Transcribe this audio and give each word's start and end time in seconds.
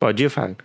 Pode 0.00 0.24
ir, 0.24 0.30
Fábio. 0.30 0.56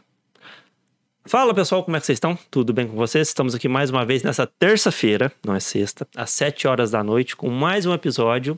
Fala 1.25 1.53
pessoal, 1.53 1.83
como 1.83 1.97
é 1.97 1.99
que 1.99 2.05
vocês 2.05 2.15
estão? 2.15 2.37
Tudo 2.49 2.71
bem 2.71 2.87
com 2.87 2.95
vocês? 2.95 3.27
Estamos 3.27 3.53
aqui 3.53 3.67
mais 3.67 3.89
uma 3.89 4.05
vez 4.05 4.23
nessa 4.23 4.47
terça-feira, 4.47 5.29
não 5.45 5.53
é 5.53 5.59
sexta, 5.59 6.07
às 6.15 6.29
7 6.29 6.69
horas 6.69 6.91
da 6.91 7.03
noite, 7.03 7.35
com 7.35 7.49
mais 7.49 7.85
um 7.85 7.93
episódio. 7.93 8.57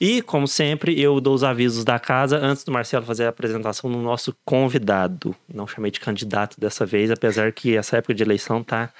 E, 0.00 0.20
como 0.22 0.48
sempre, 0.48 1.00
eu 1.00 1.20
dou 1.20 1.32
os 1.32 1.44
avisos 1.44 1.84
da 1.84 2.00
casa 2.00 2.38
antes 2.38 2.64
do 2.64 2.72
Marcelo 2.72 3.06
fazer 3.06 3.26
a 3.26 3.28
apresentação 3.28 3.88
do 3.92 3.98
nosso 3.98 4.34
convidado. 4.44 5.36
Não 5.48 5.64
chamei 5.64 5.92
de 5.92 6.00
candidato 6.00 6.58
dessa 6.58 6.84
vez, 6.84 7.08
apesar 7.12 7.52
que 7.52 7.76
essa 7.76 7.98
época 7.98 8.12
de 8.12 8.24
eleição 8.24 8.64
tá 8.64 8.92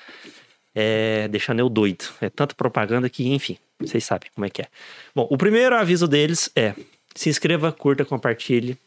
é, 0.76 1.26
deixando 1.26 1.58
eu 1.58 1.68
doido. 1.68 2.04
É 2.20 2.30
tanta 2.30 2.54
propaganda 2.54 3.10
que, 3.10 3.26
enfim, 3.34 3.58
vocês 3.80 4.04
sabem 4.04 4.30
como 4.32 4.44
é 4.44 4.50
que 4.50 4.62
é. 4.62 4.66
Bom, 5.12 5.26
o 5.28 5.36
primeiro 5.36 5.74
aviso 5.74 6.06
deles 6.06 6.52
é: 6.54 6.72
se 7.16 7.28
inscreva, 7.28 7.72
curta, 7.72 8.04
compartilhe, 8.04 8.78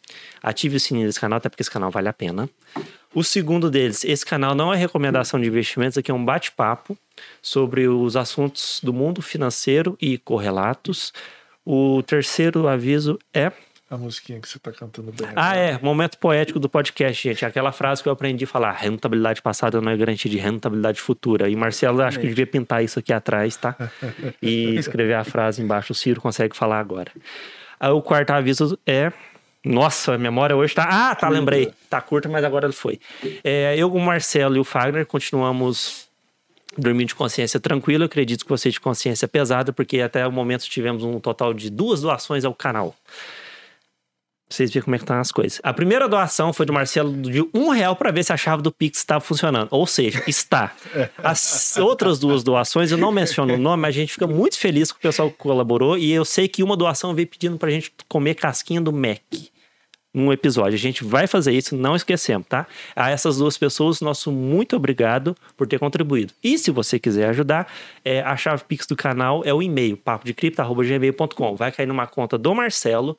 ative 0.41 0.77
o 0.77 0.80
sininho 0.80 1.08
desse 1.08 1.20
canal, 1.20 1.38
até 1.38 1.49
porque 1.49 1.63
esse 1.63 1.72
canal 1.72 1.90
vale 1.90 2.08
a 2.08 2.13
pena. 2.13 2.49
O 3.13 3.23
segundo 3.23 3.71
deles, 3.71 4.05
esse 4.05 4.23
canal 4.23 4.54
não 4.54 4.71
é 4.71 4.77
recomendação 4.77 5.41
de 5.41 5.48
investimentos, 5.48 5.98
aqui 5.98 6.12
é 6.12 6.13
um 6.13 6.23
bate-papo 6.23 6.95
sobre 7.41 7.88
os 7.88 8.16
assuntos 8.16 8.80
do 8.84 8.94
mundo 8.94 9.21
financeiro 9.21 9.98
e 9.99 10.18
correlatos. 10.20 11.12
O 11.66 12.04
terceiro 12.04 12.68
aviso 12.68 13.18
é. 13.34 13.52
A 13.90 13.98
musiquinha 13.98 14.40
que 14.40 14.48
você 14.48 14.59
tá 14.59 14.71
cantando 14.71 15.12
bem. 15.12 15.27
Ah, 15.35 15.55
é. 15.55 15.80
Momento 15.82 16.20
poético 16.20 16.59
do 16.59 16.70
podcast, 16.70 17.27
gente. 17.27 17.43
Aquela 17.43 17.71
frase 17.71 18.04
que 18.04 18.07
eu 18.07 18.13
aprendi 18.13 18.43
a 18.43 18.48
falar: 18.48 18.73
rentabilidade 18.73 19.41
passada 19.41 19.82
não 19.82 19.91
é 19.91 19.98
garantia 19.98 20.30
de 20.30 20.38
rentabilidade 20.38 21.02
futura. 21.02 21.49
E 21.49 21.55
Marcelo, 21.55 22.04
acho 22.04 22.20
que 22.20 22.27
devia 22.27 22.46
pintar 22.46 22.84
isso 22.84 22.99
aqui 22.99 23.12
atrás, 23.12 23.57
tá? 23.57 23.76
E 24.40 24.76
escrever 24.77 25.16
a 25.16 25.23
frase 25.23 25.63
embaixo. 25.63 25.93
O 25.93 25.96
Ciro 25.96 26.21
consegue 26.21 26.55
falar 26.55 26.80
agora. 26.80 27.12
Aí, 27.80 27.92
o 27.92 28.02
quarto 28.02 28.32
aviso 28.32 28.78
é 28.86 29.12
nossa, 29.64 30.14
a 30.14 30.18
memória 30.18 30.56
hoje 30.56 30.74
tá. 30.74 30.88
Ah, 30.90 31.16
tá, 31.16 31.28
lembrei. 31.28 31.72
Tá 31.90 32.00
curta, 32.00 32.30
mas 32.30 32.44
agora 32.44 32.66
ele 32.66 32.74
foi. 32.74 32.99
É, 33.44 33.76
eu, 33.77 33.94
o 33.94 33.99
Marcelo 33.99 34.55
e 34.55 34.60
o 34.60 34.63
Fagner 34.63 35.05
continuamos 35.05 36.08
dormindo 36.77 37.10
de 37.10 37.16
consciência 37.16 37.60
tranquila. 37.60 38.04
Eu 38.04 38.05
acredito 38.05 38.46
que 38.46 38.49
você 38.49 38.70
de 38.70 38.80
consciência 38.80 39.27
pesada, 39.27 39.74
porque 39.74 39.99
até 39.99 40.26
o 40.26 40.32
momento 40.32 40.63
tivemos 40.63 41.04
um 41.04 41.20
total 41.20 41.54
de 41.54 41.70
duas 41.70 42.02
doações 42.02 42.46
ao 42.46 42.54
canal. 42.54 42.96
Vocês 44.50 44.72
verem 44.72 44.84
como 44.84 44.96
é 44.96 44.98
que 44.98 45.04
estão 45.04 45.20
as 45.20 45.32
coisas. 45.32 45.60
A 45.64 45.72
primeira 45.72 46.10
doação 46.10 46.52
foi 46.52 46.66
do 46.66 46.74
Marcelo 46.74 47.14
de 47.14 47.48
um 47.54 47.70
real 47.70 47.96
para 47.96 48.10
ver 48.10 48.24
se 48.24 48.34
a 48.34 48.38
chave 48.38 48.64
do 48.64 48.72
Pix 48.72 48.98
estava 48.98 49.22
funcionando. 49.22 49.68
Ou 49.70 49.86
seja, 49.86 50.24
está. 50.28 50.74
As 51.24 51.78
outras 51.78 52.18
duas 52.18 52.44
doações, 52.44 52.92
eu 52.92 52.98
não 52.98 53.12
menciono 53.12 53.54
o 53.54 53.58
nome, 53.58 53.84
mas 53.84 53.90
a 53.96 54.00
gente 54.00 54.14
fica 54.14 54.26
muito 54.26 54.58
feliz 54.58 54.92
que 54.92 54.98
o 54.98 55.02
pessoal 55.02 55.30
colaborou. 55.30 55.98
E 55.98 56.12
eu 56.12 56.26
sei 56.26 56.48
que 56.48 56.64
uma 56.64 56.76
doação 56.76 57.14
veio 57.14 57.27
pedindo 57.27 57.58
para 57.58 57.70
a 57.70 57.72
gente 57.72 57.94
comer 58.08 58.34
casquinha 58.36 58.82
do 58.82 58.92
Mac 58.92 59.22
num 60.14 60.34
episódio. 60.34 60.74
A 60.74 60.80
gente 60.80 61.04
vai 61.04 61.27
fazer 61.27 61.52
isso, 61.52 61.76
não 61.76 61.96
esquecemos, 61.96 62.48
tá? 62.48 62.66
A 62.96 63.10
essas 63.10 63.38
duas 63.38 63.58
pessoas, 63.58 64.02
nosso 64.02 64.31
muito 64.31 64.75
obrigado 64.75 65.36
por 65.56 65.68
ter 65.68 65.80
contribuído. 65.80 66.34
E 66.44 66.58
se 66.58 66.72
você 66.72 67.00
quiser 67.00 67.30
ajudar, 67.30 67.72
é, 68.03 68.22
a 68.22 68.36
chave 68.36 68.64
Pix 68.64 68.88
do 68.88 68.96
canal 68.96 69.44
é 69.46 69.53
o 69.53 69.62
e-mail, 69.62 69.96
papodecripto.gmail.com. 69.97 71.56
Vai 71.56 71.72
cair 71.72 71.86
numa 71.86 72.08
conta 72.08 72.38
do 72.38 72.53
Marcelo. 72.56 73.18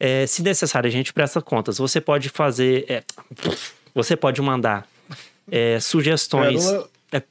É, 0.00 0.26
se 0.26 0.42
necessário, 0.42 0.88
a 0.88 0.90
gente 0.90 1.12
presta 1.12 1.40
contas. 1.42 1.78
Você 1.78 2.00
pode 2.00 2.28
fazer. 2.28 2.84
É, 2.88 3.02
você 3.94 4.16
pode 4.16 4.40
mandar 4.40 4.86
é, 5.50 5.80
sugestões. 5.80 6.64
É, 7.12 7.22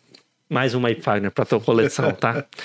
mais 0.50 0.74
uma 0.74 0.90
aí, 0.90 0.96
Fagner, 0.96 1.32
para 1.32 1.46
tua 1.46 1.60
coleção, 1.60 2.12
tá? 2.14 2.46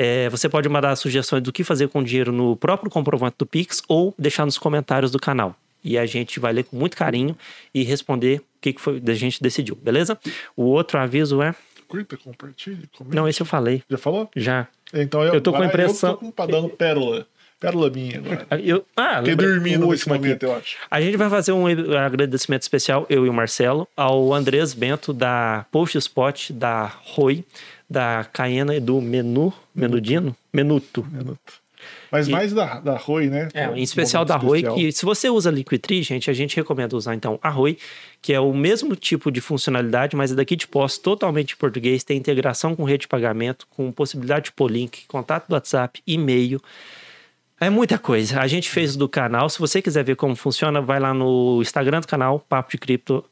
É, 0.00 0.28
você 0.28 0.48
pode 0.48 0.68
mandar 0.68 0.94
sugestões 0.94 1.42
do 1.42 1.52
que 1.52 1.64
fazer 1.64 1.88
com 1.88 1.98
o 1.98 2.04
dinheiro 2.04 2.30
no 2.30 2.54
próprio 2.54 2.88
comprovante 2.88 3.34
do 3.36 3.44
Pix 3.44 3.82
ou 3.88 4.14
deixar 4.16 4.46
nos 4.46 4.56
comentários 4.56 5.10
do 5.10 5.18
canal. 5.18 5.56
E 5.82 5.98
a 5.98 6.06
gente 6.06 6.38
vai 6.38 6.52
ler 6.52 6.62
com 6.62 6.76
muito 6.76 6.96
carinho 6.96 7.36
e 7.74 7.82
responder 7.82 8.38
o 8.38 8.44
que, 8.60 8.74
que 8.74 8.80
foi 8.80 9.02
a 9.04 9.14
gente 9.14 9.42
decidiu, 9.42 9.74
beleza? 9.74 10.16
O 10.56 10.62
outro 10.66 11.00
aviso 11.00 11.42
é. 11.42 11.52
Curta, 11.88 12.16
compartilhe, 12.16 12.88
comente. 12.96 13.16
Não, 13.16 13.26
esse 13.26 13.40
eu 13.40 13.46
falei. 13.46 13.82
Já 13.90 13.98
falou? 13.98 14.30
Já. 14.36 14.68
Então 14.94 15.20
eu, 15.24 15.34
Eu 15.34 15.40
tô 15.40 15.50
com 15.52 15.62
a 15.62 15.66
impressão- 15.66 16.10
Eu 16.10 16.16
tô 16.16 16.32
com, 16.32 16.46
dando 16.46 16.68
pérola. 16.68 17.26
Pérola 17.60 17.90
minha 17.90 18.18
agora. 18.18 18.46
Eu, 18.62 18.84
ah, 18.96 19.18
Fiquei 19.18 19.34
dormindo 19.34 19.86
nesse 19.88 20.08
momento, 20.08 20.44
eu 20.44 20.54
acho. 20.54 20.76
A 20.90 21.00
gente 21.00 21.16
vai 21.16 21.28
fazer 21.28 21.52
um 21.52 21.66
agradecimento 21.66 22.62
especial, 22.62 23.06
eu 23.10 23.26
e 23.26 23.28
o 23.28 23.32
Marcelo, 23.32 23.88
ao 23.96 24.32
Andrés 24.32 24.74
Bento 24.74 25.12
da 25.12 25.66
Post 25.72 25.98
Spot, 25.98 26.50
da 26.52 26.84
Roi, 26.86 27.44
da 27.88 28.24
Caena 28.32 28.74
e 28.76 28.80
do 28.80 29.00
Menu, 29.00 29.52
Menudino? 29.74 30.36
Menuto. 30.52 31.06
Minuto. 31.10 31.68
Mas 32.10 32.28
E- 32.28 32.30
mais 32.30 32.52
da, 32.52 32.80
da 32.80 32.96
Roi, 32.96 33.26
né? 33.28 33.48
É, 33.54 33.66
em 33.66 33.82
especial 33.82 34.24
da 34.24 34.36
Roi, 34.36 34.62
que 34.62 34.92
se 34.92 35.04
você 35.04 35.28
usa 35.28 35.50
Liquidtree, 35.50 36.02
gente, 36.02 36.30
a 36.30 36.32
gente 36.32 36.56
recomenda 36.56 36.96
usar 36.96 37.14
então 37.14 37.38
a 37.42 37.48
Roi, 37.48 37.76
que 38.22 38.32
é 38.32 38.40
o 38.40 38.52
mesmo 38.54 38.96
tipo 38.96 39.30
de 39.30 39.40
funcionalidade, 39.40 40.16
mas 40.16 40.32
é 40.32 40.34
daqui 40.34 40.56
de 40.56 40.66
posse, 40.66 41.00
totalmente 41.00 41.52
em 41.54 41.56
português, 41.56 42.04
tem 42.04 42.16
integração 42.16 42.74
com 42.74 42.84
rede 42.84 43.02
de 43.02 43.08
pagamento, 43.08 43.66
com 43.70 43.92
possibilidade 43.92 44.46
de 44.46 44.52
pôr 44.52 44.70
link, 44.70 45.04
contato 45.06 45.48
do 45.48 45.54
WhatsApp, 45.54 46.00
e-mail. 46.06 46.60
É 47.60 47.68
muita 47.68 47.98
coisa. 47.98 48.40
A 48.40 48.46
gente 48.46 48.70
fez 48.70 48.94
do 48.94 49.08
canal. 49.08 49.48
Se 49.48 49.58
você 49.58 49.82
quiser 49.82 50.04
ver 50.04 50.14
como 50.14 50.36
funciona, 50.36 50.80
vai 50.80 51.00
lá 51.00 51.12
no 51.12 51.60
Instagram 51.60 52.00
do 52.00 52.06
canal, 52.06 52.38
Papo 52.38 52.70
de 52.70 52.78
Cripto, 52.78 53.24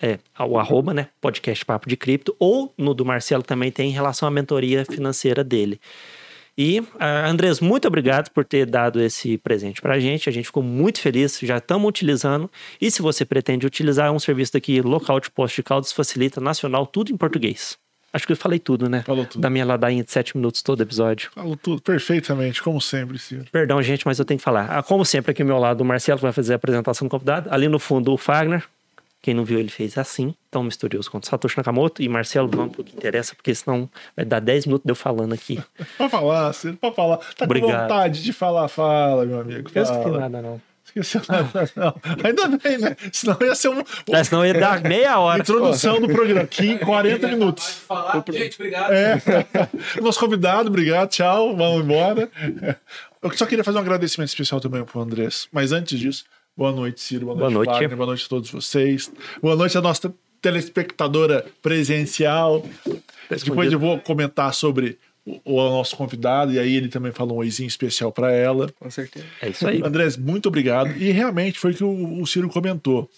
é, 0.00 0.18
o 0.38 0.58
arroba, 0.58 0.94
né? 0.94 1.08
Podcast 1.20 1.64
Papo 1.64 1.88
de 1.88 1.96
Cripto, 1.96 2.36
ou 2.38 2.72
no 2.78 2.94
do 2.94 3.04
Marcelo 3.04 3.42
também 3.42 3.72
tem 3.72 3.90
em 3.90 3.92
relação 3.92 4.28
à 4.28 4.30
mentoria 4.30 4.84
financeira 4.84 5.42
dele. 5.42 5.80
E, 6.56 6.80
ah, 7.00 7.28
Andrés, 7.28 7.58
muito 7.58 7.88
obrigado 7.88 8.30
por 8.30 8.44
ter 8.44 8.64
dado 8.64 9.02
esse 9.02 9.36
presente 9.38 9.82
pra 9.82 9.98
gente. 9.98 10.28
A 10.28 10.32
gente 10.32 10.46
ficou 10.46 10.62
muito 10.62 11.00
feliz, 11.00 11.40
já 11.42 11.58
estamos 11.58 11.88
utilizando. 11.88 12.48
E 12.80 12.90
se 12.92 13.02
você 13.02 13.24
pretende 13.24 13.66
utilizar, 13.66 14.06
é 14.06 14.10
um 14.10 14.20
serviço 14.20 14.52
daqui 14.52 14.80
local 14.80 15.18
de 15.18 15.28
posto 15.30 15.56
de 15.56 15.64
caldas, 15.64 15.92
facilita, 15.92 16.40
nacional, 16.40 16.86
tudo 16.86 17.12
em 17.12 17.16
português. 17.16 17.76
Acho 18.14 18.26
que 18.28 18.32
eu 18.32 18.36
falei 18.36 18.60
tudo, 18.60 18.88
né? 18.88 19.02
Falou 19.02 19.26
tudo. 19.26 19.40
Da 19.42 19.50
minha 19.50 19.64
ladainha 19.64 20.04
de 20.04 20.10
sete 20.12 20.36
minutos 20.36 20.62
todo 20.62 20.80
episódio. 20.80 21.30
Falo 21.34 21.56
tudo 21.56 21.82
perfeitamente, 21.82 22.62
como 22.62 22.80
sempre, 22.80 23.18
senhor. 23.18 23.44
Perdão, 23.50 23.82
gente, 23.82 24.06
mas 24.06 24.20
eu 24.20 24.24
tenho 24.24 24.38
que 24.38 24.44
falar. 24.44 24.66
Ah, 24.70 24.82
Como 24.84 25.04
sempre, 25.04 25.32
aqui 25.32 25.42
ao 25.42 25.48
meu 25.48 25.58
lado, 25.58 25.80
o 25.80 25.84
Marcelo 25.84 26.18
que 26.18 26.22
vai 26.22 26.32
fazer 26.32 26.52
a 26.52 26.56
apresentação 26.56 27.08
do 27.08 27.10
convidado. 27.10 27.48
Ali 27.52 27.66
no 27.66 27.80
fundo, 27.80 28.12
o 28.12 28.16
Fagner. 28.16 28.62
Quem 29.20 29.34
não 29.34 29.44
viu, 29.44 29.58
ele 29.58 29.68
fez 29.70 29.98
assim. 29.98 30.32
Tão 30.50 30.62
misterioso 30.62 31.10
quanto 31.10 31.26
Satoshi 31.26 31.56
Nakamoto. 31.56 32.02
E 32.02 32.08
Marcelo, 32.08 32.46
vamos 32.46 32.72
pro 32.74 32.84
que 32.84 32.94
interessa, 32.94 33.34
porque 33.34 33.52
senão 33.54 33.90
vai 34.16 34.24
dar 34.24 34.38
10 34.38 34.66
minutos 34.66 34.84
de 34.84 34.92
eu 34.92 34.94
falando 34.94 35.32
aqui. 35.32 35.60
Pode 35.98 36.10
falar, 36.10 36.52
senhor, 36.52 36.76
pode 36.76 36.94
falar. 36.94 37.16
Tá 37.16 37.44
Obrigado. 37.46 37.70
com 37.72 37.82
vontade 37.82 38.22
de 38.22 38.32
falar, 38.32 38.68
fala, 38.68 39.24
meu 39.26 39.40
amigo. 39.40 39.60
Eu 39.74 39.82
esqueci 39.82 39.92
Fala. 39.92 40.20
nada, 40.20 40.40
não. 40.40 40.60
Esqueceu 40.96 41.22
nada, 41.28 41.70
não. 41.74 41.94
Ainda 42.22 42.48
bem, 42.58 42.78
né? 42.78 42.96
Senão 43.12 43.36
ia 43.40 43.54
ser 43.54 43.68
uma 43.68 43.84
É, 44.12 44.24
senão 44.24 44.44
ia 44.46 44.54
dar 44.54 44.80
meia 44.82 45.18
hora. 45.18 45.40
introdução 45.40 46.00
do 46.00 46.08
programa. 46.08 46.46
15, 46.46 46.78
40 46.84 47.28
minutos. 47.28 47.68
falar. 47.86 48.24
Gente, 48.30 48.54
obrigado. 48.56 48.92
É. 48.92 49.20
Nosso 50.00 50.20
convidado, 50.20 50.68
obrigado, 50.68 51.08
tchau, 51.10 51.56
vamos 51.56 51.84
embora. 51.84 52.30
Eu 53.22 53.30
só 53.36 53.46
queria 53.46 53.64
fazer 53.64 53.78
um 53.78 53.80
agradecimento 53.80 54.28
especial 54.28 54.60
também 54.60 54.84
pro 54.84 55.00
Andrés. 55.00 55.48
Mas 55.50 55.72
antes 55.72 55.98
disso, 55.98 56.24
boa 56.56 56.70
noite, 56.70 57.00
Ciro. 57.00 57.26
Boa 57.26 57.36
noite, 57.36 57.52
Boa 57.54 57.64
noite. 57.64 57.80
Wagner. 57.80 57.96
Boa 57.96 58.06
noite 58.06 58.24
a 58.26 58.28
todos 58.28 58.50
vocês. 58.50 59.10
Boa 59.42 59.56
noite 59.56 59.76
à 59.76 59.80
nossa 59.80 60.12
telespectadora 60.40 61.44
presencial. 61.62 62.64
Depois 63.44 63.72
eu 63.72 63.78
vou 63.78 63.98
comentar 63.98 64.52
sobre 64.54 64.98
o, 65.24 65.40
o 65.44 65.70
nosso 65.70 65.96
convidado, 65.96 66.52
e 66.52 66.58
aí 66.58 66.76
ele 66.76 66.88
também 66.88 67.12
falou 67.12 67.36
um 67.36 67.40
oizinho 67.40 67.66
especial 67.66 68.12
para 68.12 68.32
ela. 68.32 68.70
Com 68.78 68.90
certeza. 68.90 69.26
É 69.40 69.48
isso 69.48 69.66
aí. 69.66 69.82
Andrés, 69.82 70.16
muito 70.16 70.48
obrigado. 70.48 70.90
E 70.96 71.10
realmente 71.10 71.58
foi 71.58 71.72
o 71.72 71.74
que 71.74 71.84
o, 71.84 72.20
o 72.20 72.26
Ciro 72.26 72.48
comentou. 72.48 73.10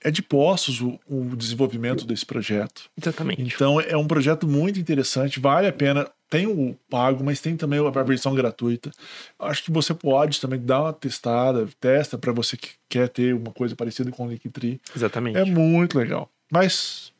É 0.00 0.12
de 0.12 0.22
postos 0.22 0.80
o, 0.80 0.98
o 1.08 1.36
desenvolvimento 1.36 2.06
desse 2.06 2.24
projeto. 2.24 2.88
Exatamente. 3.00 3.42
Então 3.42 3.80
é 3.80 3.96
um 3.96 4.06
projeto 4.06 4.46
muito 4.46 4.78
interessante, 4.78 5.40
vale 5.40 5.66
a 5.66 5.72
pena. 5.72 6.08
Tem 6.30 6.46
o 6.46 6.76
pago, 6.90 7.24
mas 7.24 7.40
tem 7.40 7.56
também 7.56 7.80
a 7.80 8.02
versão 8.02 8.34
gratuita. 8.34 8.90
Acho 9.38 9.64
que 9.64 9.72
você 9.72 9.94
pode 9.94 10.40
também 10.40 10.60
dar 10.60 10.82
uma 10.82 10.92
testada, 10.92 11.66
testa 11.80 12.18
para 12.18 12.32
você 12.32 12.56
que 12.56 12.68
quer 12.88 13.08
ter 13.08 13.34
uma 13.34 13.50
coisa 13.50 13.74
parecida 13.74 14.10
com 14.10 14.26
o 14.26 14.30
Linktree. 14.30 14.80
Exatamente. 14.94 15.38
É 15.38 15.44
muito 15.44 15.98
legal. 15.98 16.30
Mas 16.52 17.12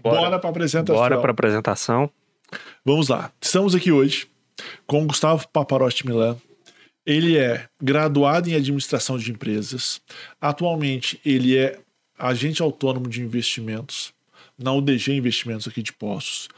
bora, 0.00 0.38
para 0.38 0.50
apresentação. 0.50 0.96
Bora 0.96 1.18
para 1.18 1.30
apresentação. 1.30 2.10
Vamos 2.84 3.08
lá. 3.08 3.32
Estamos 3.40 3.74
aqui 3.74 3.90
hoje 3.92 4.26
com 4.86 5.02
o 5.02 5.06
Gustavo 5.06 5.46
Paparotti 5.48 6.06
Milan. 6.06 6.36
Ele 7.06 7.36
é 7.36 7.66
graduado 7.82 8.48
em 8.48 8.54
administração 8.54 9.18
de 9.18 9.30
empresas. 9.30 10.00
Atualmente, 10.40 11.20
ele 11.24 11.56
é 11.56 11.78
agente 12.18 12.62
autônomo 12.62 13.08
de 13.08 13.20
investimentos 13.22 14.12
na 14.58 14.72
UDG 14.72 15.12
Investimentos 15.12 15.66
aqui 15.68 15.82
de 15.82 15.92
Poços, 15.92 16.48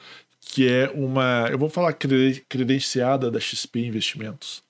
que 0.40 0.68
é 0.68 0.88
uma, 0.94 1.48
eu 1.50 1.58
vou 1.58 1.68
falar 1.70 1.92
cre- 1.94 2.44
credenciada 2.48 3.30
da 3.30 3.40
XP 3.40 3.80
Investimentos. 3.86 4.62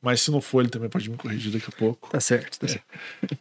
Mas 0.00 0.20
se 0.22 0.32
não 0.32 0.40
for, 0.40 0.60
ele 0.62 0.70
também 0.70 0.88
pode 0.88 1.08
me 1.08 1.16
corrigir 1.16 1.52
daqui 1.52 1.66
a 1.68 1.78
pouco. 1.78 2.10
Tá 2.10 2.18
certo, 2.18 2.58
tá 2.58 2.66
certo. 2.66 2.84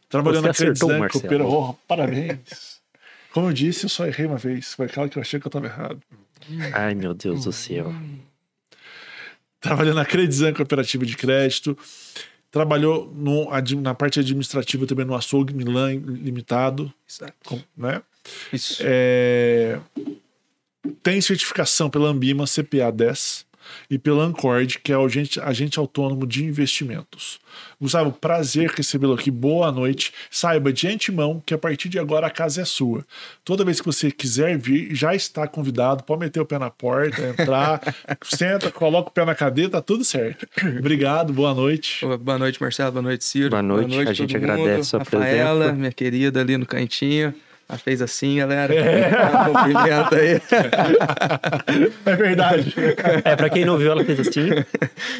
Trabalhando 0.07 0.43
na 0.43 0.53
Marcelo. 0.99 1.09
coopera- 1.09 1.47
oh, 1.47 1.73
parabéns. 1.87 2.79
Como 3.31 3.47
eu 3.47 3.53
disse, 3.53 3.85
eu 3.85 3.89
só 3.89 4.05
errei 4.05 4.27
uma 4.27 4.37
vez. 4.37 4.73
Foi 4.75 4.85
aquela 4.85 5.09
que 5.09 5.17
eu 5.17 5.21
achei 5.21 5.39
que 5.39 5.47
eu 5.47 5.49
estava 5.49 5.65
errado. 5.65 5.99
Ai, 6.73 6.95
meu 6.95 7.13
Deus 7.13 7.45
do 7.45 7.51
céu. 7.51 7.93
trabalhando 9.59 9.95
na 9.95 10.05
Credisan 10.05 10.53
Cooperativa 10.53 11.05
de 11.05 11.15
Crédito. 11.15 11.77
Trabalhou 12.49 13.13
no, 13.15 13.47
na 13.81 13.93
parte 13.93 14.19
administrativa 14.19 14.85
também 14.85 15.05
no 15.05 15.15
Açougue 15.15 15.53
Milan 15.53 15.93
Limitado. 15.93 16.93
Exato. 17.09 17.63
Né? 17.77 18.01
Isso. 18.51 18.81
É, 18.85 19.79
tem 21.01 21.21
certificação 21.21 21.89
pela 21.89 22.09
Ambima 22.09 22.45
CPA 22.45 22.91
10 22.91 23.45
e 23.89 23.97
pela 23.97 24.23
Ancord, 24.23 24.79
que 24.83 24.91
é 24.91 24.97
o 24.97 25.05
agente, 25.05 25.39
agente 25.39 25.79
autônomo 25.79 26.25
de 26.25 26.43
investimentos. 26.43 27.39
Gustavo, 27.79 28.11
prazer 28.11 28.69
recebê-lo 28.69 29.13
aqui. 29.13 29.29
Boa 29.31 29.71
noite. 29.71 30.13
Saiba 30.29 30.71
de 30.71 30.87
antemão 30.87 31.41
que 31.45 31.53
a 31.53 31.57
partir 31.57 31.89
de 31.89 31.99
agora 31.99 32.27
a 32.27 32.29
casa 32.29 32.61
é 32.61 32.65
sua. 32.65 33.03
Toda 33.43 33.65
vez 33.65 33.79
que 33.79 33.85
você 33.85 34.11
quiser 34.11 34.57
vir, 34.57 34.93
já 34.95 35.13
está 35.15 35.47
convidado. 35.47 36.03
Pode 36.03 36.19
meter 36.21 36.39
o 36.39 36.45
pé 36.45 36.57
na 36.59 36.69
porta, 36.69 37.21
entrar, 37.21 37.81
senta, 38.23 38.71
coloca 38.71 39.09
o 39.09 39.11
pé 39.11 39.25
na 39.25 39.35
cadeira, 39.35 39.71
tá 39.71 39.81
tudo 39.81 40.03
certo. 40.05 40.47
Obrigado, 40.79 41.33
boa 41.33 41.53
noite. 41.53 42.05
Boa 42.19 42.37
noite, 42.37 42.61
Marcelo. 42.61 42.91
Boa 42.91 43.01
noite, 43.01 43.25
Ciro. 43.25 43.49
Boa 43.49 43.61
noite, 43.63 43.87
boa 43.87 43.95
noite 43.97 44.09
a 44.09 44.13
gente 44.13 44.37
mundo. 44.37 44.51
agradece 44.51 44.95
a 44.95 44.99
Rafaela, 44.99 45.55
presença. 45.59 45.73
minha 45.77 45.91
querida, 45.91 46.39
ali 46.41 46.57
no 46.57 46.65
cantinho. 46.65 47.33
Ela 47.71 47.77
fez 47.77 48.01
assim, 48.01 48.35
galera. 48.35 48.75
É. 48.75 49.11
Cumprimenta 49.45 50.15
aí. 50.17 50.41
É 52.05 52.15
verdade. 52.15 52.73
É, 53.23 53.35
pra 53.35 53.49
quem 53.49 53.63
não 53.63 53.77
viu, 53.77 53.91
ela 53.91 54.03
fez 54.03 54.19
assim. 54.19 54.49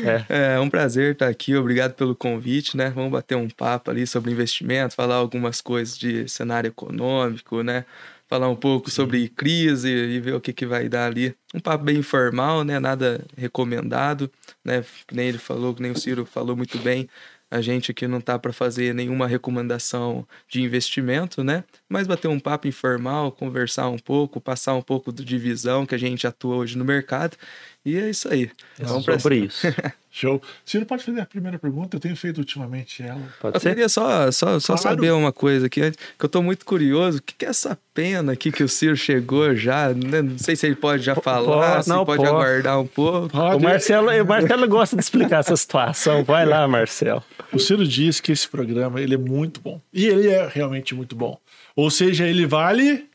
É. 0.04 0.56
é 0.56 0.60
um 0.60 0.70
prazer 0.70 1.14
estar 1.14 1.30
aqui. 1.30 1.56
Obrigado 1.56 1.94
pelo 1.94 2.14
convite, 2.14 2.76
né? 2.76 2.92
Vamos 2.94 3.12
bater 3.12 3.36
um 3.36 3.50
papo 3.50 3.90
ali 3.90 4.06
sobre 4.06 4.32
investimento, 4.32 4.96
falar 4.96 5.16
algumas 5.16 5.62
coisas 5.62 5.98
de 5.98 6.28
cenário 6.28 6.68
econômico, 6.68 7.64
né? 7.64 7.86
Falar 8.28 8.50
um 8.50 8.56
pouco 8.56 8.90
sobre 8.90 9.30
crise 9.30 9.90
e 9.90 10.20
ver 10.20 10.34
o 10.34 10.42
que, 10.42 10.52
que 10.52 10.66
vai 10.66 10.90
dar 10.90 11.06
ali. 11.06 11.34
Um 11.54 11.60
papo 11.60 11.86
bem 11.86 11.98
informal, 11.98 12.64
né? 12.64 12.80
Nada 12.80 13.24
recomendado, 13.38 14.30
né? 14.64 14.84
Que 15.08 15.16
nem 15.16 15.30
ele 15.30 15.38
falou, 15.38 15.74
que 15.74 15.82
nem 15.82 15.92
o 15.92 15.98
Ciro 15.98 16.26
falou 16.26 16.56
muito 16.56 16.78
bem 16.80 17.08
a 17.52 17.62
gente 17.62 17.92
aqui 17.92 18.08
não 18.08 18.20
está 18.20 18.40
para 18.40 18.54
fazer 18.54 18.96
nenhuma 18.96 19.28
recomendação 19.28 20.26
de 20.48 20.62
investimento, 20.62 21.44
né? 21.44 21.66
Mas 21.90 22.08
bater 22.08 22.30
um 22.30 22.40
papo 22.40 22.68
informal, 22.68 23.32
conversar 23.32 23.90
um 23.90 23.98
pouco, 24.00 24.40
passar 24.40 24.74
um 24.74 24.82
pouco 24.82 25.12
de 25.12 25.38
visão 25.38 25.86
que 25.86 25.94
a 25.94 25.98
gente 25.98 26.26
atua 26.26 26.56
hoje 26.56 26.78
no 26.78 26.86
mercado. 26.86 27.36
E 27.84 27.98
é 27.98 28.10
isso 28.10 28.32
aí. 28.32 28.52
É 28.80 28.86
Vamos 28.86 29.06
para 29.06 29.20
sobre 29.20 29.40
isso. 29.40 29.68
Show. 30.14 30.42
Ciro, 30.66 30.86
pode 30.86 31.06
fazer 31.06 31.22
a 31.22 31.26
primeira 31.26 31.58
pergunta? 31.58 31.96
Eu 31.96 32.00
tenho 32.02 32.18
feito 32.18 32.38
ultimamente 32.40 33.02
ela. 33.02 33.22
Pode 33.40 33.56
eu 33.56 33.62
ser? 33.62 33.70
queria 33.70 33.88
só, 33.88 34.30
só, 34.30 34.60
só 34.60 34.76
saber 34.76 35.12
uma 35.14 35.32
coisa 35.32 35.68
aqui, 35.68 35.80
que 35.90 36.26
eu 36.26 36.26
estou 36.26 36.44
muito 36.44 36.66
curioso. 36.66 37.20
O 37.20 37.22
que 37.22 37.46
é 37.46 37.48
essa 37.48 37.80
pena 37.94 38.34
aqui 38.34 38.52
que 38.52 38.62
o 38.62 38.68
Ciro 38.68 38.98
chegou 38.98 39.56
já? 39.56 39.94
Né? 39.94 40.22
Não 40.22 40.38
sei 40.38 40.58
se 40.58 40.66
ele 40.66 40.76
pode 40.76 41.02
já 41.02 41.16
falar, 41.16 41.76
pode, 41.76 41.84
se 41.86 41.90
não, 41.90 42.06
pode, 42.06 42.18
pode 42.18 42.30
aguardar 42.30 42.82
um 42.82 42.86
pouco. 42.86 43.30
Pode. 43.30 43.56
O 43.56 43.60
Marcelo, 43.62 44.12
o 44.12 44.26
Marcelo 44.26 44.68
gosta 44.68 44.98
de 44.98 45.02
explicar 45.02 45.40
essa 45.40 45.56
situação. 45.56 46.26
Vai 46.26 46.46
lá, 46.46 46.68
Marcelo. 46.68 47.24
O 47.54 47.58
Ciro 47.58 47.88
diz 47.88 48.20
que 48.20 48.34
esse 48.34 48.50
programa 48.50 49.00
ele 49.00 49.16
é 49.16 49.18
muito 49.18 49.62
bom. 49.62 49.80
E 49.94 50.08
ele 50.08 50.28
é 50.28 50.46
realmente 50.46 50.94
muito 50.94 51.16
bom. 51.16 51.40
Ou 51.74 51.90
seja, 51.90 52.28
ele 52.28 52.46
vale 52.46 53.08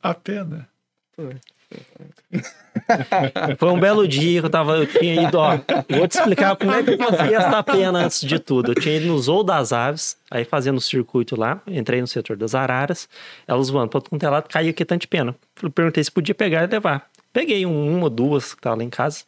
a 0.00 0.14
pena. 0.14 0.68
Foi. 1.16 1.34
Foi 3.58 3.70
um 3.70 3.78
belo 3.78 4.06
dia 4.06 4.40
que 4.40 4.46
eu 4.46 4.50
tava. 4.50 4.76
Eu 4.76 4.86
tinha 4.86 5.22
ido, 5.22 5.38
ó. 5.38 5.58
Vou 5.88 6.08
te 6.08 6.18
explicar 6.18 6.56
como 6.56 6.72
é 6.72 6.82
que 6.82 6.90
eu 6.90 6.98
fazia 6.98 7.38
essa 7.38 7.62
pena 7.62 8.04
antes 8.04 8.20
de 8.20 8.38
tudo. 8.38 8.72
Eu 8.72 8.74
tinha 8.74 8.96
ido 8.96 9.06
no 9.06 9.18
Zoo 9.18 9.42
das 9.42 9.72
Aves, 9.72 10.16
aí 10.30 10.44
fazendo 10.44 10.78
o 10.78 10.80
circuito 10.80 11.38
lá, 11.38 11.60
entrei 11.66 12.00
no 12.00 12.06
setor 12.06 12.36
das 12.36 12.54
araras, 12.54 13.08
elas 13.46 13.68
voando 13.68 13.88
pra 13.88 14.00
todo 14.00 14.30
lado, 14.30 14.48
caiu 14.48 14.70
aqui 14.70 14.84
tanto 14.84 15.02
de 15.02 15.08
pena. 15.08 15.34
Perguntei 15.74 16.02
se 16.02 16.10
podia 16.10 16.34
pegar 16.34 16.64
e 16.64 16.66
levar. 16.66 17.08
Peguei 17.32 17.66
um, 17.66 17.98
uma 17.98 18.08
duas 18.08 18.54
que 18.54 18.60
tava 18.60 18.76
lá 18.76 18.84
em 18.84 18.90
casa. 18.90 19.24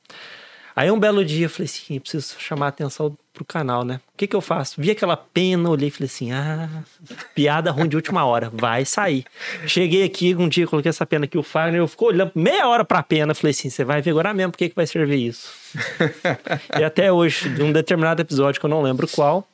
Aí 0.75 0.91
um 0.91 0.99
belo 0.99 1.25
dia 1.25 1.47
eu 1.47 1.51
falei 1.51 1.67
assim, 1.67 1.99
preciso 1.99 2.37
chamar 2.39 2.67
a 2.67 2.69
atenção 2.69 3.17
pro 3.39 3.45
canal, 3.45 3.85
né? 3.85 4.01
O 4.15 4.17
que 4.17 4.27
que 4.27 4.35
eu 4.35 4.41
faço? 4.41 4.81
Vi 4.81 4.91
aquela 4.91 5.17
pena, 5.17 5.71
olhei 5.71 5.89
e 5.89 5.91
falei 5.91 6.07
assim, 6.07 6.33
ah, 6.33 6.69
piada 7.35 7.71
ruim 7.71 7.89
de 7.89 7.95
última 7.95 8.25
hora, 8.25 8.51
vai 8.53 8.85
sair. 8.85 9.25
Cheguei 9.67 10.05
aqui, 10.05 10.35
um 10.35 10.49
dia 10.49 10.67
coloquei 10.67 10.91
essa 10.91 11.07
pena 11.07 11.25
aqui, 11.25 11.39
o 11.39 11.43
Fagner, 11.43 11.81
eu 11.81 11.89
ficou 11.89 12.09
olhando 12.09 12.33
meia 12.35 12.67
hora 12.67 12.85
pra 12.85 13.03
pena, 13.03 13.35
falei 13.35 13.53
assim, 13.53 13.71
você 13.71 13.85
vai 13.85 14.03
ver 14.03 14.11
agora 14.11 14.35
mesmo, 14.35 14.53
por 14.53 14.59
que 14.59 14.69
que 14.69 14.75
vai 14.75 14.87
servir 14.87 15.29
isso? 15.29 15.51
e 16.79 16.83
até 16.83 17.13
hoje, 17.13 17.49
de 17.49 17.63
um 17.63 17.73
determinado 17.73 18.21
episódio 18.21 18.61
que 18.61 18.67
eu 18.67 18.71
não 18.71 18.83
lembro 18.83 19.07
qual, 19.07 19.47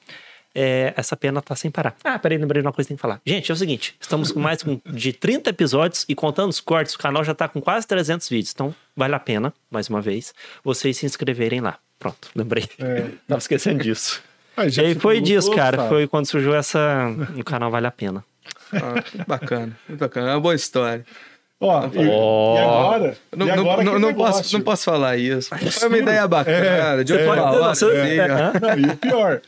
é, 0.54 0.94
essa 0.96 1.16
pena 1.16 1.42
tá 1.42 1.54
sem 1.56 1.70
parar. 1.70 1.96
Ah, 2.02 2.18
peraí, 2.18 2.38
lembrei 2.38 2.62
de 2.62 2.66
uma 2.66 2.72
coisa 2.72 2.86
que 2.86 2.88
tem 2.88 2.96
que 2.96 3.02
falar. 3.02 3.20
Gente, 3.26 3.50
é 3.50 3.54
o 3.54 3.56
seguinte, 3.56 3.96
estamos 4.00 4.32
com 4.32 4.40
mais 4.40 4.60
de 4.86 5.12
30 5.12 5.50
episódios 5.50 6.06
e 6.08 6.14
contando 6.14 6.50
os 6.50 6.60
cortes, 6.60 6.94
o 6.94 6.98
canal 6.98 7.24
já 7.24 7.34
tá 7.34 7.48
com 7.48 7.60
quase 7.60 7.86
300 7.86 8.28
vídeos, 8.28 8.52
então 8.54 8.74
vale 8.96 9.14
a 9.14 9.20
pena, 9.20 9.52
mais 9.70 9.88
uma 9.88 10.00
vez, 10.00 10.32
vocês 10.62 10.96
se 10.96 11.04
inscreverem 11.04 11.60
lá. 11.60 11.78
Pronto, 12.04 12.28
lembrei. 12.36 12.68
É. 12.78 13.06
Tava 13.26 13.38
esquecendo 13.38 13.82
disso. 13.82 14.22
Ah, 14.56 14.66
e 14.68 14.80
aí 14.80 14.94
foi 14.94 15.20
disso, 15.20 15.50
cara, 15.50 15.78
sabe? 15.78 15.88
foi 15.88 16.06
quando 16.06 16.26
surgiu 16.26 16.54
essa... 16.54 17.08
o 17.36 17.42
canal 17.42 17.72
Vale 17.72 17.88
a 17.88 17.90
Pena. 17.90 18.24
Ah, 18.72 19.24
bacana, 19.26 19.76
muito 19.88 19.98
bacana, 19.98 20.28
é 20.28 20.34
uma 20.34 20.40
boa 20.40 20.54
história. 20.54 21.04
Ó, 21.58 21.86
e, 21.86 22.08
oh. 22.08 22.54
e, 22.56 22.60
agora? 22.60 23.18
Não, 23.36 23.46
e 23.48 23.50
agora 23.50 23.82
não, 23.82 23.98
não, 23.98 24.14
posso, 24.14 24.56
não 24.56 24.64
posso 24.64 24.84
falar 24.84 25.16
isso. 25.16 25.50
Foi 25.72 25.88
uma 25.88 25.98
ideia 25.98 26.28
bacana, 26.28 27.00
é, 27.00 27.02
de 27.02 27.14
é, 27.14 27.26
hora. 27.26 27.40
É, 27.40 28.16
é, 28.16 28.60
não, 28.60 28.78
e 28.78 28.92
o 28.92 28.96
pior, 28.96 29.42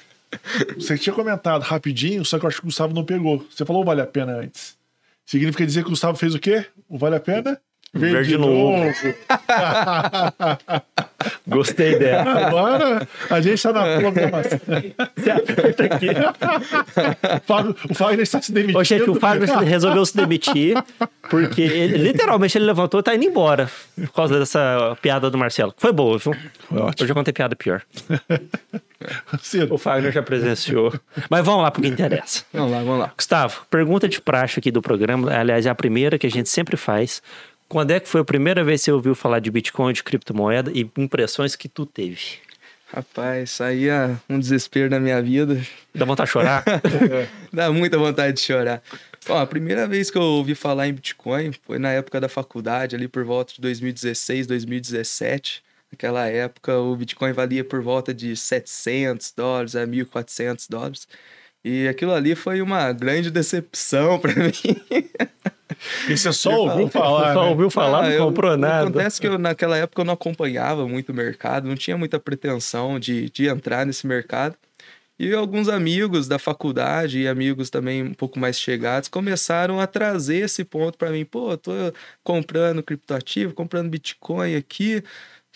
você 0.75 0.99
tinha 0.99 1.15
comentado 1.15 1.63
rapidinho, 1.63 2.25
só 2.25 2.37
que 2.37 2.45
eu 2.45 2.49
acho 2.49 2.57
que 2.57 2.65
o 2.65 2.67
Gustavo 2.67 2.93
não 2.93 3.05
pegou. 3.05 3.47
Você 3.49 3.65
falou 3.65 3.85
vale 3.85 4.01
a 4.01 4.07
pena 4.09 4.39
antes. 4.39 4.77
Significa 5.25 5.65
dizer 5.65 5.83
que 5.83 5.87
o 5.87 5.91
Gustavo 5.91 6.19
fez 6.19 6.35
o 6.35 6.41
quê? 6.41 6.67
O 6.89 6.99
vale 6.99 7.15
a 7.15 7.21
pena? 7.21 7.61
Verde, 7.95 8.15
Verde 8.15 8.39
novo. 8.39 8.77
novo. 8.77 8.93
Gostei 11.47 11.99
dela. 11.99 12.47
Agora 12.47 13.09
a 13.31 13.41
gente 13.41 13.55
está 13.55 13.73
na 13.73 13.99
programação. 13.99 14.59
Você 15.17 15.31
aperta 15.31 15.85
aqui. 15.85 16.09
O 17.89 17.95
Fagner 17.95 18.21
está 18.21 18.43
se 18.43 18.53
demitindo. 18.53 18.79
Ô, 18.79 18.85
gente, 18.85 19.09
o 19.09 19.15
Fagner 19.15 19.49
resolveu 19.61 20.05
se 20.05 20.17
demitir 20.17 20.77
porque 21.31 21.63
ele, 21.63 21.99
literalmente 21.99 22.59
ele 22.59 22.65
levantou 22.65 22.99
e 22.99 23.01
está 23.01 23.15
indo 23.15 23.25
embora 23.25 23.71
por 23.97 24.13
causa 24.13 24.39
dessa 24.39 24.97
piada 25.01 25.31
do 25.31 25.39
Marcelo. 25.39 25.73
Foi 25.77 25.93
boa, 25.93 26.19
viu? 26.19 26.35
Foi 26.69 26.79
ótimo. 26.79 27.05
Eu 27.05 27.09
já 27.09 27.15
contei 27.15 27.33
piada 27.33 27.57
pior. 27.57 27.83
o 29.71 29.79
Fagner 29.79 30.13
já 30.13 30.23
presenciou. 30.23 30.93
Mas 31.31 31.45
vamos 31.45 31.63
lá 31.63 31.71
para 31.71 31.81
o 31.81 31.83
que 31.83 31.89
interessa. 31.89 32.45
Vamos 32.53 32.73
lá, 32.73 32.79
vamos 32.79 32.99
lá. 32.99 33.13
Gustavo, 33.17 33.67
pergunta 33.71 34.09
de 34.09 34.21
praxe 34.21 34.59
aqui 34.59 34.71
do 34.71 34.83
programa. 34.83 35.33
Aliás, 35.33 35.67
é 35.67 35.71
a 35.71 35.75
primeira 35.75 36.19
que 36.19 36.27
a 36.27 36.31
gente 36.31 36.49
sempre 36.49 36.77
faz. 36.77 37.23
Quando 37.69 37.91
é 37.91 38.01
que 38.01 38.09
foi 38.09 38.21
a 38.21 38.25
primeira 38.25 38.63
vez 38.63 38.81
que 38.81 38.85
você 38.87 38.93
ouviu 38.93 39.15
falar 39.15 39.41
de 39.41 39.51
Bitcoin, 39.51 39.93
de 39.93 40.03
criptomoeda 40.03 40.71
e 40.73 40.89
impressões 40.97 41.57
que 41.57 41.69
tu 41.69 41.85
teve? 41.85 42.39
Rapaz, 42.87 43.61
aí 43.61 43.89
é 43.89 44.17
um 44.31 44.39
desespero 44.39 44.89
na 44.89 45.01
minha 45.01 45.21
vida. 45.21 45.61
Dá 45.93 46.05
vontade 46.05 46.29
de 46.29 46.33
chorar? 46.33 46.65
Dá 47.53 47.73
muita 47.73 47.99
vontade 47.99 48.37
de 48.37 48.41
chorar. 48.41 48.81
Bom, 49.27 49.37
a 49.37 49.47
primeira 49.47 49.89
vez 49.89 50.09
que 50.09 50.17
eu 50.17 50.23
ouvi 50.23 50.55
falar 50.55 50.87
em 50.87 50.93
Bitcoin 50.93 51.51
foi 51.67 51.81
na 51.81 51.91
época 51.91 52.21
da 52.21 52.29
faculdade, 52.29 52.95
ali 52.95 53.09
por 53.09 53.25
volta 53.25 53.55
de 53.55 53.61
2016, 53.61 54.47
2017. 54.47 55.65
Naquela 55.91 56.29
época, 56.29 56.79
o 56.79 56.95
Bitcoin 56.95 57.33
valia 57.33 57.65
por 57.65 57.83
volta 57.83 58.15
de 58.15 58.37
700 58.37 59.33
dólares 59.37 59.75
a 59.75 59.85
1.400 59.85 60.67
dólares. 60.71 61.09
E 61.69 61.89
aquilo 61.89 62.15
ali 62.15 62.37
foi 62.37 62.63
uma 62.63 62.93
grande 62.93 63.29
decepção 63.29 64.21
para 64.21 64.33
mim. 64.39 64.53
E 66.09 66.17
você 66.17 66.33
só 66.33 66.61
ouviu 66.61 66.89
falar? 66.89 67.35
Só 67.35 67.43
né? 67.43 67.51
ouviu 67.51 67.71
falar, 67.71 68.09
não 68.09 68.27
comprou 68.27 68.53
eu, 68.53 68.57
nada. 68.57 68.89
Acontece 68.89 69.21
que 69.21 69.27
eu, 69.27 69.37
naquela 69.37 69.77
época 69.77 70.01
eu 70.01 70.05
não 70.05 70.15
acompanhava 70.15 70.87
muito 70.87 71.11
o 71.11 71.15
mercado, 71.15 71.67
não 71.67 71.75
tinha 71.75 71.99
muita 71.99 72.21
pretensão 72.21 73.01
de, 73.01 73.29
de 73.31 73.49
entrar 73.49 73.85
nesse 73.85 74.07
mercado. 74.07 74.55
E 75.19 75.35
alguns 75.35 75.69
amigos 75.69 76.29
da 76.29 76.39
faculdade 76.39 77.19
e 77.19 77.27
amigos 77.27 77.69
também 77.69 78.01
um 78.01 78.15
pouco 78.15 78.39
mais 78.39 78.61
chegados 78.61 79.09
começaram 79.09 79.81
a 79.81 79.89
trazer 79.89 80.45
esse 80.45 80.63
ponto 80.63 80.97
para 80.97 81.11
mim. 81.11 81.25
Pô, 81.25 81.57
tô 81.57 81.73
comprando 82.23 82.81
criptoativo, 82.81 83.55
comprando 83.55 83.91
Bitcoin 83.91 84.55
aqui 84.55 85.03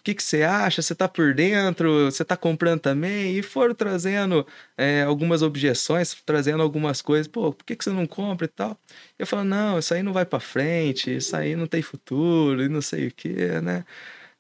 o 0.01 0.03
que, 0.03 0.15
que 0.15 0.23
você 0.23 0.43
acha? 0.43 0.81
Você 0.81 0.95
está 0.95 1.07
por 1.07 1.35
dentro? 1.35 2.07
Você 2.07 2.23
está 2.23 2.35
comprando 2.37 2.81
também? 2.81 3.37
E 3.37 3.43
foram 3.43 3.75
trazendo 3.75 4.47
é, 4.77 5.03
algumas 5.03 5.43
objeções, 5.43 6.17
trazendo 6.25 6.63
algumas 6.63 7.03
coisas. 7.03 7.29
Pô, 7.29 7.53
por 7.53 7.65
que, 7.65 7.77
que 7.77 7.85
você 7.85 7.91
não 7.91 8.07
compra 8.07 8.47
e 8.47 8.49
tal? 8.49 8.79
Eu 9.19 9.27
falo, 9.27 9.45
não, 9.45 9.79
isso 9.79 9.93
aí 9.93 10.03
não 10.03 10.15
vai 10.15 10.25
para 10.25 10.41
frente, 10.41 11.15
isso 11.15 11.37
aí 11.37 11.55
não 11.55 11.67
tem 11.67 11.83
futuro 11.83 12.63
e 12.63 12.69
não 12.69 12.81
sei 12.81 13.09
o 13.09 13.13
que, 13.13 13.35
né? 13.61 13.85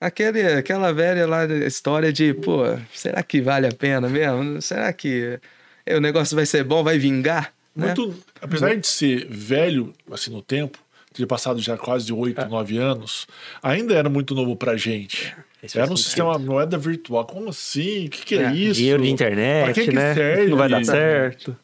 Aquele, 0.00 0.40
aquela 0.46 0.94
velha 0.94 1.26
lá 1.26 1.44
história 1.44 2.10
de, 2.10 2.32
pô, 2.32 2.62
será 2.94 3.22
que 3.22 3.42
vale 3.42 3.66
a 3.66 3.72
pena 3.72 4.08
mesmo? 4.08 4.62
Será 4.62 4.90
que 4.94 5.38
o 5.86 6.00
negócio 6.00 6.34
vai 6.34 6.46
ser 6.46 6.64
bom, 6.64 6.82
vai 6.82 6.98
vingar? 6.98 7.52
Né? 7.76 7.88
Muito, 7.88 8.08
né? 8.08 8.14
Apesar 8.40 8.74
de 8.74 8.86
ser 8.86 9.26
velho, 9.28 9.92
assim, 10.10 10.30
no 10.30 10.40
tempo, 10.40 10.78
ter 11.12 11.26
passado 11.26 11.60
já 11.60 11.76
quase 11.76 12.10
oito, 12.14 12.40
é. 12.40 12.48
nove 12.48 12.78
anos, 12.78 13.26
ainda 13.62 13.92
era 13.94 14.08
muito 14.08 14.34
novo 14.34 14.56
pra 14.56 14.74
gente. 14.74 15.36
Esse 15.62 15.78
era 15.78 15.92
um 15.92 15.96
sistema 15.96 16.38
moeda 16.38 16.78
virtual. 16.78 17.24
Como 17.26 17.50
assim? 17.50 18.06
O 18.06 18.10
que, 18.10 18.24
que 18.24 18.34
é, 18.36 18.44
é, 18.44 18.54
isso? 18.54 18.74
Dinheiro 18.74 19.02
de 19.02 19.10
internet, 19.10 19.84
que 19.84 19.92
né? 19.92 20.14
serve? 20.14 20.48
Não 20.48 20.56
vai 20.56 20.68
dar 20.68 20.84
certo. 20.84 21.56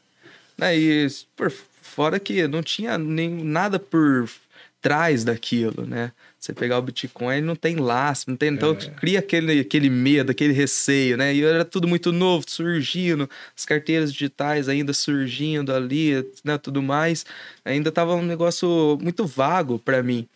É, 0.61 0.77
e 0.77 1.07
por 1.35 1.51
fora 1.51 2.19
que 2.19 2.47
não 2.47 2.63
tinha 2.63 2.99
nem 2.99 3.31
nada 3.31 3.79
por 3.79 4.29
trás 4.81 5.25
daquilo, 5.25 5.87
né? 5.87 6.13
Você 6.39 6.53
pegar 6.53 6.79
o 6.79 6.83
Bitcoin, 6.83 7.41
não 7.41 7.57
tem 7.57 7.77
laço, 7.77 8.27
não 8.29 8.37
tem. 8.37 8.51
Então 8.51 8.71
É. 8.71 8.91
cria 8.91 9.19
aquele, 9.19 9.61
aquele 9.61 9.91
medo, 9.91 10.31
aquele 10.31 10.53
receio, 10.53 11.17
né? 11.17 11.35
E 11.35 11.43
era 11.43 11.65
tudo 11.65 11.89
muito 11.89 12.13
novo, 12.13 12.45
surgindo, 12.47 13.29
as 13.57 13.65
carteiras 13.65 14.13
digitais 14.13 14.69
ainda 14.69 14.93
surgindo 14.93 15.75
ali, 15.75 16.25
né? 16.45 16.57
Tudo 16.57 16.81
mais. 16.83 17.27
Ainda 17.65 17.91
tava 17.91 18.15
um 18.15 18.23
negócio 18.23 18.97
muito 19.03 19.27
vago 19.27 19.79
para 19.79 20.03
mim. 20.03 20.29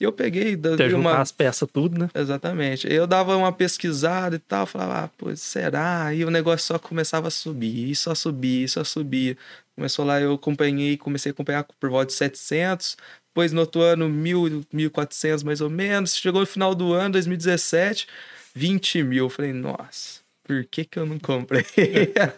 E 0.00 0.04
eu 0.04 0.12
peguei, 0.12 0.54
Até 0.54 0.88
juntar 0.88 1.10
uma, 1.10 1.18
as 1.18 1.30
peças 1.30 1.68
tudo, 1.70 1.98
né? 1.98 2.08
Exatamente. 2.14 2.90
Eu 2.90 3.06
dava 3.06 3.36
uma 3.36 3.52
pesquisada 3.52 4.36
e 4.36 4.38
tal, 4.38 4.64
falava, 4.64 5.04
ah, 5.04 5.10
pô, 5.18 5.36
será? 5.36 6.14
E 6.14 6.24
o 6.24 6.30
negócio 6.30 6.66
só 6.66 6.78
começava 6.78 7.28
a 7.28 7.30
subir, 7.30 7.90
e 7.90 7.94
só 7.94 8.14
subia, 8.14 8.64
e 8.64 8.68
só 8.68 8.82
subia. 8.82 9.36
Começou 9.76 10.06
lá, 10.06 10.18
eu 10.18 10.32
acompanhei, 10.32 10.96
comecei 10.96 11.30
a 11.30 11.32
acompanhar 11.34 11.66
por 11.78 11.90
volta 11.90 12.06
de 12.06 12.14
700, 12.14 12.96
depois 13.28 13.52
no 13.52 13.60
outro 13.60 13.82
ano, 13.82 14.08
1.000, 14.08 14.64
1.400 14.72 15.44
mais 15.44 15.60
ou 15.60 15.68
menos. 15.68 16.16
Chegou 16.16 16.40
no 16.40 16.46
final 16.46 16.74
do 16.74 16.94
ano, 16.94 17.12
2017, 17.12 18.06
20 18.54 19.02
mil. 19.02 19.24
Eu 19.26 19.30
falei, 19.30 19.52
nossa, 19.52 20.20
por 20.44 20.64
que 20.64 20.82
que 20.86 20.98
eu 20.98 21.04
não 21.04 21.18
comprei? 21.18 21.64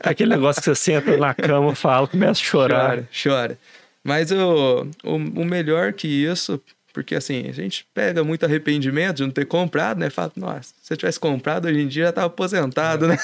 Aquele 0.01 0.31
negócio 0.31 0.61
que 0.61 0.69
você 0.69 0.75
senta 0.75 1.17
na 1.17 1.33
cama, 1.33 1.77
fala, 1.77 2.09
começa 2.09 2.41
a 2.41 2.45
chorar. 2.45 2.91
Chora, 2.91 3.09
chora. 3.23 3.59
Mas 4.03 4.33
o, 4.33 4.87
o, 5.05 5.15
o 5.15 5.45
melhor 5.45 5.93
que 5.93 6.09
isso, 6.09 6.61
porque 6.93 7.15
assim, 7.15 7.49
a 7.49 7.53
gente 7.53 7.87
pega 7.95 8.23
muito 8.23 8.45
arrependimento 8.45 9.17
de 9.17 9.23
não 9.23 9.31
ter 9.31 9.47
comprado, 9.47 9.99
né? 9.99 10.11
Fala, 10.11 10.33
nossa, 10.37 10.75
se 10.81 10.93
eu 10.93 10.97
tivesse 10.97 11.19
comprado 11.19 11.67
hoje 11.67 11.81
em 11.81 11.89
dia 11.89 12.07
já 12.07 12.13
tava 12.13 12.27
aposentado, 12.27 13.07
né? 13.07 13.19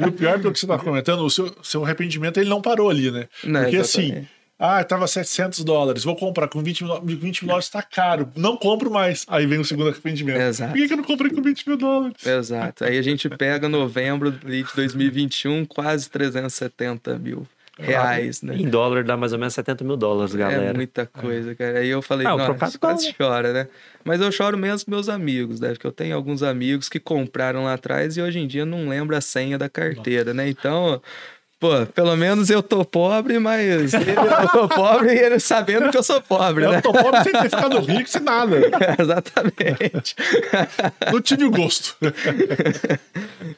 E 0.00 0.04
o 0.04 0.12
pior 0.12 0.38
pelo 0.40 0.52
que 0.52 0.58
você 0.58 0.66
tá 0.66 0.78
comentando, 0.78 1.20
o 1.20 1.30
seu, 1.30 1.54
seu 1.62 1.84
arrependimento 1.84 2.38
ele 2.38 2.48
não 2.48 2.62
parou 2.62 2.88
ali, 2.90 3.10
né? 3.10 3.28
Não, 3.44 3.60
Porque 3.60 3.76
exatamente. 3.76 4.18
assim, 4.18 4.26
ah, 4.58 4.84
tava 4.84 5.06
700 5.06 5.64
dólares, 5.64 6.04
vou 6.04 6.14
comprar 6.14 6.46
com 6.46 6.62
20 6.62 6.84
mil, 6.84 7.00
20 7.02 7.42
mil 7.42 7.48
dólares, 7.48 7.70
tá 7.70 7.82
caro, 7.82 8.30
não 8.36 8.58
compro 8.58 8.90
mais. 8.90 9.24
Aí 9.26 9.46
vem 9.46 9.58
o 9.58 9.64
segundo 9.64 9.88
arrependimento. 9.88 10.38
Exato. 10.38 10.72
Por 10.72 10.78
que, 10.78 10.86
que 10.86 10.92
eu 10.92 10.96
não 10.98 11.04
comprei 11.04 11.30
com 11.30 11.40
20 11.40 11.66
mil 11.66 11.78
dólares? 11.78 12.26
Exato. 12.26 12.84
Aí 12.84 12.98
a 12.98 13.02
gente 13.02 13.26
pega 13.30 13.70
novembro 13.70 14.30
de 14.30 14.62
2021, 14.74 15.64
quase 15.64 16.10
370 16.10 17.18
mil 17.18 17.46
reais, 17.80 18.42
né? 18.42 18.56
Em 18.56 18.68
dólar 18.68 19.04
dá 19.04 19.16
mais 19.16 19.32
ou 19.32 19.38
menos 19.38 19.54
70 19.54 19.84
mil 19.84 19.96
dólares, 19.96 20.34
É 20.34 20.38
galera. 20.38 20.74
muita 20.74 21.06
coisa, 21.06 21.54
cara. 21.54 21.78
Aí 21.78 21.88
eu 21.88 22.00
falei, 22.02 22.26
Ah, 22.26 22.36
nossa, 22.36 22.78
quase 22.78 23.14
chora, 23.16 23.52
né? 23.52 23.68
Mas 24.04 24.20
eu 24.20 24.30
choro 24.32 24.56
mesmo 24.56 24.86
com 24.86 24.90
meus 24.90 25.08
amigos, 25.08 25.60
né? 25.60 25.70
Porque 25.70 25.86
eu 25.86 25.92
tenho 25.92 26.14
alguns 26.16 26.42
amigos 26.42 26.88
que 26.88 26.98
compraram 27.00 27.64
lá 27.64 27.74
atrás 27.74 28.16
e 28.16 28.22
hoje 28.22 28.38
em 28.38 28.46
dia 28.46 28.64
não 28.64 28.88
lembro 28.88 29.16
a 29.16 29.20
senha 29.20 29.58
da 29.58 29.68
carteira, 29.68 30.32
né? 30.34 30.48
Então, 30.48 31.00
pô, 31.60 31.86
pelo 31.94 32.16
menos 32.16 32.48
eu 32.50 32.62
tô 32.62 32.84
pobre, 32.84 33.38
mas 33.38 33.92
ele, 33.94 34.10
eu 34.12 34.48
tô 34.48 34.68
pobre 34.68 35.12
e 35.14 35.18
ele 35.18 35.38
sabendo 35.38 35.90
que 35.90 35.96
eu 35.98 36.02
sou 36.02 36.20
pobre, 36.20 36.66
né? 36.66 36.78
Eu 36.78 36.82
tô 36.82 36.92
pobre 36.92 37.22
sem 37.22 37.32
ter 37.32 37.50
ficado 37.50 37.78
rico, 37.80 38.08
sem 38.08 38.22
nada. 38.22 38.56
Exatamente. 38.98 40.16
Não 41.12 41.20
tive 41.20 41.44
o 41.44 41.50
gosto. 41.50 41.96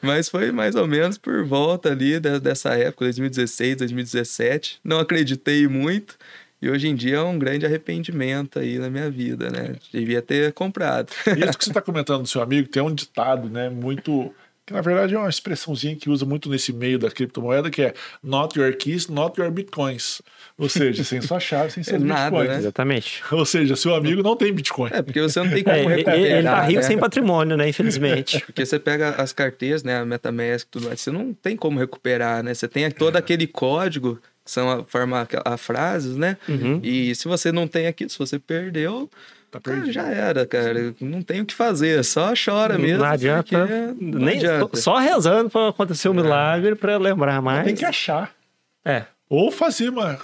Mas 0.01 0.29
foi 0.29 0.51
mais 0.51 0.75
ou 0.75 0.87
menos 0.87 1.17
por 1.17 1.43
volta 1.45 1.89
ali 1.91 2.19
de- 2.19 2.39
dessa 2.39 2.73
época, 2.77 3.05
2016, 3.05 3.77
2017. 3.77 4.79
Não 4.83 4.99
acreditei 4.99 5.67
muito. 5.67 6.15
E 6.61 6.69
hoje 6.69 6.87
em 6.87 6.95
dia 6.95 7.17
é 7.17 7.21
um 7.21 7.37
grande 7.37 7.65
arrependimento 7.65 8.57
aí 8.57 8.79
na 8.79 8.89
minha 8.89 9.09
vida, 9.09 9.49
né? 9.49 9.75
Devia 9.91 10.21
ter 10.21 10.53
comprado. 10.53 11.09
Isso 11.37 11.57
que 11.57 11.65
você 11.65 11.71
está 11.71 11.81
comentando 11.81 12.21
do 12.21 12.27
seu 12.27 12.41
amigo, 12.41 12.69
tem 12.69 12.81
um 12.81 12.93
ditado, 12.93 13.49
né, 13.49 13.69
muito... 13.69 14.33
Que 14.65 14.73
na 14.73 14.79
verdade 14.79 15.13
é 15.13 15.17
uma 15.19 15.29
expressãozinha 15.29 15.93
que 15.95 16.09
usa 16.09 16.25
muito 16.25 16.49
nesse 16.49 16.71
meio 16.71 16.97
da 16.97 17.11
criptomoeda, 17.11 17.69
que 17.69 17.81
é 17.81 17.93
not 18.23 18.57
your 18.57 18.73
keys, 18.77 19.09
not 19.09 19.37
your 19.39 19.51
bitcoins. 19.51 20.21
Ou 20.57 20.69
seja, 20.69 21.03
sem 21.03 21.19
sua 21.21 21.37
chave, 21.39 21.71
sem 21.71 21.83
seus 21.83 22.01
Nada, 22.01 22.29
bitcoins. 22.31 22.49
né? 22.49 22.57
Exatamente. 22.59 23.23
Ou 23.31 23.45
seja, 23.45 23.75
seu 23.75 23.93
amigo 23.93 24.23
não 24.23 24.37
tem 24.37 24.53
bitcoin. 24.53 24.89
É, 24.93 25.01
porque 25.01 25.19
você 25.21 25.39
não 25.43 25.49
tem 25.49 25.63
como 25.63 25.75
É, 25.75 25.79
ele, 25.79 25.89
recuperar. 25.95 26.17
ele 26.19 26.43
tá 26.43 26.61
rico 26.61 26.79
né? 26.81 26.87
sem 26.87 26.97
patrimônio, 26.97 27.57
né? 27.57 27.67
Infelizmente. 27.67 28.39
Porque 28.45 28.65
você 28.65 28.79
pega 28.79 29.09
as 29.21 29.33
carteiras, 29.33 29.83
né, 29.83 29.97
a 29.97 30.05
MetaMask 30.05 30.65
e 30.65 30.71
tudo 30.71 30.87
mais, 30.87 31.01
você 31.01 31.11
não 31.11 31.33
tem 31.33 31.57
como 31.57 31.77
recuperar, 31.79 32.41
né? 32.41 32.53
Você 32.53 32.67
tem 32.67 32.89
todo 32.89 33.17
aquele 33.17 33.45
código, 33.47 34.17
que 34.45 34.51
são 34.51 34.69
a 34.69 34.83
forma 34.85 35.27
a 35.43 35.57
frases, 35.57 36.15
né? 36.15 36.37
Uhum. 36.47 36.79
E 36.83 37.13
se 37.15 37.27
você 37.27 37.51
não 37.51 37.67
tem 37.67 37.87
aquilo, 37.87 38.09
se 38.09 38.17
você 38.19 38.39
perdeu, 38.39 39.09
Tá 39.53 39.59
cara, 39.59 39.77
perdido. 39.77 39.93
já 39.93 40.07
era, 40.09 40.47
cara. 40.47 40.95
Não 40.99 41.21
tem 41.21 41.41
o 41.41 41.45
que 41.45 41.53
fazer, 41.53 42.03
só 42.03 42.33
chora 42.33 42.75
mesmo. 42.75 43.03
não 43.03 43.11
adianta. 43.11 43.93
não 43.99 44.19
nem, 44.19 44.37
adianta. 44.37 44.75
Só 44.77 44.97
rezando 44.97 45.47
pra 45.49 45.69
acontecer 45.69 46.09
o 46.09 46.13
milagre, 46.13 46.73
pra 46.73 46.97
lembrar 46.97 47.39
mais. 47.39 47.63
Tem 47.63 47.75
que 47.75 47.85
achar. 47.85 48.33
É. 48.83 49.05
Ou 49.29 49.51
fazer 49.51 49.89
uma. 49.89 50.19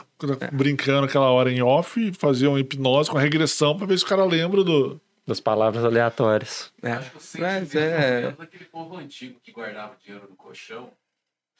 brincando 0.52 1.06
aquela 1.06 1.30
hora 1.30 1.52
em 1.52 1.62
off, 1.62 2.12
fazer 2.14 2.48
uma 2.48 2.60
hipnose 2.60 3.10
com 3.10 3.18
a 3.20 3.22
regressão 3.22 3.78
pra 3.78 3.86
ver 3.86 4.00
se 4.00 4.04
o 4.04 4.08
cara 4.08 4.26
lembra 4.26 4.64
do. 4.64 5.00
Das 5.28 5.40
palavras 5.40 5.86
aleatórias. 5.86 6.74
É. 6.82 6.94
Acho 6.94 7.12
que 7.12 7.18
o 7.38 7.42
Mas 7.42 7.76
é. 7.76 8.24
é 8.24 8.32
daquele 8.32 8.66
povo 8.66 8.98
antigo 8.98 9.40
que 9.44 9.52
guardava 9.52 9.94
dinheiro 10.04 10.28
no 10.28 10.36
colchão 10.36 10.90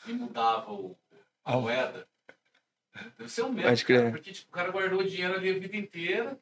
e 0.08 0.14
mudava 0.14 0.72
o, 0.72 0.98
a 1.46 1.56
moeda. 1.56 2.08
Deve 3.20 3.30
ser 3.32 3.44
o 3.44 3.50
mesmo, 3.54 3.70
Pode 3.70 3.86
crer. 3.86 4.00
cara, 4.00 4.12
porque 4.12 4.32
tipo, 4.32 4.48
o 4.50 4.52
cara 4.52 4.72
guardou 4.72 5.02
o 5.02 5.08
dinheiro 5.08 5.36
ali 5.36 5.52
a 5.52 5.60
vida 5.60 5.78
inteira. 5.78 6.36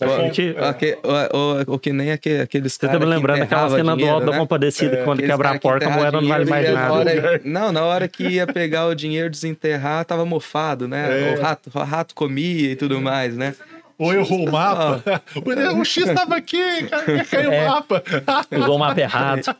A 0.00 0.06
Ó, 0.06 0.16
gente- 0.22 0.54
que, 0.78 0.98
ó, 1.04 1.28
ó, 1.32 1.64
ó, 1.74 1.78
que 1.78 1.92
nem 1.92 2.10
aque- 2.12 2.40
aqueles 2.40 2.72
Você 2.72 2.78
tá 2.80 2.86
caras 2.88 3.02
me 3.02 3.06
lembrando 3.14 3.40
daquela 3.40 3.68
cena 3.68 3.94
do 3.96 4.06
Alto 4.08 4.30
da? 4.30 4.38
Compadecida, 4.38 4.96
É, 4.96 5.04
quando 5.04 5.18
Aqueles 5.18 5.30
quebra 5.30 5.44
cara 5.44 5.56
a 5.56 5.58
que 5.58 5.62
porta, 5.68 5.86
a 5.86 5.90
moeda 5.90 6.20
não 6.20 6.28
vale 6.28 6.44
mais 6.46 6.72
nada. 6.72 6.92
hora- 6.94 7.40
não, 7.44 7.70
na 7.72 7.82
hora 7.84 8.08
que 8.08 8.26
ia 8.26 8.46
pegar 8.46 8.86
o 8.86 8.94
dinheiro 8.94 9.28
desenterrar, 9.28 10.04
tava 10.06 10.24
mofado, 10.24 10.88
né? 10.88 11.32
É. 11.32 11.34
O, 11.38 11.42
rato, 11.42 11.70
o 11.74 11.78
rato 11.78 12.14
comia 12.14 12.72
e 12.72 12.76
tudo 12.76 12.98
mais, 13.00 13.36
né? 13.36 13.54
Ou 13.98 14.14
errou 14.14 14.48
o 14.48 14.50
mapa. 14.50 15.02
o 15.78 15.84
X 15.84 16.06
tava 16.14 16.36
aqui, 16.36 16.84
cara, 16.88 17.24
caiu 17.24 17.52
É. 17.52 17.64
o 17.66 17.68
mapa. 17.70 18.02
Usou 18.58 18.76
o 18.76 18.78
mapa 18.78 18.98
errado. 19.00 19.54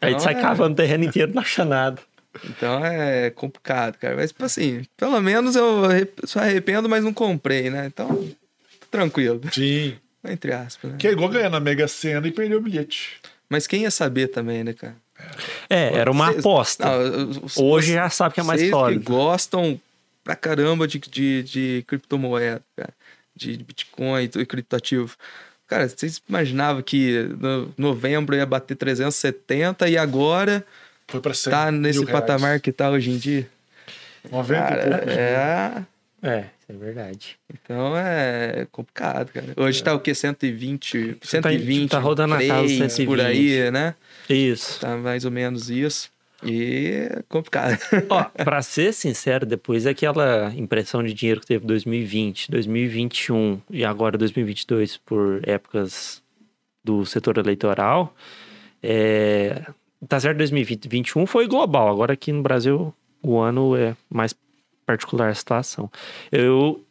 Aí 0.00 0.10
Então, 0.10 0.18
sai 0.20 0.34
é- 0.34 0.40
cavando 0.40 0.72
o 0.72 0.76
terreno 0.76 1.04
inteiro, 1.04 1.32
não 1.32 1.42
acha 1.42 1.64
nada. 1.64 1.98
Então 2.48 2.84
é 2.84 3.30
complicado, 3.30 3.96
cara. 3.98 4.16
Mas, 4.16 4.30
tipo 4.30 4.44
assim, 4.44 4.82
pelo 4.96 5.20
menos 5.20 5.54
eu 5.54 5.82
só 6.24 6.40
arrependo, 6.40 6.88
mas 6.88 7.04
não 7.04 7.12
comprei, 7.12 7.68
né? 7.70 7.86
Então, 7.86 8.26
tranquilo. 8.92 9.40
Sim. 9.52 9.96
Entre 10.24 10.52
aspas, 10.52 10.92
né? 10.92 10.96
Que 11.00 11.08
é 11.08 11.12
igual 11.12 11.28
ganhar 11.28 11.50
na 11.50 11.58
Mega 11.58 11.88
Sena 11.88 12.28
e 12.28 12.30
perder 12.30 12.54
o 12.54 12.60
bilhete. 12.60 13.18
Mas 13.48 13.66
quem 13.66 13.82
ia 13.82 13.90
saber 13.90 14.28
também, 14.28 14.62
né, 14.62 14.72
cara? 14.72 14.94
É, 15.68 15.94
era 15.98 16.10
uma 16.10 16.26
Vocês- 16.26 16.38
aposta. 16.38 16.84
Não, 16.86 17.28
os- 17.44 17.56
Hoje 17.56 17.92
já 17.94 18.08
sabe 18.08 18.34
que 18.34 18.40
é 18.40 18.44
mais 18.44 18.60
vocês 18.60 18.70
sólido. 18.70 19.00
que 19.00 19.06
gostam 19.06 19.80
pra 20.22 20.36
caramba 20.36 20.86
de, 20.86 20.98
de, 21.00 21.42
de 21.42 21.84
criptomoeda, 21.88 22.62
cara. 22.76 22.92
De 23.34 23.56
Bitcoin 23.56 24.30
e 24.36 24.46
criptativo. 24.46 25.16
Cara, 25.66 25.88
vocês 25.88 26.20
imaginavam 26.28 26.82
que 26.82 27.28
no 27.40 27.72
novembro 27.78 28.36
ia 28.36 28.44
bater 28.46 28.76
370 28.76 29.88
e 29.88 29.96
agora 29.98 30.64
Foi 31.08 31.20
pra 31.20 31.32
100 31.34 31.50
tá 31.50 31.70
nesse 31.72 31.98
reais. 32.04 32.12
patamar 32.12 32.60
que 32.60 32.70
tá 32.70 32.90
hoje 32.90 33.10
em 33.10 33.16
dia? 33.18 33.48
90 34.30 34.54
e 34.54 34.68
Cara, 34.68 34.98
poucos. 34.98 35.14
é... 35.16 35.82
É, 36.24 36.38
isso 36.38 36.61
é 36.74 36.76
verdade. 36.78 37.38
Então 37.52 37.96
é 37.96 38.66
complicado, 38.70 39.32
cara. 39.32 39.54
Hoje 39.56 39.82
tá 39.82 39.94
o 39.94 40.00
quê? 40.00 40.14
120, 40.14 41.18
Você 41.22 41.40
tá- 41.40 41.50
120, 41.50 41.90
tá 41.90 41.98
rodando 41.98 42.34
a 42.34 42.38
casa 42.38 42.62
dos 42.62 42.76
3, 42.76 42.92
por 43.04 43.18
120. 43.18 43.20
aí, 43.22 43.70
né? 43.70 43.94
Isso. 44.28 44.80
Tá 44.80 44.96
mais 44.96 45.24
ou 45.24 45.30
menos 45.30 45.68
isso. 45.70 46.10
E 46.44 47.08
é 47.08 47.22
complicado. 47.28 47.78
Ó, 48.08 48.24
pra 48.44 48.62
ser 48.62 48.92
sincero, 48.92 49.46
depois 49.46 49.84
daquela 49.84 50.52
impressão 50.56 51.02
de 51.02 51.14
dinheiro 51.14 51.40
que 51.40 51.46
teve 51.46 51.64
2020, 51.64 52.50
2021 52.50 53.60
e 53.70 53.84
agora 53.84 54.18
2022 54.18 54.96
por 54.96 55.40
épocas 55.48 56.20
do 56.82 57.06
setor 57.06 57.38
eleitoral, 57.38 58.12
é... 58.82 59.62
tá 60.08 60.18
certo 60.18 60.38
2021 60.38 61.26
foi 61.26 61.46
global, 61.46 61.88
agora 61.88 62.14
aqui 62.14 62.32
no 62.32 62.42
Brasil 62.42 62.92
o 63.22 63.38
ano 63.38 63.76
é 63.76 63.94
mais 64.10 64.34
particular 64.96 65.34
situação. 65.34 65.90
Eu 66.30 66.84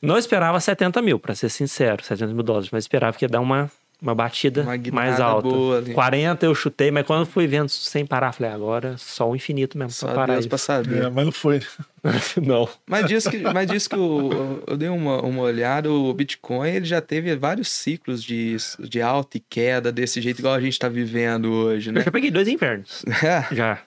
não 0.00 0.18
esperava 0.18 0.58
70 0.60 1.00
mil, 1.02 1.18
pra 1.18 1.34
ser 1.34 1.48
sincero, 1.48 2.02
70 2.04 2.32
mil 2.32 2.42
dólares, 2.42 2.70
mas 2.72 2.84
esperava 2.84 3.16
que 3.16 3.24
ia 3.24 3.28
dar 3.28 3.40
uma, 3.40 3.70
uma 4.00 4.14
batida 4.16 4.62
Uma 4.62 4.76
mais 4.92 5.20
alta. 5.20 5.48
boa 5.48 5.78
ali. 5.78 5.94
40 5.94 6.44
eu 6.44 6.54
chutei, 6.56 6.90
mas 6.90 7.06
quando 7.06 7.24
fui 7.24 7.46
vendo 7.46 7.68
sem 7.68 8.04
parar, 8.04 8.32
falei, 8.32 8.52
agora 8.52 8.96
só 8.98 9.30
o 9.30 9.36
infinito 9.36 9.78
mesmo 9.78 9.92
Só 9.92 10.06
pra 10.06 10.14
parar 10.16 10.26
Deus 10.34 10.40
isso. 10.40 10.48
pra 10.48 10.58
saber. 10.58 11.04
É, 11.04 11.08
mas 11.10 11.24
não 11.24 11.30
foi. 11.32 11.60
não. 12.44 12.68
Mas 12.84 13.06
diz 13.06 13.28
que, 13.28 13.38
mas 13.38 13.68
diz 13.70 13.86
que 13.86 13.94
o, 13.96 14.60
eu 14.66 14.76
dei 14.76 14.88
uma, 14.88 15.22
uma 15.22 15.42
olhada, 15.42 15.88
o 15.88 16.12
Bitcoin 16.12 16.68
ele 16.70 16.84
já 16.84 17.00
teve 17.00 17.36
vários 17.36 17.68
ciclos 17.68 18.24
de, 18.24 18.56
de 18.80 19.00
alta 19.00 19.36
e 19.36 19.40
queda 19.40 19.92
desse 19.92 20.20
jeito, 20.20 20.40
igual 20.40 20.54
a 20.54 20.60
gente 20.60 20.76
tá 20.80 20.88
vivendo 20.88 21.52
hoje, 21.52 21.90
Eu 21.90 21.94
né? 21.94 22.00
já 22.02 22.10
peguei 22.10 22.30
dois 22.32 22.48
invernos. 22.48 23.04
É. 23.22 23.54
Já. 23.54 23.78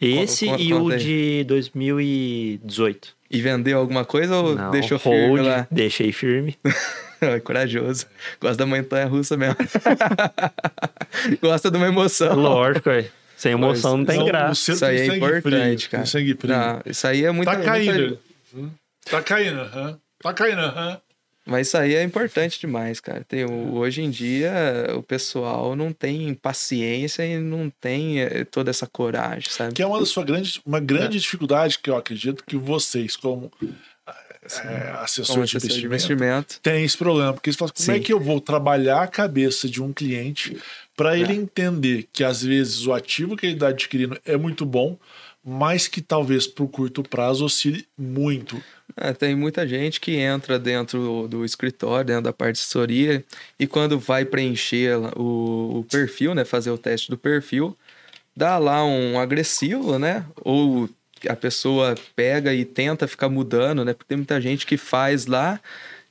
Esse 0.00 0.46
e 0.58 0.72
o 0.74 0.88
aí. 0.90 0.98
de 0.98 1.44
2018. 1.44 3.08
E 3.30 3.40
vendeu 3.40 3.78
alguma 3.78 4.04
coisa 4.04 4.36
ou 4.36 4.54
Não, 4.54 4.70
deixou 4.70 4.98
hold, 4.98 5.16
firme 5.16 5.40
lá? 5.40 5.66
Deixei 5.70 6.12
firme. 6.12 6.56
É 7.18 7.40
corajoso. 7.40 8.04
Gosta 8.38 8.58
da 8.58 8.66
montanha 8.66 9.06
russa 9.06 9.38
mesmo. 9.38 9.56
Gosta 11.40 11.70
de 11.70 11.76
uma 11.78 11.86
emoção. 11.86 12.36
Lógico, 12.36 12.90
é. 12.90 13.08
Sem 13.38 13.52
emoção 13.52 13.96
não 13.96 14.04
tem 14.04 14.18
Não, 14.18 14.26
graça. 14.26 14.72
Isso 14.72 14.84
aí 14.84 14.96
é 14.96 15.06
sangue 15.06 15.16
importante, 15.16 15.42
frio, 15.78 15.90
cara. 15.90 16.02
tem 16.02 16.10
sangue 16.10 16.34
frio. 16.34 16.54
Não, 16.54 16.82
isso 16.84 17.06
aí 17.06 17.24
é 17.24 17.30
muito. 17.30 17.46
Tá 17.48 17.56
caindo. 17.60 18.18
muita- 18.52 18.74
Tá 19.10 19.22
caindo, 19.22 19.60
aham. 19.60 19.98
Tá 20.22 20.34
caindo, 20.34 20.60
aham. 20.60 21.00
Mas 21.46 21.68
isso 21.68 21.78
aí 21.78 21.94
é 21.94 22.02
importante 22.02 22.58
demais, 22.58 22.98
cara. 22.98 23.24
Tem, 23.26 23.44
o- 23.44 23.74
hoje 23.76 24.02
em 24.02 24.10
dia, 24.10 24.52
o 24.96 25.02
pessoal 25.02 25.76
não 25.76 25.92
tem 25.92 26.34
paciência 26.34 27.24
e 27.24 27.38
não 27.38 27.70
tem 27.70 28.20
eh, 28.20 28.44
toda 28.44 28.68
essa 28.70 28.86
coragem, 28.86 29.48
sabe? 29.48 29.72
Que 29.72 29.82
é 29.82 29.86
uma 29.86 30.00
das 30.00 30.08
suas 30.08 30.26
grandes, 30.26 30.60
uma 30.66 30.78
É. 30.78 30.80
grande 30.80 31.20
dificuldade 31.20 31.78
que 31.78 31.88
eu 31.88 31.96
acredito 31.96 32.42
que 32.44 32.56
vocês, 32.56 33.14
como 33.16 33.50
é, 34.64 34.90
assessor 35.00 35.44
de 35.44 35.56
assessor 35.56 35.78
de 35.78 35.86
investimento, 35.86 35.86
investimento. 35.86 36.60
tem 36.62 36.84
esse 36.84 36.96
problema. 36.96 37.32
Porque 37.32 37.50
você 37.52 37.58
fala, 37.58 37.72
como 37.72 37.90
é 37.90 37.94
Sim. 37.94 38.00
que 38.02 38.12
eu 38.12 38.20
vou 38.20 38.40
trabalhar 38.40 39.02
a 39.02 39.06
cabeça 39.08 39.68
de 39.68 39.82
um 39.82 39.92
cliente 39.92 40.56
para 40.96 41.16
ele 41.18 41.32
É. 41.32 41.36
entender 41.36 42.08
que 42.12 42.22
às 42.24 42.42
vezes 42.42 42.86
o 42.86 42.92
ativo 42.92 43.36
que 43.36 43.46
ele 43.46 43.54
está 43.54 43.68
adquirindo 43.68 44.18
é 44.24 44.36
muito 44.36 44.64
bom, 44.64 44.96
mas 45.44 45.86
que 45.88 46.00
talvez 46.00 46.46
para 46.46 46.64
o 46.64 46.68
curto 46.68 47.02
prazo 47.02 47.44
oscile 47.44 47.86
muito. 47.98 48.60
É, 48.98 49.12
tem 49.12 49.34
muita 49.36 49.68
gente 49.68 50.00
que 50.00 50.16
entra 50.16 50.58
dentro 50.58 51.28
do 51.28 51.44
escritório, 51.44 52.06
dentro 52.06 52.22
da 52.22 52.32
parte 52.32 52.54
de 52.56 52.60
assessoria, 52.62 53.24
e 53.58 53.66
quando 53.66 53.98
vai 53.98 54.24
preencher 54.24 54.96
o, 55.16 55.80
o 55.80 55.84
perfil, 55.84 56.34
né, 56.34 56.44
fazer 56.44 56.70
o 56.70 56.78
teste 56.78 57.10
do 57.10 57.18
perfil, 57.18 57.76
dá 58.34 58.58
lá 58.58 58.84
um 58.84 59.18
agressivo, 59.18 59.98
né? 59.98 60.24
Ou 60.42 60.88
a 61.28 61.36
pessoa 61.36 61.94
pega 62.14 62.54
e 62.54 62.64
tenta 62.64 63.08
ficar 63.08 63.28
mudando, 63.28 63.84
né? 63.84 63.94
Porque 63.94 64.08
tem 64.08 64.18
muita 64.18 64.40
gente 64.40 64.66
que 64.66 64.76
faz 64.76 65.26
lá 65.26 65.60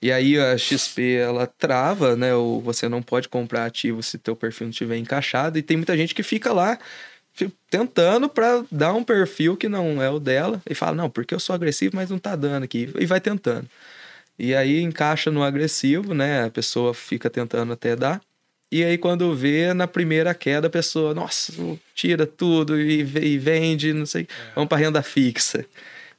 e 0.02 0.12
aí 0.12 0.40
a 0.40 0.58
XP 0.58 1.16
ela 1.16 1.48
trava, 1.48 2.16
né? 2.16 2.34
Ou 2.36 2.62
você 2.62 2.90
não 2.90 3.02
pode 3.02 3.30
comprar 3.30 3.66
ativo 3.66 4.04
se 4.04 4.18
teu 4.18 4.36
perfil 4.36 4.68
não 4.68 4.72
estiver 4.72 4.98
encaixado 4.98 5.58
e 5.58 5.62
tem 5.62 5.78
muita 5.78 5.96
gente 5.98 6.14
que 6.16 6.24
fica 6.24 6.54
lá 6.54 6.78
fi- 7.36 7.52
tentando 7.70 8.28
para 8.30 8.64
dar 8.72 8.94
um 8.94 9.04
perfil 9.04 9.56
que 9.58 9.68
não 9.70 10.02
é 10.02 10.10
o 10.10 10.20
dela 10.20 10.62
e 10.70 10.74
fala 10.74 10.96
não 10.96 11.10
porque 11.10 11.36
eu 11.36 11.40
sou 11.40 11.54
agressivo 11.54 11.96
mas 11.96 12.10
não 12.10 12.18
tá 12.18 12.36
dando 12.36 12.64
aqui. 12.64 12.90
E 13.00 13.06
vai 13.06 13.20
tentando. 13.22 13.68
E 14.38 14.54
aí 14.56 14.82
encaixa 14.82 15.30
no 15.32 15.44
agressivo 15.44 16.14
né? 16.14 16.46
A 16.46 16.50
pessoa 16.50 16.94
fica 16.94 17.30
tentando 17.30 17.72
até 17.74 17.96
dar. 17.96 18.22
E 18.72 18.84
aí 18.84 18.98
quando 18.98 19.34
vê 19.36 19.74
na 19.74 19.88
primeira 19.88 20.34
queda 20.34 20.68
a 20.68 20.70
pessoa 20.70 21.14
nossa 21.14 21.54
tira 21.94 22.26
tudo 22.26 22.80
e, 22.82 23.00
e 23.02 23.38
vende 23.38 23.94
não 23.94 24.06
sei. 24.06 24.28
Vamos 24.56 24.68
para 24.68 24.78
renda 24.80 25.02
fixa. 25.04 25.66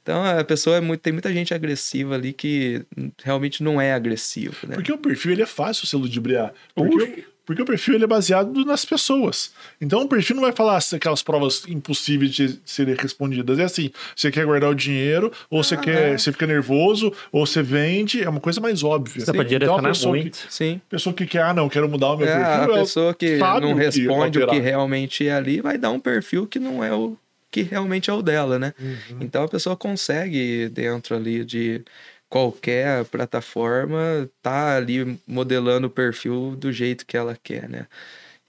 Então 0.01 0.23
a 0.25 0.41
pessoa 0.43 0.77
é 0.77 0.81
muito 0.81 1.01
tem 1.01 1.11
muita 1.11 1.33
gente 1.33 1.53
agressiva 1.53 2.15
ali 2.15 2.31
que 2.31 2.81
realmente 3.23 3.61
não 3.61 3.79
é 3.81 3.91
agressivo 3.93 4.55
né? 4.67 4.75
Porque 4.75 4.91
o 4.91 4.97
perfil 4.97 5.33
ele 5.33 5.41
é 5.41 5.45
fácil 5.45 5.85
você 5.85 5.97
ludibriar. 5.97 6.53
Porque, 6.73 6.97
o- 6.97 7.36
porque 7.47 7.61
o 7.61 7.65
perfil 7.65 7.95
ele 7.95 8.03
é 8.03 8.07
baseado 8.07 8.63
nas 8.65 8.85
pessoas. 8.85 9.51
Então 9.81 10.01
o 10.03 10.07
perfil 10.07 10.35
não 10.35 10.43
vai 10.43 10.51
falar 10.51 10.79
aquelas 10.93 11.23
provas 11.23 11.63
impossíveis 11.67 12.31
de 12.31 12.59
serem 12.65 12.93
respondidas. 12.93 13.57
É 13.57 13.63
assim: 13.63 13.89
você 14.15 14.29
quer 14.29 14.45
guardar 14.45 14.69
o 14.69 14.75
dinheiro, 14.75 15.31
ou 15.49 15.63
você 15.63 15.73
Ah, 15.73 15.77
quer, 15.77 16.13
é. 16.13 16.17
você 16.17 16.31
fica 16.31 16.45
nervoso, 16.45 17.11
ou 17.31 17.45
você 17.47 17.63
vende. 17.63 18.21
É 18.21 18.29
uma 18.29 18.39
coisa 18.41 18.61
mais 18.61 18.83
óbvia. 18.83 19.25
Dá 19.25 19.31
pra 19.33 19.41
Então, 19.41 19.41
a 19.41 19.49
direcionar 19.49 19.89
pessoa 19.89 20.15
que, 20.15 20.21
muito. 20.21 20.45
sim 20.49 20.81
pessoa 20.89 21.13
que 21.13 21.25
quer, 21.25 21.41
ah, 21.43 21.53
não, 21.53 21.69
quero 21.69 21.87
mudar 21.89 22.11
o 22.11 22.17
meu 22.17 22.27
É, 22.27 22.33
perfil. 22.35 22.75
a 22.75 22.79
pessoa 22.79 23.13
que 23.13 23.37
não 23.37 23.71
o 23.71 23.75
que 23.75 23.83
responde 23.83 24.39
o 24.43 24.47
que 24.47 24.59
realmente 24.59 25.27
é 25.27 25.33
ali 25.33 25.61
vai 25.61 25.77
dar 25.77 25.89
um 25.91 25.99
perfil 25.99 26.45
que 26.45 26.59
não 26.59 26.83
é 26.83 26.93
o 26.93 27.15
que 27.49 27.61
realmente 27.61 28.09
é 28.09 28.13
o 28.13 28.21
dela, 28.21 28.59
né? 28.59 28.73
Uhum. 28.79 29.19
Então 29.21 29.43
a 29.43 29.47
pessoa 29.47 29.75
consegue, 29.77 30.67
dentro 30.69 31.15
ali 31.15 31.45
de 31.45 31.81
qualquer 32.29 33.05
plataforma, 33.05 34.29
tá 34.41 34.75
ali 34.75 35.19
modelando 35.25 35.87
o 35.87 35.89
perfil 35.89 36.55
do 36.55 36.71
jeito 36.71 37.05
que 37.05 37.17
ela 37.17 37.37
quer, 37.41 37.69
né? 37.69 37.87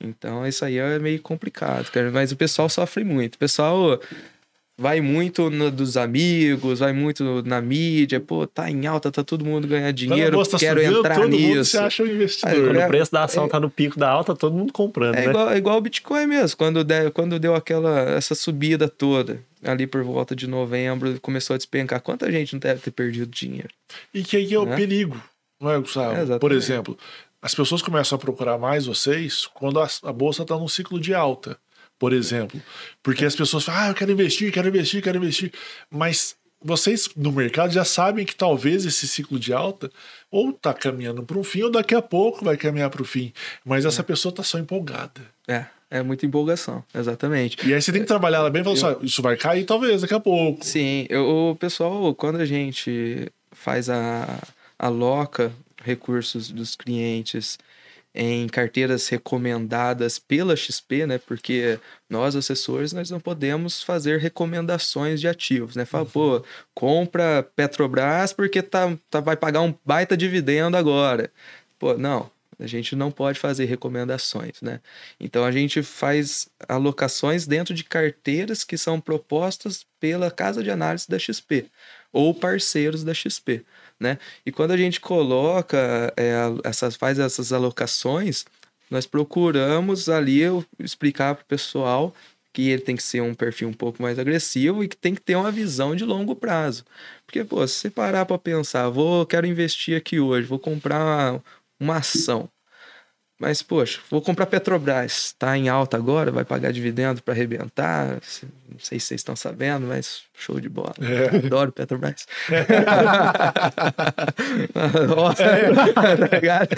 Então 0.00 0.46
isso 0.46 0.64
aí 0.64 0.78
é 0.78 0.98
meio 0.98 1.20
complicado, 1.20 1.90
cara. 1.90 2.10
Mas 2.10 2.32
o 2.32 2.36
pessoal 2.36 2.68
sofre 2.68 3.04
muito. 3.04 3.34
O 3.34 3.38
pessoal 3.38 4.00
vai 4.80 5.00
muito 5.00 5.50
no, 5.50 5.70
dos 5.72 5.96
amigos, 5.96 6.78
vai 6.78 6.92
muito 6.92 7.42
na 7.44 7.60
mídia, 7.60 8.20
pô, 8.20 8.46
tá 8.46 8.70
em 8.70 8.86
alta, 8.86 9.10
tá 9.10 9.24
todo 9.24 9.44
mundo 9.44 9.66
ganhando 9.66 9.86
Quando 9.98 10.12
a 10.12 10.14
dinheiro, 10.14 10.36
bolsa 10.36 10.52
tá 10.52 10.58
quero 10.58 10.80
subindo, 10.80 10.98
entrar 11.00 11.14
todo 11.16 11.24
mundo 11.38 11.56
nisso. 11.56 11.70
se 11.72 11.78
acha 11.78 12.02
um 12.04 12.06
investidor. 12.06 12.54
Quando 12.54 12.76
É, 12.80 12.84
o 12.84 12.88
preço 12.88 13.10
da 13.12 13.24
ação 13.24 13.46
é- 13.46 13.48
tá 13.48 13.58
no 13.58 13.68
pico 13.68 13.98
da 13.98 14.08
alta, 14.08 14.36
todo 14.36 14.54
mundo 14.54 14.72
comprando, 14.72 15.16
É 15.16 15.24
né? 15.24 15.30
igual, 15.30 15.50
é 15.50 15.56
igual 15.58 15.78
o 15.78 15.80
Bitcoin 15.80 16.26
mesmo. 16.26 16.56
Quando, 16.56 16.84
der, 16.84 17.10
quando 17.10 17.38
deu 17.40 17.54
aquela 17.56 17.98
essa 18.10 18.34
subida 18.36 18.88
toda, 18.88 19.42
ali 19.64 19.86
por 19.86 20.04
volta 20.04 20.36
de 20.36 20.46
novembro, 20.46 21.18
começou 21.20 21.54
a 21.54 21.56
despencar. 21.56 22.00
Quanta 22.00 22.30
gente 22.30 22.52
não 22.52 22.60
deve 22.60 22.80
ter 22.80 22.92
perdido 22.92 23.26
dinheiro? 23.26 23.70
E 24.14 24.22
que 24.22 24.36
aí 24.36 24.54
é 24.54 24.58
o 24.58 24.64
Né? 24.64 24.76
perigo, 24.76 25.20
não 25.60 25.70
é, 25.72 25.78
Gustavo? 25.80 26.12
Exatamente. 26.12 26.40
Por 26.40 26.52
exemplo, 26.52 26.96
as 27.42 27.52
pessoas 27.52 27.82
começam 27.82 28.14
a 28.14 28.18
procurar 28.20 28.56
mais 28.58 28.86
vocês 28.86 29.46
quando 29.52 29.80
a, 29.80 29.88
a 30.04 30.12
bolsa 30.12 30.42
está 30.42 30.56
num 30.56 30.68
ciclo 30.68 31.00
de 31.00 31.12
alta, 31.14 31.56
por 31.98 32.12
exemplo. 32.12 32.60
Porque 33.02 33.24
as 33.24 33.34
pessoas 33.34 33.64
falam, 33.64 33.80
ah, 33.82 33.88
eu 33.88 33.94
quero 33.94 34.12
investir, 34.12 34.52
quero 34.52 34.68
investir, 34.68 35.02
quero 35.02 35.18
investir. 35.18 35.52
Mas 35.90 36.36
vocês 36.62 37.08
no 37.16 37.30
mercado 37.32 37.72
já 37.72 37.84
sabem 37.84 38.24
que 38.26 38.34
talvez 38.34 38.84
esse 38.84 39.06
ciclo 39.06 39.38
de 39.38 39.52
alta 39.52 39.90
ou 40.30 40.50
está 40.50 40.74
caminhando 40.74 41.22
para 41.22 41.38
um 41.38 41.44
fim, 41.44 41.62
ou 41.62 41.70
daqui 41.70 41.94
a 41.94 42.02
pouco 42.02 42.44
vai 42.44 42.56
caminhar 42.56 42.90
para 42.90 43.02
o 43.02 43.04
fim. 43.04 43.32
Mas 43.64 43.84
essa 43.84 44.02
pessoa 44.02 44.30
está 44.30 44.42
só 44.42 44.58
empolgada. 44.58 45.20
É, 45.46 45.66
é 45.90 46.02
muita 46.02 46.26
empolgação, 46.26 46.84
exatamente. 46.94 47.56
E 47.66 47.72
aí 47.72 47.80
você 47.80 47.92
tem 47.92 48.00
que 48.02 48.08
trabalhar 48.08 48.38
ela 48.38 48.50
bem 48.50 48.62
e 48.62 48.64
falar 48.64 48.74
assim, 48.76 48.86
"Ah, 49.00 49.04
isso 49.04 49.22
vai 49.22 49.36
cair 49.36 49.64
talvez 49.64 50.02
daqui 50.02 50.14
a 50.14 50.20
pouco. 50.20 50.64
Sim, 50.64 51.06
eu- 51.08 51.50
o 51.52 51.56
pessoal, 51.56 52.12
quando 52.14 52.40
a 52.40 52.44
gente 52.44 53.30
faz 53.52 53.88
a 53.88 54.40
aloca 54.78 55.52
recursos 55.84 56.50
dos 56.50 56.74
clientes 56.76 57.58
em 58.20 58.48
carteiras 58.48 59.06
recomendadas 59.08 60.18
pela 60.18 60.56
XP, 60.56 61.06
né? 61.06 61.18
Porque 61.18 61.78
nós, 62.10 62.34
assessores, 62.34 62.92
nós 62.92 63.10
não 63.10 63.20
podemos 63.20 63.80
fazer 63.80 64.18
recomendações 64.18 65.20
de 65.20 65.28
ativos, 65.28 65.76
né? 65.76 65.84
Fala, 65.84 66.04
pô, 66.04 66.44
compra 66.74 67.48
Petrobras 67.54 68.32
porque 68.32 68.60
tá, 68.60 68.98
tá, 69.08 69.20
vai 69.20 69.36
pagar 69.36 69.60
um 69.60 69.72
baita 69.84 70.16
dividendo 70.16 70.76
agora. 70.76 71.30
Pô, 71.78 71.96
não, 71.96 72.28
a 72.58 72.66
gente 72.66 72.96
não 72.96 73.12
pode 73.12 73.38
fazer 73.38 73.66
recomendações, 73.66 74.60
né? 74.60 74.80
Então 75.20 75.44
a 75.44 75.52
gente 75.52 75.80
faz 75.84 76.48
alocações 76.68 77.46
dentro 77.46 77.72
de 77.72 77.84
carteiras 77.84 78.64
que 78.64 78.76
são 78.76 79.00
propostas 79.00 79.86
pela 80.00 80.28
casa 80.28 80.60
de 80.60 80.72
análise 80.72 81.08
da 81.08 81.20
XP 81.20 81.66
ou 82.12 82.34
parceiros 82.34 83.04
da 83.04 83.14
XP, 83.14 83.64
né? 84.00 84.18
E 84.44 84.52
quando 84.52 84.72
a 84.72 84.76
gente 84.76 85.00
coloca 85.00 86.12
é, 86.16 86.34
essas 86.64 86.96
faz 86.96 87.18
essas 87.18 87.52
alocações, 87.52 88.44
nós 88.90 89.06
procuramos 89.06 90.08
ali 90.08 90.42
explicar 90.78 91.34
para 91.34 91.42
o 91.42 91.46
pessoal 91.46 92.14
que 92.52 92.70
ele 92.70 92.82
tem 92.82 92.96
que 92.96 93.02
ser 93.02 93.20
um 93.20 93.34
perfil 93.34 93.68
um 93.68 93.72
pouco 93.72 94.02
mais 94.02 94.18
agressivo 94.18 94.82
e 94.82 94.88
que 94.88 94.96
tem 94.96 95.14
que 95.14 95.20
ter 95.20 95.36
uma 95.36 95.52
visão 95.52 95.94
de 95.94 96.04
longo 96.04 96.34
prazo. 96.34 96.84
Porque, 97.26 97.44
pô, 97.44 97.66
se 97.66 97.74
você 97.74 97.90
parar 97.90 98.26
para 98.26 98.38
pensar, 98.38 98.88
vou, 98.88 99.26
quero 99.26 99.46
investir 99.46 99.96
aqui 99.96 100.18
hoje, 100.18 100.48
vou 100.48 100.58
comprar 100.58 101.32
uma, 101.32 101.44
uma 101.78 101.96
ação. 101.98 102.48
Mas, 103.38 103.62
poxa, 103.62 104.00
vou 104.10 104.20
comprar 104.20 104.46
Petrobras, 104.46 105.32
tá 105.38 105.56
em 105.56 105.68
alta 105.68 105.96
agora, 105.96 106.32
vai 106.32 106.44
pagar 106.44 106.72
dividendo 106.72 107.22
para 107.22 107.32
arrebentar. 107.32 108.18
Não 108.68 108.80
sei 108.80 108.98
se 108.98 109.06
vocês 109.06 109.20
estão 109.20 109.36
sabendo, 109.36 109.86
mas 109.86 110.22
show 110.36 110.58
de 110.58 110.68
bola. 110.68 110.94
É. 111.00 111.46
Adoro 111.46 111.70
Petrobras. 111.70 112.26
Ligado? 116.32 116.70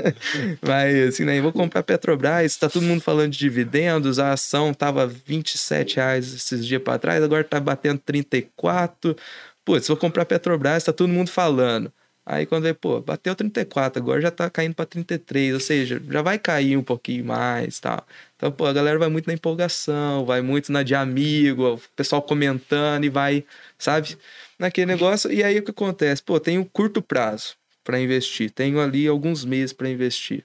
Mas 0.60 1.08
assim, 1.08 1.24
né? 1.24 1.40
Vou 1.40 1.52
comprar 1.52 1.82
Petrobras, 1.82 2.56
tá 2.56 2.68
todo 2.68 2.82
mundo 2.82 3.00
falando 3.00 3.32
de 3.32 3.38
dividendos, 3.38 4.18
a 4.18 4.32
ação 4.32 4.74
tava 4.74 5.06
27 5.06 5.96
reais 5.96 6.34
esses 6.34 6.66
dias 6.66 6.82
para 6.82 6.98
trás, 6.98 7.22
agora 7.22 7.44
tá 7.44 7.58
batendo 7.58 7.98
34. 7.98 9.16
Putz, 9.64 9.88
vou 9.88 9.96
comprar 9.96 10.26
Petrobras, 10.26 10.84
tá 10.84 10.92
todo 10.92 11.08
mundo 11.08 11.30
falando. 11.30 11.90
Aí 12.26 12.46
quando 12.46 12.62
vê, 12.62 12.72
pô, 12.72 13.00
bateu 13.02 13.34
34, 13.34 14.00
agora 14.02 14.20
já 14.20 14.30
tá 14.30 14.48
caindo 14.48 14.74
para 14.74 14.86
33, 14.86 15.52
ou 15.54 15.60
seja, 15.60 16.00
já 16.10 16.22
vai 16.22 16.38
cair 16.38 16.74
um 16.76 16.82
pouquinho 16.82 17.24
mais, 17.24 17.78
tal. 17.80 18.06
Então, 18.36 18.50
pô, 18.50 18.64
a 18.64 18.72
galera 18.72 18.98
vai 18.98 19.08
muito 19.10 19.26
na 19.26 19.34
empolgação, 19.34 20.24
vai 20.24 20.40
muito 20.40 20.72
na 20.72 20.82
de 20.82 20.94
amigo, 20.94 21.74
o 21.74 21.80
pessoal 21.94 22.22
comentando 22.22 23.04
e 23.04 23.10
vai, 23.10 23.44
sabe? 23.78 24.16
Naquele 24.58 24.86
negócio. 24.86 25.30
E 25.30 25.42
aí 25.44 25.58
o 25.58 25.62
que 25.62 25.70
acontece? 25.70 26.22
Pô, 26.22 26.40
tenho 26.40 26.64
curto 26.64 27.02
prazo 27.02 27.56
para 27.84 28.00
investir, 28.00 28.50
tenho 28.50 28.80
ali 28.80 29.06
alguns 29.06 29.44
meses 29.44 29.74
para 29.74 29.90
investir. 29.90 30.44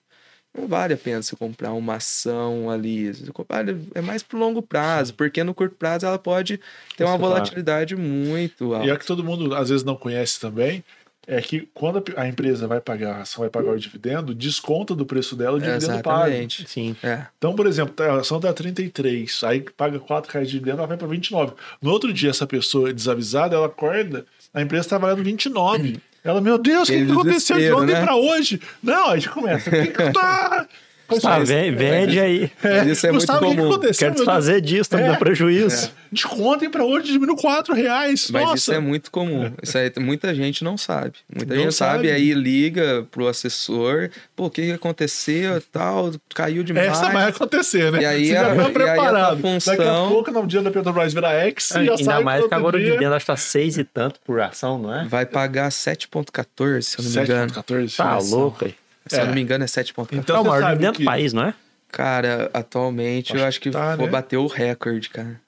Não 0.54 0.68
vale 0.68 0.96
a 0.96 0.98
pena 0.98 1.22
você 1.22 1.36
comprar 1.36 1.72
uma 1.74 1.96
ação 1.96 2.70
ali. 2.72 3.12
Compra- 3.32 3.64
É 3.94 4.02
mais 4.02 4.24
pro 4.24 4.38
longo 4.38 4.62
prazo, 4.64 5.14
porque 5.14 5.44
no 5.44 5.54
curto 5.54 5.76
prazo 5.76 6.08
ela 6.08 6.18
pode 6.18 6.60
ter 6.98 7.04
uma 7.04 7.14
Isso, 7.14 7.20
volatilidade 7.20 7.96
muito 7.96 8.74
alta. 8.74 8.88
E 8.88 8.90
é 8.90 8.98
que 8.98 9.06
todo 9.06 9.24
mundo 9.24 9.54
às 9.56 9.70
vezes 9.70 9.86
não 9.86 9.96
conhece 9.96 10.40
também, 10.40 10.84
é 11.32 11.40
que 11.42 11.70
quando 11.76 12.04
a 12.18 12.28
empresa 12.28 12.68
vai 12.68 12.82
pagar, 12.82 13.18
a 13.18 13.22
ação 13.22 13.42
vai 13.42 13.52
pagar 13.52 13.72
o 13.72 13.78
dividendo, 13.78 14.34
desconta 14.34 14.96
do 14.96 15.06
preço 15.06 15.36
dela 15.36 15.58
o 15.58 15.60
dividendo 15.60 16.02
pago. 16.02 16.26
Exatamente. 16.26 16.68
Sim. 16.68 16.96
É. 17.04 17.22
Então, 17.38 17.56
por 17.56 17.68
exemplo, 17.68 17.94
a 18.04 18.16
ação 18.16 18.40
tá 18.40 18.52
33, 18.52 19.44
aí 19.44 19.62
paga 19.78 20.00
4 20.00 20.32
reais 20.34 20.48
de 20.48 20.54
dividendo, 20.54 20.80
ela 20.80 20.88
vai 20.88 20.98
para 20.98 21.08
29. 21.08 21.54
No 21.80 21.92
outro 21.92 22.12
dia, 22.12 22.32
essa 22.32 22.48
pessoa 22.48 22.92
desavisada, 22.92 23.56
ela 23.56 23.68
acorda, 23.68 24.26
a 24.52 24.60
empresa 24.60 24.90
tá 24.90 24.98
valendo 24.98 25.24
29. 25.24 26.00
Ela, 26.24 26.42
meu 26.42 26.58
Deus, 26.58 26.90
o 26.90 26.92
que, 26.92 27.06
que 27.06 27.12
aconteceu 27.12 27.58
de 27.60 27.72
ontem 27.72 27.94
né? 27.94 28.02
para 28.02 28.16
hoje? 28.16 28.60
Não, 28.82 29.10
aí 29.12 29.20
já 29.20 29.30
começa. 29.30 29.70
"O 29.70 29.72
que 29.72 29.88
que 29.88 30.12
tá?" 30.12 30.68
Tá, 31.22 31.40
ve- 31.40 31.72
vende 31.72 32.20
aí. 32.20 32.52
Isso 32.90 33.06
é 33.08 33.12
muito 33.12 33.22
Gustavo, 33.28 33.46
o 33.46 33.50
que 33.50 33.56
que 33.56 33.62
comum. 33.62 33.74
aconteceu? 33.74 34.08
Quer 34.10 34.16
desfazer 34.16 34.62
disso, 34.62 34.90
tá 34.90 34.98
me 34.98 35.04
É. 35.04 35.08
dando 35.08 35.20
prejuízo. 35.20 35.92
Descontem 36.12 36.70
pra 36.70 36.84
hoje, 36.84 37.12
diminuiu 37.12 37.36
4 37.38 37.74
reais. 37.74 38.30
Mas 38.32 38.42
Nossa. 38.44 38.56
isso 38.56 38.74
é 38.74 38.80
muito 38.80 39.12
comum. 39.12 39.52
Isso 39.62 39.78
aí 39.78 39.92
muita 40.00 40.34
gente 40.34 40.64
não 40.64 40.78
sabe. 40.78 41.14
Muita 41.34 41.54
Não 41.56 41.64
gente 41.64 41.74
sabe, 41.76 42.08
sabe. 42.08 42.12
aí 42.12 42.34
liga 42.34 43.06
pro 43.12 43.28
assessor, 43.28 44.10
pô, 44.36 44.46
o 44.46 44.50
que 44.50 44.64
que 44.64 44.72
aconteceu 44.72 45.58
e 45.58 45.62
tal, 45.62 46.12
caiu 46.34 46.64
demais. 46.64 46.88
Essa 46.88 47.10
vai 47.10 47.30
acontecer, 47.30 47.92
né? 47.92 48.02
E 48.02 48.06
aí 48.06 48.28
Você 48.28 48.36
a- 48.38 48.44
já 48.44 48.48
e 48.48 48.52
aí 48.52 48.58
tá 48.66 48.70
preparado. 48.72 49.42
função- 49.42 49.76
Daqui 49.78 49.90
a 49.90 49.94
pouco, 50.08 50.32
no 50.32 50.48
dia 50.48 50.62
da 50.62 50.72
Petrobras 50.72 51.14
virar 51.14 51.34
X, 51.46 51.70
já 51.74 51.80
Ainda 51.80 51.98
sabe 51.98 52.24
mais 52.24 52.48
que 52.48 52.54
agora 52.54 52.76
o 52.76 52.80
dia- 52.80 52.90
dividendo 52.92 53.14
acho 53.16 53.26
que 53.26 53.32
tá 53.32 53.38
seis 53.38 53.78
e 53.78 53.84
tanto 53.84 54.20
por 54.26 54.40
ação, 54.42 54.80
não 54.80 54.94
é? 54.96 55.06
Vai 55.06 55.26
pagar 55.26 55.72
7,14, 55.72 56.82
se 56.82 56.98
eu 57.00 57.04
não 57.04 57.12
me 57.12 57.20
engano. 57.22 57.50
7,14. 57.54 57.96
Tá 57.98 58.18
louco 58.18 58.66
aí. 58.66 58.76
Se 59.10 59.18
eu 59.18 59.24
É. 59.24 59.26
não 59.26 59.34
me 59.34 59.42
engano, 59.42 59.64
é 59.64 59.68
7,14. 59.68 60.18
Então 60.18 60.38
é 60.38 60.40
o 60.40 60.46
maior 60.46 60.64
dividendo 60.70 60.94
que- 60.94 61.00
do 61.04 61.06
país, 61.06 61.34
não 61.34 61.44
é? 61.44 61.54
Cara, 61.92 62.50
atualmente 62.54 63.34
Acho 63.34 63.42
eu 63.44 63.48
acho 63.48 63.60
que 63.60 63.70
que 63.70 63.76
tá, 63.76 63.96
vou 63.96 64.06
né? 64.06 64.12
bater 64.12 64.38
o 64.38 64.48
recorde, 64.48 65.10
cara. 65.10 65.42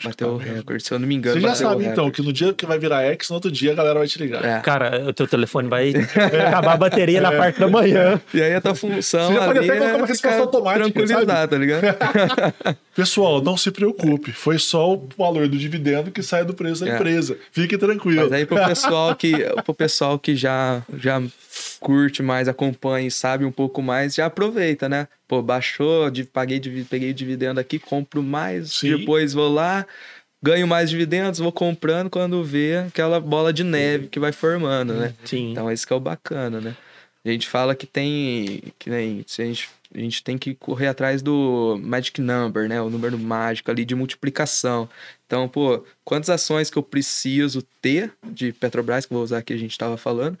Bateu 0.00 0.28
tá 0.28 0.32
o 0.34 0.36
recorde. 0.36 0.84
Se 0.84 0.94
eu 0.94 0.98
não 1.00 1.08
me 1.08 1.16
engano, 1.16 1.40
Você 1.40 1.44
já 1.48 1.56
sabe, 1.56 1.84
então, 1.84 2.08
que 2.08 2.22
no 2.22 2.32
dia 2.32 2.54
que 2.54 2.64
vai 2.64 2.78
virar 2.78 3.02
X, 3.02 3.30
no 3.30 3.34
outro 3.34 3.50
dia 3.50 3.72
a 3.72 3.74
galera 3.74 3.98
vai 3.98 4.06
te 4.06 4.16
ligar. 4.16 4.44
É. 4.44 4.60
Cara, 4.60 5.08
o 5.08 5.12
teu 5.12 5.26
telefone 5.26 5.66
vai 5.68 5.90
acabar 6.46 6.74
a 6.74 6.76
bateria 6.76 7.20
na 7.20 7.32
parte 7.32 7.58
da 7.58 7.66
manhã. 7.66 8.20
E 8.32 8.40
aí 8.40 8.54
a 8.54 8.60
tua 8.60 8.76
função 8.76 9.26
Você 9.26 9.34
já 9.34 9.44
pode 9.46 9.58
ali 9.58 9.68
até 9.70 9.78
colocar 9.78 9.94
é 9.94 9.96
uma 9.96 10.06
resposta 10.06 10.38
automática, 10.38 10.84
tranquilizar, 10.84 11.26
sabe? 11.26 11.50
tá 11.50 11.58
ligado? 11.58 11.82
Pessoal, 12.94 13.42
não 13.42 13.56
se 13.56 13.72
preocupe. 13.72 14.30
Foi 14.30 14.56
só 14.58 14.92
o 14.94 15.08
valor 15.18 15.48
do 15.48 15.56
dividendo 15.58 16.12
que 16.12 16.22
sai 16.22 16.44
do 16.44 16.54
preço 16.54 16.84
da 16.84 16.92
É. 16.92 16.94
empresa. 16.94 17.36
Fique 17.50 17.76
tranquilo. 17.76 18.22
Mas 18.22 18.32
aí 18.32 18.46
pro 18.46 18.56
pessoal 18.64 19.16
que, 19.16 19.32
pro 19.64 19.74
pessoal 19.74 20.16
que 20.16 20.36
já, 20.36 20.80
já 20.96 21.20
curte 21.80 22.22
mais, 22.22 22.48
acompanha 22.48 23.06
e 23.06 23.10
sabe 23.10 23.44
um 23.44 23.52
pouco 23.52 23.80
mais, 23.82 24.14
já 24.14 24.26
aproveita, 24.26 24.88
né? 24.88 25.08
Pô, 25.26 25.42
baixou, 25.42 26.10
de- 26.10 26.24
paguei, 26.24 26.60
peguei 26.88 27.12
dividendo 27.12 27.60
aqui, 27.60 27.78
compro 27.78 28.22
mais, 28.22 28.72
Sim. 28.74 28.96
depois 28.98 29.32
vou 29.32 29.52
lá, 29.52 29.86
ganho 30.42 30.66
mais 30.66 30.90
dividendos, 30.90 31.38
vou 31.40 31.52
comprando 31.52 32.10
quando 32.10 32.42
vê 32.44 32.78
aquela 32.88 33.20
bola 33.20 33.52
de 33.52 33.64
neve 33.64 34.08
que 34.08 34.20
vai 34.20 34.32
formando, 34.32 34.94
né? 34.94 35.14
Sim. 35.24 35.52
Então 35.52 35.70
esse 35.70 35.86
que 35.86 35.92
é 35.92 35.96
o 35.96 36.00
bacana, 36.00 36.60
né? 36.60 36.76
A 37.24 37.30
gente 37.30 37.48
fala 37.48 37.74
que 37.74 37.86
tem 37.86 38.62
que 38.78 38.88
nem 38.88 39.22
se 39.26 39.42
a 39.42 39.44
gente, 39.44 39.68
a 39.94 39.98
gente 39.98 40.22
tem 40.22 40.38
que 40.38 40.54
correr 40.54 40.86
atrás 40.86 41.20
do 41.20 41.78
magic 41.82 42.20
number, 42.20 42.68
né? 42.68 42.80
O 42.80 42.88
número 42.88 43.18
mágico 43.18 43.70
ali 43.70 43.84
de 43.84 43.94
multiplicação. 43.94 44.88
Então, 45.26 45.46
pô, 45.48 45.84
quantas 46.04 46.30
ações 46.30 46.70
que 46.70 46.78
eu 46.78 46.82
preciso 46.82 47.60
ter 47.82 48.12
de 48.24 48.52
Petrobras, 48.52 49.04
que 49.04 49.12
eu 49.12 49.16
vou 49.16 49.24
usar 49.24 49.38
aqui 49.38 49.52
a 49.52 49.58
gente 49.58 49.72
estava 49.72 49.96
falando, 49.98 50.38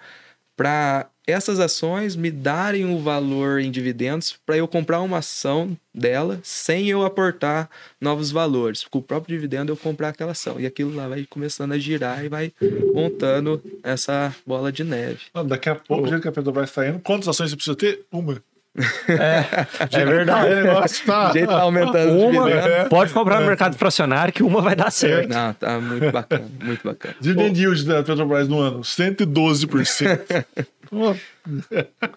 para 0.58 1.08
essas 1.24 1.60
ações 1.60 2.16
me 2.16 2.32
darem 2.32 2.84
o 2.84 2.98
valor 2.98 3.60
em 3.60 3.70
dividendos 3.70 4.36
para 4.44 4.56
eu 4.56 4.66
comprar 4.66 5.00
uma 5.02 5.18
ação 5.18 5.76
dela 5.94 6.40
sem 6.42 6.88
eu 6.88 7.04
aportar 7.04 7.70
novos 8.00 8.32
valores. 8.32 8.84
Com 8.84 8.98
o 8.98 9.02
próprio 9.02 9.36
dividendo 9.36 9.70
eu 9.70 9.76
comprar 9.76 10.08
aquela 10.08 10.32
ação. 10.32 10.58
E 10.58 10.66
aquilo 10.66 10.92
lá 10.94 11.06
vai 11.06 11.26
começando 11.28 11.72
a 11.72 11.78
girar 11.78 12.24
e 12.24 12.28
vai 12.28 12.52
montando 12.92 13.62
essa 13.84 14.34
bola 14.44 14.72
de 14.72 14.82
neve. 14.82 15.20
Não, 15.34 15.46
Daqui 15.46 15.68
a 15.68 15.74
pouco, 15.76 16.04
do 16.04 16.08
jeito 16.08 16.22
que 16.22 16.28
a 16.28 16.32
Petrobras 16.32 16.70
está 16.70 16.88
indo, 16.88 16.98
quantas 17.00 17.28
ações 17.28 17.50
você 17.50 17.56
precisa 17.56 17.76
ter? 17.76 18.06
Uma. 18.10 18.42
É 19.92 20.04
verdade. 20.04 20.46
Aí 20.48 20.60
o 20.60 20.64
negócio 20.64 21.06
tá. 21.06 21.30
O 21.30 21.32
jeito 21.32 21.48
tá 21.48 21.60
aumentando 21.60 22.12
Uma, 22.12 22.48
dividendos. 22.48 22.88
pode 22.88 23.12
comprar 23.12 23.40
no 23.40 23.46
mercado 23.46 23.76
fracionário 23.76 24.32
que 24.32 24.42
uma 24.42 24.60
vai 24.62 24.76
dar 24.76 24.90
certo. 24.90 25.28
Não, 25.28 25.52
tá 25.54 25.80
muito 25.80 26.10
bacana, 26.12 26.46
muito 26.62 26.82
bacana. 26.84 27.14
Dividend 27.20 27.60
yield 27.60 27.84
da 27.84 28.02
Petrobras 28.02 28.48
no 28.48 28.60
ano, 28.60 28.80
112%. 28.80 30.44
Pô, 30.88 31.14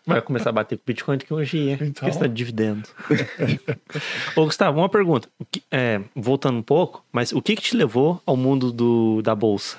Vai 0.08 0.21
começar 0.21 0.50
a 0.50 0.54
bater 0.54 0.78
com 0.78 0.84
o 0.84 0.86
Bitcoin 0.88 1.17
daqui 1.17 1.34
um 1.34 1.43
dia. 1.43 1.78
Então. 1.82 2.08
Questão 2.08 2.26
de 2.28 2.34
dividendo. 2.34 2.88
Ô, 4.36 4.45
Gustavo, 4.45 4.80
uma 4.80 4.88
pergunta. 4.89 5.28
Que- 5.52 5.62
é, 5.69 6.00
voltando 6.15 6.58
um 6.58 6.62
pouco, 6.63 7.04
mas 7.12 7.34
o 7.34 7.41
que 7.41 7.56
que 7.58 7.62
te 7.62 7.76
levou 7.76 8.21
ao 8.26 8.38
mundo 8.38 8.71
do, 8.71 9.21
da 9.21 9.36
bolsa? 9.36 9.78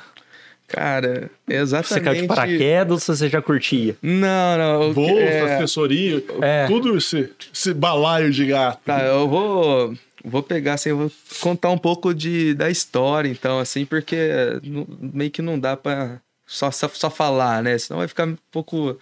Cara, 0.72 1.30
Você 1.46 1.54
exatamente. 1.54 2.04
caiu 2.04 2.22
de 2.22 2.28
paraquedas 2.28 3.08
ou 3.08 3.14
você 3.16 3.28
já 3.28 3.42
curtia? 3.42 3.96
Não, 4.02 4.58
não. 4.58 4.90
o 4.90 4.94
que- 4.94 5.00
Bolsa, 5.00 5.22
é, 5.22 5.54
assessoria, 5.56 6.24
É. 6.40 6.66
tudo 6.66 6.96
esse, 6.96 7.30
esse 7.52 7.74
balaio 7.74 8.30
de 8.30 8.46
gato. 8.46 8.80
Tá, 8.84 9.02
eu 9.04 9.28
vou, 9.28 9.94
vou 10.24 10.42
pegar 10.42 10.74
assim, 10.74 10.88
eu 10.90 10.96
vou 10.96 11.12
contar 11.40 11.70
um 11.70 11.78
pouco 11.78 12.14
de, 12.14 12.54
da 12.54 12.70
história, 12.70 13.28
então, 13.28 13.58
assim, 13.58 13.84
porque 13.84 14.16
meio 14.62 15.30
que 15.30 15.42
não 15.42 15.58
dá 15.58 15.76
pra 15.76 16.20
só, 16.46 16.70
só, 16.70 16.88
só 16.92 17.08
falar, 17.10 17.62
né? 17.62 17.78
Senão 17.78 17.98
vai 17.98 18.08
ficar 18.08 18.26
um 18.26 18.36
pouco 18.50 18.98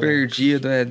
perdido, 0.00 0.68
né? 0.68 0.86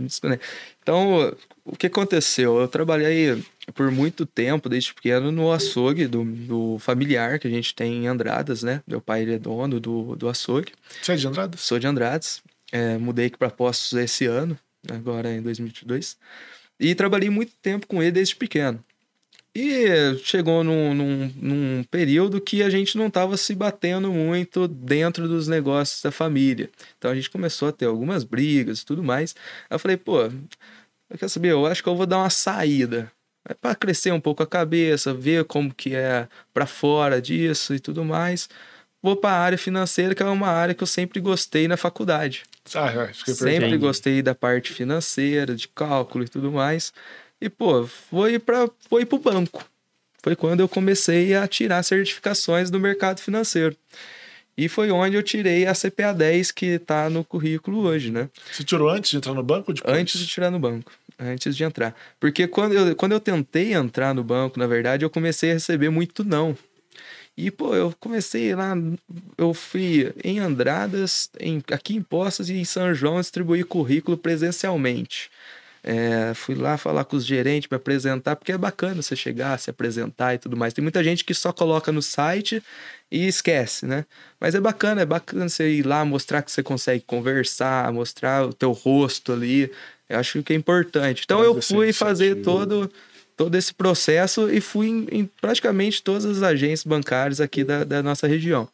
Então, 0.82 1.34
o 1.66 1.76
que 1.76 1.88
aconteceu? 1.88 2.60
Eu 2.60 2.68
trabalhei 2.68 3.42
por 3.74 3.92
muito 3.92 4.26
tempo, 4.26 4.70
desde 4.70 4.94
pequeno, 4.94 5.32
no 5.32 5.52
açougue 5.52 6.08
do, 6.08 6.24
do 6.24 6.78
familiar 6.80 7.40
que 7.40 7.48
a 7.48 7.52
gente 7.52 7.76
tem 7.76 8.04
em 8.04 8.08
Andradas, 8.08 8.64
né? 8.64 8.82
Meu 8.88 9.02
pai 9.02 9.24
ele 9.24 9.36
é 9.36 9.40
dono 9.40 9.80
do, 9.80 10.16
do 10.16 10.30
açougue. 10.30 10.74
Você 11.02 11.14
é 11.14 11.16
de 11.16 11.28
Andradas? 11.28 11.62
Sou 11.62 11.78
de 11.78 11.88
Andrades, 11.88 12.42
é, 12.72 12.98
mudei 12.98 13.28
aqui 13.28 13.38
para 13.38 13.50
Postos 13.50 13.94
esse 13.94 14.26
ano, 14.26 14.58
agora 14.90 15.32
em 15.32 15.42
2022, 15.42 16.18
e 16.80 16.96
trabalhei 16.96 17.30
muito 17.30 17.54
tempo 17.62 17.88
com 17.88 18.02
ele 18.02 18.12
desde 18.12 18.36
pequeno. 18.36 18.84
E 19.60 20.16
chegou 20.24 20.64
num, 20.64 20.94
num, 20.94 21.34
num 21.36 21.84
período 21.90 22.40
que 22.40 22.62
a 22.62 22.70
gente 22.70 22.96
não 22.96 23.08
estava 23.08 23.36
se 23.38 23.56
batendo 23.56 24.12
muito 24.12 24.68
dentro 24.68 25.28
dos 25.28 25.48
negócios 25.48 26.00
da 26.00 26.12
família. 26.12 26.70
Então 26.96 27.10
a 27.10 27.16
gente 27.16 27.30
começou 27.32 27.70
a 27.70 27.72
ter 27.72 27.86
algumas 27.86 28.24
brigas 28.24 28.82
e 28.82 28.86
tudo 28.86 29.04
mais. 29.04 29.36
Eu 29.68 29.80
falei, 29.80 29.98
pô, 29.98 30.22
eu 30.22 31.18
quero 31.18 31.30
saber, 31.30 31.54
eu 31.54 31.66
acho 31.66 31.82
que 31.82 31.90
eu 31.90 31.96
vou 31.96 32.06
dar 32.06 32.20
uma 32.20 32.30
saída. 32.30 33.12
Para 33.56 33.76
crescer 33.76 34.12
um 34.12 34.20
pouco 34.20 34.44
a 34.44 34.48
cabeça, 34.48 35.14
ver 35.14 35.46
como 35.46 35.74
que 35.74 35.96
é 35.96 36.28
para 36.54 36.66
fora 36.66 37.22
disso 37.22 37.74
e 37.74 37.80
tudo 37.80 38.04
mais. 38.04 38.50
Vou 39.02 39.16
para 39.16 39.36
a 39.36 39.40
área 39.40 39.58
financeira, 39.58 40.16
que 40.16 40.24
é 40.24 40.26
uma 40.26 40.48
área 40.48 40.74
que 40.74 40.84
eu 40.84 40.88
sempre 40.88 41.20
gostei 41.20 41.68
na 41.68 41.78
faculdade. 41.78 42.44
Ah, 42.74 42.92
que 43.24 43.32
é 43.32 43.34
Sempre 43.34 43.78
gostei 43.78 44.22
da 44.22 44.36
parte 44.36 44.74
financeira, 44.74 45.56
de 45.56 45.68
cálculo 45.68 46.26
e 46.26 46.28
tudo 46.28 46.52
mais. 46.52 46.92
E, 47.40 47.50
pô, 47.50 47.86
foi 47.86 48.40
para 48.40 48.70
foi 48.90 49.06
pro 49.06 49.20
banco. 49.20 49.64
Foi 50.22 50.36
quando 50.36 50.60
eu 50.60 50.68
comecei 50.68 51.36
a 51.36 51.48
tirar 51.48 51.84
certificações 51.84 52.70
do 52.70 52.80
mercado 52.80 53.22
financeiro. 53.22 53.76
E 54.58 54.68
foi 54.68 54.90
onde 54.90 55.16
eu 55.16 55.22
tirei 55.22 55.68
a 55.68 55.74
CPA 55.74 56.12
10 56.14 56.52
que 56.52 56.66
está 56.66 57.10
no 57.10 57.24
currículo 57.24 57.82
hoje, 57.82 58.12
né? 58.12 58.28
Você 58.52 58.64
tirou 58.64 58.90
antes 58.90 59.12
de 59.12 59.18
entrar 59.18 59.34
no 59.34 59.44
banco? 59.44 59.70
ou 59.70 59.76
depois? 59.76 59.96
Antes 59.96 60.20
de 60.20 60.26
tirar 60.26 60.50
no 60.50 60.60
banco. 60.60 60.92
Antes 61.20 61.56
de 61.56 61.64
entrar. 61.64 61.96
Porque 62.20 62.48
quando 62.48 62.74
eu, 62.74 62.96
quando 62.96 63.14
eu 63.14 63.20
tentei 63.20 63.74
entrar 63.74 64.14
no 64.14 64.24
banco, 64.24 64.60
na 64.60 64.68
verdade, 64.68 65.04
eu 65.04 65.10
comecei 65.10 65.52
a 65.52 65.54
receber 65.54 65.90
muito 65.90 66.24
não. 66.24 66.56
E, 67.36 67.52
pô, 67.52 67.76
eu 67.76 67.94
comecei 68.00 68.56
lá, 68.56 68.74
eu 69.38 69.54
fui 69.54 70.12
em 70.24 70.40
Andradas, 70.40 71.30
em, 71.40 71.62
aqui 71.72 71.96
em 71.96 72.02
Poços 72.02 72.50
e 72.50 72.56
em 72.56 72.66
São 72.66 72.94
João 72.96 73.20
distribuir 73.20 73.66
currículo 73.66 74.18
presencialmente. 74.18 75.30
É, 75.84 76.34
fui 76.34 76.56
lá 76.56 76.78
falar 76.78 77.06
com 77.06 77.16
os 77.16 77.26
gerentes, 77.26 77.70
me 77.70 77.78
apresentar, 77.78 78.36
porque 78.36 78.52
é 78.52 78.58
bacana 78.58 79.02
você 79.02 79.16
chegar, 79.16 79.58
se 79.60 79.70
apresentar 79.70 80.34
e 80.34 80.38
tudo 80.38 80.58
mais. 80.58 80.74
Tem 80.74 80.82
muita 80.82 81.04
gente 81.04 81.24
que 81.24 81.34
só 81.34 81.54
coloca 81.54 81.92
no 81.92 82.02
site 82.02 82.62
e 83.12 83.28
esquece, 83.28 83.86
né? 83.86 84.06
Mas 84.40 84.56
é 84.56 84.60
bacana, 84.60 85.02
é 85.02 85.06
bacana 85.06 85.48
você 85.48 85.70
ir 85.70 85.86
lá, 85.86 86.04
mostrar 86.04 86.42
que 86.42 86.52
você 86.52 86.62
consegue 86.62 87.04
conversar, 87.06 87.92
mostrar 87.94 88.46
o 88.48 88.54
teu 88.54 88.72
rosto 88.72 89.32
ali. 89.32 89.72
Eu 90.10 90.20
acho 90.20 90.42
que 90.44 90.54
é 90.54 90.56
importante. 90.56 91.24
Então 91.26 91.40
Mas 91.40 91.48
eu 91.48 91.62
fui 91.62 91.92
fazer 91.92 92.36
todo, 92.42 92.92
todo 93.36 93.56
esse 93.56 93.74
processo 93.74 94.50
e 94.50 94.62
fui 94.62 94.88
em, 94.88 95.08
em 95.12 95.26
praticamente 95.42 96.02
todas 96.02 96.26
as 96.26 96.42
agências 96.42 96.84
bancárias 96.84 97.42
aqui 97.42 97.64
da, 97.64 97.84
da 97.84 98.02
nossa 98.02 98.28
região. 98.28 98.68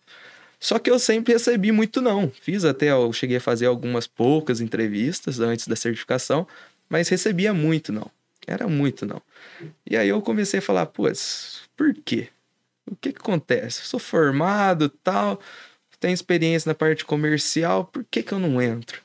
Só 0.60 0.80
que 0.80 0.90
eu 0.90 0.98
sempre 0.98 1.34
recebi 1.34 1.72
muito 1.72 2.00
não. 2.00 2.32
Fiz 2.42 2.64
até, 2.64 2.92
eu 2.92 3.12
cheguei 3.12 3.38
a 3.38 3.42
fazer 3.42 3.66
algumas 3.66 4.08
poucas 4.08 4.62
entrevistas 4.62 5.40
antes 5.40 5.68
da 5.68 5.76
certificação, 5.76 6.48
mas 6.88 7.10
recebia 7.10 7.54
muito 7.54 7.92
não. 7.92 8.10
Era 8.48 8.68
muito 8.68 9.06
não. 9.06 9.22
E 9.90 9.98
aí 9.98 10.08
eu 10.08 10.22
comecei 10.22 10.60
a 10.60 10.62
falar, 10.62 10.86
putz, 10.86 11.62
por 11.76 11.94
quê? 11.94 12.30
O 12.90 12.96
que 12.96 13.12
que 13.12 13.20
acontece? 13.20 13.82
Eu 13.82 13.86
sou 13.86 14.00
formado, 14.00 14.90
tal, 14.90 15.40
tenho 16.04 16.14
experiência 16.14 16.70
na 16.70 16.76
parte 16.76 17.06
comercial, 17.06 17.86
por 17.86 18.06
que 18.12 18.22
que 18.22 18.34
eu 18.34 18.40
não 18.40 18.62
entro? 18.62 19.02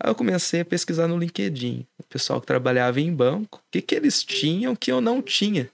Aí 0.00 0.10
eu 0.10 0.14
comecei 0.14 0.60
a 0.60 0.64
pesquisar 0.64 1.08
no 1.08 1.18
LinkedIn, 1.18 1.86
o 1.98 2.04
pessoal 2.04 2.40
que 2.40 2.46
trabalhava 2.46 3.00
em 3.00 3.12
banco, 3.12 3.58
o 3.58 3.70
que 3.70 3.82
que 3.82 3.94
eles 3.94 4.22
tinham 4.22 4.76
que 4.76 4.92
eu 4.92 5.00
não 5.00 5.20
tinha? 5.20 5.64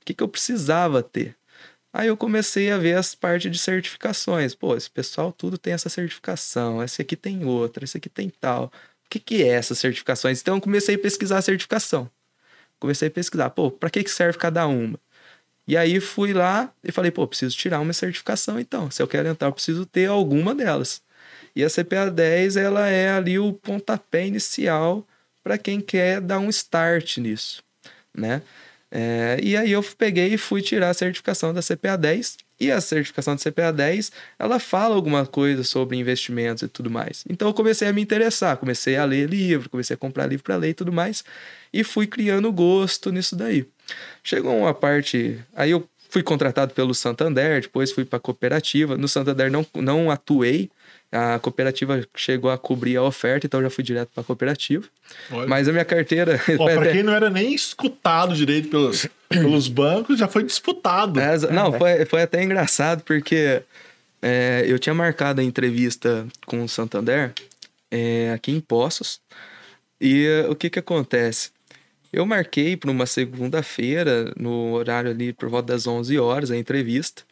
O 0.00 0.04
que 0.04 0.14
que 0.14 0.22
eu 0.22 0.28
precisava 0.28 1.02
ter? 1.02 1.36
Aí 1.92 2.08
eu 2.08 2.16
comecei 2.16 2.70
a 2.70 2.78
ver 2.78 2.96
as 2.96 3.14
partes 3.14 3.50
de 3.50 3.58
certificações. 3.58 4.54
Pô, 4.54 4.76
esse 4.76 4.90
pessoal 4.90 5.32
tudo 5.32 5.58
tem 5.58 5.72
essa 5.72 5.88
certificação, 5.88 6.82
esse 6.82 7.02
aqui 7.02 7.16
tem 7.16 7.44
outra, 7.44 7.84
esse 7.84 7.96
aqui 7.96 8.08
tem 8.08 8.30
tal. 8.30 8.66
O 9.06 9.10
que, 9.10 9.18
que 9.18 9.42
é 9.42 9.48
essas 9.48 9.78
certificações? 9.78 10.40
Então 10.40 10.56
eu 10.56 10.60
comecei 10.60 10.94
a 10.94 10.98
pesquisar 10.98 11.38
a 11.38 11.42
certificação. 11.42 12.10
Comecei 12.78 13.08
a 13.08 13.10
pesquisar, 13.10 13.50
pô, 13.50 13.70
para 13.70 13.90
que, 13.90 14.04
que 14.04 14.10
serve 14.10 14.38
cada 14.38 14.66
uma? 14.66 14.98
E 15.66 15.76
aí 15.76 16.00
fui 16.00 16.32
lá 16.32 16.72
e 16.82 16.92
falei, 16.92 17.10
pô, 17.10 17.26
preciso 17.26 17.56
tirar 17.56 17.80
uma 17.80 17.92
certificação 17.92 18.58
então. 18.58 18.90
Se 18.90 19.02
eu 19.02 19.08
quero 19.08 19.28
entrar, 19.28 19.48
eu 19.48 19.52
preciso 19.52 19.86
ter 19.86 20.06
alguma 20.06 20.54
delas. 20.54 21.02
E 21.54 21.64
a 21.64 21.68
CPA 21.68 22.10
10, 22.10 22.56
ela 22.56 22.88
é 22.88 23.10
ali 23.10 23.38
o 23.38 23.52
pontapé 23.52 24.26
inicial 24.26 25.06
para 25.42 25.58
quem 25.58 25.80
quer 25.80 26.20
dar 26.20 26.38
um 26.38 26.48
start 26.48 27.18
nisso. 27.18 27.62
né? 28.14 28.42
É, 28.90 29.38
e 29.40 29.56
aí 29.56 29.70
eu 29.70 29.82
peguei 29.96 30.34
e 30.34 30.38
fui 30.38 30.60
tirar 30.62 30.90
a 30.90 30.94
certificação 30.94 31.54
da 31.54 31.62
CPA 31.62 31.96
10. 31.96 32.38
E 32.58 32.70
a 32.70 32.78
certificação 32.78 33.34
da 33.34 33.40
CPA 33.40 33.72
10, 33.72 34.12
ela 34.38 34.58
fala 34.58 34.94
alguma 34.94 35.24
coisa 35.24 35.64
sobre 35.64 35.96
investimentos 35.96 36.62
e 36.62 36.68
tudo 36.68 36.90
mais. 36.90 37.24
Então 37.26 37.48
eu 37.48 37.54
comecei 37.54 37.88
a 37.88 37.92
me 37.92 38.02
interessar, 38.02 38.58
comecei 38.58 38.96
a 38.96 39.04
ler 39.06 39.30
livro, 39.30 39.70
comecei 39.70 39.94
a 39.94 39.96
comprar 39.96 40.26
livro 40.26 40.44
para 40.44 40.56
ler 40.56 40.68
e 40.68 40.74
tudo 40.74 40.92
mais, 40.92 41.24
e 41.72 41.82
fui 41.82 42.06
criando 42.06 42.52
gosto 42.52 43.10
nisso 43.10 43.34
daí. 43.34 43.66
Chegou 44.22 44.54
uma 44.54 44.74
parte, 44.74 45.42
aí 45.56 45.70
eu 45.70 45.88
fui 46.10 46.22
contratado 46.22 46.74
pelo 46.74 46.94
Santander, 46.94 47.62
depois 47.62 47.92
fui 47.92 48.04
para 48.04 48.20
cooperativa. 48.20 48.94
No 48.98 49.08
Santander 49.08 49.50
não, 49.50 49.64
não 49.76 50.10
atuei, 50.10 50.70
a 51.12 51.38
cooperativa 51.40 52.06
chegou 52.14 52.50
a 52.50 52.56
cobrir 52.58 52.96
a 52.96 53.02
oferta, 53.02 53.46
então 53.46 53.60
eu 53.60 53.64
já 53.64 53.70
fui 53.70 53.82
direto 53.82 54.10
para 54.14 54.20
a 54.20 54.24
cooperativa. 54.24 54.86
Olha. 55.30 55.48
Mas 55.48 55.66
a 55.66 55.72
minha 55.72 55.84
carteira. 55.84 56.38
Para 56.56 56.80
até- 56.80 56.92
quem 56.92 57.02
não 57.02 57.12
era 57.12 57.28
nem 57.28 57.52
escutado 57.52 58.34
direito 58.34 58.68
pelos, 58.68 59.08
pelos 59.28 59.68
bancos, 59.68 60.18
já 60.18 60.28
foi 60.28 60.44
disputado. 60.44 61.18
É, 61.18 61.36
não, 61.50 61.72
foi, 61.72 62.04
foi 62.04 62.22
até 62.22 62.42
engraçado 62.42 63.02
porque 63.02 63.62
é, 64.22 64.64
eu 64.66 64.78
tinha 64.78 64.94
marcado 64.94 65.40
a 65.40 65.44
entrevista 65.44 66.26
com 66.46 66.62
o 66.62 66.68
Santander 66.68 67.32
é, 67.90 68.32
aqui 68.32 68.52
em 68.52 68.60
Poços. 68.60 69.20
E 70.00 70.26
é, 70.26 70.48
o 70.48 70.54
que 70.54 70.70
que 70.70 70.78
acontece? 70.78 71.50
Eu 72.12 72.24
marquei 72.24 72.76
para 72.76 72.90
uma 72.90 73.06
segunda-feira, 73.06 74.32
no 74.36 74.72
horário 74.72 75.10
ali 75.10 75.32
por 75.32 75.48
volta 75.48 75.72
das 75.72 75.86
11 75.86 76.18
horas, 76.18 76.50
a 76.50 76.56
entrevista. 76.56 77.22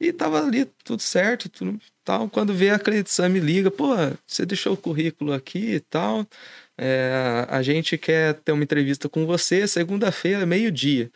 E 0.00 0.12
tava 0.12 0.42
ali 0.42 0.66
tudo 0.82 1.00
certo, 1.00 1.48
tudo 1.48 1.78
tal. 2.04 2.28
Quando 2.28 2.54
vê 2.54 2.70
a 2.70 2.78
Credição 2.78 3.28
me 3.28 3.40
liga, 3.40 3.70
pô, 3.70 3.94
você 4.26 4.44
deixou 4.46 4.74
o 4.74 4.76
currículo 4.76 5.32
aqui 5.32 5.74
e 5.74 5.80
tal. 5.80 6.26
É, 6.78 7.46
a 7.48 7.62
gente 7.62 7.96
quer 7.98 8.34
ter 8.34 8.52
uma 8.52 8.64
entrevista 8.64 9.08
com 9.08 9.26
você 9.26 9.66
segunda-feira, 9.66 10.44
meio-dia. 10.46 11.10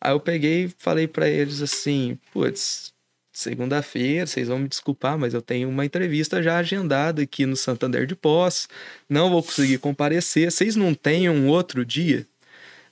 Aí 0.00 0.12
eu 0.12 0.20
peguei 0.20 0.64
e 0.64 0.74
falei 0.78 1.06
pra 1.06 1.28
eles 1.28 1.62
assim, 1.62 2.18
putz, 2.32 2.92
segunda-feira, 3.32 4.26
vocês 4.26 4.48
vão 4.48 4.58
me 4.58 4.68
desculpar, 4.68 5.18
mas 5.18 5.34
eu 5.34 5.42
tenho 5.42 5.68
uma 5.68 5.84
entrevista 5.84 6.42
já 6.42 6.58
agendada 6.58 7.22
aqui 7.22 7.46
no 7.46 7.56
Santander 7.56 8.06
de 8.06 8.16
Poços, 8.16 8.68
não 9.08 9.30
vou 9.30 9.42
conseguir 9.42 9.78
comparecer, 9.78 10.50
vocês 10.50 10.76
não 10.76 10.94
têm 10.94 11.30
um 11.30 11.48
outro 11.48 11.84
dia? 11.84 12.26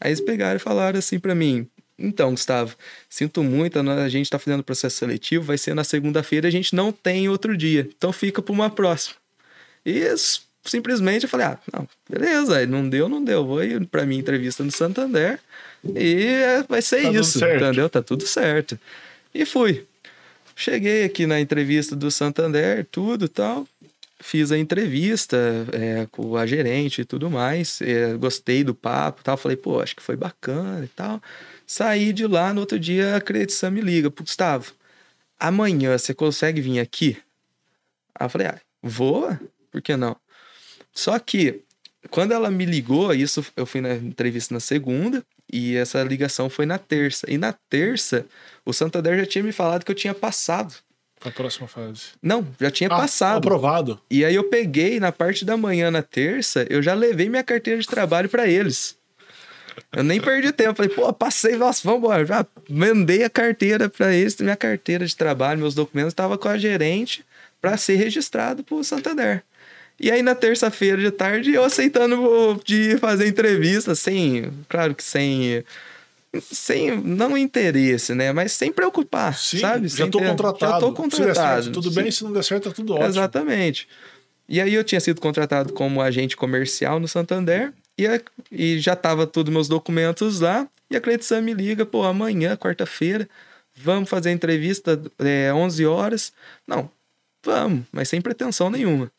Aí 0.00 0.10
eles 0.10 0.20
pegaram 0.20 0.56
e 0.56 0.60
falaram 0.60 0.98
assim 0.98 1.18
pra 1.18 1.34
mim, 1.34 1.68
então, 2.00 2.30
Gustavo, 2.30 2.74
sinto 3.08 3.42
muito, 3.44 3.78
a 3.78 4.08
gente 4.08 4.30
tá 4.30 4.38
fazendo 4.38 4.62
processo 4.62 4.96
seletivo, 4.96 5.44
vai 5.44 5.58
ser 5.58 5.74
na 5.74 5.84
segunda-feira, 5.84 6.48
a 6.48 6.50
gente 6.50 6.74
não 6.74 6.90
tem 6.90 7.28
outro 7.28 7.56
dia, 7.56 7.88
então 7.96 8.12
fica 8.12 8.40
pra 8.40 8.52
uma 8.52 8.70
próxima. 8.70 9.16
E 9.84 10.02
simplesmente 10.64 11.24
eu 11.24 11.28
falei, 11.28 11.46
ah, 11.46 11.58
não, 11.72 11.88
beleza, 12.08 12.66
não 12.66 12.88
deu, 12.88 13.08
não 13.08 13.22
deu, 13.22 13.44
vou 13.44 13.62
ir 13.62 13.86
pra 13.86 14.06
minha 14.06 14.20
entrevista 14.20 14.64
no 14.64 14.70
Santander 14.70 15.38
e 15.84 16.24
é, 16.26 16.62
vai 16.68 16.82
ser 16.82 17.02
Tá 17.02 17.12
isso, 17.12 17.44
entendeu? 17.44 17.88
Tá 17.88 18.02
tudo 18.02 18.26
certo. 18.26 18.78
E 19.34 19.44
fui. 19.46 19.86
Cheguei 20.54 21.04
aqui 21.04 21.26
na 21.26 21.40
entrevista 21.40 21.96
do 21.96 22.10
Santander, 22.10 22.86
tudo 22.90 23.28
tal. 23.28 23.66
Fiz 24.22 24.52
a 24.52 24.58
entrevista 24.58 25.38
é, 25.72 26.06
com 26.10 26.36
a 26.36 26.46
gerente 26.46 27.00
e 27.00 27.04
tudo 27.06 27.30
mais. 27.30 27.80
é, 27.80 28.12
gostei 28.14 28.62
do 28.62 28.74
papo 28.74 29.22
tal. 29.24 29.38
Falei, 29.38 29.56
pô, 29.56 29.80
acho 29.80 29.96
que 29.96 30.02
foi 30.02 30.16
bacana 30.16 30.84
e 30.84 30.88
tal. 30.88 31.22
Saí 31.72 32.12
de 32.12 32.26
lá, 32.26 32.52
no 32.52 32.62
outro 32.62 32.80
dia 32.80 33.14
a 33.14 33.20
Credição 33.20 33.70
me 33.70 33.80
liga. 33.80 34.10
Pô, 34.10 34.24
Gustavo, 34.24 34.72
amanhã 35.38 35.96
você 35.96 36.12
consegue 36.12 36.60
vir 36.60 36.80
aqui? 36.80 37.16
Aí 38.12 38.26
eu 38.26 38.28
falei, 38.28 38.48
ah, 38.48 38.60
vou? 38.82 39.38
Por 39.70 39.80
que 39.80 39.96
não? 39.96 40.16
Só 40.92 41.16
que, 41.20 41.60
quando 42.10 42.32
ela 42.32 42.50
me 42.50 42.64
ligou, 42.64 43.14
isso 43.14 43.46
eu 43.56 43.64
fui 43.64 43.80
na 43.80 43.94
entrevista 43.94 44.52
na 44.52 44.58
segunda, 44.58 45.24
e 45.52 45.76
essa 45.76 46.02
ligação 46.02 46.50
foi 46.50 46.66
na 46.66 46.76
terça. 46.76 47.24
E 47.30 47.38
na 47.38 47.52
terça, 47.52 48.26
o 48.66 48.72
Santander 48.72 49.16
já 49.20 49.26
tinha 49.26 49.44
me 49.44 49.52
falado 49.52 49.84
que 49.84 49.92
eu 49.92 49.96
tinha 49.96 50.12
passado. 50.12 50.74
A 51.24 51.30
próxima 51.30 51.68
fase. 51.68 52.06
Não, 52.20 52.44
já 52.60 52.72
tinha 52.72 52.88
Ah, 52.88 52.96
passado. 52.96 53.46
Aprovado. 53.46 54.00
E 54.10 54.24
aí 54.24 54.34
eu 54.34 54.50
peguei, 54.50 54.98
na 54.98 55.12
parte 55.12 55.44
da 55.44 55.56
manhã, 55.56 55.88
na 55.88 56.02
terça, 56.02 56.66
eu 56.68 56.82
já 56.82 56.94
levei 56.94 57.28
minha 57.28 57.44
carteira 57.44 57.80
de 57.80 57.86
trabalho 57.86 58.28
para 58.28 58.48
eles. 58.48 58.98
Eu 59.92 60.02
nem 60.04 60.20
perdi 60.20 60.52
tempo. 60.52 60.74
Falei, 60.74 60.90
pô, 60.90 61.12
passei, 61.12 61.56
nossa, 61.56 61.80
vamos 61.84 61.98
embora. 62.00 62.24
Já 62.26 62.46
mandei 62.68 63.24
a 63.24 63.30
carteira 63.30 63.88
para 63.88 64.12
eles, 64.14 64.36
minha 64.40 64.56
carteira 64.56 65.04
de 65.06 65.16
trabalho, 65.16 65.60
meus 65.60 65.74
documentos, 65.74 66.12
estava 66.12 66.36
com 66.38 66.48
a 66.48 66.58
gerente 66.58 67.24
para 67.60 67.76
ser 67.76 67.96
registrado 67.96 68.62
pro 68.64 68.82
Santander. 68.84 69.42
E 69.98 70.10
aí 70.10 70.22
na 70.22 70.34
terça-feira 70.34 70.96
de 71.00 71.10
tarde, 71.10 71.52
eu 71.52 71.62
aceitando 71.62 72.58
de 72.64 72.96
fazer 72.98 73.26
entrevista, 73.28 73.94
sem, 73.94 74.50
claro 74.68 74.94
que 74.94 75.04
sem 75.04 75.62
sem 76.40 76.96
não 77.00 77.36
interesse, 77.36 78.14
né, 78.14 78.32
mas 78.32 78.52
sem 78.52 78.70
preocupar, 78.72 79.36
Sim, 79.36 79.58
sabe? 79.58 79.88
já 79.88 80.06
ter- 80.08 80.12
contratado. 80.12 80.72
Já 80.72 80.78
tô 80.78 80.92
contratado. 80.92 81.62
certo, 81.64 81.72
tudo 81.74 81.88
Sim. 81.90 82.02
bem, 82.02 82.10
se 82.10 82.22
não 82.22 82.32
der 82.32 82.44
certo, 82.44 82.68
tá 82.68 82.74
tudo 82.74 82.94
ótimo. 82.94 83.08
Exatamente. 83.08 83.88
E 84.48 84.60
aí 84.60 84.72
eu 84.72 84.84
tinha 84.84 85.00
sido 85.00 85.20
contratado 85.20 85.72
como 85.72 86.00
agente 86.00 86.36
comercial 86.36 87.00
no 87.00 87.08
Santander 87.08 87.72
e, 87.98 88.06
a- 88.06 88.20
e 88.50 88.78
já 88.78 88.94
tava 88.96 89.26
todos 89.26 89.52
meus 89.52 89.68
documentos 89.68 90.40
lá. 90.40 90.68
E 90.90 90.96
a 90.96 91.00
Credição 91.00 91.40
me 91.40 91.54
liga, 91.54 91.86
pô, 91.86 92.02
amanhã, 92.04 92.56
quarta-feira, 92.56 93.28
vamos 93.74 94.08
fazer 94.10 94.30
a 94.30 94.32
entrevista 94.32 95.00
é, 95.18 95.52
11 95.52 95.86
horas. 95.86 96.32
Não, 96.66 96.90
vamos, 97.44 97.84
mas 97.92 98.08
sem 98.08 98.20
pretensão 98.20 98.68
nenhuma. 98.70 99.10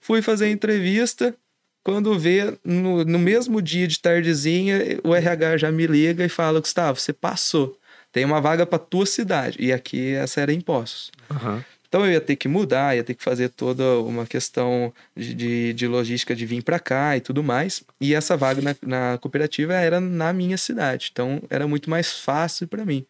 Fui 0.00 0.20
fazer 0.22 0.46
a 0.46 0.50
entrevista, 0.50 1.34
quando 1.82 2.18
vê, 2.18 2.58
no, 2.64 3.04
no 3.04 3.18
mesmo 3.18 3.62
dia 3.62 3.86
de 3.86 3.98
tardezinha, 3.98 4.78
o 5.04 5.14
RH 5.14 5.56
já 5.58 5.72
me 5.72 5.86
liga 5.86 6.24
e 6.24 6.28
fala, 6.28 6.60
Gustavo, 6.60 6.98
você 7.00 7.12
passou. 7.12 7.78
Tem 8.12 8.24
uma 8.24 8.40
vaga 8.40 8.66
para 8.66 8.78
tua 8.78 9.06
cidade. 9.06 9.56
E 9.60 9.72
aqui 9.72 10.14
essa 10.14 10.40
era 10.40 10.52
em 10.52 10.60
Poços. 10.60 11.10
Aham. 11.30 11.64
Então 11.90 12.06
eu 12.06 12.12
ia 12.12 12.20
ter 12.20 12.36
que 12.36 12.46
mudar, 12.46 12.96
ia 12.96 13.02
ter 13.02 13.14
que 13.14 13.22
fazer 13.24 13.48
toda 13.48 13.98
uma 13.98 14.24
questão 14.24 14.94
de, 15.16 15.34
de, 15.34 15.72
de 15.72 15.88
logística 15.88 16.36
de 16.36 16.46
vir 16.46 16.62
para 16.62 16.78
cá 16.78 17.16
e 17.16 17.20
tudo 17.20 17.42
mais. 17.42 17.82
E 18.00 18.14
essa 18.14 18.36
vaga 18.36 18.62
na, 18.62 18.76
na 18.86 19.18
cooperativa 19.18 19.74
era 19.74 20.00
na 20.00 20.32
minha 20.32 20.56
cidade, 20.56 21.10
então 21.10 21.42
era 21.50 21.66
muito 21.66 21.90
mais 21.90 22.12
fácil 22.12 22.68
para 22.68 22.84
mim. 22.84 23.04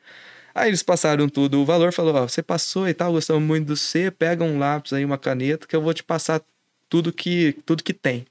Aí 0.54 0.70
eles 0.70 0.82
passaram 0.82 1.28
tudo 1.28 1.60
o 1.60 1.64
valor, 1.66 1.92
falou: 1.92 2.14
Ó, 2.14 2.26
você 2.26 2.42
passou 2.42 2.88
e 2.88 2.94
tal, 2.94 3.12
gostamos 3.12 3.42
muito 3.42 3.66
do 3.66 3.76
C, 3.76 4.10
pega 4.10 4.42
um 4.42 4.58
lápis 4.58 4.94
aí, 4.94 5.04
uma 5.04 5.18
caneta, 5.18 5.66
que 5.66 5.76
eu 5.76 5.82
vou 5.82 5.92
te 5.92 6.02
passar 6.02 6.40
tudo 6.88 7.12
que, 7.12 7.52
tudo 7.66 7.84
que 7.84 7.92
tem. 7.92 8.26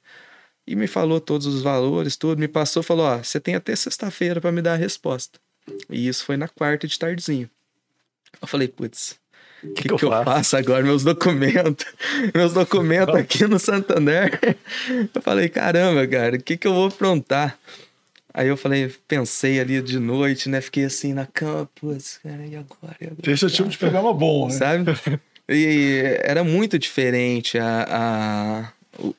E 0.65 0.75
me 0.75 0.87
falou 0.87 1.21
todos 1.21 1.45
os 1.45 1.61
valores, 1.61 2.17
tudo, 2.17 2.39
me 2.39 2.47
passou, 2.47 2.81
falou: 2.81 3.05
Ó, 3.05 3.17
você 3.19 3.39
tem 3.39 3.53
até 3.53 3.75
sexta-feira 3.75 4.41
para 4.41 4.51
me 4.51 4.63
dar 4.63 4.73
a 4.73 4.77
resposta. 4.77 5.39
E 5.89 6.07
isso 6.07 6.25
foi 6.25 6.37
na 6.37 6.47
quarta 6.47 6.87
de 6.87 6.97
tardezinho. 6.97 7.47
Eu 8.41 8.47
falei: 8.47 8.67
Putz, 8.67 9.19
o 9.63 9.73
que, 9.73 9.87
que, 9.89 9.93
eu, 9.93 10.09
faço? 10.23 10.55
agora? 10.57 10.83
Meus 10.83 11.03
documentos. 11.03 11.85
Meus 12.33 12.53
documentos 12.53 13.15
aqui 13.15 13.45
no 13.47 13.59
Santander. 13.59 14.39
Eu 15.13 15.21
falei, 15.21 15.49
caramba, 15.49 16.07
cara, 16.07 16.35
o 16.37 16.41
que, 16.41 16.55
que 16.57 16.67
eu 16.67 16.73
vou 16.73 16.87
aprontar? 16.87 17.57
Aí 18.33 18.47
eu 18.47 18.55
falei, 18.55 18.93
pensei 19.07 19.59
ali 19.59 19.81
de 19.81 19.99
noite, 19.99 20.47
né? 20.49 20.61
Fiquei 20.61 20.85
assim 20.85 21.13
na 21.13 21.25
cama, 21.25 21.67
putz, 21.75 22.19
cara, 22.23 22.45
e 22.45 22.55
agora? 22.55 22.95
E 23.01 23.05
agora? 23.07 23.21
É 23.27 23.33
o 23.45 23.49
tipo 23.49 23.69
de 23.69 23.77
programa 23.77 24.13
bom, 24.13 24.47
né? 24.47 24.53
Sabe? 24.53 24.85
E 25.51 26.03
era 26.21 26.43
muito 26.43 26.77
diferente 26.77 27.57
a. 27.57 27.87
a 27.89 29.03
o- 29.03 29.15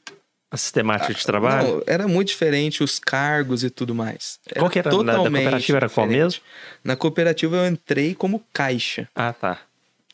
A 0.49 0.57
sistemática 0.57 1.13
de 1.13 1.27
trabalho? 1.27 1.69
Não, 1.79 1.83
era 1.89 2.07
muito 2.07 2.29
diferente 2.29 2.85
os 2.85 3.01
cargos 3.01 3.65
e 3.65 3.69
tudo 3.71 3.97
mais. 3.97 4.39
Qual 4.57 4.71
que 4.71 4.79
era? 4.79 4.91
Na- 5.03 5.13
da 5.15 5.19
cooperativa 5.19 5.79
era 5.79 5.89
qual 5.89 6.07
diferente. 6.07 6.23
mesmo? 6.25 6.43
Na 6.85 6.95
cooperativa 6.95 7.57
eu 7.57 7.67
entrei 7.67 8.15
como 8.15 8.41
caixa. 8.53 9.09
Ah, 9.13 9.33
tá. 9.33 9.59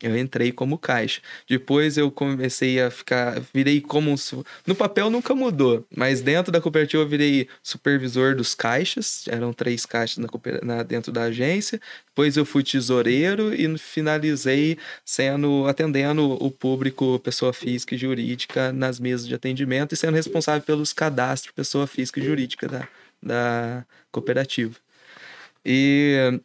Eu 0.03 0.17
entrei 0.17 0.53
como 0.53 0.77
caixa. 0.77 1.23
Depois 1.49 1.97
eu 1.97 2.11
comecei 2.11 2.79
a 2.81 2.91
ficar. 2.91 3.41
Virei 3.55 3.81
como. 3.81 4.11
um 4.13 4.17
No 4.67 4.75
papel 4.75 5.09
nunca 5.09 5.35
mudou, 5.35 5.87
mas 5.97 6.21
dentro 6.21 6.53
da 6.53 6.61
cooperativa 6.61 7.03
eu 7.03 7.09
virei 7.09 7.49
supervisor 7.63 8.35
dos 8.37 8.55
caixas. 8.55 9.25
Eram 9.27 9.55
três 9.55 9.87
caixas 9.87 10.19
na, 10.19 10.29
na- 10.63 10.83
dentro 10.83 11.11
da 11.11 11.23
agência. 11.23 11.81
Depois 12.09 12.37
eu 12.37 12.45
fui 12.45 12.63
tesoureiro 12.63 13.55
e 13.55 13.79
finalizei 13.79 14.77
sendo 15.03 15.67
atendendo 15.67 16.33
o 16.45 16.51
público, 16.51 17.19
pessoa 17.21 17.53
física 17.55 17.95
e 17.95 17.99
jurídica, 17.99 18.73
nas 18.75 19.01
mesas 19.01 19.27
de 19.27 19.35
atendimento 19.35 19.93
e 19.95 19.97
sendo 19.97 20.15
responsável 20.15 20.61
pelos 20.63 20.93
cadastros 20.93 21.55
pessoa 21.55 21.87
física 21.87 22.21
e 22.21 22.25
jurídica 22.25 22.69
da, 22.69 22.89
da 23.23 23.87
cooperativa. 24.13 24.77
E 25.65 26.41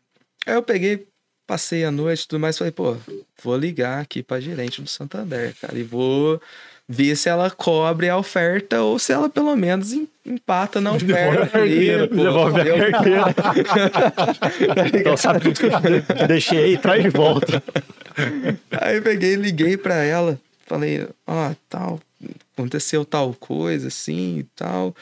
aí 0.46 0.56
eu 0.56 0.64
peguei, 0.64 1.08
passei 1.52 1.84
a 1.84 1.92
noite 1.92 2.24
e 2.24 2.28
tudo 2.30 2.40
mais, 2.40 2.58
falei, 2.58 2.72
pô, 2.72 2.96
vou 3.44 3.58
ligar 3.58 4.00
aqui 4.02 4.24
pra 4.24 4.40
gerente 4.40 4.82
do 4.82 4.88
Santander, 4.90 5.54
cara, 5.60 5.78
e 5.78 5.84
vou 5.84 6.42
ver 6.88 7.14
se 7.18 7.28
ela 7.28 7.50
cobre 7.52 8.08
a 8.08 8.18
oferta 8.18 8.82
ou 8.82 8.98
se 8.98 9.12
ela 9.12 9.30
pelo 9.30 9.54
menos 9.58 9.92
em- 9.92 10.08
empata 10.26 10.80
na 10.80 10.94
oferta. 10.96 11.58
ali. 11.60 12.08
Devolve 12.08 12.62
a 12.62 12.92
carteira. 12.92 13.26
então 14.98 15.18
sabe 15.18 15.42
tudo 15.42 15.60
que 15.60 15.66
eu 16.22 16.28
deixei 16.28 16.58
aí, 16.64 16.78
traz 16.78 17.04
de 17.04 17.10
volta. 17.10 17.62
Aí 18.80 19.02
peguei, 19.02 19.36
liguei 19.36 19.76
pra 19.76 19.96
ela, 19.96 20.40
falei, 20.66 21.06
ó, 21.28 21.52
tal, 21.70 22.00
aconteceu 22.56 23.04
tal 23.04 23.34
coisa 23.34 23.90
assim 23.90 24.38
e 24.40 24.44
tal. 24.56 24.96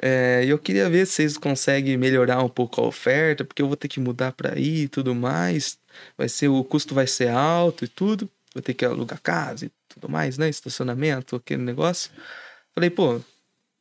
É, 0.00 0.44
eu 0.46 0.58
queria 0.58 0.88
ver 0.88 1.06
se 1.06 1.14
vocês 1.14 1.38
conseguem 1.38 1.96
melhorar 1.96 2.42
um 2.42 2.48
pouco 2.48 2.80
a 2.80 2.86
oferta, 2.86 3.44
porque 3.44 3.62
eu 3.62 3.68
vou 3.68 3.76
ter 3.76 3.88
que 3.88 4.00
mudar 4.00 4.32
para 4.32 4.54
aí 4.54 4.82
e 4.82 4.88
tudo 4.88 5.14
mais. 5.14 5.78
Vai 6.16 6.28
ser 6.28 6.48
o 6.48 6.64
custo 6.64 6.94
vai 6.94 7.06
ser 7.06 7.28
alto 7.28 7.84
e 7.84 7.88
tudo. 7.88 8.28
Vou 8.54 8.62
ter 8.62 8.74
que 8.74 8.84
alugar 8.84 9.20
casa 9.20 9.66
e 9.66 9.70
tudo 9.88 10.08
mais, 10.08 10.38
né? 10.38 10.48
Estacionamento, 10.48 11.36
aquele 11.36 11.62
negócio. 11.62 12.10
Falei, 12.74 12.90
pô, 12.90 13.20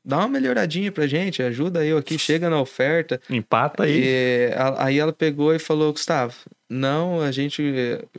dá 0.04 0.20
uma 0.20 0.28
melhoradinha 0.28 0.92
pra 0.92 1.08
gente, 1.08 1.42
ajuda 1.42 1.86
eu 1.86 1.98
aqui, 1.98 2.18
chega 2.18 2.50
na 2.50 2.60
oferta. 2.60 3.20
Empata 3.30 3.84
aí. 3.84 4.04
E, 4.04 4.50
aí 4.78 5.00
ela 5.00 5.14
pegou 5.14 5.54
e 5.54 5.60
falou, 5.60 5.92
Gustavo, 5.92 6.36
não, 6.70 7.22
a 7.22 7.32
gente 7.32 7.64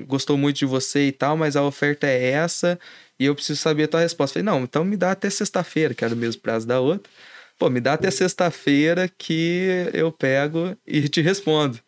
gostou 0.06 0.36
muito 0.36 0.58
de 0.58 0.66
você 0.66 1.08
e 1.08 1.12
tal, 1.12 1.36
mas 1.36 1.56
a 1.56 1.62
oferta 1.62 2.06
é 2.06 2.30
essa 2.30 2.78
e 3.18 3.26
eu 3.26 3.34
preciso 3.34 3.60
saber 3.60 3.84
a 3.84 3.88
tua 3.88 4.00
resposta. 4.00 4.34
Falei, 4.34 4.44
não, 4.44 4.64
então 4.64 4.84
me 4.84 4.96
dá 4.96 5.12
até 5.12 5.28
sexta-feira, 5.28 5.94
que 5.94 6.04
era 6.04 6.14
o 6.14 6.16
mesmo 6.16 6.40
prazo 6.40 6.66
da 6.66 6.80
outra. 6.80 7.10
Pô, 7.58 7.70
me 7.70 7.80
dá 7.80 7.94
até 7.94 8.10
sexta-feira 8.10 9.08
que 9.08 9.88
eu 9.92 10.10
pego 10.10 10.76
e 10.86 11.08
te 11.08 11.20
respondo. 11.20 11.78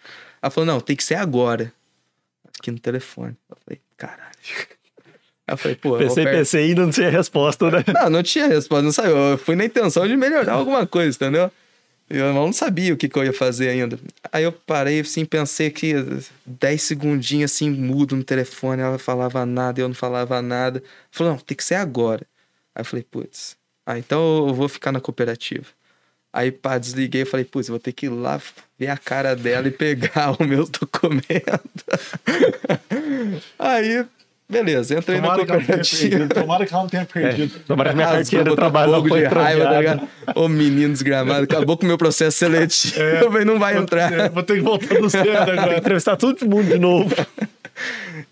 Ela 0.41 0.51
falou, 0.51 0.67
não, 0.67 0.81
tem 0.81 0.95
que 0.95 1.03
ser 1.03 1.17
agora. 1.17 1.73
Aqui 2.59 2.71
no 2.71 2.79
telefone. 2.79 3.37
Eu 3.51 3.57
falei, 3.65 3.81
caralho. 3.97 4.37
Aí 5.47 5.53
eu 5.55 5.57
falei, 5.57 5.77
pô. 5.77 5.99
Pensei, 5.99 6.23
oferta... 6.23 6.39
pensei 6.39 6.71
e 6.71 6.75
não 6.75 6.91
tinha 6.91 7.11
resposta, 7.11 7.71
né? 7.71 7.85
Não, 7.93 8.11
não 8.11 8.23
tinha 8.23 8.47
resposta, 8.47 8.83
não 8.83 8.93
saiu. 8.93 9.17
Eu 9.17 9.39
fui 9.39 9.57
na 9.57 9.65
intenção 9.65 10.07
de 10.07 10.17
melhorar 10.17 10.53
alguma 10.55 10.87
coisa, 10.87 11.17
entendeu? 11.17 11.51
Eu 12.09 12.33
não 12.33 12.53
sabia 12.53 12.95
o 12.95 12.97
que, 12.97 13.09
que 13.09 13.19
eu 13.19 13.25
ia 13.25 13.33
fazer 13.33 13.69
ainda. 13.69 13.99
Aí 14.33 14.45
eu 14.45 14.53
parei, 14.53 15.01
assim, 15.01 15.25
pensei 15.25 15.71
que 15.71 15.93
10 16.47 16.81
segundinhos, 16.81 17.51
assim, 17.51 17.69
mudo 17.69 18.15
no 18.15 18.23
telefone, 18.23 18.81
ela 18.81 18.97
falava 18.97 19.45
nada, 19.45 19.81
eu 19.81 19.89
não 19.89 19.95
falava 19.95 20.41
nada. 20.41 20.81
Falou, 21.11 21.33
não, 21.33 21.41
tem 21.41 21.57
que 21.57 21.65
ser 21.65 21.75
agora. 21.75 22.25
Aí 22.73 22.83
eu 22.83 22.85
falei, 22.85 23.05
putz, 23.11 23.57
ah, 23.87 23.99
então 23.99 24.49
eu 24.49 24.55
vou 24.55 24.69
ficar 24.69 24.91
na 24.93 25.01
cooperativa. 25.01 25.67
Aí, 26.33 26.51
pá, 26.53 26.77
desliguei 26.77 27.23
e 27.23 27.25
falei, 27.25 27.47
putz, 27.47 27.69
vou 27.69 27.79
ter 27.79 27.93
que 27.93 28.07
ir 28.07 28.11
lá 28.11 28.39
ver 28.79 28.89
a 28.89 28.97
cara 28.99 29.35
dela 29.35 29.69
e 29.69 29.71
pegar 29.71 30.33
os 30.39 30.47
meus 30.47 30.69
documentos. 30.69 31.25
Aí, 33.59 34.05
beleza, 34.49 34.99
entrei 34.99 35.19
Tomara 35.21 35.45
na 35.45 35.47
cooperativa. 35.47 36.29
Que 36.29 36.35
tomara 36.35 36.67
que 36.67 36.75
ela 36.75 36.83
não 36.83 36.89
tenha 36.91 37.05
perdido. 37.07 37.57
É, 37.57 37.59
tomara 37.61 37.91
que 37.91 37.97
minha 37.97 38.09
carteira 38.13 38.45
botou 38.45 38.57
trabalho 38.57 38.93
fogo 38.93 39.09
foi 39.09 39.21
de 39.21 39.27
raiva, 39.27 39.65
tá? 39.65 40.33
Ô 40.35 40.49
menino 40.49 40.93
desgramado, 40.93 41.45
acabou 41.45 41.77
com 41.79 41.85
o 41.85 41.89
meu 41.89 41.97
processo 41.97 42.37
seletivo, 42.37 43.01
É. 43.39 43.45
não 43.45 43.59
vai 43.59 43.79
entrar. 43.79 44.13
É, 44.13 44.29
vou 44.29 44.43
ter 44.43 44.57
que 44.57 44.61
voltar 44.61 45.01
do 45.01 45.09
que 45.09 45.17
agora. 45.17 45.79
entrevistar 45.79 46.17
todo 46.17 46.47
mundo 46.47 46.69
de 46.69 46.79
novo. 46.79 47.15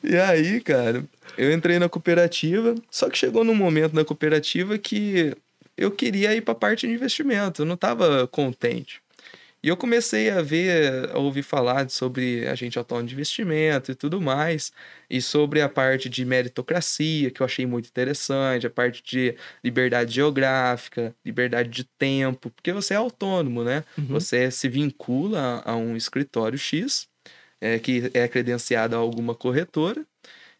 E 0.02 0.16
aí, 0.16 0.60
cara, 0.60 1.02
eu 1.38 1.52
entrei 1.52 1.78
na 1.78 1.88
cooperativa, 1.88 2.74
só 2.90 3.08
que 3.08 3.16
chegou 3.18 3.44
num 3.44 3.54
momento 3.54 3.94
na 3.94 4.04
cooperativa 4.04 4.76
que 4.78 5.34
eu 5.76 5.90
queria 5.90 6.34
ir 6.34 6.42
para 6.42 6.52
a 6.52 6.56
parte 6.56 6.86
de 6.86 6.92
investimento, 6.92 7.62
eu 7.62 7.66
não 7.66 7.74
estava 7.74 8.26
contente. 8.28 9.02
E 9.64 9.68
eu 9.68 9.78
comecei 9.78 10.28
a 10.28 10.42
ver, 10.42 11.10
a 11.10 11.18
ouvir 11.18 11.42
falar 11.42 11.88
sobre 11.88 12.46
agente 12.46 12.78
autônomo 12.78 13.08
de 13.08 13.14
investimento 13.14 13.90
e 13.90 13.94
tudo 13.94 14.20
mais, 14.20 14.70
e 15.08 15.22
sobre 15.22 15.62
a 15.62 15.70
parte 15.70 16.06
de 16.06 16.22
meritocracia, 16.22 17.30
que 17.30 17.40
eu 17.40 17.46
achei 17.46 17.64
muito 17.64 17.88
interessante, 17.88 18.66
a 18.66 18.70
parte 18.70 19.02
de 19.02 19.34
liberdade 19.64 20.12
geográfica, 20.14 21.16
liberdade 21.24 21.70
de 21.70 21.84
tempo, 21.84 22.50
porque 22.50 22.74
você 22.74 22.92
é 22.92 22.98
autônomo, 22.98 23.64
né? 23.64 23.84
Você 24.10 24.50
se 24.50 24.68
vincula 24.68 25.62
a, 25.64 25.72
a 25.72 25.76
um 25.76 25.96
escritório 25.96 26.58
X, 26.58 27.08
é, 27.58 27.78
que 27.78 28.10
é 28.12 28.28
credenciado 28.28 28.94
a 28.94 28.98
alguma 28.98 29.34
corretora, 29.34 30.04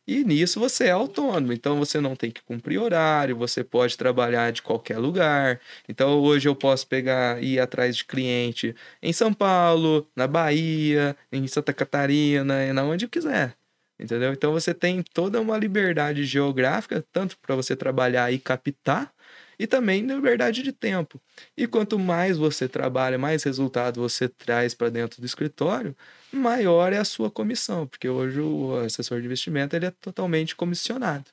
e 0.07 0.23
nisso 0.25 0.61
você 0.61 0.85
é 0.85 0.90
autônomo, 0.90 1.53
então 1.53 1.79
você 1.79 2.01
não 2.01 2.14
tem 2.17 2.31
que 2.31 2.43
cumprir 2.43 2.79
horário, 2.79 3.37
você 3.37 3.64
pode 3.64 3.97
trabalhar 3.97 4.53
de 4.53 4.62
qualquer 4.62 4.99
lugar. 4.99 5.61
Então 5.88 6.21
hoje 6.21 6.49
eu 6.49 6.55
posso 6.57 6.87
pegar 6.87 7.43
e 7.43 7.55
ir 7.55 7.61
atrás 7.61 7.97
de 7.97 8.05
cliente 8.05 8.75
em 9.03 9.12
São 9.12 9.33
Paulo, 9.33 10.07
na 10.14 10.27
Bahia, 10.27 11.17
em 11.33 11.47
Santa 11.47 11.73
Catarina, 11.73 12.73
na 12.73 12.85
onde 12.85 13.07
eu 13.07 13.09
quiser. 13.09 13.57
Entendeu? 14.05 14.33
Então 14.33 14.53
você 14.53 14.75
tem 14.75 15.03
toda 15.03 15.40
uma 15.40 15.57
liberdade 15.57 16.25
geográfica, 16.25 17.03
tanto 17.11 17.38
para 17.38 17.57
você 17.57 17.75
trabalhar 17.75 18.31
e 18.31 18.38
captar, 18.38 19.11
e 19.59 19.67
também 19.67 20.07
liberdade 20.07 20.62
de 20.62 20.73
tempo. 20.73 21.19
E 21.57 21.67
quanto 21.67 21.99
mais 21.99 22.37
você 22.37 22.69
trabalha, 22.69 23.17
mais 23.17 23.43
resultado 23.45 24.01
você 24.01 24.29
traz 24.29 24.75
para 24.75 24.90
dentro 24.90 25.23
do 25.23 25.27
escritório, 25.27 25.97
maior 26.31 26.93
é 26.93 26.99
a 26.99 27.05
sua 27.05 27.31
comissão, 27.31 27.87
porque 27.87 28.09
hoje 28.09 28.40
o 28.40 28.77
assessor 28.85 29.21
de 29.21 29.27
investimento 29.27 29.75
ele 29.75 29.87
é 29.87 29.90
totalmente 29.90 30.55
comissionado, 30.55 31.25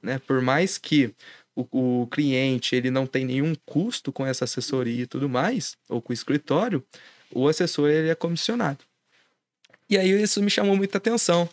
né? 0.00 0.20
Por 0.24 0.40
mais 0.40 0.78
que 0.78 1.12
o, 1.56 2.02
o 2.02 2.06
cliente 2.06 2.76
ele 2.76 2.90
não 2.90 3.06
tem 3.06 3.24
nenhum 3.24 3.54
custo 3.66 4.12
com 4.12 4.24
essa 4.24 4.44
assessoria 4.44 5.02
e 5.02 5.06
tudo 5.06 5.28
mais, 5.28 5.76
ou 5.88 6.00
com 6.00 6.12
o 6.12 6.14
escritório, 6.14 6.84
o 7.32 7.48
assessor 7.48 7.90
ele 7.90 8.08
é 8.08 8.14
comissionado. 8.14 8.84
E 9.88 9.98
aí 9.98 10.22
isso 10.22 10.40
me 10.40 10.50
chamou 10.50 10.76
muita 10.76 10.98
atenção, 10.98 11.48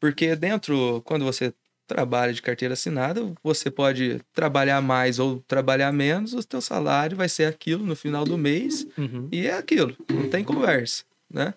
porque 0.00 0.34
dentro, 0.36 1.02
quando 1.04 1.24
você 1.24 1.52
trabalha 1.86 2.32
de 2.32 2.42
carteira 2.42 2.74
assinada, 2.74 3.32
você 3.42 3.70
pode 3.70 4.20
trabalhar 4.34 4.80
mais 4.82 5.18
ou 5.18 5.38
trabalhar 5.46 5.92
menos, 5.92 6.34
o 6.34 6.42
teu 6.42 6.60
salário 6.60 7.16
vai 7.16 7.28
ser 7.28 7.44
aquilo 7.44 7.84
no 7.86 7.94
final 7.94 8.24
do 8.24 8.36
mês 8.36 8.86
Uhum. 8.98 9.28
e 9.30 9.46
é 9.46 9.52
aquilo, 9.54 9.96
não 10.10 10.28
tem 10.28 10.42
conversa, 10.44 11.04
né? 11.32 11.54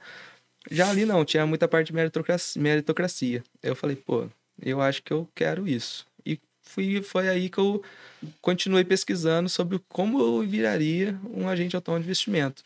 Já 0.69 0.89
ali 0.89 1.03
não, 1.05 1.25
tinha 1.25 1.45
muita 1.47 1.67
parte 1.67 1.87
de 1.87 1.93
meritocracia. 1.93 2.61
meritocracia. 2.61 3.43
Eu 3.63 3.75
falei, 3.75 3.95
pô, 3.95 4.27
eu 4.61 4.79
acho 4.81 5.01
que 5.01 5.11
eu 5.11 5.27
quero 5.33 5.67
isso. 5.67 6.05
E 6.23 6.39
fui, 6.61 7.01
foi 7.01 7.27
aí 7.27 7.49
que 7.49 7.57
eu 7.57 7.81
continuei 8.39 8.83
pesquisando 8.83 9.49
sobre 9.49 9.79
como 9.87 10.19
eu 10.19 10.47
viraria 10.47 11.17
um 11.33 11.47
agente 11.49 11.75
autônomo 11.75 12.03
de 12.03 12.07
investimento. 12.07 12.61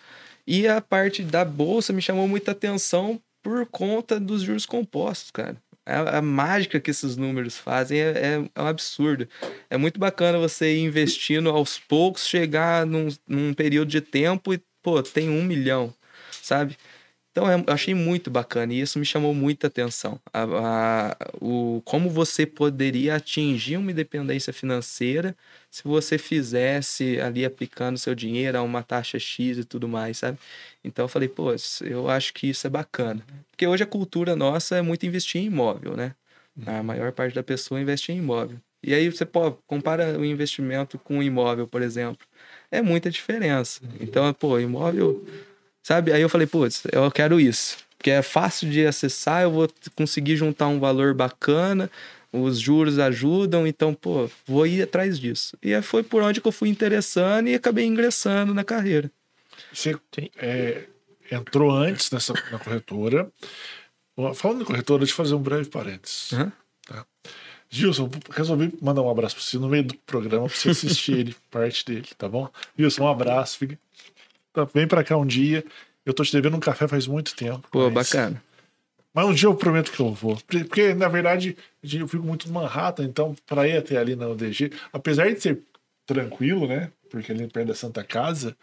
E 0.46 0.68
a 0.68 0.82
parte 0.82 1.24
da 1.24 1.46
bolsa 1.46 1.94
me 1.94 2.02
chamou 2.02 2.28
muita 2.28 2.52
atenção 2.52 3.22
por 3.44 3.66
conta 3.68 4.20
dos 4.20 4.42
juros 4.42 4.66
compostos, 4.66 5.32
cara. 5.32 5.58
A, 5.86 6.20
a 6.20 6.22
mágica 6.22 6.80
que 6.80 6.90
esses 6.90 7.18
números 7.18 7.58
fazem 7.58 8.00
é, 8.00 8.12
é, 8.12 8.50
é 8.56 8.62
um 8.62 8.68
absurdo. 8.68 9.28
É 9.70 9.78
muito 9.78 10.00
bacana 10.00 10.40
você 10.40 10.76
ir 10.78 10.80
investindo 10.84 11.50
aos 11.50 11.78
poucos, 11.78 12.26
chegar 12.26 12.86
num, 12.86 13.10
num 13.28 13.54
período 13.54 13.90
de 13.90 14.00
tempo 14.00 14.54
e, 14.54 14.62
pô, 14.82 15.04
tem 15.04 15.30
um 15.30 15.44
milhão, 15.44 15.94
sabe? 16.42 16.78
Então 17.32 17.50
é- 17.50 17.56
eu 17.68 17.74
achei 17.74 17.94
muito 17.94 18.30
bacana 18.32 18.74
e 18.74 18.80
isso 18.82 19.00
me 19.00 19.06
chamou 19.06 19.34
muita 19.34 19.68
atenção. 19.68 20.20
A, 20.34 20.44
a- 21.12 21.18
o, 21.42 21.82
como 21.84 22.10
você 22.10 22.46
poderia 22.46 23.16
atingir 23.16 23.78
uma 23.78 23.92
independência 23.92 24.54
financeira 24.54 25.36
se 25.74 25.84
você 25.84 26.20
fizesse 26.20 27.20
ali 27.20 27.44
aplicando 27.44 27.98
seu 27.98 28.14
dinheiro 28.14 28.60
a 28.60 28.62
uma 28.62 28.84
taxa 28.84 29.18
X 29.18 29.58
e 29.58 29.64
tudo 29.64 29.88
mais, 29.88 30.20
sabe? 30.20 30.38
Então 30.84 31.06
eu 31.06 31.10
falei, 31.10 31.28
pô, 31.28 31.48
eu 31.82 32.08
acho 32.08 32.32
que 32.32 32.46
isso 32.46 32.68
é 32.68 32.70
bacana. 32.70 33.26
Porque 33.50 33.66
hoje 33.66 33.82
a 33.82 33.88
cultura 33.88 34.36
nossa 34.36 34.78
é 34.78 34.84
muito 34.84 35.04
investir 35.08 35.42
em 35.42 35.46
imóvel, 35.46 35.98
né? 35.98 36.14
A 36.68 36.84
maior 36.84 37.12
parte 37.12 37.34
da 37.34 37.42
pessoa 37.42 37.82
investe 37.82 38.12
em 38.12 38.20
imóvel. 38.20 38.60
E 38.84 38.94
aí 38.94 39.10
você 39.10 39.26
pô, 39.26 39.54
compara 39.66 40.20
o 40.20 40.24
investimento 40.24 41.00
com 41.00 41.18
o 41.18 41.24
imóvel, 41.24 41.68
por 41.68 41.82
exemplo. 41.82 42.24
É 42.70 42.80
muita 42.80 43.10
diferença. 43.10 43.82
Então, 44.00 44.32
pô, 44.32 44.60
imóvel 44.60 45.26
Sabe? 45.82 46.14
Aí 46.14 46.22
eu 46.22 46.30
falei, 46.30 46.46
putz, 46.46 46.84
eu 46.92 47.12
quero 47.12 47.40
isso. 47.40 47.78
Porque 47.98 48.12
é 48.12 48.22
fácil 48.22 48.70
de 48.70 48.86
acessar, 48.86 49.42
eu 49.42 49.50
vou 49.50 49.68
conseguir 49.96 50.36
juntar 50.36 50.68
um 50.68 50.80
valor 50.80 51.16
bacana, 51.16 51.90
os 52.34 52.60
juros 52.60 52.98
ajudam, 52.98 53.68
então, 53.68 53.94
pô, 53.94 54.28
vou 54.46 54.66
ir 54.66 54.82
atrás 54.82 55.20
disso. 55.20 55.56
E 55.62 55.74
aí 55.74 55.82
foi 55.84 56.02
por 56.02 56.24
onde 56.24 56.42
que 56.42 56.48
eu 56.48 56.52
fui 56.52 56.68
interessando 56.68 57.48
e 57.48 57.54
acabei 57.54 57.86
ingressando 57.86 58.54
na 58.54 58.64
carreira. 58.64 59.12
Você 59.72 59.96
é, 60.38 60.86
entrou 61.32 61.72
antes 61.72 62.10
nessa, 62.10 62.34
na 62.52 62.58
corretora. 62.58 63.32
Falando 64.36 64.62
em 64.62 64.66
corretora, 64.66 65.00
deixa 65.00 65.14
eu 65.14 65.18
fazer 65.18 65.36
um 65.36 65.42
breve 65.42 65.70
parênteses. 65.70 66.34
Aham. 66.34 66.52
Tá. 66.88 67.06
Gilson, 67.70 68.10
resolvi 68.30 68.72
mandar 68.82 69.02
um 69.02 69.10
abraço 69.10 69.36
para 69.36 69.44
você 69.44 69.58
no 69.58 69.70
meio 69.70 69.84
do 69.84 69.96
programa 70.06 70.48
para 70.48 70.56
você 70.56 70.70
assistir 70.70 71.14
ele, 71.18 71.36
parte 71.50 71.86
dele, 71.86 72.08
tá 72.18 72.28
bom? 72.28 72.48
Gilson, 72.78 73.04
um 73.04 73.08
abraço. 73.08 73.58
Fica... 73.58 73.80
tá, 74.52 74.66
Vem 74.66 74.88
para 74.88 75.04
cá 75.04 75.18
um 75.18 75.26
dia. 75.26 75.64
Eu 76.06 76.14
tô 76.14 76.24
te 76.24 76.32
devendo 76.32 76.58
um 76.58 76.60
café 76.60 76.88
faz 76.88 77.08
muito 77.08 77.36
tempo. 77.36 77.68
Pô, 77.72 77.90
mas- 77.90 78.10
bacana. 78.10 78.44
Mas 79.14 79.26
um 79.28 79.34
dia 79.34 79.48
eu 79.48 79.54
prometo 79.56 79.92
que 79.92 80.00
eu 80.00 80.12
vou. 80.14 80.38
Porque- 80.48 80.94
na 80.94 81.08
verdade, 81.08 81.56
eu 81.84 82.08
fico 82.08 82.24
muito 82.26 82.48
no 82.48 82.54
Manhattan, 82.54 83.04
então, 83.06 83.36
para 83.46 83.68
ir 83.68 83.78
até 83.78 83.98
ali 83.98 84.16
na 84.16 84.28
UDG, 84.28 84.72
apesar 84.92 85.32
de 85.32 85.40
ser 85.40 85.60
tranquilo, 86.06 86.68
né? 86.68 86.90
Porque 87.10 87.32
ali 87.32 87.48
perto 87.48 87.68
da 87.68 87.76
Santa 87.76 88.04
Casa, 88.04 88.56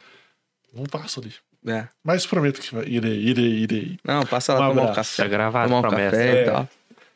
não 0.75 0.85
passo 0.85 1.21
ali. 1.21 1.33
É. 1.67 1.87
Mas 2.03 2.27
prometo 2.27 2.61
que 2.61 2.75
vai- 2.75 2.87
irei, 2.87 3.19
irei, 3.21 3.51
irei. 3.61 3.99
Não, 4.05 4.25
passa 4.27 4.55
lá 4.55 4.67
Um 4.67 4.71
tomar 4.71 4.83
um 4.83 4.89
abraço. 4.91 5.17
Tá 5.17 5.23
café. 5.23 5.29
gravado, 5.29 5.69
Tomar 5.69 5.79
um 5.79 5.83
promessa. 5.83 6.11
café 6.17 6.39
É. 6.39 6.43
e 6.43 6.45
tal. 6.47 6.69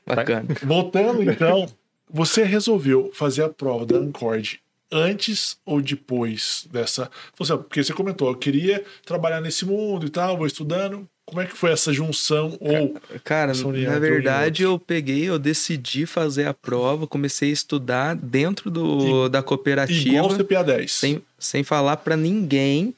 Bacana. 0.06 0.46
Voltando, 0.62 1.22
então, 1.22 1.66
você 2.10 2.44
resolveu 2.44 3.10
fazer 3.14 3.42
a 3.42 3.48
prova 3.48 3.86
da 3.86 3.96
Ancord 3.96 4.60
antes 4.92 5.56
ou 5.64 5.80
depois 5.80 6.66
dessa. 6.70 7.10
Você- 7.36 7.56
Porque 7.56 7.82
você 7.82 7.92
comentou, 7.92 8.28
eu 8.28 8.36
queria 8.36 8.84
trabalhar 9.04 9.40
nesse 9.40 9.64
mundo 9.64 10.06
e 10.06 10.10
tal, 10.10 10.36
vou 10.36 10.46
estudando. 10.46 11.08
Como 11.26 11.40
é 11.40 11.46
que 11.46 11.56
foi 11.56 11.72
essa 11.72 11.90
junção? 11.90 12.56
Ou 12.60 13.00
Cara, 13.24 13.52
Essa 13.52 13.66
na 13.66 13.78
e 13.96 13.98
verdade 13.98 14.62
eu 14.62 14.78
peguei, 14.78 15.24
eu 15.24 15.38
decidi 15.38 16.04
fazer 16.04 16.46
a 16.46 16.52
prova, 16.52 17.06
comecei 17.06 17.48
a 17.48 17.52
estudar 17.52 18.14
dentro 18.14 18.70
do, 18.70 19.28
da 19.30 19.42
cooperativa. 19.42 20.16
igual 20.16 20.26
o 20.30 20.36
CPA 20.36 20.62
10? 20.62 20.92
sem, 20.92 21.22
sem 21.38 21.64
falar 21.64 21.96
pra 21.96 22.14
ninguém 22.16 22.94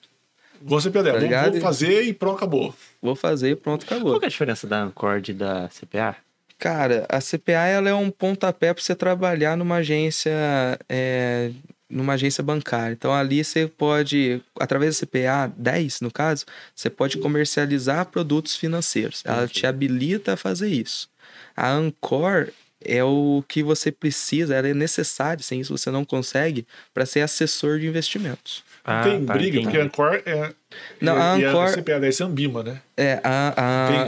Igual 0.60 0.80
CPA 0.80 1.02
10. 1.04 1.04
Tá 1.04 1.10
vou, 1.12 1.20
ligado? 1.20 1.52
vou 1.52 1.60
fazer 1.60 2.02
e 2.02 2.12
pronto, 2.12 2.36
acabou. 2.36 2.74
Vou 3.00 3.14
fazer 3.14 3.50
e 3.50 3.56
pronto, 3.56 3.84
acabou. 3.84 4.10
Qual 4.14 4.18
que 4.18 4.26
é 4.26 4.28
a 4.28 4.30
diferença 4.30 4.66
da 4.66 4.82
Ancord 4.82 5.30
e 5.30 5.34
da 5.34 5.68
CPA? 5.68 6.16
Cara, 6.58 7.06
a 7.08 7.20
CPA 7.20 7.66
ela 7.66 7.88
é 7.90 7.94
um 7.94 8.10
pontapé 8.10 8.74
para 8.74 8.82
você 8.82 8.94
trabalhar 8.96 9.56
numa 9.56 9.76
agência, 9.76 10.32
é, 10.88 11.52
numa 11.88 12.14
agência 12.14 12.42
bancária. 12.42 12.92
Então 12.92 13.12
ali 13.12 13.42
você 13.44 13.66
pode, 13.66 14.42
através 14.58 14.98
da 14.98 15.06
CPA 15.06 15.52
10, 15.56 16.00
no 16.00 16.10
caso, 16.10 16.44
você 16.74 16.90
pode 16.90 17.18
comercializar 17.18 18.06
produtos 18.06 18.56
financeiros. 18.56 19.22
Ela 19.24 19.46
te 19.46 19.66
habilita 19.66 20.34
a 20.34 20.36
fazer 20.36 20.68
isso. 20.68 21.08
A 21.56 21.70
Ancor 21.70 22.48
é 22.80 23.02
o 23.02 23.42
que 23.48 23.62
você 23.62 23.90
precisa, 23.90 24.54
ela 24.54 24.68
é 24.68 24.74
necessária, 24.74 25.42
sem 25.42 25.60
isso 25.60 25.76
você 25.76 25.90
não 25.90 26.04
consegue, 26.04 26.66
para 26.92 27.06
ser 27.06 27.20
assessor 27.20 27.78
de 27.78 27.86
investimentos. 27.86 28.64
Não 28.86 29.02
tem 29.02 29.24
tá, 29.24 29.32
briga, 29.34 29.48
entendi. 29.58 29.62
porque 29.64 29.78
a 29.78 29.84
Ancor 29.84 30.22
é. 30.26 30.52
Não, 31.00 31.16
e, 31.16 31.20
a 31.20 31.38
e 31.38 31.44
Ancor- 31.44 31.72
CPA 31.74 31.98
10 32.00 32.20
é 32.20 32.24
Ambima, 32.24 32.62
né? 32.62 32.80
É, 32.96 33.20
a, 33.24 33.48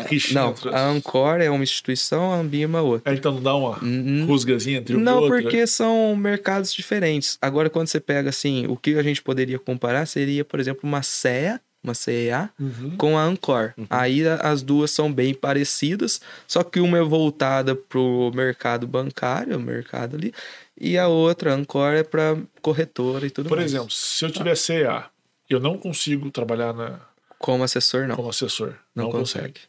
a, 0.01 0.05
Tem 0.05 0.19
não, 0.33 0.55
a 0.73 0.81
Ancor 0.89 1.41
é 1.41 1.51
uma 1.51 1.63
instituição, 1.63 2.33
a 2.33 2.37
Ambima 2.37 2.79
é 2.79 2.83
outra. 2.83 3.11
Aí 3.13 3.19
então 3.19 3.33
não 3.33 3.43
dá 3.43 3.55
uma 3.55 3.83
Uhum. 3.83 4.25
rusgazinha 4.27 4.79
entre 4.79 4.95
e 4.95 4.99
Não, 4.99 5.21
outro. 5.23 5.43
porque 5.43 5.67
são 5.67 6.15
mercados 6.17 6.73
diferentes. 6.73 7.39
Agora, 7.41 7.69
quando 7.71 7.89
você 7.89 8.01
pega 8.01 8.29
assim, 8.31 8.67
o 8.69 8.77
que 8.77 8.97
a 8.99 9.03
gente 9.03 9.23
poderia 9.23 9.59
comparar 9.59 10.07
seria, 10.07 10.45
por 10.45 10.61
exemplo, 10.61 10.81
uma 10.85 11.03
CEA, 11.03 11.61
uma 11.83 11.95
CEA, 11.95 12.51
Uhum. 12.59 12.97
com 12.99 13.17
a 13.17 13.23
Ancor. 13.23 13.73
Aí 13.89 14.27
a- 14.27 14.35
as 14.37 14.63
duas 14.63 14.91
são 14.91 15.13
bem 15.13 15.33
parecidas, 15.33 16.21
só 16.47 16.63
que 16.65 16.81
uma 16.81 16.99
é 16.99 17.03
voltada 17.03 17.75
pro 17.77 18.33
mercado 18.35 18.87
bancário, 18.87 19.57
o 19.57 19.61
mercado 19.61 20.17
ali, 20.17 20.33
e 20.81 20.97
a 20.99 21.09
outra, 21.09 21.55
Ancor, 21.55 21.95
é 21.95 22.03
para 22.03 22.37
corretora 22.63 23.27
e 23.27 23.31
tudo 23.31 23.49
Por 23.49 23.59
mais. 23.59 23.71
exemplo, 23.73 23.91
se 23.91 24.25
eu 24.25 24.31
tiver 24.31 24.57
CA, 24.57 25.11
eu 25.49 25.59
não 25.61 25.77
consigo 25.79 26.31
trabalhar 26.31 26.73
na, 26.73 27.01
Como 27.39 27.65
assessor, 27.65 28.07
não. 28.07 28.17
como 28.17 28.29
assessor. 28.31 28.75
não, 28.95 29.05
Não, 29.05 29.11
consegue. 29.13 29.47
consegue. 29.47 29.61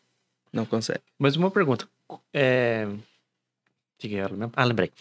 Não 0.51 0.65
consegue. 0.65 1.01
Mas 1.17 1.35
uma 1.35 1.51
pergunta. 1.51 1.87
É... 2.33 2.87
Ah, 4.55 4.63
lembrei. 4.63 4.91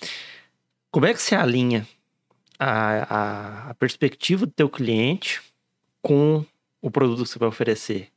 Como 0.91 1.07
é 1.07 1.15
que 1.15 1.23
você 1.23 1.35
alinha 1.35 1.87
a, 2.59 3.69
a, 3.69 3.71
a 3.71 3.75
perspectiva 3.75 4.45
do 4.47 4.53
teu 4.53 4.69
cliente 4.69 5.41
com 6.03 6.45
o 6.83 6.91
produto 6.91 7.23
que 7.23 7.29
você 7.29 7.39
vai 7.39 7.49
oferecer 7.49 8.09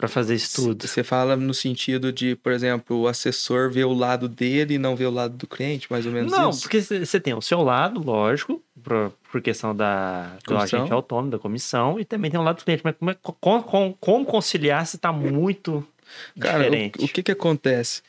para 0.00 0.08
fazer 0.08 0.34
isso 0.34 0.62
tudo? 0.62 0.86
Você 0.88 1.04
fala 1.04 1.36
no 1.36 1.52
sentido 1.52 2.10
de, 2.10 2.34
por 2.34 2.52
exemplo, 2.52 2.96
o 3.02 3.06
assessor 3.06 3.70
vê 3.70 3.84
o 3.84 3.92
lado 3.92 4.28
dele 4.30 4.74
e 4.74 4.78
não 4.78 4.96
vê 4.96 5.04
o 5.04 5.10
lado 5.10 5.36
do 5.36 5.46
cliente, 5.46 5.86
mais 5.90 6.06
ou 6.06 6.12
menos 6.12 6.32
Não, 6.32 6.48
isso? 6.48 6.62
porque 6.62 6.80
você 6.80 7.20
tem 7.20 7.34
o 7.34 7.42
seu 7.42 7.60
lado, 7.62 8.02
lógico, 8.02 8.62
por, 8.82 9.12
por 9.30 9.42
questão 9.42 9.76
da, 9.76 10.38
do 10.46 10.56
agente 10.56 10.90
autônomo, 10.90 11.30
da 11.30 11.38
comissão, 11.38 12.00
e 12.00 12.04
também 12.06 12.30
tem 12.30 12.40
o 12.40 12.42
lado 12.42 12.56
do 12.56 12.64
cliente. 12.64 12.82
Mas 12.82 12.96
como, 12.96 13.10
é- 13.10 13.16
com- 13.20 13.62
com- 13.62 13.92
como 14.00 14.24
conciliar 14.24 14.86
se 14.86 14.96
está 14.96 15.12
muito 15.12 15.86
Cara, 16.40 16.64
diferente? 16.64 16.98
o, 17.02 17.04
o 17.04 17.08
que 17.08 17.22
que 17.22 17.32
acontece? 17.32 18.00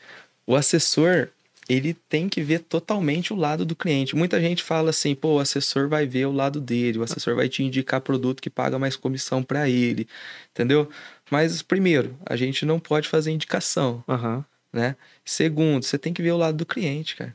O 0.46 0.56
assessor, 0.56 1.28
ele 1.68 1.94
tem 2.08 2.28
que 2.28 2.42
ver 2.42 2.60
totalmente 2.60 3.32
o 3.32 3.36
lado 3.36 3.64
do 3.64 3.76
cliente. 3.76 4.16
Muita 4.16 4.40
gente 4.40 4.62
fala 4.62 4.90
assim, 4.90 5.14
pô, 5.14 5.34
o 5.34 5.38
assessor 5.40 5.88
vai 5.88 6.06
ver 6.06 6.26
o 6.26 6.32
lado 6.32 6.58
dele, 6.60 6.98
o 6.98 7.02
assessor 7.02 7.36
vai 7.36 7.48
te 7.48 7.62
indicar 7.62 8.00
produto 8.00 8.40
que 8.40 8.48
paga 8.50 8.78
mais 8.78 8.96
comissão 8.96 9.42
para 9.42 9.68
ele, 9.68 10.08
entendeu? 10.50 10.88
Mas, 11.32 11.62
primeiro, 11.62 12.14
a 12.26 12.36
gente 12.36 12.66
não 12.66 12.78
pode 12.78 13.08
fazer 13.08 13.30
indicação, 13.30 14.04
Aham. 14.06 14.44
né? 14.70 14.96
Segundo, 15.24 15.82
você 15.82 15.96
tem 15.96 16.12
que 16.12 16.20
ver 16.20 16.32
o 16.32 16.36
lado 16.36 16.58
do 16.58 16.66
cliente, 16.66 17.16
cara. 17.16 17.34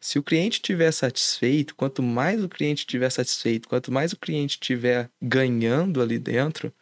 Se 0.00 0.18
o 0.18 0.24
cliente 0.24 0.54
estiver 0.54 0.90
satisfeito, 0.90 1.76
quanto 1.76 2.02
mais 2.02 2.42
o 2.42 2.48
cliente 2.48 2.80
estiver 2.80 3.08
satisfeito, 3.10 3.68
quanto 3.68 3.92
mais 3.92 4.12
o 4.12 4.16
cliente 4.16 4.54
estiver 4.60 5.08
ganhando 5.22 6.02
ali 6.02 6.18
dentro, 6.18 6.72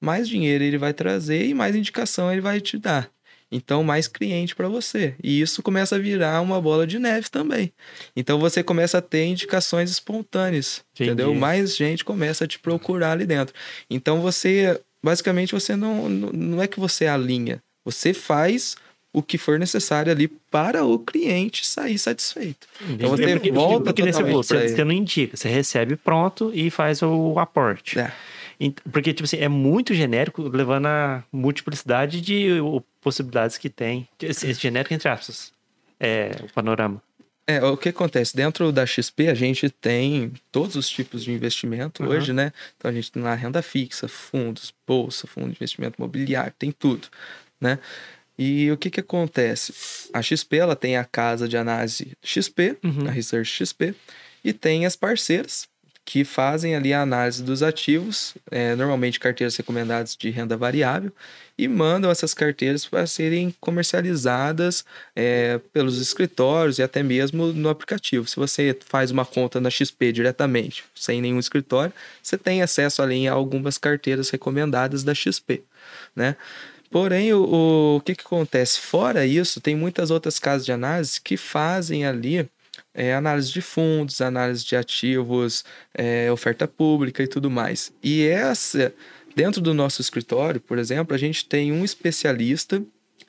mais 0.00 0.26
dinheiro 0.26 0.64
ele 0.64 0.78
vai 0.78 0.94
trazer 0.94 1.44
e 1.44 1.52
mais 1.52 1.76
indicação 1.76 2.32
ele 2.32 2.40
vai 2.40 2.58
te 2.58 2.78
dar. 2.78 3.10
Então, 3.50 3.84
mais 3.84 4.08
cliente 4.08 4.56
para 4.56 4.70
você. 4.70 5.14
E 5.22 5.42
isso 5.42 5.62
começa 5.62 5.96
a 5.96 5.98
virar 5.98 6.40
uma 6.40 6.58
bola 6.58 6.86
de 6.86 6.98
neve 6.98 7.28
também. 7.28 7.70
Então, 8.16 8.38
você 8.38 8.62
começa 8.62 8.96
a 8.96 9.02
ter 9.02 9.26
indicações 9.26 9.90
espontâneas, 9.90 10.82
Entendi. 10.94 11.10
entendeu? 11.10 11.34
Mais 11.34 11.76
gente 11.76 12.02
começa 12.02 12.44
a 12.44 12.48
te 12.48 12.58
procurar 12.58 13.12
ali 13.12 13.26
dentro. 13.26 13.54
Então, 13.90 14.22
você, 14.22 14.80
basicamente, 15.02 15.52
você 15.52 15.74
não, 15.76 16.08
não 16.08 16.62
é 16.62 16.66
que 16.66 16.78
você 16.80 17.06
alinha. 17.06 17.62
Você 17.84 18.14
faz 18.14 18.76
o 19.12 19.22
que 19.22 19.36
for 19.36 19.58
necessário 19.58 20.10
ali 20.10 20.28
para 20.28 20.84
o 20.84 20.98
cliente 20.98 21.66
sair 21.66 21.98
satisfeito. 21.98 22.66
Então, 22.88 23.10
você 23.10 23.32
Porque- 23.34 23.52
volta 23.52 23.92
porque 23.92 24.02
totalmente 24.10 24.34
você, 24.34 24.68
você 24.68 24.84
não 24.84 24.92
indica, 24.92 25.36
você 25.36 25.48
recebe 25.48 25.96
pronto 25.96 26.50
e 26.54 26.70
faz 26.70 27.02
o 27.02 27.38
aporte. 27.38 27.98
É. 27.98 28.12
Porque, 28.90 29.12
tipo 29.12 29.24
assim, 29.24 29.38
é 29.38 29.48
muito 29.48 29.92
genérico, 29.92 30.42
levando 30.48 30.86
a 30.86 31.24
multiplicidade 31.32 32.20
de 32.20 32.58
possibilidades 33.00 33.58
que 33.58 33.68
tem. 33.68 34.06
Esse 34.20 34.52
genérico, 34.54 34.94
entre 34.94 35.08
aspas, 35.08 35.52
é 35.98 36.30
o 36.42 36.52
panorama. 36.52 37.02
É, 37.46 37.62
o 37.64 37.76
que 37.76 37.88
acontece? 37.88 38.36
Dentro 38.36 38.70
da 38.70 38.86
XP, 38.86 39.28
a 39.28 39.34
gente 39.34 39.68
tem 39.68 40.32
todos 40.52 40.76
os 40.76 40.88
tipos 40.88 41.24
de 41.24 41.32
investimento 41.32 42.02
Uhum. 42.02 42.10
hoje, 42.10 42.32
né? 42.32 42.52
Então, 42.76 42.90
a 42.90 42.94
gente 42.94 43.10
tem 43.10 43.22
lá 43.22 43.34
renda 43.34 43.60
fixa, 43.62 44.06
fundos, 44.06 44.72
bolsa, 44.86 45.26
fundo 45.26 45.48
de 45.48 45.52
investimento 45.56 45.96
imobiliário, 45.98 46.52
tem 46.58 46.70
tudo, 46.70 47.08
né? 47.60 47.78
E 48.38 48.70
o 48.70 48.76
que 48.76 48.90
que 48.90 49.00
acontece? 49.00 49.74
A 50.12 50.22
XP, 50.22 50.56
ela 50.56 50.74
tem 50.76 50.96
a 50.96 51.04
casa 51.04 51.48
de 51.48 51.56
análise 51.56 52.12
XP, 52.22 52.78
Uhum. 52.82 53.06
a 53.08 53.10
Research 53.10 53.50
XP, 53.50 53.94
e 54.44 54.52
tem 54.52 54.86
as 54.86 54.96
parceiras 54.96 55.68
que 56.04 56.24
fazem 56.24 56.74
ali 56.74 56.92
a 56.92 57.02
análise 57.02 57.42
dos 57.42 57.62
ativos, 57.62 58.34
é, 58.50 58.74
normalmente 58.74 59.20
carteiras 59.20 59.56
recomendadas 59.56 60.16
de 60.16 60.30
renda 60.30 60.56
variável, 60.56 61.12
e 61.56 61.68
mandam 61.68 62.10
essas 62.10 62.34
carteiras 62.34 62.84
para 62.86 63.06
serem 63.06 63.54
comercializadas 63.60 64.84
é, 65.14 65.60
pelos 65.72 66.00
escritórios 66.00 66.78
e 66.78 66.82
até 66.82 67.02
mesmo 67.02 67.52
no 67.52 67.68
aplicativo. 67.68 68.26
Se 68.26 68.36
você 68.36 68.76
faz 68.84 69.10
uma 69.10 69.24
conta 69.24 69.60
na 69.60 69.70
XP 69.70 70.12
diretamente, 70.12 70.84
sem 70.94 71.20
nenhum 71.20 71.38
escritório, 71.38 71.92
você 72.22 72.36
tem 72.36 72.62
acesso 72.62 73.00
ali 73.00 73.28
a 73.28 73.32
algumas 73.32 73.78
carteiras 73.78 74.28
recomendadas 74.30 75.04
da 75.04 75.14
XP, 75.14 75.62
né? 76.16 76.36
Porém, 76.90 77.32
o, 77.32 77.42
o, 77.44 77.96
o 77.96 78.00
que, 78.02 78.14
que 78.14 78.24
acontece? 78.24 78.78
Fora 78.78 79.24
isso, 79.24 79.60
tem 79.62 79.74
muitas 79.74 80.10
outras 80.10 80.38
casas 80.38 80.66
de 80.66 80.72
análise 80.72 81.18
que 81.20 81.38
fazem 81.38 82.04
ali 82.04 82.46
é, 82.94 83.14
análise 83.14 83.52
de 83.52 83.60
fundos, 83.60 84.20
análise 84.20 84.64
de 84.64 84.76
ativos, 84.76 85.64
é, 85.94 86.30
oferta 86.30 86.66
pública 86.68 87.22
e 87.22 87.26
tudo 87.26 87.50
mais. 87.50 87.92
E 88.02 88.26
essa, 88.26 88.94
dentro 89.34 89.60
do 89.60 89.72
nosso 89.74 90.00
escritório, 90.00 90.60
por 90.60 90.78
exemplo, 90.78 91.14
a 91.14 91.18
gente 91.18 91.44
tem 91.44 91.72
um 91.72 91.84
especialista 91.84 92.82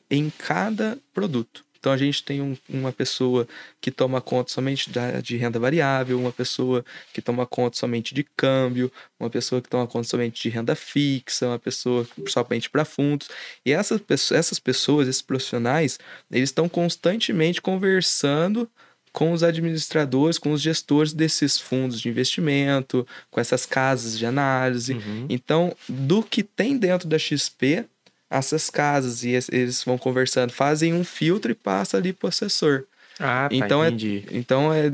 em 0.09 0.29
cada 0.29 0.97
produto. 1.13 1.63
Então 1.83 1.91
a 1.91 1.97
gente 1.97 2.23
tem 2.23 2.41
um- 2.41 2.55
uma 2.69 2.93
pessoa 2.93 3.45
que 3.81 3.91
toma 3.91 4.21
conta 4.21 4.49
somente 4.53 4.89
da- 4.89 5.19
de 5.19 5.35
renda 5.35 5.59
variável, 5.59 6.17
uma 6.17 6.31
pessoa 6.31 6.85
que 7.11 7.21
toma 7.21 7.45
conta 7.45 7.77
somente 7.77 8.15
de 8.15 8.23
câmbio, 8.37 8.89
uma 9.19 9.29
pessoa 9.29 9.61
que 9.61 9.67
toma 9.67 9.85
conta 9.85 10.07
somente 10.07 10.41
de 10.41 10.47
renda 10.47 10.75
fixa, 10.75 11.45
uma 11.47 11.59
pessoa 11.59 12.07
somente 12.29 12.69
para 12.69 12.85
fundos. 12.85 13.27
E 13.65 13.73
essas, 13.73 13.99
essas 14.31 14.59
pessoas, 14.59 15.09
esses 15.09 15.21
profissionais, 15.21 15.99
eles 16.31 16.49
estão 16.49 16.69
constantemente 16.69 17.61
conversando 17.61 18.69
com 19.13 19.31
os 19.31 19.43
administradores, 19.43 20.37
com 20.39 20.51
os 20.51 20.59
gestores 20.61 21.13
desses 21.13 21.59
fundos 21.59 22.01
de 22.01 22.09
investimento, 22.09 23.07
com 23.31 23.39
essas 23.39 23.65
casas 23.65 24.17
de 24.17 24.25
análise. 24.25 24.93
Uhum. 24.93 25.27
Então, 25.29 25.73
do 25.87 26.21
que 26.23 26.41
tem 26.43 26.75
dentro 26.77 27.07
da 27.07 27.17
XP, 27.19 27.85
essas 28.29 28.69
casas 28.71 29.23
e 29.23 29.29
es- 29.35 29.49
eles 29.49 29.83
vão 29.83 29.97
conversando, 29.97 30.51
fazem 30.51 30.93
um 30.93 31.03
filtro 31.03 31.51
e 31.51 31.55
passa 31.55 31.97
ali 31.97 32.11
para 32.11 32.25
o 32.25 32.29
assessor. 32.29 32.85
Ah, 33.19 33.47
tá, 33.47 33.55
Então 33.55 33.83
é- 33.83 33.87
entendi. 33.89 34.25
Então 34.31 34.73
é, 34.73 34.89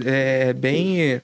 é 0.50 0.54
bem. 0.54 1.22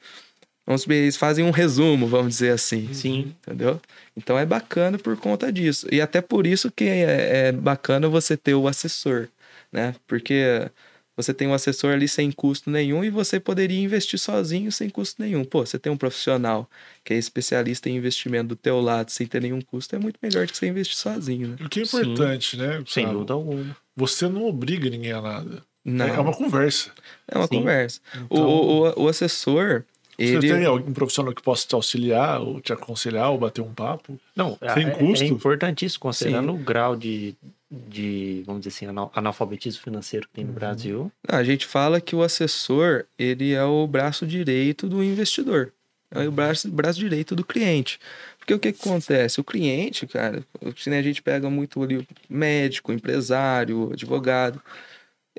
Vamos 0.66 0.84
dizer, 0.84 0.96
eles 0.96 1.18
fazem 1.18 1.44
um 1.46 1.52
resumo, 1.52 2.08
vamos 2.08 2.30
dizer 2.36 2.52
assim. 2.54 2.92
Sim. 2.94 3.36
Entendeu? 3.46 3.80
Então 4.18 4.40
é 4.40 4.46
bacana 4.46 4.98
por 4.98 5.16
conta 5.18 5.52
disso. 5.52 5.86
E 5.92 6.00
até 6.02 6.22
por 6.22 6.48
isso 6.48 6.72
que 6.72 6.86
é, 6.86 7.48
é 7.48 7.52
bacana 7.52 8.08
você 8.08 8.36
ter 8.38 8.56
o 8.56 8.68
assessor, 8.68 9.28
né? 9.72 9.94
Porque 10.08 10.68
você 11.16 11.34
tem 11.34 11.48
um 11.48 11.54
assessor 11.54 11.94
ali 11.94 12.08
sem 12.08 12.32
custo 12.32 12.70
nenhum 12.70 13.04
e 13.04 13.10
você 13.10 13.40
poderia 13.40 13.80
investir 13.82 14.20
sozinho 14.20 14.72
sem 14.72 14.90
custo 14.90 15.22
nenhum. 15.22 15.44
Pô, 15.46 15.66
você 15.66 15.80
tem 15.80 15.92
um 15.92 15.98
profissional 15.98 16.70
que 17.04 17.14
é 17.14 17.18
especialista 17.18 17.90
em 17.90 17.96
investimento 17.96 18.50
do 18.50 18.56
teu 18.56 18.82
lado 18.82 19.10
sem 19.12 19.26
ter 19.28 19.42
nenhum 19.42 19.62
custo, 19.62 19.96
é 19.96 20.00
muito 20.00 20.18
melhor 20.22 20.46
do 20.46 20.52
que 20.52 20.58
você 20.58 20.68
investir 20.68 20.98
sozinho, 20.98 21.50
né? 21.50 21.56
O 21.62 21.70
que 21.70 21.82
é 21.82 21.86
Sim. 21.86 21.98
importante, 22.02 22.58
né? 22.58 22.84
Sem 22.88 23.08
dúvida 23.08 23.34
alguma. 23.34 23.76
Você 23.96 24.28
não 24.28 24.46
obriga 24.46 24.90
ninguém 24.90 25.12
a 25.14 25.22
nada. 25.22 25.64
Não, 25.84 26.06
É 26.08 26.20
uma 26.20 26.34
conversa. 26.34 26.92
é 27.28 27.38
uma 27.38 27.48
Sim. 27.48 27.60
conversa. 27.60 28.02
Então- 28.16 28.46
O, 28.48 28.88
o, 29.00 29.04
o 29.04 29.08
assessor, 29.08 29.84
Você 30.18 30.38
ele... 30.38 30.48
tem 30.48 30.66
algum 30.66 30.94
profissional 30.94 31.34
que 31.34 31.42
possa 31.42 31.68
te 31.68 31.76
auxiliar, 31.76 32.42
ou 32.42 32.62
te 32.62 32.72
aconselhar, 32.72 33.30
ou 33.32 33.38
bater 33.38 33.62
um 33.62 33.74
papo? 33.74 34.20
Não, 34.36 34.58
Sem 34.74 34.88
é, 34.88 34.92
custo? 34.92 35.24
é 35.24 35.28
importantíssimo, 35.28 36.00
considerando 36.00 36.54
o 36.54 36.58
grau 36.58 36.96
de, 36.96 37.36
de, 37.70 38.44
vamos 38.46 38.62
dizer 38.62 38.76
assim, 38.76 38.86
anal- 38.86 39.12
analfabetismo 39.14 39.84
financeiro 39.84 40.28
que 40.28 40.36
tem 40.36 40.46
no 40.46 40.52
Uhum. 40.52 40.56
Brasil. 40.56 41.12
A 41.28 41.44
gente 41.44 41.66
fala 41.66 42.00
que 42.00 42.16
o 42.16 42.24
assessor, 42.24 43.06
ele 43.20 43.54
é 43.54 43.64
o 43.64 43.86
braço 43.88 44.26
direito 44.26 44.88
do 44.88 45.04
investidor. 45.04 45.72
É 46.12 46.26
o 46.28 46.32
braço, 46.32 46.70
braço 46.70 47.00
direito 47.00 47.36
do 47.36 47.44
cliente. 47.44 48.00
Porque 48.40 48.54
o 48.54 48.60
que, 48.60 48.72
que 48.72 48.88
acontece? 48.88 49.42
O 49.42 49.44
cliente, 49.44 50.08
cara, 50.08 50.46
a 50.64 51.02
gente 51.02 51.22
pega 51.22 51.50
muito 51.50 51.82
ali 51.84 52.08
médico, 52.30 52.94
empresário, 52.94 53.92
advogado. 53.92 54.62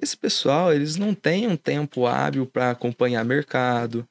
Esse 0.00 0.16
pessoal, 0.16 0.74
eles 0.74 0.96
não 0.96 1.14
têm 1.14 1.46
um 1.46 1.56
tempo 1.56 2.06
hábil 2.06 2.44
para 2.44 2.72
acompanhar 2.72 3.24
mercado, 3.24 4.06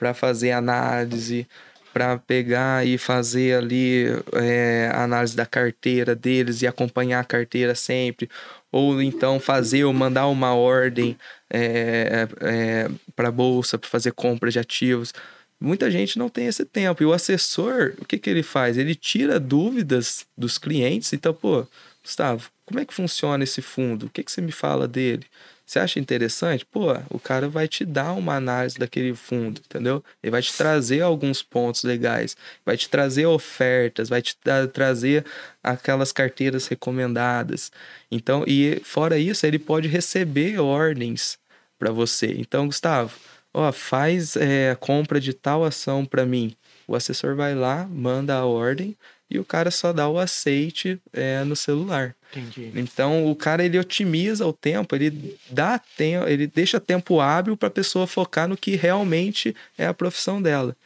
para 0.00 0.14
fazer 0.14 0.52
análise, 0.52 1.46
para 1.92 2.16
pegar 2.16 2.86
e 2.86 2.96
fazer 2.96 3.58
ali 3.58 4.06
é, 4.32 4.90
análise 4.94 5.36
da 5.36 5.44
carteira 5.44 6.16
deles 6.16 6.62
e 6.62 6.66
acompanhar 6.66 7.20
a 7.20 7.24
carteira 7.24 7.74
sempre, 7.74 8.30
ou 8.72 9.02
então 9.02 9.38
fazer 9.38 9.84
ou 9.84 9.92
mandar 9.92 10.26
uma 10.28 10.54
ordem 10.54 11.18
é, 11.50 12.26
é, 12.40 12.88
para 13.14 13.28
a 13.28 13.32
bolsa 13.32 13.76
para 13.76 13.90
fazer 13.90 14.12
compra 14.12 14.50
de 14.50 14.58
ativos. 14.58 15.12
Muita 15.60 15.90
gente 15.90 16.18
não 16.18 16.30
tem 16.30 16.46
esse 16.46 16.64
tempo. 16.64 17.02
E 17.02 17.06
o 17.06 17.12
assessor, 17.12 17.92
o 17.98 18.06
que, 18.06 18.16
que 18.16 18.30
ele 18.30 18.42
faz? 18.42 18.78
Ele 18.78 18.94
tira 18.94 19.38
dúvidas 19.38 20.24
dos 20.34 20.56
clientes. 20.56 21.12
Então, 21.12 21.34
pô, 21.34 21.66
Gustavo, 22.02 22.48
como 22.64 22.80
é 22.80 22.86
que 22.86 22.94
funciona 22.94 23.44
esse 23.44 23.60
fundo? 23.60 24.06
O 24.06 24.08
que, 24.08 24.22
que 24.22 24.32
você 24.32 24.40
me 24.40 24.52
fala 24.52 24.88
dele? 24.88 25.26
Você 25.70 25.78
acha 25.78 26.00
interessante? 26.00 26.66
Pô, 26.66 26.86
o 27.10 27.20
cara 27.20 27.48
vai 27.48 27.68
te 27.68 27.84
dar 27.84 28.14
uma 28.14 28.34
análise 28.34 28.76
daquele 28.76 29.14
fundo, 29.14 29.60
entendeu? 29.64 30.02
Ele 30.20 30.32
vai 30.32 30.42
te 30.42 30.52
trazer 30.52 31.00
alguns 31.00 31.44
pontos 31.44 31.84
legais, 31.84 32.36
vai 32.66 32.76
te 32.76 32.88
trazer 32.88 33.26
ofertas, 33.26 34.08
vai 34.08 34.20
te 34.20 34.36
trazer 34.72 35.24
aquelas 35.62 36.10
carteiras 36.10 36.66
recomendadas. 36.66 37.70
Então, 38.10 38.42
e 38.48 38.80
fora 38.82 39.16
isso, 39.16 39.46
ele 39.46 39.60
pode 39.60 39.86
receber 39.86 40.58
ordens 40.58 41.38
para 41.78 41.92
você. 41.92 42.34
Então, 42.36 42.66
Gustavo, 42.66 43.16
ó, 43.54 43.70
faz 43.70 44.34
é, 44.34 44.74
compra 44.74 45.20
de 45.20 45.32
tal 45.32 45.64
ação 45.64 46.04
para 46.04 46.26
mim. 46.26 46.56
O 46.88 46.96
assessor 46.96 47.36
vai 47.36 47.54
lá, 47.54 47.86
manda 47.86 48.34
a 48.34 48.44
ordem 48.44 48.96
e 49.30 49.38
o 49.38 49.44
cara 49.44 49.70
só 49.70 49.92
dá 49.92 50.08
o 50.08 50.18
aceite 50.18 50.98
é, 51.12 51.44
no 51.44 51.54
celular. 51.54 52.14
Entendi. 52.32 52.72
Então 52.74 53.30
o 53.30 53.34
cara 53.34 53.64
ele 53.64 53.78
otimiza 53.78 54.46
o 54.46 54.52
tempo, 54.52 54.94
ele 54.94 55.36
dá 55.48 55.78
tempo, 55.78 56.28
ele 56.28 56.46
deixa 56.46 56.80
tempo 56.80 57.20
hábil 57.20 57.56
para 57.56 57.68
a 57.68 57.72
pessoa 57.72 58.06
focar 58.06 58.48
no 58.48 58.56
que 58.56 58.76
realmente 58.76 59.54
é 59.78 59.86
a 59.86 59.94
profissão 59.94 60.40
dela. 60.40 60.76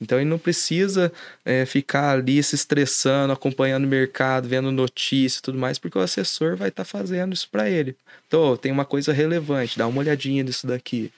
Então 0.00 0.18
ele 0.18 0.28
não 0.28 0.38
precisa 0.38 1.12
é, 1.44 1.64
ficar 1.64 2.18
ali 2.18 2.42
se 2.42 2.56
estressando, 2.56 3.32
acompanhando 3.32 3.84
o 3.84 3.88
mercado, 3.88 4.48
vendo 4.48 4.72
notícias 4.72 5.38
e 5.38 5.42
tudo 5.42 5.58
mais, 5.58 5.78
porque 5.78 5.96
o 5.96 6.00
assessor 6.00 6.56
vai 6.56 6.68
estar 6.68 6.84
tá 6.84 6.88
fazendo 6.88 7.32
isso 7.32 7.48
para 7.48 7.70
ele. 7.70 7.96
Então, 8.26 8.56
tem 8.56 8.72
uma 8.72 8.84
coisa 8.84 9.12
relevante, 9.12 9.78
dá 9.78 9.86
uma 9.86 10.00
olhadinha 10.00 10.42
nisso 10.42 10.66
daqui 10.66 11.12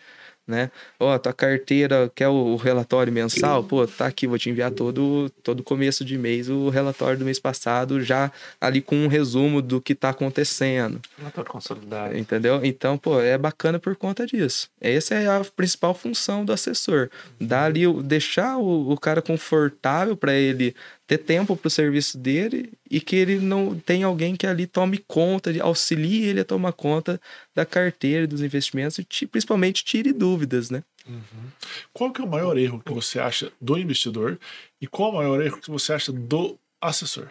né? 0.47 0.71
Ó, 0.99 1.17
tua 1.19 1.33
carteira 1.33 2.11
quer 2.15 2.29
o 2.29 2.57
relatório 2.57 3.13
mensal? 3.13 3.65
Pô, 3.65 3.87
tá 3.87 4.07
aqui, 4.07 4.27
vou 4.27 4.39
te 4.39 4.51
enviar 4.51 4.71
todo 4.71 5.31
todo 5.43 5.63
começo 5.63 6.05
de 6.05 6.19
mês 6.19 6.49
o 6.49 6.69
relatório 6.69 7.19
do 7.19 7.25
mês 7.25 7.39
passado, 7.39 8.03
já 8.03 8.31
ali 8.61 8.81
com 8.81 8.97
um 8.97 9.09
resumo 9.09 9.63
do 9.63 9.81
que 9.81 9.95
tá 9.95 10.11
acontecendo. 10.11 11.01
Relatório 11.17 11.51
consolidado. 11.51 12.17
Entendeu? 12.17 12.61
Então, 12.63 12.99
pô, 12.99 13.21
é 13.21 13.39
bacana 13.39 13.79
por 13.79 13.97
conta 13.97 14.27
disso. 14.27 14.69
Essa 14.81 15.15
é 15.15 15.27
a 15.27 15.43
principal 15.57 15.95
função 15.95 16.45
do 16.45 16.53
assessor. 16.53 17.09
Dar 17.41 17.65
ali, 17.65 17.91
deixar 18.03 18.59
o, 18.59 18.91
o 18.91 18.99
cara 18.99 19.23
confortável 19.23 20.17
para 20.17 20.35
ele 20.35 20.75
ter 21.07 21.19
tempo 21.19 21.57
para 21.57 21.69
o 21.69 21.71
serviço 21.71 22.17
dele 22.17 22.73
e 22.91 23.01
que 23.01 23.15
ele 23.17 23.39
não 23.39 23.79
tem 23.79 24.03
alguém 24.03 24.35
que 24.35 24.47
ali 24.47 24.67
tome 24.67 24.99
conta, 24.99 25.53
auxilie 25.63 26.25
ele 26.25 26.41
a 26.41 26.45
tomar 26.45 26.73
conta 26.73 27.21
da 27.55 27.67
carteira, 27.67 28.27
dos 28.27 28.41
investimentos 28.41 28.99
e 28.99 29.27
principalmente 29.27 29.85
tire 29.85 30.13
dúvidas, 30.13 30.71
né? 30.71 30.83
Uhum. 31.07 31.51
Qual 31.93 32.11
que 32.11 32.23
é 32.23 32.25
o 32.25 32.29
maior 32.29 32.57
erro 32.57 32.83
que 32.85 32.93
você 32.93 33.19
acha 33.19 33.53
do 33.61 33.77
investidor 33.77 34.39
e 34.81 34.87
qual 34.87 35.11
o 35.11 35.17
maior 35.17 35.43
erro 35.43 35.61
que 35.61 35.71
você 35.71 35.93
acha 35.93 36.11
do 36.11 36.59
assessor? 36.81 37.29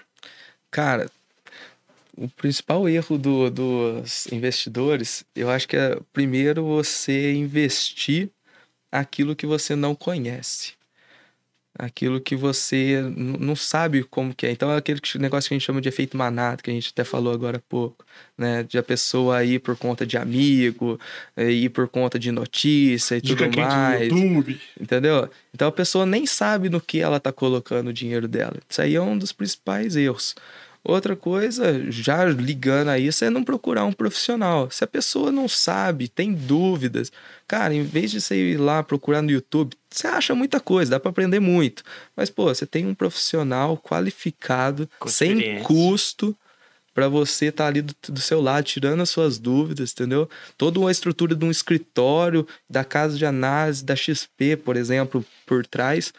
Cara, 0.70 1.10
o 2.16 2.30
principal 2.30 2.88
erro 2.88 3.18
do, 3.18 3.50
dos 3.50 4.28
investidores, 4.28 5.26
eu 5.36 5.50
acho 5.50 5.68
que 5.68 5.76
é 5.76 6.00
primeiro 6.12 6.64
você 6.64 7.34
investir 7.34 8.30
aquilo 8.92 9.36
que 9.36 9.48
você 9.48 9.76
não 9.76 9.96
conhece 9.96 10.74
aquilo 11.78 12.22
que 12.22 12.36
você 12.36 13.02
não 13.16 13.56
sabe 13.56 14.04
como 14.04 14.34
que 14.34 14.46
é. 14.46 14.52
Então 14.52 14.72
é 14.72 14.78
aquele 14.78 15.00
negócio 15.16 15.48
que 15.48 15.56
a 15.56 15.58
gente 15.58 15.66
chama 15.66 15.82
de 15.82 15.90
efeito 15.90 16.16
manada, 16.16 16.62
que 16.62 16.70
a 16.70 16.74
gente 16.74 16.92
até 16.92 17.04
falou 17.04 17.34
agora 17.34 17.58
há 17.58 17.62
pouco, 17.62 18.06
né? 18.38 18.64
De 18.64 18.78
a 18.78 18.84
pessoa 18.84 19.44
ir 19.44 19.60
por 19.60 19.76
conta 19.76 20.06
de 20.06 20.18
amigo, 20.18 21.00
eh, 21.36 21.52
ir 21.52 21.70
por 21.70 21.88
conta 21.88 22.20
de 22.20 22.32
notícia 22.32 23.18
e 23.18 23.22
Dica 23.22 23.46
tudo 23.46 23.60
mais. 23.60 24.04
YouTube. 24.04 24.62
Entendeu? 24.80 25.30
Então 25.54 25.68
a 25.68 25.72
pessoa 25.72 26.06
nem 26.06 26.26
sabe 26.26 26.70
no 26.70 26.80
que 26.80 27.00
ela 27.00 27.20
tá 27.20 27.32
colocando 27.32 27.88
o 27.88 27.94
dinheiro 27.94 28.28
dela. 28.28 28.58
Isso 28.70 28.82
aí 28.82 28.96
é 28.96 29.02
um 29.02 29.18
dos 29.18 29.32
principais 29.32 29.96
erros. 29.96 30.36
Outra 30.86 31.16
coisa, 31.16 31.90
já 31.90 32.26
ligando 32.26 32.90
a 32.90 33.00
isso, 33.00 33.24
é 33.24 33.30
não 33.30 33.42
procurar 33.42 33.86
um 33.86 33.94
profissional. 33.94 34.70
Se 34.70 34.84
a 34.84 34.88
pessoa 34.88 35.32
não 35.32 35.48
sabe, 35.48 36.10
tem 36.10 36.34
dúvidas, 36.34 37.10
cara, 37.48 37.74
em 37.74 37.84
vez 37.84 38.12
de 38.12 38.20
você 38.20 38.36
ir 38.36 38.58
lá 38.58 38.84
procurar 38.84 39.22
no 39.22 39.32
YouTube, 39.32 39.78
você 39.90 40.08
acha 40.08 40.36
muita 40.36 40.60
coisa, 40.60 40.92
dá 40.92 41.00
para 41.00 41.10
aprender 41.10 41.40
muito. 41.40 41.84
Mas, 42.18 42.30
pô, 42.30 42.54
você 42.54 42.66
tem 42.66 42.86
um 42.86 42.94
profissional 42.94 43.78
qualificado, 43.78 44.90
sem 45.08 45.64
custo, 45.64 46.36
para 46.94 47.08
você 47.08 47.46
estar 47.46 47.64
tá 47.64 47.68
ali 47.70 47.82
do, 47.82 47.96
do, 48.10 48.20
seu 48.20 48.42
lado, 48.42 48.66
tirando 48.66 49.02
as 49.02 49.10
suas 49.10 49.40
dúvidas, 49.40 49.94
entendeu? 49.94 50.30
Toda 50.58 50.80
uma 50.80 50.92
estrutura 50.92 51.34
de 51.34 51.44
um 51.44 51.50
escritório, 51.50 52.46
da 52.70 52.84
casa 52.84 53.18
de 53.18 53.26
análise, 53.26 53.84
da 53.84 53.96
XP, 53.96 54.58
por 54.58 54.76
exemplo, 54.76 55.26
por 55.46 55.66
trás, 55.66 56.14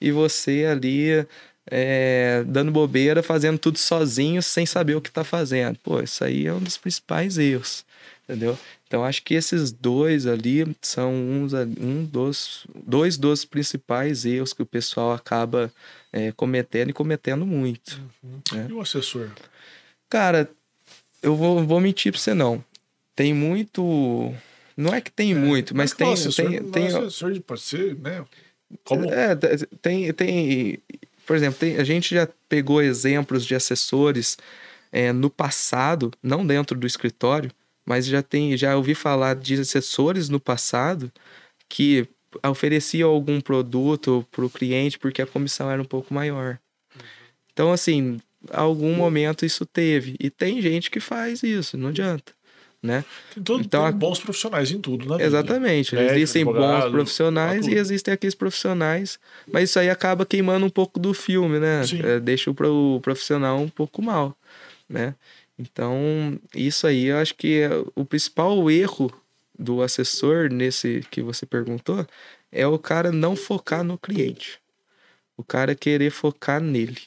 e 0.00 0.10
você 0.10 0.66
ali 0.70 1.26
é, 1.70 2.44
dando 2.46 2.72
bobeira, 2.72 3.22
fazendo 3.22 3.58
tudo 3.58 3.78
sozinho, 3.78 4.42
sem 4.42 4.66
saber 4.66 4.94
o 4.94 5.00
que 5.00 5.08
está 5.08 5.24
fazendo. 5.24 5.78
Pô, 5.82 6.00
isso 6.00 6.24
aí 6.24 6.46
é 6.46 6.52
um 6.52 6.60
dos 6.60 6.76
principais 6.76 7.38
erros, 7.38 7.84
entendeu? 8.24 8.58
Então, 8.86 9.04
acho 9.04 9.22
que 9.22 9.34
esses 9.34 9.70
dois 9.70 10.26
ali 10.26 10.74
são 10.80 11.12
uns, 11.14 11.52
um 11.52 12.04
dos, 12.04 12.66
dois 12.74 13.18
dos 13.18 13.44
principais 13.44 14.24
erros 14.24 14.54
que 14.54 14.62
o 14.62 14.66
pessoal 14.66 15.12
acaba 15.12 15.70
é, 16.12 16.32
cometendo 16.32 16.90
e 16.90 16.94
cometendo 16.94 17.44
muito. 17.44 18.00
Uhum. 18.22 18.40
Né? 18.52 18.66
E 18.70 18.72
o 18.72 18.80
assessor? 18.80 19.30
Cara, 20.08 20.50
eu 21.22 21.36
vou, 21.36 21.62
vou 21.66 21.80
mentir 21.80 22.12
para 22.12 22.20
você 22.20 22.32
não. 22.32 22.64
Tem 23.14 23.34
muito... 23.34 24.32
Não 24.74 24.94
é 24.94 25.00
que 25.00 25.10
tem 25.10 25.32
é, 25.32 25.34
muito, 25.34 25.76
mas, 25.76 25.92
tem... 25.92 26.12
Assessor, 26.12 26.46
tem, 26.46 26.62
tem, 26.70 26.86
assessor 26.86 27.38
pode 27.40 27.60
ser, 27.60 27.96
né? 27.96 28.24
Como? 28.84 29.10
É, 29.10 29.34
tem, 29.82 30.12
tem 30.12 30.78
por 31.28 31.36
exemplo, 31.36 31.58
tem, 31.58 31.76
a 31.76 31.84
gente 31.84 32.14
já 32.14 32.26
pegou 32.48 32.80
exemplos 32.80 33.44
de 33.44 33.54
assessores 33.54 34.38
é, 34.90 35.12
no 35.12 35.28
passado, 35.28 36.10
não 36.22 36.46
dentro 36.46 36.74
do 36.74 36.86
escritório, 36.86 37.50
mas 37.84 38.06
já 38.06 38.22
tem, 38.22 38.56
já 38.56 38.74
ouvi 38.74 38.94
falar 38.94 39.36
de 39.36 39.60
assessores 39.60 40.30
no 40.30 40.40
passado 40.40 41.12
que 41.68 42.08
ofereciam 42.42 43.10
algum 43.10 43.42
produto 43.42 44.26
para 44.30 44.42
o 44.42 44.48
cliente 44.48 44.98
porque 44.98 45.20
a 45.20 45.26
comissão 45.26 45.70
era 45.70 45.82
um 45.82 45.84
pouco 45.84 46.14
maior. 46.14 46.58
Então, 47.52 47.72
assim, 47.72 48.18
algum 48.50 48.94
momento 48.94 49.44
isso 49.44 49.66
teve. 49.66 50.16
E 50.18 50.30
tem 50.30 50.62
gente 50.62 50.90
que 50.90 50.98
faz 50.98 51.42
isso, 51.42 51.76
não 51.76 51.90
adianta 51.90 52.37
né? 52.82 53.04
Tem, 53.34 53.42
todo, 53.42 53.60
então, 53.60 53.82
tem 53.90 53.98
bons 53.98 54.20
profissionais 54.20 54.70
em 54.70 54.80
tudo, 54.80 55.08
né? 55.16 55.24
Exatamente. 55.24 55.94
Médico, 55.94 56.12
existem 56.14 56.44
bons 56.44 56.90
profissionais 56.90 57.66
e 57.66 57.74
existem 57.74 58.14
aqueles 58.14 58.34
profissionais, 58.34 59.18
mas 59.52 59.70
isso 59.70 59.78
aí 59.78 59.90
acaba 59.90 60.24
queimando 60.24 60.64
um 60.64 60.70
pouco 60.70 60.98
do 60.98 61.12
filme, 61.12 61.58
né? 61.58 61.82
É, 62.04 62.20
deixa 62.20 62.50
o 62.50 63.00
profissional 63.00 63.58
um 63.60 63.68
pouco 63.68 64.00
mal, 64.02 64.36
né? 64.88 65.14
Então, 65.58 66.38
isso 66.54 66.86
aí 66.86 67.06
eu 67.06 67.18
acho 67.18 67.34
que 67.34 67.62
é 67.62 67.70
o 67.96 68.04
principal 68.04 68.70
erro 68.70 69.12
do 69.58 69.82
assessor 69.82 70.48
nesse 70.48 71.04
que 71.10 71.20
você 71.20 71.44
perguntou 71.44 72.06
é 72.52 72.66
o 72.66 72.78
cara 72.78 73.10
não 73.10 73.34
focar 73.34 73.82
no 73.82 73.98
cliente. 73.98 74.60
O 75.36 75.42
cara 75.42 75.74
querer 75.74 76.10
focar 76.10 76.60
nele. 76.60 76.98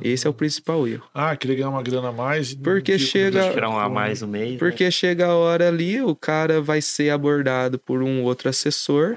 Esse 0.00 0.26
é 0.26 0.30
o 0.30 0.34
principal 0.34 0.88
erro. 0.88 1.06
Ah, 1.12 1.36
queria 1.36 1.56
ganhar 1.56 1.68
uma 1.68 1.82
grana 1.82 2.08
a 2.08 2.12
mais. 2.12 2.54
Porque 2.54 2.98
chega. 2.98 3.52
Tirar 3.52 3.68
um 3.68 3.78
a 3.78 3.88
mais 3.88 4.22
no 4.22 4.28
mês. 4.28 4.58
Porque 4.58 4.84
né? 4.84 4.90
chega 4.90 5.26
a 5.26 5.34
hora 5.34 5.68
ali, 5.68 6.00
o 6.00 6.14
cara 6.16 6.62
vai 6.62 6.80
ser 6.80 7.10
abordado 7.10 7.78
por 7.78 8.02
um 8.02 8.22
outro 8.22 8.48
assessor. 8.48 9.16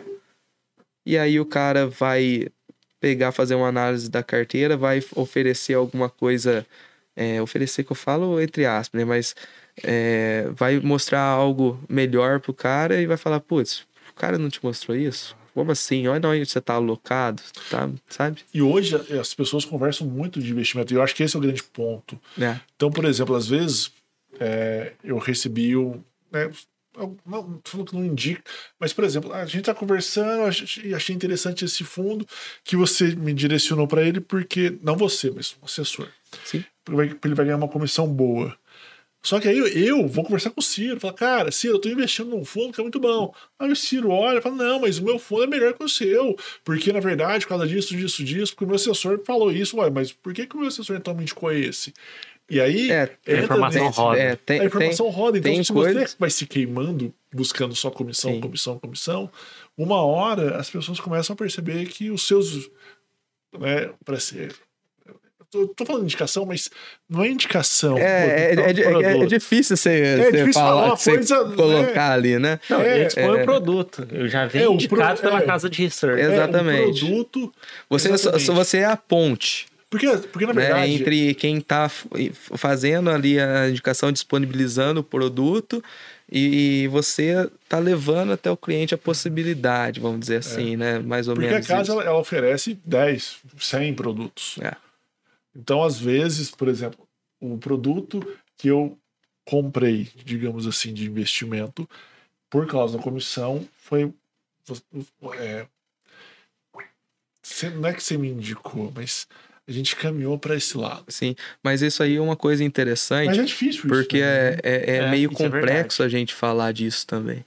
E 1.05 1.17
aí 1.17 1.39
o 1.39 1.45
cara 1.45 1.87
vai 1.87 2.47
pegar, 2.99 3.31
fazer 3.31 3.55
uma 3.55 3.69
análise 3.69 4.09
da 4.09 4.21
carteira, 4.21 4.75
vai 4.75 5.01
oferecer 5.15 5.73
alguma 5.73 6.09
coisa. 6.09 6.65
É, 7.15 7.41
oferecer 7.41 7.83
que 7.83 7.91
eu 7.91 7.95
falo 7.95 8.39
entre 8.39 8.65
aspas, 8.65 8.99
né? 8.99 9.05
Mas 9.05 9.35
é, 9.83 10.49
vai 10.51 10.79
mostrar 10.81 11.21
algo 11.21 11.79
melhor 11.87 12.41
pro 12.41 12.53
cara 12.53 13.01
e 13.01 13.07
vai 13.07 13.17
falar, 13.17 13.39
putz, 13.39 13.85
o 14.11 14.13
cara 14.15 14.37
não 14.37 14.49
te 14.49 14.63
mostrou 14.63 14.97
isso? 14.97 15.36
Como 15.57 15.71
assim? 15.71 16.05
Olha 16.07 16.29
onde 16.29 16.45
você 16.45 16.59
está 16.59 16.75
alocado, 16.75 17.41
tá? 17.71 17.89
sabe? 18.07 18.41
E 18.53 18.61
hoje 18.61 18.95
as 19.19 19.33
pessoas 19.33 19.65
conversam 19.65 20.05
muito 20.05 20.39
de 20.39 20.51
investimento, 20.51 20.93
e 20.93 20.95
eu 20.95 21.01
acho 21.01 21.15
que 21.15 21.23
esse 21.23 21.35
é 21.35 21.39
o 21.39 21.41
grande 21.41 21.63
ponto. 21.63 22.15
É. 22.39 22.59
Então, 22.75 22.91
por 22.91 23.03
exemplo, 23.05 23.33
às 23.33 23.47
vezes 23.47 23.91
é, 24.39 24.93
eu 25.03 25.17
recebi 25.17 25.75
o. 25.75 25.99
Né, 26.31 26.51
não 27.25 27.59
falando 27.63 27.89
que 27.89 27.95
não 27.95 28.05
indica, 28.05 28.43
mas, 28.79 28.93
por 28.93 29.03
exemplo, 29.03 29.33
a 29.33 29.47
gente 29.47 29.63
tá 29.63 29.73
conversando, 29.73 30.43
achei, 30.43 30.93
achei 30.93 31.15
interessante 31.15 31.65
esse 31.65 31.83
fundo 31.83 32.23
que 32.63 32.75
você 32.75 33.15
me 33.15 33.33
direcionou 33.33 33.87
para 33.87 34.03
ele, 34.03 34.19
porque, 34.19 34.77
não 34.83 34.95
você, 34.95 35.31
mas 35.31 35.57
o 35.59 35.65
assessor. 35.65 36.07
Sim. 36.45 36.63
Ele 36.87 37.33
vai 37.33 37.45
ganhar 37.45 37.57
uma 37.57 37.67
comissão 37.67 38.07
boa. 38.07 38.55
Só 39.27 39.41
que 39.41 39.49
aí 39.49 39.57
eu, 39.57 40.07
vou 40.07 40.23
conversar 40.23 40.51
com 40.51 40.61
o 40.61 40.63
Ciro, 40.63 41.01
falar, 41.01 41.11
cara, 41.11 41.51
Ciro, 41.51 41.73
eu 41.75 41.79
tô 41.81 41.89
investindo 41.89 42.29
num 42.29 42.45
fundo 42.45 42.71
que 42.71 42.79
é 42.79 42.81
muito 42.83 42.97
bom. 42.97 43.33
Aí 43.59 43.69
o 43.69 43.75
Ciro 43.75 44.09
olha 44.09 44.37
e 44.39 44.41
fala, 44.41 44.55
não, 44.55 44.79
mas 44.79 44.99
o 44.99 45.03
meu 45.03 45.19
fundo 45.19 45.43
é 45.43 45.47
melhor 45.47 45.73
que 45.73 45.83
o 45.83 45.89
seu, 45.89 46.33
porque 46.63 46.93
na 46.93 47.01
verdade, 47.01 47.43
por 47.43 47.49
causa 47.49 47.67
disso, 47.67 47.93
disso, 47.93 48.23
disso, 48.23 48.53
porque 48.53 48.63
o 48.63 48.67
meu 48.67 48.77
assessor 48.77 49.21
falou 49.25 49.51
isso, 49.51 49.75
ué, 49.79 49.89
mas 49.89 50.13
por 50.13 50.33
que, 50.33 50.47
que 50.47 50.55
o 50.55 50.59
meu 50.59 50.69
assessor 50.69 50.95
então 50.95 51.13
me 51.13 51.23
indicou 51.23 51.51
esse? 51.51 51.93
E 52.49 52.61
aí, 52.61 52.89
É, 52.89 53.17
A 53.27 53.33
informação 53.43 53.85
nesse- 53.87 53.99
roda. 53.99 54.17
É, 54.17 54.35
tem, 54.37 54.61
a 54.61 54.65
informação 54.65 55.09
roda. 55.09 55.37
Então, 55.37 55.51
tem 55.51 55.61
se 55.61 55.73
você 55.73 56.05
vai 56.17 56.29
se 56.29 56.45
queimando, 56.47 57.13
buscando 57.33 57.75
só 57.75 57.91
comissão, 57.91 58.31
Sim. 58.31 58.39
comissão, 58.39 58.79
comissão, 58.79 59.29
uma 59.77 60.01
hora 60.05 60.55
as 60.55 60.69
pessoas 60.69 61.01
começam 61.01 61.33
a 61.33 61.37
perceber 61.37 61.85
que 61.87 62.09
os 62.09 62.25
seus. 62.25 62.69
Né, 63.59 63.89
para 64.05 64.21
ser. 64.21 64.55
Tô, 65.49 65.65
tô 65.69 65.85
falando 65.85 66.03
indicação, 66.03 66.45
mas 66.45 66.69
não 67.09 67.23
é 67.23 67.29
indicação. 67.29 67.97
é, 67.97 68.51
é, 68.51 68.55
pô, 68.55 68.61
é, 68.61 68.65
é- 68.65 68.69
é 68.71 69.11
produto. 69.13 69.27
difícil 69.29 69.77
você, 69.77 69.89
É 69.91 70.17
você 70.17 70.31
difícil 70.31 70.53
falar 70.53 70.81
falar, 70.83 70.95
você 70.97 71.11
coisa, 71.15 71.47
né? 71.47 71.55
colocar 71.55 72.11
ali, 72.11 72.37
né? 72.39 72.59
Não, 72.69 72.81
É, 72.81 72.95
ele 72.95 73.05
expõe 73.07 73.23
é. 73.23 73.41
o 73.41 73.45
produto. 73.45 74.07
Eu 74.11 74.27
já 74.27 74.45
venho 74.45 74.65
É, 74.65 74.69
o 74.69 74.73
indicado 74.73 75.21
pro- 75.21 75.29
pela 75.29 75.41
é. 75.41 75.45
casa 75.45 75.69
de 75.69 75.81
research. 75.83 76.21
É, 76.21 76.27
um 76.27 76.33
Exatamente. 76.33 76.99
produto. 76.99 77.53
Você, 77.89 78.09
Exatamente. 78.11 78.45
só 78.45 78.53
você 78.53 78.77
é 78.79 78.85
a 78.85 78.97
ponte 78.97 79.67
Porque, 79.89 80.05
porque 80.31 80.45
na 80.45 80.53
né, 80.53 80.61
verdade. 80.65 80.91
entre 80.93 81.33
quem 81.35 81.59
está 81.59 81.89
fazendo 82.57 83.09
ali 83.09 83.39
a 83.39 83.69
indicação, 83.69 84.11
disponibilizando 84.11 84.99
o 84.99 85.03
produto 85.03 85.81
e 86.29 86.89
você 86.91 87.49
tá 87.69 87.79
levando 87.79 88.33
até 88.33 88.51
o 88.51 88.57
cliente 88.57 88.93
a 88.93 88.97
possibilidade, 88.97 90.01
vamos 90.01 90.19
dizer 90.19 90.37
assim, 90.39 90.75
né? 90.75 90.99
Mais 90.99 91.29
ou 91.29 91.35
Porque 91.35 91.47
a 91.47 91.51
menos. 91.51 91.67
casa 91.67 91.83
isso. 91.83 91.91
ela, 91.93 92.03
ela 92.03 92.19
oferece 92.19 92.77
10, 92.83 93.37
100 93.57 93.93
produtos. 93.93 94.57
É. 94.61 94.73
Então, 95.57 95.83
às 95.83 95.99
vezes, 95.99 96.51
por 96.51 96.67
exemplo, 96.67 97.07
o 97.41 97.57
produto 97.57 98.21
que 98.55 98.67
eu 98.67 98.95
comprei, 99.43 100.07
digamos 100.23 100.67
assim, 100.67 100.93
de 100.93 101.05
investimento, 101.05 101.89
por 102.47 102.67
causa 102.67 102.97
da 102.97 103.03
comissão, 103.03 103.67
foi. 103.79 104.13
é, 105.39 105.67
não 107.73 107.89
é 107.89 107.93
que 107.93 108.03
você 108.03 108.17
me 108.17 108.29
indicou, 108.29 108.91
mas 108.95 109.27
a 109.67 109.71
gente 109.71 109.95
caminhou 109.95 110.37
para 110.37 110.55
esse 110.55 110.77
lado. 110.77 111.05
Sim, 111.07 111.35
mas 111.63 111.81
isso 111.81 112.03
aí 112.03 112.17
é 112.17 112.21
uma 112.21 112.35
coisa 112.35 112.63
interessante. 112.63 113.27
Mas 113.27 113.39
é 113.39 113.43
difícil 113.43 113.79
isso. 113.79 113.87
Porque 113.87 114.21
né? 114.21 114.27
é, 114.27 114.59
é, 114.63 114.91
é 114.91 114.97
É, 114.97 115.09
meio 115.09 115.31
é 115.31 115.33
complexo 115.33 116.03
a 116.03 116.09
gente 116.09 116.35
falar 116.35 116.71
disso 116.71 117.07
também. 117.07 117.43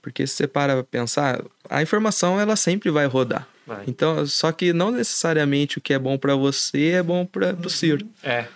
Porque 0.00 0.26
se 0.26 0.34
você 0.34 0.48
para 0.48 0.74
pra 0.74 0.84
pensar, 0.84 1.44
a 1.70 1.80
informação 1.80 2.40
ela 2.40 2.56
sempre 2.56 2.90
vai 2.90 3.06
rodar. 3.06 3.46
Vai. 3.76 3.84
Então, 3.86 4.26
só 4.26 4.52
que 4.52 4.72
não 4.72 4.90
necessariamente 4.90 5.78
o 5.78 5.80
que 5.80 5.92
é 5.92 5.98
bom 5.98 6.16
pra 6.18 6.34
você 6.34 6.90
é 6.90 7.02
bom 7.02 7.24
para 7.24 7.54
o 7.64 7.70
Ciro. 7.70 8.06
É. 8.22 8.46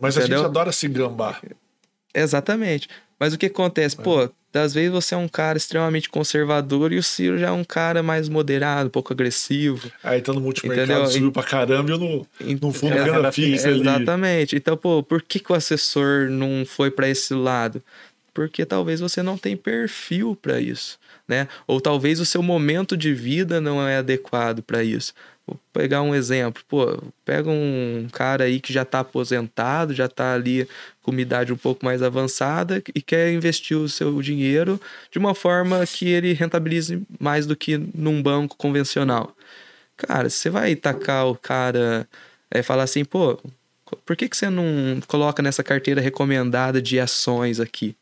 Mas 0.00 0.16
a 0.16 0.20
entendeu? 0.20 0.38
gente 0.38 0.46
adora 0.46 0.72
se 0.72 0.88
gambar. 0.88 1.40
Exatamente. 2.14 2.88
Mas 3.18 3.32
o 3.32 3.38
que 3.38 3.46
acontece? 3.46 3.96
Pô, 3.96 4.28
às 4.52 4.74
vezes 4.74 4.90
você 4.90 5.14
é 5.14 5.18
um 5.18 5.28
cara 5.28 5.56
extremamente 5.56 6.08
conservador 6.10 6.92
e 6.92 6.98
o 6.98 7.02
Ciro 7.02 7.38
já 7.38 7.48
é 7.48 7.52
um 7.52 7.64
cara 7.64 8.02
mais 8.02 8.28
moderado, 8.28 8.88
um 8.88 8.90
pouco 8.90 9.12
agressivo. 9.12 9.90
Aí 10.02 10.20
tá 10.20 10.32
no 10.32 10.40
multimercado, 10.40 10.90
Entendeu? 10.92 11.10
subiu 11.10 11.32
pra 11.32 11.42
caramba 11.42 11.90
e 11.90 11.92
eu 11.94 11.98
no, 11.98 12.26
no 12.60 12.72
fundo 12.72 12.94
É, 12.94 13.32
fixa 13.32 13.68
ali. 13.68 13.80
Exatamente. 13.80 14.56
Então, 14.56 14.76
pô, 14.76 15.02
por 15.02 15.22
que, 15.22 15.38
que 15.38 15.52
o 15.52 15.54
assessor 15.54 16.28
não 16.28 16.64
foi 16.66 16.90
para 16.90 17.08
esse 17.08 17.32
lado? 17.32 17.82
Porque 18.34 18.64
talvez 18.64 19.00
você 19.00 19.22
não 19.22 19.38
tem 19.38 19.56
perfil 19.56 20.36
para 20.40 20.58
isso, 20.60 20.98
né? 21.26 21.48
Ou 21.66 21.80
talvez 21.80 22.20
o 22.20 22.26
seu 22.26 22.42
momento 22.42 22.96
de 22.96 23.14
vida 23.14 23.60
não 23.60 23.86
é 23.86 23.98
adequado 23.98 24.62
para 24.62 24.82
isso. 24.82 25.12
Vou 25.46 25.58
pegar 25.72 26.02
um 26.02 26.14
exemplo, 26.14 26.62
pô, 26.68 27.02
pega 27.24 27.50
um 27.50 28.06
cara 28.12 28.44
aí 28.44 28.60
que 28.60 28.72
já 28.72 28.84
tá 28.84 29.00
aposentado, 29.00 29.92
já 29.92 30.08
tá 30.08 30.34
ali 30.34 30.68
com 31.02 31.10
uma 31.10 31.20
idade 31.20 31.52
um 31.52 31.56
pouco 31.56 31.84
mais 31.84 32.00
avançada 32.00 32.80
e 32.94 33.02
quer 33.02 33.32
investir 33.32 33.76
o 33.76 33.88
seu 33.88 34.22
dinheiro 34.22 34.80
de 35.10 35.18
uma 35.18 35.34
forma 35.34 35.84
que 35.84 36.08
ele 36.08 36.32
rentabilize 36.32 37.02
mais 37.18 37.44
do 37.44 37.56
que 37.56 37.76
num 37.76 38.22
banco 38.22 38.56
convencional. 38.56 39.36
Cara, 39.96 40.30
você 40.30 40.48
vai 40.48 40.76
tacar 40.76 41.26
o 41.26 41.34
cara, 41.36 42.08
é, 42.50 42.62
falar 42.62 42.84
assim, 42.84 43.04
pô, 43.04 43.38
por 44.06 44.16
que, 44.16 44.28
que 44.28 44.36
você 44.36 44.48
não 44.48 45.00
coloca 45.08 45.42
nessa 45.42 45.62
carteira 45.62 46.00
recomendada 46.00 46.80
de 46.80 47.00
ações 47.00 47.58
aqui? 47.58 47.96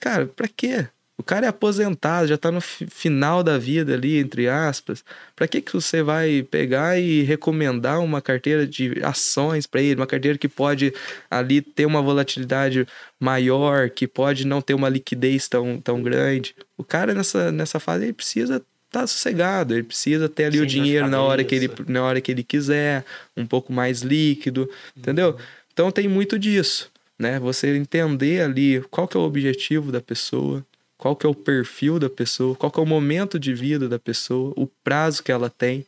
Cara, 0.00 0.26
pra 0.26 0.46
quê? 0.48 0.86
O 1.18 1.22
cara 1.24 1.46
é 1.46 1.48
aposentado, 1.48 2.28
já 2.28 2.38
tá 2.38 2.52
no 2.52 2.60
fi- 2.60 2.86
final 2.86 3.42
da 3.42 3.58
vida 3.58 3.92
ali, 3.92 4.18
entre 4.18 4.48
aspas. 4.48 5.04
Pra 5.34 5.48
que, 5.48 5.60
que 5.60 5.72
você 5.72 6.00
vai 6.00 6.44
pegar 6.48 6.96
e 6.96 7.22
recomendar 7.22 8.00
uma 8.00 8.22
carteira 8.22 8.64
de 8.64 9.00
ações 9.02 9.66
pra 9.66 9.82
ele? 9.82 9.96
Uma 10.00 10.06
carteira 10.06 10.38
que 10.38 10.48
pode 10.48 10.94
ali 11.28 11.60
ter 11.60 11.86
uma 11.86 12.00
volatilidade 12.00 12.86
maior, 13.18 13.90
que 13.90 14.06
pode 14.06 14.46
não 14.46 14.60
ter 14.60 14.74
uma 14.74 14.88
liquidez 14.88 15.48
tão, 15.48 15.80
tão 15.80 16.00
grande. 16.00 16.54
O 16.76 16.84
cara 16.84 17.12
nessa, 17.12 17.50
nessa 17.50 17.80
fase 17.80 18.04
ele 18.04 18.12
precisa 18.12 18.62
estar 18.86 19.06
sossegado, 19.06 19.74
ele 19.74 19.82
precisa 19.82 20.28
ter 20.28 20.44
ali 20.44 20.58
Sem 20.58 20.62
o 20.62 20.66
dinheiro 20.66 21.08
na 21.08 21.20
hora 21.20 21.42
que 21.44 21.54
ele 21.54 21.70
na 21.88 22.02
hora 22.04 22.20
que 22.20 22.30
ele 22.30 22.44
quiser, 22.44 23.04
um 23.36 23.44
pouco 23.44 23.72
mais 23.72 24.02
líquido, 24.02 24.70
entendeu? 24.96 25.36
Então 25.72 25.90
tem 25.90 26.06
muito 26.08 26.38
disso, 26.38 26.90
né? 27.18 27.38
Você 27.40 27.76
entender 27.76 28.40
ali 28.42 28.80
qual 28.90 29.06
que 29.08 29.16
é 29.16 29.20
o 29.20 29.24
objetivo 29.24 29.90
da 29.92 30.00
pessoa, 30.00 30.64
qual 30.98 31.14
que 31.14 31.24
é 31.24 31.28
o 31.28 31.34
perfil 31.34 31.98
da 31.98 32.10
pessoa, 32.10 32.56
qual 32.56 32.70
que 32.70 32.80
é 32.80 32.82
o 32.82 32.86
momento 32.86 33.38
de 33.38 33.54
vida 33.54 33.88
da 33.88 33.98
pessoa, 33.98 34.52
o 34.56 34.66
prazo 34.66 35.22
que 35.22 35.30
ela 35.30 35.48
tem. 35.48 35.86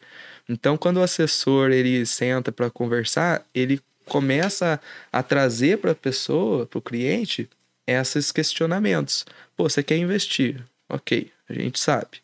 Então, 0.49 0.77
quando 0.77 0.99
o 0.99 1.03
assessor 1.03 1.73
ele 1.73 2.07
senta 2.07 2.53
para 2.53 2.71
conversar, 2.71 3.45
ele 3.53 3.81
começa 4.07 4.81
a 5.13 5.23
trazer 5.23 5.79
para 5.79 5.91
a 5.91 5.95
pessoa, 5.95 6.65
para 6.65 6.79
o 6.79 6.83
cliente, 6.83 7.49
esses 7.87 8.31
questionamentos. 8.31 9.27
Pô, 9.57 9.69
você 9.69 9.83
quer 9.83 9.97
investir? 9.97 10.65
Ok, 10.89 11.31
a 11.49 11.53
gente 11.53 11.79
sabe. 11.79 12.19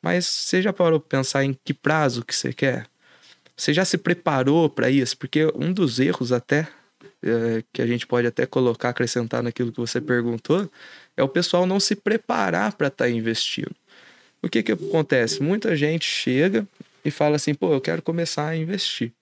Mas 0.00 0.26
você 0.26 0.62
já 0.62 0.72
parou 0.72 0.98
para 0.98 1.18
pensar 1.18 1.44
em 1.44 1.56
que 1.64 1.74
prazo 1.74 2.24
que 2.24 2.34
você 2.34 2.52
quer? 2.52 2.86
Você 3.56 3.72
já 3.72 3.84
se 3.84 3.98
preparou 3.98 4.68
para 4.68 4.90
isso? 4.90 5.16
Porque 5.16 5.46
um 5.54 5.72
dos 5.72 6.00
erros 6.00 6.32
até 6.32 6.68
é, 7.22 7.62
que 7.72 7.80
a 7.80 7.86
gente 7.86 8.06
pode 8.06 8.26
até 8.26 8.44
colocar, 8.44 8.90
acrescentar 8.90 9.42
naquilo 9.42 9.72
que 9.72 9.80
você 9.80 10.00
perguntou, 10.00 10.70
é 11.16 11.22
o 11.22 11.28
pessoal 11.28 11.66
não 11.66 11.78
se 11.78 11.94
preparar 11.94 12.72
para 12.74 12.88
estar 12.88 13.08
investindo. 13.08 13.74
O 14.42 14.48
que 14.48 14.62
que 14.62 14.72
acontece? 14.72 15.42
Muita 15.42 15.74
gente 15.76 16.04
chega 16.04 16.66
e 17.04 17.10
fala 17.10 17.36
assim, 17.36 17.54
pô, 17.54 17.72
eu 17.72 17.80
quero 17.80 18.02
começar 18.02 18.48
a 18.48 18.56
investir. 18.56 19.12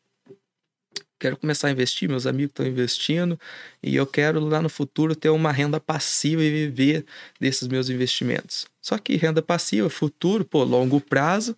Quero 1.19 1.37
começar 1.37 1.69
a 1.69 1.71
investir, 1.71 2.09
meus 2.09 2.27
amigos 2.27 2.51
estão 2.51 2.67
investindo 2.67 3.39
e 3.81 3.95
eu 3.95 4.05
quero 4.05 4.41
lá 4.41 4.61
no 4.61 4.69
futuro 4.69 5.15
ter 5.15 5.29
uma 5.29 5.53
renda 5.53 5.79
passiva 5.79 6.43
e 6.43 6.51
viver 6.51 7.05
desses 7.41 7.69
meus 7.69 7.89
investimentos. 7.89 8.67
Só 8.81 8.99
que 8.99 9.15
renda 9.15 9.41
passiva, 9.41 9.89
futuro, 9.89 10.45
pô, 10.45 10.65
longo 10.65 11.01
prazo, 11.01 11.55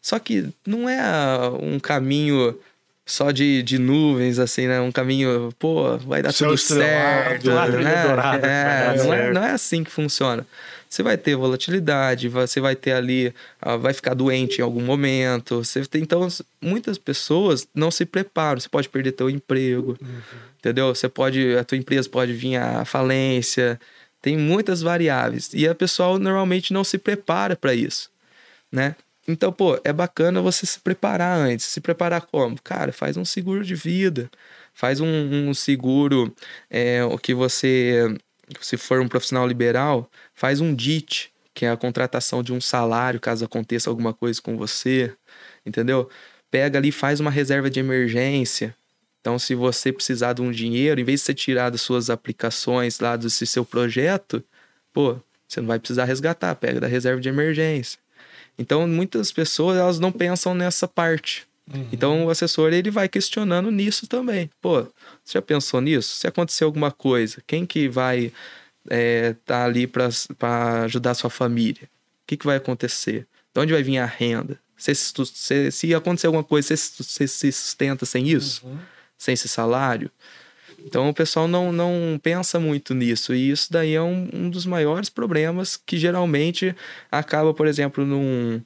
só 0.00 0.18
que 0.18 0.48
não 0.66 0.88
é 0.88 1.00
um 1.60 1.78
caminho 1.78 2.58
só 3.06 3.30
de, 3.30 3.62
de 3.62 3.78
nuvens, 3.78 4.40
assim, 4.40 4.66
né? 4.66 4.80
Um 4.80 4.90
caminho, 4.90 5.54
pô, 5.60 5.96
vai 5.98 6.20
dar 6.20 6.32
Céu 6.32 6.48
tudo 6.48 6.58
certo. 6.58 7.44
né? 7.84 8.02
dourada, 8.02 8.38
vai 8.38 8.50
É, 8.50 8.96
não, 8.96 9.14
é, 9.14 9.32
não 9.32 9.44
é 9.44 9.52
assim 9.52 9.84
que 9.84 9.90
funciona. 9.92 10.44
Você 10.88 11.04
vai 11.04 11.16
ter 11.16 11.36
volatilidade, 11.36 12.28
você 12.28 12.60
vai 12.60 12.74
ter 12.74 12.92
ali, 12.92 13.32
ah, 13.60 13.76
vai 13.76 13.92
ficar 13.92 14.14
doente 14.14 14.58
em 14.58 14.62
algum 14.62 14.82
momento. 14.82 15.64
Você 15.64 15.84
tem, 15.84 16.02
então, 16.02 16.26
muitas 16.60 16.98
pessoas 16.98 17.66
não 17.72 17.92
se 17.92 18.04
preparam. 18.04 18.60
Você 18.60 18.68
pode 18.68 18.88
perder 18.88 19.12
teu 19.12 19.30
emprego, 19.30 19.96
entendeu? 20.58 20.92
Você 20.92 21.08
pode, 21.08 21.56
a 21.56 21.62
tua 21.62 21.78
empresa 21.78 22.08
pode 22.08 22.32
vir 22.32 22.56
à 22.56 22.84
falência. 22.84 23.80
Tem 24.20 24.36
muitas 24.36 24.82
variáveis 24.82 25.50
e 25.54 25.68
a 25.68 25.74
pessoa 25.74 26.18
normalmente 26.18 26.72
não 26.72 26.82
se 26.82 26.98
prepara 26.98 27.54
para 27.54 27.72
isso, 27.72 28.10
né? 28.72 28.96
Então, 29.28 29.52
pô, 29.52 29.78
é 29.82 29.92
bacana 29.92 30.40
você 30.40 30.64
se 30.66 30.78
preparar 30.78 31.36
antes. 31.38 31.66
Se 31.66 31.80
preparar 31.80 32.22
como? 32.22 32.60
Cara, 32.62 32.92
faz 32.92 33.16
um 33.16 33.24
seguro 33.24 33.64
de 33.64 33.74
vida. 33.74 34.30
Faz 34.72 35.00
um, 35.00 35.48
um 35.48 35.54
seguro 35.54 36.34
é, 36.70 37.04
o 37.04 37.18
que 37.18 37.34
você, 37.34 38.16
se 38.60 38.76
for 38.76 39.00
um 39.00 39.08
profissional 39.08 39.46
liberal, 39.46 40.08
faz 40.34 40.60
um 40.60 40.74
DIT, 40.74 41.32
que 41.54 41.64
é 41.64 41.70
a 41.70 41.76
contratação 41.76 42.42
de 42.42 42.52
um 42.52 42.60
salário 42.60 43.18
caso 43.18 43.44
aconteça 43.44 43.90
alguma 43.90 44.12
coisa 44.12 44.40
com 44.40 44.56
você, 44.56 45.12
entendeu? 45.64 46.08
Pega 46.50 46.78
ali, 46.78 46.92
faz 46.92 47.18
uma 47.18 47.30
reserva 47.30 47.70
de 47.70 47.80
emergência. 47.80 48.76
Então, 49.20 49.38
se 49.38 49.54
você 49.54 49.92
precisar 49.92 50.34
de 50.34 50.42
um 50.42 50.52
dinheiro, 50.52 51.00
em 51.00 51.04
vez 51.04 51.20
de 51.20 51.26
você 51.26 51.34
tirar 51.34 51.70
das 51.70 51.80
suas 51.80 52.10
aplicações 52.10 53.00
lá 53.00 53.16
desse 53.16 53.46
seu 53.46 53.64
projeto, 53.64 54.44
pô, 54.92 55.16
você 55.48 55.60
não 55.60 55.68
vai 55.68 55.78
precisar 55.78 56.04
resgatar, 56.04 56.54
pega 56.56 56.78
da 56.80 56.86
reserva 56.86 57.20
de 57.20 57.28
emergência. 57.28 57.98
Então, 58.58 58.86
muitas 58.86 59.30
pessoas 59.32 59.76
elas 59.78 59.98
não 59.98 60.10
pensam 60.10 60.54
nessa 60.54 60.88
parte. 60.88 61.46
Então, 61.92 62.26
o 62.26 62.30
assessor 62.30 62.72
ele 62.72 62.90
vai 62.90 63.08
questionando 63.08 63.70
nisso 63.70 64.06
também. 64.06 64.48
Pô, 64.60 64.82
você 65.24 65.32
já 65.32 65.42
pensou 65.42 65.80
nisso? 65.80 66.14
Se 66.14 66.26
acontecer 66.26 66.64
alguma 66.64 66.92
coisa, 66.92 67.42
quem 67.46 67.66
que 67.66 67.88
vai 67.88 68.32
é, 68.88 69.34
tá 69.44 69.64
ali 69.64 69.86
para 69.86 70.08
ajudar 70.84 71.14
sua 71.14 71.28
família, 71.28 71.82
o 71.84 72.26
que, 72.26 72.36
que 72.36 72.46
vai 72.46 72.56
acontecer? 72.56 73.26
De 73.52 73.60
onde 73.60 73.72
vai 73.72 73.82
vir 73.82 73.98
a 73.98 74.06
renda? 74.06 74.58
Você, 74.76 74.94
se, 74.94 75.70
se 75.72 75.94
acontecer 75.94 76.28
alguma 76.28 76.44
coisa, 76.44 76.76
você, 76.76 77.02
você 77.02 77.26
se 77.26 77.50
sustenta 77.50 78.06
sem 78.06 78.28
isso? 78.28 78.64
Uhum. 78.66 78.78
Sem 79.18 79.32
esse 79.32 79.48
salário? 79.48 80.10
Então 80.84 81.08
o 81.08 81.14
pessoal 81.14 81.48
não, 81.48 81.72
não 81.72 82.18
pensa 82.22 82.60
muito 82.60 82.94
nisso. 82.94 83.34
E 83.34 83.50
isso 83.50 83.72
daí 83.72 83.94
é 83.94 84.02
um, 84.02 84.28
um 84.32 84.50
dos 84.50 84.66
maiores 84.66 85.08
problemas 85.08 85.76
que 85.76 85.96
geralmente 85.96 86.74
acaba, 87.10 87.52
por 87.54 87.66
exemplo, 87.66 88.04
num. 88.04 88.60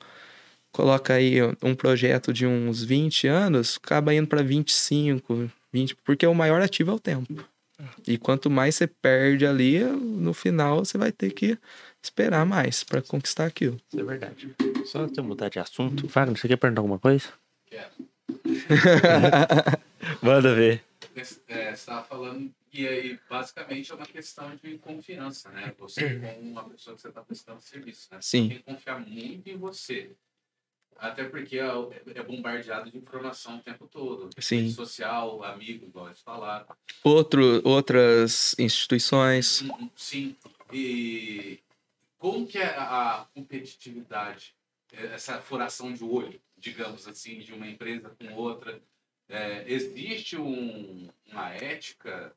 Coloca 0.73 1.15
aí 1.15 1.39
um 1.63 1.75
projeto 1.75 2.33
de 2.33 2.47
uns 2.47 2.85
20 2.85 3.27
anos, 3.27 3.81
acaba 3.83 4.15
indo 4.15 4.29
para 4.29 4.41
25, 4.41 5.51
20, 5.73 5.97
porque 6.05 6.25
o 6.27 6.35
maior 6.35 6.63
ativo 6.63 6.93
é 6.93 6.95
o 6.95 7.01
tempo. 7.01 7.45
E 8.07 8.17
quanto 8.17 8.49
mais 8.49 8.77
você 8.77 8.87
perde 8.87 9.47
ali, 9.47 9.81
no 9.81 10.33
final 10.33 10.85
você 10.85 10.97
vai 10.97 11.11
ter 11.11 11.33
que 11.33 11.59
esperar 12.01 12.47
mais 12.47 12.85
para 12.85 13.03
conquistar 13.03 13.47
aquilo. 13.47 13.81
Isso 13.89 14.01
é 14.01 14.05
verdade. 14.05 14.55
Só 14.85 15.09
se 15.09 15.19
eu 15.19 15.25
mudar 15.25 15.49
de 15.49 15.59
assunto. 15.59 16.09
Fagner, 16.09 16.39
você 16.39 16.47
quer 16.47 16.57
perguntar 16.57 16.83
alguma 16.83 16.99
coisa? 16.99 17.27
Quero. 17.67 17.91
Manda 20.23 20.55
ver 20.55 20.85
é, 21.49 21.73
estava 21.73 22.05
falando, 22.05 22.53
e 22.73 22.87
aí 22.87 23.19
basicamente 23.29 23.91
é 23.91 23.95
uma 23.95 24.07
questão 24.07 24.55
de 24.57 24.79
confiança, 24.79 25.51
né? 25.51 25.75
Você 25.79 26.19
com 26.19 26.41
uma 26.41 26.69
pessoa 26.69 26.95
que 26.95 27.03
você 27.03 27.09
está 27.09 27.23
prestando 27.23 27.61
serviço, 27.61 28.09
né? 28.13 28.19
Sim. 28.21 28.43
Você 28.43 28.49
tem 28.49 28.59
que 28.59 28.65
confiar 28.65 29.01
muito 29.01 29.49
em 29.49 29.57
você. 29.57 30.15
Até 30.97 31.25
porque 31.25 31.59
é, 31.59 31.67
é 32.15 32.23
bombardeado 32.23 32.91
de 32.91 32.99
informação 32.99 33.57
o 33.57 33.63
tempo 33.63 33.87
todo. 33.87 34.29
Sim. 34.39 34.63
Rede 34.63 34.75
social, 34.75 35.43
amigo, 35.43 35.87
igual 35.87 36.09
eles 36.09 36.21
falaram. 36.21 36.67
Outro, 37.03 37.67
outras 37.67 38.55
instituições. 38.59 39.63
Uhum, 39.63 39.91
sim. 39.97 40.37
E 40.71 41.59
como 42.19 42.47
que 42.47 42.59
é 42.59 42.67
a 42.67 43.27
competitividade, 43.35 44.55
essa 44.93 45.41
furação 45.41 45.93
de 45.93 46.05
olho, 46.05 46.39
digamos 46.59 47.09
assim, 47.09 47.39
de 47.39 47.55
uma 47.55 47.67
empresa 47.67 48.11
com 48.11 48.35
outra? 48.35 48.79
É, 49.31 49.65
existe 49.67 50.37
um, 50.37 51.09
uma 51.31 51.51
ética 51.51 52.33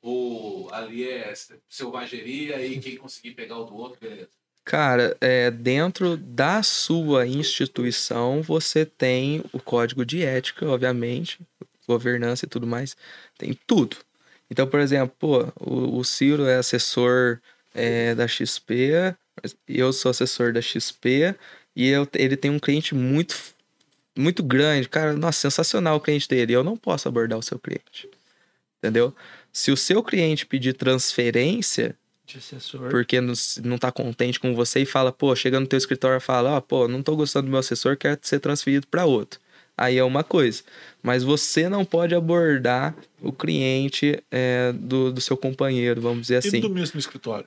ou 0.00 0.72
ali 0.72 1.08
é 1.08 1.32
selvageria 1.68 2.64
e 2.64 2.78
quem 2.78 2.96
conseguir 2.96 3.32
pegar 3.32 3.58
o 3.58 3.64
do 3.64 3.74
outro, 3.74 3.98
beleza? 4.00 4.28
Cara, 4.64 5.16
é, 5.20 5.50
dentro 5.50 6.16
da 6.16 6.62
sua 6.62 7.26
instituição 7.26 8.42
você 8.42 8.84
tem 8.84 9.42
o 9.52 9.58
código 9.58 10.04
de 10.04 10.22
ética, 10.22 10.66
obviamente, 10.66 11.40
governança 11.86 12.44
e 12.44 12.48
tudo 12.48 12.66
mais, 12.66 12.94
tem 13.38 13.58
tudo. 13.66 13.96
Então, 14.50 14.66
por 14.66 14.80
exemplo, 14.80 15.14
pô, 15.18 15.52
o, 15.58 15.98
o 15.98 16.04
Ciro 16.04 16.46
é 16.46 16.56
assessor 16.56 17.40
é, 17.74 18.14
da 18.14 18.28
XP, 18.28 19.16
eu 19.66 19.92
sou 19.92 20.10
assessor 20.10 20.52
da 20.52 20.60
XP 20.60 21.34
e 21.74 21.88
eu, 21.88 22.06
ele 22.14 22.36
tem 22.36 22.50
um 22.50 22.58
cliente 22.58 22.94
muito 22.94 23.34
muito 24.18 24.42
grande. 24.42 24.88
Cara, 24.88 25.12
nossa, 25.14 25.40
sensacional 25.40 25.96
o 25.96 26.00
cliente 26.00 26.28
dele. 26.28 26.52
Eu 26.52 26.64
não 26.64 26.76
posso 26.76 27.08
abordar 27.08 27.38
o 27.38 27.42
seu 27.42 27.58
cliente. 27.58 28.08
Entendeu? 28.78 29.14
Se 29.52 29.70
o 29.70 29.76
seu 29.76 30.02
cliente 30.02 30.44
pedir 30.44 30.74
transferência, 30.74 31.96
porque 32.90 33.20
não, 33.20 33.32
não 33.64 33.78
tá 33.78 33.90
contente 33.90 34.38
com 34.38 34.54
você 34.54 34.80
e 34.80 34.86
fala, 34.86 35.10
pô, 35.10 35.34
chega 35.34 35.58
no 35.58 35.66
teu 35.66 35.78
escritório 35.78 36.18
e 36.18 36.20
fala, 36.20 36.50
ó, 36.50 36.56
oh, 36.58 36.62
pô, 36.62 36.88
não 36.88 37.02
tô 37.02 37.16
gostando 37.16 37.46
do 37.46 37.50
meu 37.50 37.60
assessor, 37.60 37.96
quero 37.96 38.18
ser 38.22 38.38
transferido 38.40 38.86
para 38.86 39.06
outro. 39.06 39.40
Aí 39.76 39.96
é 39.96 40.04
uma 40.04 40.24
coisa. 40.24 40.62
Mas 41.02 41.22
você 41.22 41.68
não 41.68 41.84
pode 41.84 42.14
abordar 42.14 42.94
o 43.22 43.32
cliente 43.32 44.22
é, 44.30 44.72
do, 44.72 45.12
do 45.12 45.20
seu 45.20 45.36
companheiro, 45.36 46.00
vamos 46.00 46.22
dizer 46.22 46.36
assim. 46.36 46.58
E 46.58 46.60
do 46.60 46.70
mesmo 46.70 46.98
escritório? 46.98 47.46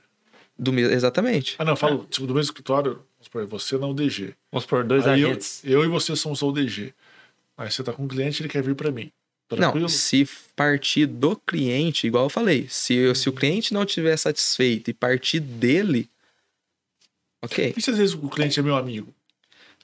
Do 0.58 0.72
mesmo, 0.72 0.94
exatamente. 0.94 1.56
Ah, 1.60 1.66
não, 1.66 1.74
eu 1.74 1.78
falo, 1.78 2.08
tipo, 2.10 2.26
do 2.26 2.34
mesmo 2.34 2.52
escritório, 2.52 3.02
supor, 3.32 3.46
você 3.46 3.78
não 3.78 3.96
DG. 3.96 4.34
Vamos 4.52 4.66
por 4.66 4.84
dois 4.84 5.08
Aí 5.08 5.24
agentes. 5.24 5.62
Eu, 5.64 5.80
eu, 5.80 5.86
e 5.86 5.88
você 5.88 6.16
somos 6.16 6.42
o 6.42 6.52
DG. 6.52 6.94
Aí 7.58 7.72
você 7.72 7.84
tá 7.84 7.94
com 7.94 8.04
um 8.04 8.08
cliente, 8.08 8.42
ele 8.42 8.50
quer 8.50 8.62
vir 8.62 8.76
para 8.76 8.92
mim. 8.92 9.12
Tranquilo? 9.48 9.82
Não, 9.82 9.90
se 9.90 10.28
partir 10.56 11.06
do 11.06 11.36
cliente, 11.36 12.08
igual 12.08 12.26
eu 12.26 12.30
falei, 12.30 12.68
se, 12.70 13.14
se 13.16 13.30
o 13.30 13.34
cliente 13.34 13.74
não 13.74 13.84
estiver 13.84 14.16
satisfeito 14.18 14.90
e 14.90 14.94
partir 14.94 15.40
dele, 15.40 16.10
ok. 17.42 17.74
E 17.76 17.82
se 17.82 17.90
às 17.90 17.98
vezes 17.98 18.16
o 18.16 18.30
cliente 18.30 18.60
é 18.60 18.64
meu 18.64 18.76
amigo? 18.76 19.14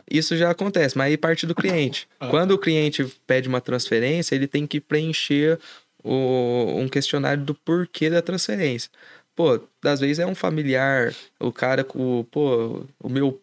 Isso 0.10 0.38
já 0.38 0.50
acontece, 0.50 0.98
mas 0.98 1.08
aí 1.08 1.18
parte 1.18 1.46
do 1.46 1.56
cliente. 1.56 2.08
Ah, 2.20 2.30
Quando 2.30 2.50
tá. 2.50 2.56
o 2.56 2.58
cliente 2.58 3.06
pede 3.28 3.48
uma 3.48 3.60
transferência, 3.60 4.34
ele 4.34 4.48
tem 4.48 4.66
que 4.66 4.80
preencher 4.80 5.60
o, 6.02 6.80
um 6.80 6.88
questionário 6.88 7.44
do 7.44 7.54
porquê 7.54 8.10
da 8.10 8.22
transferência. 8.22 8.90
Pô, 9.38 9.62
às 9.86 10.00
vezes 10.00 10.18
é 10.18 10.26
um 10.26 10.34
familiar, 10.34 11.14
o 11.40 11.52
cara 11.52 11.84
com, 11.84 12.26
pô, 12.32 12.84
o 13.00 13.08
meu, 13.08 13.40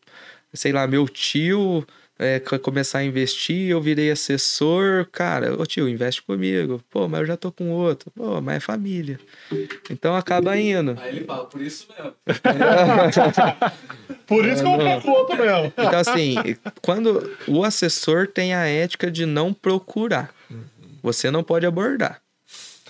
sei 0.52 0.72
lá, 0.72 0.88
meu 0.88 1.08
tio 1.08 1.86
é, 2.18 2.40
começar 2.40 2.98
a 2.98 3.04
investir, 3.04 3.70
eu 3.70 3.80
virei 3.80 4.10
assessor, 4.10 5.06
cara, 5.12 5.54
ô 5.54 5.64
tio, 5.64 5.88
investe 5.88 6.20
comigo. 6.20 6.82
Pô, 6.90 7.08
mas 7.08 7.20
eu 7.20 7.26
já 7.26 7.36
tô 7.36 7.52
com 7.52 7.70
outro. 7.70 8.10
Pô, 8.10 8.40
mas 8.40 8.56
é 8.56 8.60
família. 8.60 9.20
Então 9.88 10.16
acaba 10.16 10.58
indo. 10.58 10.98
Aí 11.00 11.16
ele 11.16 11.24
fala, 11.24 11.44
por 11.44 11.62
isso 11.62 11.86
mesmo. 11.96 12.12
por 14.26 14.44
isso 14.46 14.64
que 14.64 14.68
eu 14.68 14.80
é, 14.80 14.96
outro 14.96 15.36
mesmo. 15.36 15.72
Então, 15.78 16.00
assim, 16.00 16.34
quando 16.82 17.36
o 17.46 17.62
assessor 17.62 18.26
tem 18.26 18.52
a 18.52 18.66
ética 18.66 19.12
de 19.12 19.24
não 19.24 19.54
procurar, 19.54 20.34
você 21.00 21.30
não 21.30 21.44
pode 21.44 21.66
abordar. 21.66 22.20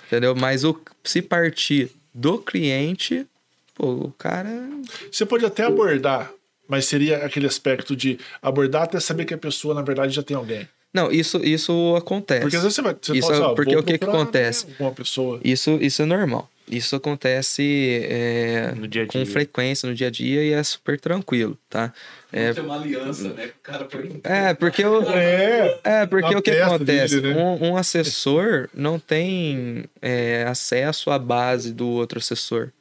Entendeu? 0.07 0.35
Mas 0.35 0.65
o, 0.65 0.81
se 1.03 1.21
partir 1.21 1.91
do 2.15 2.39
cliente, 2.39 3.27
pô, 3.75 3.91
o 3.91 4.13
cara. 4.13 4.69
Você 5.11 5.27
pode 5.27 5.45
até 5.45 5.65
abordar, 5.65 6.33
mas 6.69 6.87
seria 6.87 7.25
aquele 7.25 7.47
aspecto 7.47 7.97
de 7.97 8.19
abordar 8.41 8.83
até 8.83 9.01
saber 9.01 9.25
que 9.25 9.35
a 9.35 9.39
pessoa, 9.39 9.75
na 9.75 9.83
verdade, 9.83 10.15
já 10.15 10.23
tem 10.23 10.37
alguém. 10.37 10.69
Não, 10.95 11.11
isso, 11.11 11.39
isso 11.39 11.97
acontece. 11.97 12.43
Porque 12.43 12.57
às 12.57 12.63
vezes 12.63 12.77
você 12.77 12.83
vai. 12.83 12.97
Você 13.01 13.19
isso, 13.19 13.27
fala, 13.27 13.47
assim, 13.47 13.55
porque 13.57 13.77
o 13.77 13.83
que, 13.83 13.99
que 13.99 14.05
acontece? 14.05 14.67
Uma 14.79 14.93
pessoa. 14.93 15.41
Isso, 15.43 15.77
isso 15.81 16.03
é 16.03 16.05
normal. 16.05 16.49
Isso 16.71 16.97
acontece 16.97 18.01
é, 18.09 18.73
no 18.77 18.89
dia 18.89 19.05
-dia. 19.07 19.13
com 19.13 19.27
frequência 19.27 19.89
no 19.89 19.95
dia 19.95 20.07
a 20.07 20.11
dia 20.11 20.43
e 20.43 20.53
é 20.53 20.63
super 20.63 20.99
tranquilo, 20.99 21.59
tá? 21.69 21.93
É, 22.37 22.51
uma 22.61 22.75
aliança, 22.75 23.33
né? 23.33 23.47
O 23.47 23.63
cara 23.63 23.87
É, 24.25 24.55
porque, 24.55 24.85
o, 24.85 25.03
é, 25.09 25.81
é, 25.85 26.07
porque 26.07 26.35
o 26.35 26.43
que 26.43 26.51
acontece? 26.51 27.21
Dele, 27.21 27.33
né? 27.33 27.41
um, 27.41 27.71
um, 27.71 27.77
assessor 27.77 28.69
não 28.75 28.99
tem 28.99 29.85
é, 30.03 30.45
acesso 30.49 31.13
à 31.13 31.19
base 31.19 31.73
do 31.73 31.89
outro 31.89 32.19
assessor. 32.19 32.73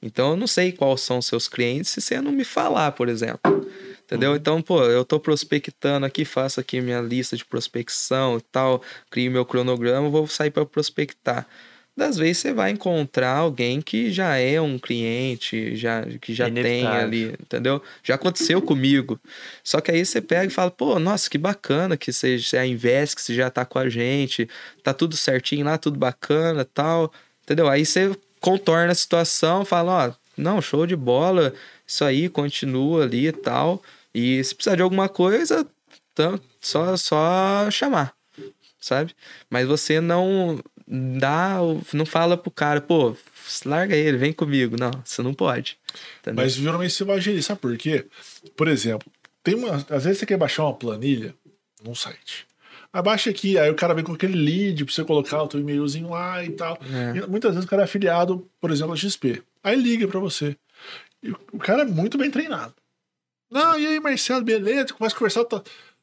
Então 0.00 0.30
eu 0.30 0.36
não 0.36 0.46
sei 0.46 0.70
quais 0.70 1.00
são 1.00 1.18
os 1.18 1.26
seus 1.26 1.48
clientes 1.48 1.90
se 1.90 2.00
você 2.00 2.20
não 2.20 2.30
me 2.30 2.44
falar, 2.44 2.92
por 2.92 3.08
exemplo. 3.08 3.68
Entendeu? 4.04 4.30
Uhum. 4.30 4.36
Então, 4.36 4.62
pô, 4.62 4.84
eu 4.84 5.04
tô 5.04 5.18
prospectando 5.18 6.06
aqui, 6.06 6.24
faço 6.24 6.60
aqui 6.60 6.80
minha 6.80 7.00
lista 7.00 7.36
de 7.36 7.44
prospecção 7.44 8.36
e 8.36 8.40
tal, 8.52 8.82
crio 9.10 9.32
meu 9.32 9.44
cronograma, 9.44 10.08
vou 10.10 10.28
sair 10.28 10.50
para 10.50 10.64
prospectar 10.64 11.46
das 11.96 12.16
vezes 12.16 12.38
você 12.38 12.52
vai 12.52 12.70
encontrar 12.70 13.36
alguém 13.36 13.82
que 13.82 14.10
já 14.10 14.36
é 14.36 14.60
um 14.60 14.78
cliente, 14.78 15.76
já, 15.76 16.02
que 16.20 16.32
já 16.32 16.50
tem 16.50 16.86
ali, 16.86 17.34
entendeu? 17.40 17.82
Já 18.02 18.14
aconteceu 18.14 18.62
comigo. 18.62 19.20
Só 19.62 19.80
que 19.80 19.90
aí 19.90 20.04
você 20.04 20.20
pega 20.20 20.46
e 20.46 20.50
fala, 20.50 20.70
pô, 20.70 20.98
nossa, 20.98 21.28
que 21.28 21.36
bacana 21.36 21.96
que 21.96 22.12
você 22.12 22.38
já 22.38 22.64
investe, 22.64 23.16
que 23.16 23.22
você 23.22 23.34
já 23.34 23.50
tá 23.50 23.64
com 23.64 23.78
a 23.78 23.88
gente, 23.90 24.48
tá 24.82 24.94
tudo 24.94 25.16
certinho 25.16 25.66
lá, 25.66 25.76
tudo 25.76 25.98
bacana 25.98 26.64
tal, 26.64 27.12
entendeu? 27.42 27.68
Aí 27.68 27.84
você 27.84 28.16
contorna 28.40 28.92
a 28.92 28.94
situação, 28.94 29.64
fala, 29.64 30.08
ó, 30.08 30.12
não, 30.36 30.62
show 30.62 30.86
de 30.86 30.96
bola, 30.96 31.52
isso 31.86 32.04
aí, 32.04 32.28
continua 32.28 33.04
ali 33.04 33.28
e 33.28 33.32
tal. 33.32 33.82
E 34.14 34.42
se 34.42 34.54
precisar 34.54 34.76
de 34.76 34.82
alguma 34.82 35.08
coisa, 35.08 35.66
então, 36.12 36.40
só, 36.60 36.96
só 36.96 37.70
chamar, 37.70 38.14
sabe? 38.80 39.14
Mas 39.50 39.66
você 39.66 40.00
não 40.00 40.58
dá, 40.86 41.58
não 41.92 42.06
fala 42.06 42.36
pro 42.36 42.50
cara, 42.50 42.80
pô, 42.80 43.16
larga 43.64 43.96
ele, 43.96 44.16
vem 44.16 44.32
comigo. 44.32 44.76
Não, 44.78 44.90
você 45.04 45.22
não 45.22 45.34
pode. 45.34 45.78
Entendeu? 46.20 46.42
Mas 46.42 46.54
geralmente 46.54 46.92
você 46.92 47.04
vai 47.04 47.20
gerir, 47.20 47.42
sabe 47.42 47.60
por 47.60 47.76
quê? 47.76 48.06
Por 48.56 48.68
exemplo, 48.68 49.10
tem 49.42 49.54
uma, 49.54 49.76
às 49.90 50.04
vezes 50.04 50.18
você 50.18 50.26
quer 50.26 50.36
baixar 50.36 50.64
uma 50.64 50.74
planilha 50.74 51.34
num 51.84 51.94
site. 51.94 52.46
Abaixa 52.92 53.30
aqui, 53.30 53.58
aí 53.58 53.70
o 53.70 53.74
cara 53.74 53.94
vem 53.94 54.04
com 54.04 54.12
aquele 54.12 54.34
lead 54.34 54.84
pra 54.84 54.94
você 54.94 55.02
colocar 55.02 55.42
o 55.42 55.48
teu 55.48 55.58
e-mailzinho 55.58 56.10
lá 56.10 56.44
e 56.44 56.50
tal. 56.50 56.78
É. 56.92 57.18
E 57.18 57.26
muitas 57.26 57.52
vezes 57.52 57.66
o 57.66 57.68
cara 57.68 57.82
é 57.82 57.84
afiliado, 57.86 58.46
por 58.60 58.70
exemplo, 58.70 58.92
a 58.92 58.96
XP. 58.96 59.42
Aí 59.64 59.76
liga 59.76 60.06
para 60.06 60.20
você. 60.20 60.54
E 61.22 61.30
o 61.30 61.58
cara 61.58 61.82
é 61.82 61.86
muito 61.86 62.18
bem 62.18 62.30
treinado. 62.30 62.74
Não, 63.50 63.78
e 63.78 63.86
aí, 63.86 64.00
Marcelo, 64.00 64.44
beleza? 64.44 64.94
Começa 64.94 65.14
a 65.14 65.18
conversar. 65.18 65.44
Tá... 65.44 65.62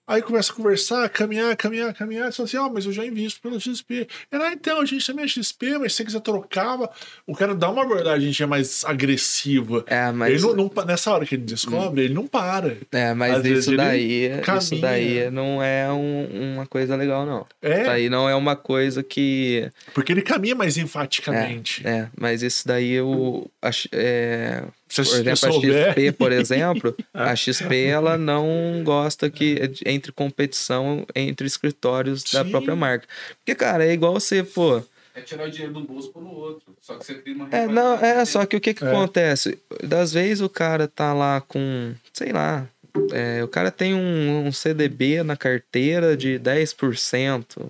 Aí 0.09 0.23
começa 0.23 0.51
a 0.51 0.55
conversar, 0.55 1.07
caminhar, 1.09 1.55
caminhar, 1.55 1.93
caminhar. 1.93 2.31
Você 2.31 2.37
fala 2.37 2.47
assim, 2.47 2.57
ó, 2.57 2.67
mas 2.67 2.85
eu 2.85 2.91
já 2.91 3.05
invisto 3.05 3.39
pelo 3.41 3.59
XP. 3.61 4.07
Ele, 4.31 4.43
ah, 4.43 4.51
então, 4.51 4.81
a 4.81 4.85
gente 4.85 5.05
também 5.05 5.23
é 5.23 5.27
XP, 5.27 5.77
mas 5.77 5.91
se 5.93 5.97
você 5.97 6.05
quiser 6.05 6.21
trocar, 6.21 6.79
o 7.27 7.35
cara 7.35 7.53
dá 7.53 7.69
uma 7.69 7.83
abordagem 7.83 8.31
já 8.33 8.47
mais 8.47 8.83
agressiva. 8.85 9.83
É, 9.85 10.11
mas. 10.11 10.31
Ele 10.33 10.41
não, 10.55 10.69
não- 10.73 10.85
nessa 10.85 11.11
hora 11.13 11.27
que 11.27 11.35
ele 11.35 11.43
descobre, 11.43 12.05
ele 12.05 12.13
não 12.15 12.25
para. 12.25 12.75
É, 12.91 13.13
mas 13.13 13.37
Às 13.37 13.45
isso 13.45 13.77
daí, 13.77 14.31
isso 14.57 14.75
daí 14.81 15.29
não 15.29 15.61
é 15.61 15.91
um- 15.91 16.53
uma 16.55 16.65
coisa 16.65 16.95
legal, 16.95 17.23
não. 17.25 17.45
É, 17.61 17.81
Isso 17.81 17.89
aí 17.91 18.09
não 18.09 18.27
é 18.27 18.33
uma 18.33 18.55
coisa 18.55 19.03
que. 19.03 19.69
porque 19.93 20.11
ele 20.11 20.23
caminha 20.23 20.55
mais 20.55 20.75
enfaticamente. 20.77 21.85
É, 21.87 22.07
mas 22.17 22.41
isso 22.41 22.67
daí 22.67 22.91
eu. 22.93 23.49
acho- 23.61 23.89
é, 23.91 24.63
Se 24.89 25.03
por 25.03 25.13
exemplo, 25.15 25.31
a 25.47 25.51
souber- 25.51 25.89
XP, 25.93 26.11
por 26.13 26.31
exemplo, 26.31 26.95
a 27.13 27.35
XP 27.35 27.83
ela 27.85 28.17
não 28.17 28.81
gosta 28.83 29.29
que 29.29 29.57
entre 29.85 30.11
competição 30.11 31.05
entre 31.15 31.45
escritórios 31.47 32.23
da 32.23 32.43
Sim. 32.43 32.49
própria 32.51 32.75
marca. 32.75 33.07
Porque, 33.37 33.53
cara, 33.55 33.85
é 33.85 33.93
igual 33.93 34.13
você, 34.13 34.43
pô. 34.43 34.81
É 35.15 35.21
tirar 35.21 35.47
o 35.47 35.51
dinheiro 35.51 35.73
de 35.73 35.79
um 35.79 35.85
bolso 35.85 36.11
para 36.11 36.21
o 36.21 36.27
outro. 36.33 36.75
Só 36.81 36.95
que 36.95 37.05
você 37.05 37.15
cria 37.15 37.35
uma 37.35 37.47
É, 37.51 37.67
não, 37.67 37.95
é, 37.95 38.23
só 38.25 38.45
que 38.45 38.55
o 38.55 38.59
que 38.61 38.73
que 38.73 38.83
É. 38.83 38.87
acontece? 38.87 39.57
Das 39.83 40.11
vezes 40.13 40.41
o 40.41 40.49
cara 40.49 40.87
tá 40.87 41.13
lá 41.13 41.41
com, 41.41 41.93
sei 42.13 42.31
lá, 42.31 42.67
é, 43.11 43.43
o 43.43 43.47
cara 43.47 43.69
tem 43.69 43.93
um, 43.93 44.47
um 44.47 44.51
CDB 44.51 45.21
na 45.23 45.35
carteira 45.35 46.15
de 46.17 46.39
10%. 46.39 47.69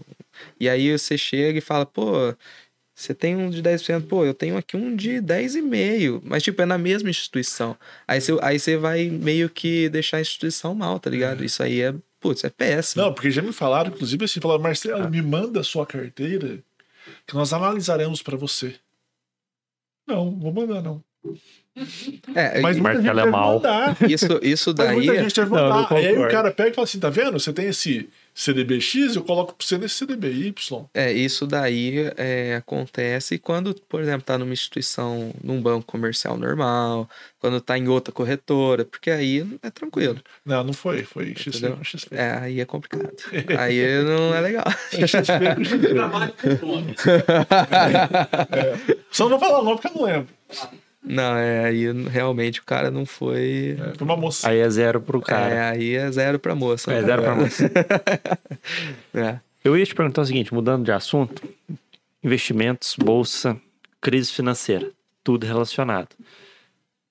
E 0.60 0.70
aí 0.70 0.98
você 0.98 1.18
chega 1.18 1.58
e 1.58 1.62
fala, 1.62 1.86
pô, 1.86 2.34
você 3.02 3.14
tem 3.14 3.36
um 3.38 3.50
de 3.50 3.64
10%, 3.64 4.08
pô, 4.08 4.26
eu 4.26 4.34
tenho 4.34 4.58
aqui 4.58 4.76
um 4.76 4.94
de 4.96 5.22
10,5%. 5.22 6.22
Mas, 6.26 6.44
tipo, 6.44 6.62
é 6.62 6.66
na 6.66 6.78
mesma 6.78 7.10
instituição. 7.10 7.78
Aí 8.06 8.20
você, 8.20 8.38
aí 8.42 8.60
você 8.60 8.76
vai 8.76 9.06
meio 9.10 9.50
que 9.50 9.88
deixar 9.90 10.18
a 10.18 10.22
instituição 10.22 10.76
mal, 10.76 11.00
tá 11.00 11.10
ligado? 11.10 11.44
Isso 11.46 11.64
aí 11.64 11.82
é, 11.82 11.94
putz, 12.20 12.44
é 12.44 12.50
péssimo. 12.50 13.02
Não, 13.04 13.14
porque 13.14 13.32
já 13.32 13.42
me 13.42 13.54
falaram, 13.54 13.90
inclusive 13.92 14.26
assim, 14.26 14.42
falaram, 14.42 14.62
Marcelo, 14.62 15.04
Ah. 15.04 15.10
me 15.10 15.22
manda 15.22 15.62
a 15.62 15.64
sua 15.64 15.86
carteira 15.86 16.60
que 17.26 17.34
nós 17.36 17.54
analisaremos 17.54 18.22
pra 18.22 18.36
você. 18.36 18.76
Não, 20.08 20.32
vou 20.38 20.52
mandar 20.52 20.82
não. 20.82 21.02
É, 22.36 22.60
Mas 22.62 22.78
muita 22.78 22.96
gente 23.02 23.06
Marcelo 23.06 23.20
é 23.22 23.26
mau. 23.32 23.54
mandar. 23.56 23.98
isso, 24.12 24.40
isso 24.44 24.70
Mas 24.78 24.88
daí. 24.88 24.96
muita 24.96 25.22
gente 25.24 25.36
deve 25.36 25.52
mandar. 25.52 25.90
não 25.90 25.98
Aí, 25.98 26.08
aí 26.08 26.18
o 26.18 26.28
cara 26.30 26.52
pega 26.52 26.70
e 26.70 26.74
fala 26.74 26.86
assim, 26.86 27.00
tá 27.00 27.10
vendo? 27.10 27.40
Você 27.40 27.54
tem 27.54 27.68
esse 27.68 28.10
CDBX, 28.40 29.18
eu 29.18 29.22
coloco 29.22 29.54
pra 29.54 29.68
você 29.68 29.78
nesse 29.78 29.96
CDBY. 29.96 30.56
É, 30.94 31.12
isso 31.12 31.46
daí 31.46 32.10
é, 32.16 32.56
acontece 32.56 33.38
quando, 33.38 33.76
por 33.90 34.00
exemplo, 34.00 34.22
tá 34.22 34.38
numa 34.38 34.54
instituição, 34.54 35.34
num 35.44 35.62
banco 35.62 35.86
comercial 35.86 36.38
normal, 36.38 37.10
quando 37.38 37.60
tá 37.60 37.78
em 37.78 37.90
outra 37.90 38.14
corretora, 38.14 38.86
porque 38.86 39.12
aí 39.12 39.46
é 39.62 39.70
tranquilo. 39.70 40.22
Não, 40.46 40.64
não 40.64 40.72
foi, 40.72 41.04
foi 41.04 41.36
XP. 41.36 41.84
XP. 41.84 42.16
É, 42.16 42.40
aí 42.40 42.62
é 42.62 42.66
complicado. 42.66 43.12
Aí 43.60 44.04
não 44.06 44.34
é 44.34 44.40
legal. 44.40 44.66
Trabalho 45.94 46.34
com 46.62 46.66
o 46.66 46.76
nome. 46.76 46.96
Só 49.12 49.28
não 49.28 49.38
vou 49.38 49.40
falar 49.40 49.60
o 49.60 49.64
nome 49.66 49.82
porque 49.82 49.98
eu 49.98 50.02
não 50.02 50.08
lembro. 50.08 50.30
Não, 51.10 51.36
é, 51.36 51.66
aí 51.66 51.92
realmente 52.08 52.60
o 52.60 52.64
cara 52.64 52.92
não 52.92 53.04
foi. 53.06 53.76
Foi 53.98 54.06
uma 54.06 54.16
moça. 54.16 54.48
Aí 54.48 54.60
é 54.60 54.70
zero 54.70 55.02
pro 55.02 55.18
É, 55.20 55.22
cara. 55.24 55.70
aí 55.72 55.96
é 55.96 56.12
zero 56.12 56.38
pra 56.38 56.54
moça. 56.54 56.94
É, 56.94 57.02
zero 57.02 57.24
pra 57.24 57.36
moça. 57.36 57.70
É. 59.14 59.40
Eu 59.64 59.76
ia 59.78 59.86
te 59.86 59.96
perguntar 59.96 60.22
o 60.22 60.26
seguinte, 60.26 60.54
mudando 60.54 60.86
de 60.86 60.92
assunto, 60.92 61.42
investimentos, 62.24 62.96
bolsa, 62.96 63.60
crise 64.00 64.32
financeira, 64.32 64.90
tudo 65.24 65.46
relacionado. 65.46 66.10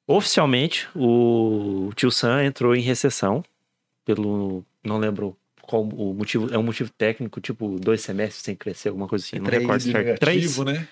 Oficialmente, 0.07 0.88
o 0.94 1.90
tio 1.94 2.11
Sam 2.11 2.44
entrou 2.44 2.74
em 2.74 2.80
recessão 2.80 3.44
pelo, 4.05 4.64
não 4.82 4.96
lembro 4.99 5.36
qual 5.61 5.82
o 5.82 6.14
motivo, 6.14 6.49
é 6.55 6.57
um 6.57 6.62
motivo 6.62 6.90
técnico, 6.96 7.40
tipo 7.40 7.78
dois 7.78 8.01
semestres 8.01 8.42
sem 8.42 8.57
crescer, 8.57 8.88
alguma 8.88 9.07
coisa 9.07 9.24
assim, 9.26 9.36
não 9.36 9.44
Três 9.44 9.62
recordo 9.62 9.82
certo. 9.82 10.18
Três? 10.20 10.57
Negativo, 10.57 10.64
né? 10.64 10.88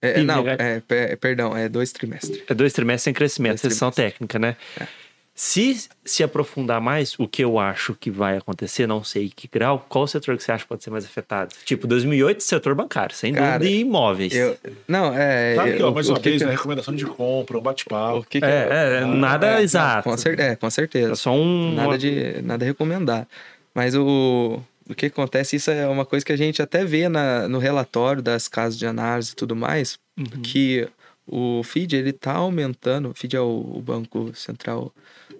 É, 0.00 0.14
Sim, 0.20 0.24
não, 0.24 0.46
é, 0.48 0.80
per- 0.80 1.16
perdão, 1.18 1.56
é 1.56 1.68
dois 1.68 1.90
trimestres. 1.92 2.40
É 2.48 2.54
dois 2.54 2.72
trimestres 2.72 3.02
sem 3.02 3.12
crescimento, 3.14 3.60
trimestres. 3.60 3.94
técnica, 3.96 4.38
né? 4.38 4.56
É. 4.80 4.86
Se 5.34 5.88
se 6.04 6.24
aprofundar 6.24 6.80
mais, 6.80 7.14
o 7.16 7.28
que 7.28 7.44
eu 7.44 7.60
acho 7.60 7.94
que 7.94 8.10
vai 8.10 8.36
acontecer, 8.38 8.88
não 8.88 9.04
sei 9.04 9.26
em 9.26 9.28
que 9.28 9.46
grau, 9.46 9.86
qual 9.88 10.04
setor 10.08 10.36
que 10.36 10.42
você 10.42 10.50
acha 10.50 10.64
que 10.64 10.68
pode 10.68 10.82
ser 10.82 10.90
mais 10.90 11.04
afetado? 11.04 11.54
Tipo, 11.64 11.86
2008, 11.86 12.42
setor 12.42 12.74
bancário, 12.74 13.14
sem 13.14 13.32
Cara, 13.32 13.56
dúvida, 13.58 13.70
e 13.70 13.80
imóveis. 13.82 14.34
Eu, 14.34 14.56
não, 14.88 15.14
é. 15.16 15.54
Sabe 15.54 15.76
que, 15.76 15.82
ó, 15.84 15.92
mais 15.92 16.08
uma 16.08 16.18
vez, 16.18 16.42
né? 16.42 16.50
Recomendação 16.50 16.92
de 16.92 17.06
compra, 17.06 17.56
um 17.56 17.60
o 17.60 17.62
bate-papo. 17.62 18.24
que 18.28 18.40
que 18.40 18.44
É, 18.44 18.98
é, 19.02 19.04
nada 19.04 19.60
É, 19.60 19.62
exato. 19.62 20.08
Com, 20.10 20.16
cer 20.16 20.40
é, 20.40 20.56
com 20.56 20.68
certeza. 20.70 21.12
É 21.12 21.14
só 21.14 21.32
um. 21.32 21.72
Nada 21.72 21.96
de 21.96 22.42
nada 22.42 22.64
recomendar. 22.64 23.24
Mas 23.72 23.94
o, 23.94 24.60
o 24.88 24.94
que 24.94 25.06
acontece, 25.06 25.56
isso 25.56 25.70
é 25.70 25.86
uma 25.86 26.04
coisa 26.06 26.24
que 26.24 26.32
a 26.32 26.36
gente 26.36 26.62
até 26.62 26.84
vê 26.84 27.08
na, 27.08 27.46
no 27.48 27.58
relatório 27.58 28.22
das 28.22 28.48
casas 28.48 28.78
de 28.78 28.86
análise 28.86 29.32
e 29.32 29.36
tudo 29.36 29.54
mais, 29.54 29.98
Uhum. 30.18 30.42
que 30.42 30.88
o 31.26 31.62
FID 31.62 31.94
ele 31.96 32.12
tá 32.12 32.32
aumentando, 32.32 33.10
o 33.10 33.14
FID 33.14 33.36
é 33.36 33.40
o, 33.40 33.74
o 33.76 33.80
Banco 33.82 34.34
Central 34.34 34.92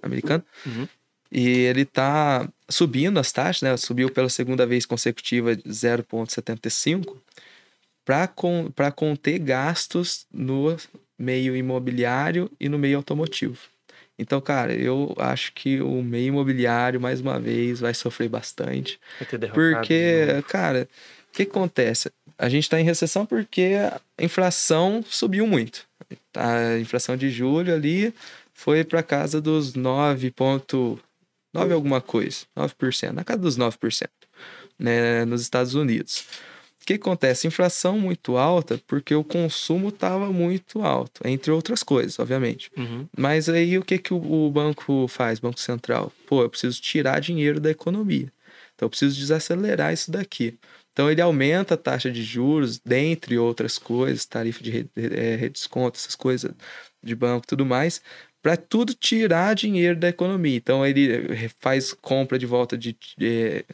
Americano, 0.02 0.44
Uhum. 0.66 0.86
e 1.32 1.48
ele 1.48 1.84
tá 1.84 2.48
subindo 2.68 3.18
as 3.18 3.32
taxas, 3.32 3.62
né? 3.62 3.76
Subiu 3.76 4.10
pela 4.10 4.28
segunda 4.28 4.66
vez 4.66 4.84
consecutiva 4.86 5.56
de 5.56 5.62
0,75 5.68 7.16
para 8.04 8.90
conter 8.92 9.38
gastos 9.38 10.26
no 10.32 10.76
meio 11.18 11.56
imobiliário 11.56 12.50
e 12.60 12.68
no 12.68 12.78
meio 12.78 12.96
automotivo. 12.98 13.58
Então, 14.18 14.40
cara, 14.40 14.74
eu 14.74 15.14
acho 15.18 15.52
que 15.52 15.80
o 15.80 16.02
meio 16.02 16.28
imobiliário, 16.28 17.00
mais 17.00 17.20
uma 17.20 17.38
vez, 17.38 17.78
vai 17.80 17.94
sofrer 17.94 18.28
bastante. 18.28 18.98
Vai 19.18 19.50
Porque, 19.52 20.42
cara, 20.48 20.88
o 21.28 21.32
que 21.32 21.44
acontece? 21.44 22.10
A 22.36 22.48
gente 22.48 22.64
está 22.64 22.80
em 22.80 22.84
recessão 22.84 23.24
porque 23.24 23.74
a 24.16 24.24
inflação 24.24 25.04
subiu 25.06 25.46
muito. 25.46 25.86
A 26.34 26.78
inflação 26.78 27.16
de 27.16 27.30
julho 27.30 27.72
ali 27.72 28.12
foi 28.52 28.82
para 28.82 29.02
casa 29.02 29.40
dos 29.40 29.74
9,9 29.74 31.00
alguma 31.72 32.00
coisa, 32.00 32.44
9%, 32.56 33.12
na 33.12 33.24
casa 33.24 33.40
dos 33.40 33.56
9%, 33.56 34.08
né, 34.78 35.24
nos 35.24 35.42
Estados 35.42 35.74
Unidos. 35.74 36.26
O 36.88 36.90
que 36.90 36.94
acontece? 36.94 37.46
Inflação 37.46 37.98
muito 37.98 38.38
alta 38.38 38.80
porque 38.86 39.14
o 39.14 39.22
consumo 39.22 39.90
estava 39.90 40.32
muito 40.32 40.80
alto, 40.80 41.20
entre 41.22 41.52
outras 41.52 41.82
coisas, 41.82 42.18
obviamente. 42.18 42.70
Uhum. 42.74 43.06
Mas 43.14 43.46
aí 43.46 43.76
o 43.76 43.84
que, 43.84 43.98
que 43.98 44.14
o, 44.14 44.50
banco 44.50 45.06
faz, 45.06 45.38
Banco 45.38 45.60
Central? 45.60 46.10
Pô, 46.26 46.42
eu 46.42 46.48
preciso 46.48 46.80
tirar 46.80 47.20
dinheiro 47.20 47.60
da 47.60 47.70
economia. 47.70 48.32
Então 48.74 48.86
eu 48.86 48.88
preciso 48.88 49.18
desacelerar 49.18 49.92
isso 49.92 50.10
daqui. 50.10 50.58
Então 50.90 51.10
ele 51.10 51.20
aumenta 51.20 51.74
a 51.74 51.76
taxa 51.76 52.10
de 52.10 52.22
juros, 52.22 52.78
dentre 52.78 53.36
outras 53.36 53.76
coisas, 53.76 54.24
tarifa 54.24 54.62
de 54.64 54.88
eh, 54.96 55.36
redesconto, 55.36 55.98
essas 55.98 56.16
coisas 56.16 56.50
de 57.02 57.14
banco 57.14 57.44
e 57.44 57.48
tudo 57.48 57.66
mais, 57.66 58.00
para 58.42 58.56
tudo 58.56 58.94
tirar 58.94 59.54
dinheiro 59.54 59.98
da 59.98 60.08
economia. 60.08 60.56
Então 60.56 60.86
ele 60.86 61.12
eh, 61.12 61.50
faz 61.60 61.92
compra 61.92 62.38
de 62.38 62.46
volta 62.46 62.78
de. 62.78 62.96
eh, 63.20 63.64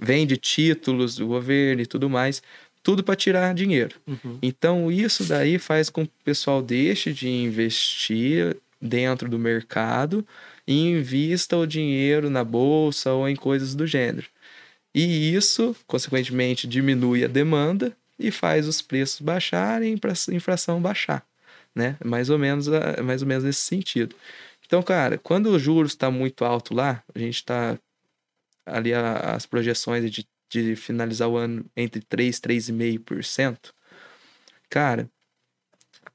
vende 0.00 0.36
títulos 0.36 1.16
do 1.16 1.26
governo 1.26 1.82
e 1.82 1.86
tudo 1.86 2.08
mais, 2.08 2.42
tudo 2.82 3.04
para 3.04 3.14
tirar 3.14 3.54
dinheiro. 3.54 3.96
Uhum. 4.06 4.38
Então, 4.42 4.90
isso 4.90 5.24
daí 5.24 5.58
faz 5.58 5.90
com 5.90 6.06
que 6.06 6.12
o 6.20 6.24
pessoal 6.24 6.62
deixe 6.62 7.12
de 7.12 7.28
investir 7.28 8.56
dentro 8.80 9.28
do 9.28 9.38
mercado 9.38 10.26
e 10.66 10.88
invista 10.88 11.56
o 11.56 11.66
dinheiro 11.66 12.30
na 12.30 12.42
bolsa 12.42 13.12
ou 13.12 13.28
em 13.28 13.36
coisas 13.36 13.74
do 13.74 13.86
gênero. 13.86 14.26
E 14.94 15.34
isso, 15.34 15.76
consequentemente, 15.86 16.66
diminui 16.66 17.24
a 17.24 17.28
demanda 17.28 17.94
e 18.18 18.30
faz 18.30 18.66
os 18.66 18.80
preços 18.80 19.20
baixarem 19.20 19.96
para 19.96 20.12
a 20.12 20.34
inflação 20.34 20.80
baixar, 20.80 21.24
né? 21.74 21.96
Mais 22.04 22.30
ou 22.30 22.38
menos, 22.38 22.66
mais 23.04 23.22
ou 23.22 23.28
menos 23.28 23.44
nesse 23.44 23.60
sentido. 23.60 24.16
Então, 24.66 24.82
cara, 24.82 25.18
quando 25.18 25.50
o 25.50 25.58
juros 25.58 25.92
está 25.92 26.10
muito 26.10 26.44
alto 26.44 26.74
lá, 26.74 27.02
a 27.14 27.18
gente 27.18 27.36
está 27.36 27.78
ali 28.66 28.92
a- 28.94 29.34
as 29.34 29.46
projeções 29.46 30.10
de, 30.10 30.26
de 30.50 30.76
finalizar 30.76 31.28
o 31.28 31.36
ano 31.36 31.64
entre 31.76 32.00
3 32.02 32.38
e 32.38 32.40
3,5%, 32.40 33.72
cara, 34.68 35.10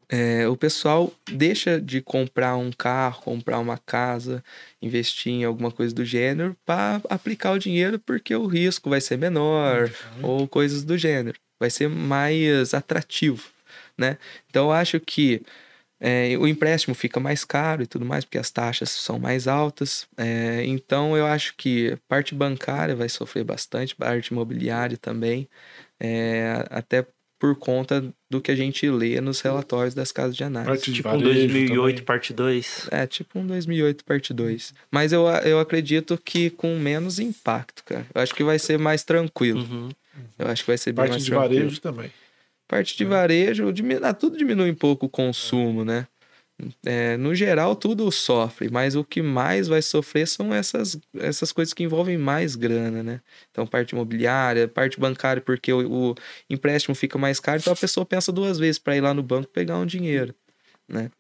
é, 0.08 0.48
o 0.48 0.56
pessoal 0.56 1.12
deixa 1.32 1.82
de 1.82 2.00
comprar 2.02 2.56
um 2.58 2.72
carro, 2.72 3.22
comprar 3.24 3.60
uma 3.60 3.78
casa, 3.78 4.44
investir 4.82 5.34
em 5.34 5.44
alguma 5.44 5.72
coisa 5.72 5.94
do 5.96 6.06
gênero 6.06 6.56
para 6.66 7.02
aplicar 7.10 7.52
o 7.54 7.60
dinheiro 7.60 7.98
porque 8.00 8.36
o 8.36 8.46
risco 8.46 8.90
vai 8.90 9.02
ser 9.02 9.18
menor 9.18 9.90
ou 10.22 10.48
coisas 10.48 10.84
do 10.84 10.98
gênero. 10.98 11.40
Vai 11.60 11.70
ser 11.70 11.90
mais 11.90 12.74
atrativo, 12.74 13.50
né? 13.98 14.18
Então 14.50 14.66
eu 14.66 14.72
acho 14.72 15.00
que 15.00 15.42
é, 16.08 16.38
o 16.38 16.48
empréstimo 16.48 16.94
fica 16.94 17.20
mais 17.20 17.44
caro 17.44 17.82
e 17.82 17.88
tudo 17.88 18.06
mais, 18.06 18.24
porque 18.24 18.38
as 18.38 18.52
taxas 18.52 18.90
são 18.92 19.18
mais 19.18 19.48
altas. 19.48 20.08
É, 20.18 20.64
então, 20.66 21.18
eu 21.18 21.26
acho 21.26 21.56
que 21.58 21.98
parte 22.08 22.36
bancária 22.36 22.96
vai 22.96 23.10
sofrer 23.10 23.44
bastante, 23.44 23.96
parte 23.96 24.28
imobiliária 24.28 24.98
também. 24.98 25.48
É, 26.00 26.64
até 26.70 27.06
por 27.40 27.56
conta 27.58 28.04
do 28.30 28.40
que 28.42 28.50
a 28.52 28.56
gente 28.56 28.90
lê 28.90 29.20
nos 29.20 29.42
relatórios 29.42 29.94
das 29.94 30.12
casas 30.12 30.36
de 30.36 30.44
análise. 30.44 30.70
Parte 30.72 30.92
de 30.92 30.98
Tipo 30.98 31.10
um 31.10 31.12
varejo 31.20 31.48
2008, 31.48 31.78
também. 31.96 32.06
parte 32.06 32.34
2. 32.34 32.88
É, 32.92 33.08
tipo 33.08 33.40
um 33.40 33.48
2008 33.48 34.06
parte 34.06 34.34
2. 34.34 34.74
Mas 34.92 35.12
eu, 35.12 35.28
eu 35.44 35.60
acredito 35.60 36.18
que 36.24 36.50
com 36.50 36.78
menos 36.80 37.20
impacto, 37.20 37.84
cara. 37.84 38.06
Eu 38.14 38.22
acho 38.22 38.34
que 38.34 38.44
vai 38.44 38.58
ser 38.60 38.78
mais 38.80 39.04
tranquilo. 39.04 39.62
Uhum. 39.62 39.90
Eu 40.40 40.48
acho 40.48 40.64
que 40.64 40.68
vai 40.68 40.78
ser 40.78 40.92
bem 40.92 40.96
Parte 40.98 41.12
mais 41.12 41.24
de 41.26 41.32
tranquilo. 41.32 41.60
varejo 41.62 41.82
também. 41.82 42.12
Parte 42.68 42.98
de 42.98 43.06
varejo, 43.06 43.72
diminu... 43.72 44.06
ah, 44.06 44.14
tudo 44.14 44.38
diminui 44.38 44.72
um 44.72 44.76
pouco 44.76 45.06
o 45.06 45.10
consumo, 45.10 45.86
né? 45.86 46.08
É, 46.86 47.18
no 47.18 47.36
geral, 47.36 47.76
tudo 47.76 48.10
sofre, 48.12 48.70
mas 48.70 48.96
o 48.96 49.04
que 49.04 49.22
mais 49.22 49.68
vai 49.68 49.82
sofrer 49.82 50.26
são 50.26 50.54
essas, 50.54 50.98
essas 51.14 51.52
coisas 51.52 51.74
que 51.74 51.84
envolvem 51.84 52.18
mais 52.18 52.56
grana, 52.56 53.04
né? 53.04 53.22
Então, 53.52 53.68
parte 53.68 53.92
imobiliária, 53.92 54.66
parte 54.68 54.98
bancária, 54.98 55.42
porque 55.42 55.74
o, 55.74 56.12
o 56.12 56.16
empréstimo 56.50 56.96
fica 56.96 57.18
mais 57.18 57.42
caro, 57.42 57.60
então 57.60 57.74
a 57.74 57.76
pessoa 57.76 58.06
pensa 58.06 58.32
duas 58.32 58.58
vezes 58.58 58.80
para 58.80 58.96
ir 58.96 59.02
lá 59.02 59.14
no 59.14 59.22
banco 59.22 59.50
pegar 59.50 59.78
um 59.78 59.86
dinheiro, 59.86 60.34
né? 60.88 61.12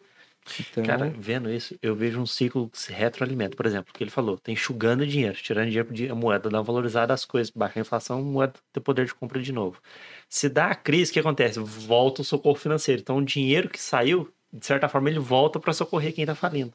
Então, 0.59 0.83
Cara, 0.83 1.13
vendo 1.17 1.49
isso, 1.51 1.75
eu 1.81 1.95
vejo 1.95 2.19
um 2.19 2.25
ciclo 2.25 2.69
que 2.69 2.79
se 2.79 2.93
retroalimenta. 2.93 3.55
Por 3.55 3.65
exemplo, 3.65 3.91
o 3.93 3.97
que 3.97 4.03
ele 4.03 4.11
falou, 4.11 4.37
tem 4.37 4.53
enxugando 4.53 5.05
dinheiro, 5.05 5.35
tirando 5.35 5.67
dinheiro, 5.67 5.91
de- 5.91 6.09
a 6.09 6.15
moeda 6.15 6.49
dá 6.49 6.59
uma 6.59 6.63
valorizada 6.63 7.13
as 7.13 7.25
coisas, 7.25 7.49
baixa 7.49 7.79
a 7.79 7.81
inflação, 7.81 8.19
a 8.19 8.21
moeda 8.21 8.53
tem 8.71 8.81
poder 8.83 9.05
de 9.05 9.13
compra 9.13 9.41
de 9.41 9.51
novo. 9.51 9.81
Se 10.29 10.47
dá 10.47 10.67
a 10.67 10.75
crise, 10.75 11.09
o 11.11 11.13
que 11.13 11.19
acontece? 11.19 11.59
Volta 11.59 12.21
o 12.21 12.25
socorro 12.25 12.55
financeiro. 12.55 13.01
Então, 13.01 13.17
o 13.17 13.25
dinheiro 13.25 13.69
que 13.69 13.81
saiu, 13.81 14.31
de 14.53 14.65
certa 14.65 14.87
forma, 14.87 15.09
ele 15.09 15.19
volta 15.19 15.59
para 15.59 15.73
socorrer 15.73 16.13
quem 16.13 16.25
tá 16.25 16.35
falindo. 16.35 16.71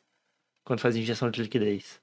Quando 0.65 0.81
faz 0.81 0.97
injeção 0.97 1.31
de 1.31 1.43
liquidez. 1.43 2.01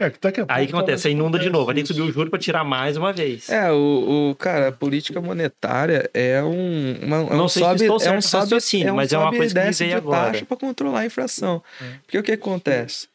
É, 0.00 0.08
que 0.08 0.18
daqui 0.18 0.40
a 0.40 0.46
Aí 0.48 0.64
o 0.64 0.66
que 0.66 0.72
pouco 0.72 0.84
acontece? 0.86 1.06
Aí 1.08 1.12
inunda 1.14 1.38
de 1.38 1.50
novo. 1.50 1.66
Vai 1.66 1.74
ter 1.74 1.82
que 1.82 1.88
subir 1.88 2.00
o 2.00 2.10
juro 2.10 2.30
para 2.30 2.38
tirar 2.38 2.64
mais 2.64 2.96
uma 2.96 3.12
vez. 3.12 3.50
É, 3.50 3.70
o, 3.70 4.30
o- 4.30 4.34
cara, 4.34 4.68
a 4.68 4.72
política 4.72 5.20
monetária 5.20 6.08
é 6.14 6.42
um, 6.42 6.96
uma, 7.02 7.16
é 7.18 7.36
Não 7.36 7.44
um 7.44 7.48
sei 7.48 7.62
se 7.62 7.68
sobe, 7.68 7.80
estou 7.82 7.96
é 7.96 8.00
certo 8.00 8.12
um 8.12 8.16
no 8.16 8.22
sobe, 8.22 8.42
raciocínio, 8.44 8.88
é 8.88 8.92
um 8.92 8.96
mas 8.96 9.12
é 9.12 9.18
uma 9.18 9.30
coisa 9.30 9.54
que 9.62 9.70
de 9.84 9.92
agora. 9.92 10.32
taxa 10.32 10.46
para 10.46 10.56
controlar 10.56 11.00
a 11.00 11.06
inflação. 11.06 11.62
É. 11.82 11.84
Porque 12.02 12.18
o 12.18 12.22
que 12.22 12.32
acontece? 12.32 13.08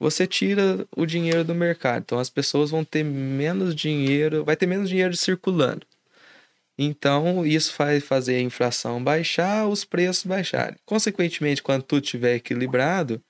Você 0.00 0.28
tira 0.28 0.86
o 0.96 1.04
dinheiro 1.04 1.42
do 1.42 1.56
mercado, 1.56 2.02
então 2.06 2.20
as 2.20 2.30
pessoas 2.30 2.70
vão 2.70 2.84
ter 2.84 3.02
menos 3.02 3.74
dinheiro, 3.74 4.44
vai 4.44 4.54
ter 4.54 4.66
menos 4.66 4.88
dinheiro 4.88 5.16
circulando. 5.16 5.80
Então, 6.78 7.44
isso 7.44 7.74
vai 7.76 7.98
fazer 7.98 8.36
a 8.36 8.40
inflação 8.40 9.02
baixar, 9.02 9.66
os 9.66 9.84
preços 9.84 10.24
baixarem. 10.24 10.76
Consequentemente, 10.86 11.62
quando 11.62 11.82
tudo 11.82 12.04
estiver 12.04 12.36
equilibrado, 12.36 13.20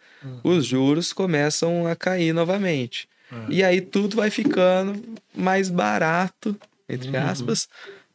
os 0.44 0.66
juros 0.66 1.12
começam 1.12 1.86
a 1.86 1.96
cair 1.96 2.32
novamente. 2.34 3.08
E 3.48 3.62
aí 3.62 3.80
tudo 3.80 4.16
vai 4.16 4.30
ficando 4.30 5.00
mais 5.34 5.70
barato, 5.70 6.56
entre 6.88 7.16
aspas, 7.16 7.68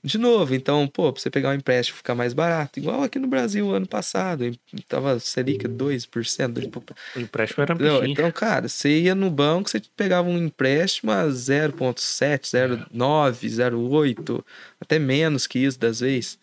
de 0.04 0.18
novo. 0.18 0.54
Então, 0.54 0.88
pô, 0.88 1.12
pra 1.14 1.22
você 1.22 1.30
pegar 1.30 1.50
um 1.50 1.54
empréstimo 1.54 1.98
ficar 1.98 2.14
mais 2.14 2.34
barato, 2.34 2.78
igual 2.80 3.04
aqui 3.04 3.18
no 3.18 3.28
Brasil 3.28 3.72
ano 3.72 3.88
passado, 3.88 4.52
tava 4.88 5.18
Selic 5.20 5.66
2%. 5.68 6.54
dois- 6.54 6.68
O 7.16 7.20
empréstimo 7.20 7.64
era 7.64 7.74
bichinho. 7.74 8.12
Então, 8.12 8.32
cara, 8.32 8.68
você 8.68 9.00
ia 9.02 9.16
no 9.16 9.30
banco, 9.32 9.70
você 9.70 9.82
pegava 9.96 10.28
um 10.28 10.38
empréstimo 10.38 11.12
a 11.12 11.26
0,7, 11.30 12.48
0,9, 12.50 13.48
0,8, 13.50 14.44
até 14.80 15.00
menos 15.00 15.48
que 15.48 15.60
isso 15.60 15.80
das 15.80 16.00
vezes. 16.02 16.38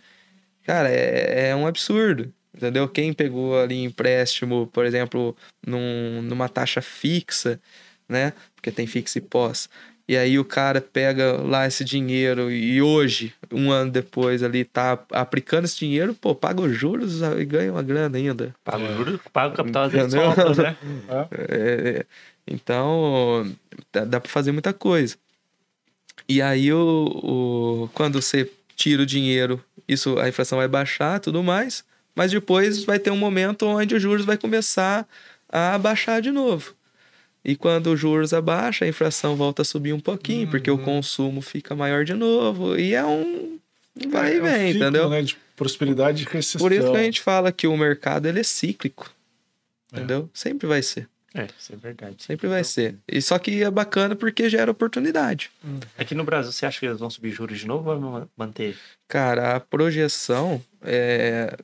Cara, 0.64 0.88
é, 0.90 1.50
é 1.50 1.56
um 1.56 1.66
absurdo. 1.66 2.32
Entendeu? 2.52 2.88
Quem 2.88 3.12
pegou 3.12 3.58
ali 3.58 3.82
empréstimo, 3.84 4.66
por 4.72 4.84
exemplo, 4.84 5.36
num, 5.64 6.20
numa 6.22 6.48
taxa 6.48 6.82
fixa, 6.82 7.60
né? 8.08 8.32
Porque 8.56 8.72
tem 8.72 8.86
fixa 8.88 9.18
e 9.18 9.20
pós. 9.20 9.70
E 10.10 10.16
aí 10.16 10.40
o 10.40 10.44
cara 10.44 10.80
pega 10.80 11.40
lá 11.40 11.68
esse 11.68 11.84
dinheiro 11.84 12.50
e 12.50 12.82
hoje, 12.82 13.32
um 13.48 13.70
ano 13.70 13.92
depois, 13.92 14.42
ali 14.42 14.64
tá 14.64 14.98
aplicando 15.12 15.66
esse 15.66 15.78
dinheiro, 15.78 16.14
pô, 16.14 16.34
paga 16.34 16.60
os 16.60 16.76
juros 16.76 17.22
e 17.22 17.44
ganha 17.44 17.70
uma 17.70 17.80
grana 17.80 18.18
ainda. 18.18 18.52
Paga 18.64 18.82
o 18.82 18.96
juro, 18.96 19.20
paga 19.32 19.54
o 19.54 19.56
capital, 19.56 19.84
às 19.84 19.92
vezes 19.92 20.12
né? 20.12 20.76
É, 21.30 22.00
é. 22.00 22.06
então, 22.44 23.54
dá, 23.92 24.04
dá 24.04 24.20
para 24.20 24.28
fazer 24.28 24.50
muita 24.50 24.72
coisa. 24.72 25.14
E 26.28 26.42
aí, 26.42 26.72
o, 26.72 27.84
o, 27.84 27.90
quando 27.94 28.20
você 28.20 28.50
tira 28.74 29.04
o 29.04 29.06
dinheiro, 29.06 29.62
isso, 29.86 30.18
a 30.18 30.28
inflação 30.28 30.58
vai 30.58 30.66
baixar 30.66 31.20
tudo 31.20 31.40
mais, 31.40 31.84
mas 32.16 32.32
depois 32.32 32.82
vai 32.82 32.98
ter 32.98 33.12
um 33.12 33.16
momento 33.16 33.64
onde 33.64 33.94
os 33.94 34.02
juros 34.02 34.26
vai 34.26 34.36
começar 34.36 35.06
a 35.48 35.78
baixar 35.78 36.20
de 36.20 36.32
novo. 36.32 36.74
E 37.44 37.56
quando 37.56 37.92
os 37.92 37.98
juros 37.98 38.32
abaixa, 38.32 38.84
a 38.84 38.88
inflação 38.88 39.34
volta 39.34 39.62
a 39.62 39.64
subir 39.64 39.92
um 39.92 40.00
pouquinho, 40.00 40.48
porque 40.48 40.70
o 40.70 40.78
consumo 40.78 41.40
fica 41.40 41.74
maior 41.74 42.04
de 42.04 42.14
novo. 42.14 42.78
E 42.78 42.94
é 42.94 43.04
um 43.04 43.58
vai 44.08 44.34
e 44.34 44.36
É 44.36 44.40
um 44.40 44.44
vem, 44.44 44.72
ciclo, 44.72 44.82
entendeu? 44.82 45.08
Né, 45.08 45.22
de 45.22 45.36
prosperidade 45.56 46.22
e 46.22 46.26
recessão. 46.26 46.60
Por 46.60 46.72
isso 46.72 46.90
que 46.90 46.96
a 46.96 47.02
gente 47.02 47.20
fala 47.20 47.50
que 47.50 47.66
o 47.66 47.76
mercado 47.76 48.26
ele 48.26 48.40
é 48.40 48.42
cíclico. 48.42 49.10
É. 49.92 49.96
Entendeu? 49.96 50.30
Sempre 50.32 50.66
vai 50.66 50.82
ser. 50.82 51.08
É, 51.34 51.46
isso 51.58 51.72
é 51.72 51.76
verdade. 51.76 52.16
Sempre 52.22 52.48
vai 52.48 52.64
ser. 52.64 52.96
E 53.06 53.22
só 53.22 53.38
que 53.38 53.62
é 53.62 53.70
bacana 53.70 54.16
porque 54.16 54.50
gera 54.50 54.70
oportunidade. 54.70 55.50
Aqui 55.96 56.14
no 56.14 56.24
Brasil, 56.24 56.50
você 56.50 56.66
acha 56.66 56.80
que 56.80 56.86
eles 56.86 56.98
vão 56.98 57.08
subir 57.08 57.30
juros 57.30 57.58
de 57.58 57.66
novo 57.66 57.88
ou 57.88 58.00
vão 58.00 58.28
manter? 58.36 58.76
Cara, 59.06 59.54
a 59.54 59.60
projeção 59.60 60.60
é, 60.82 61.56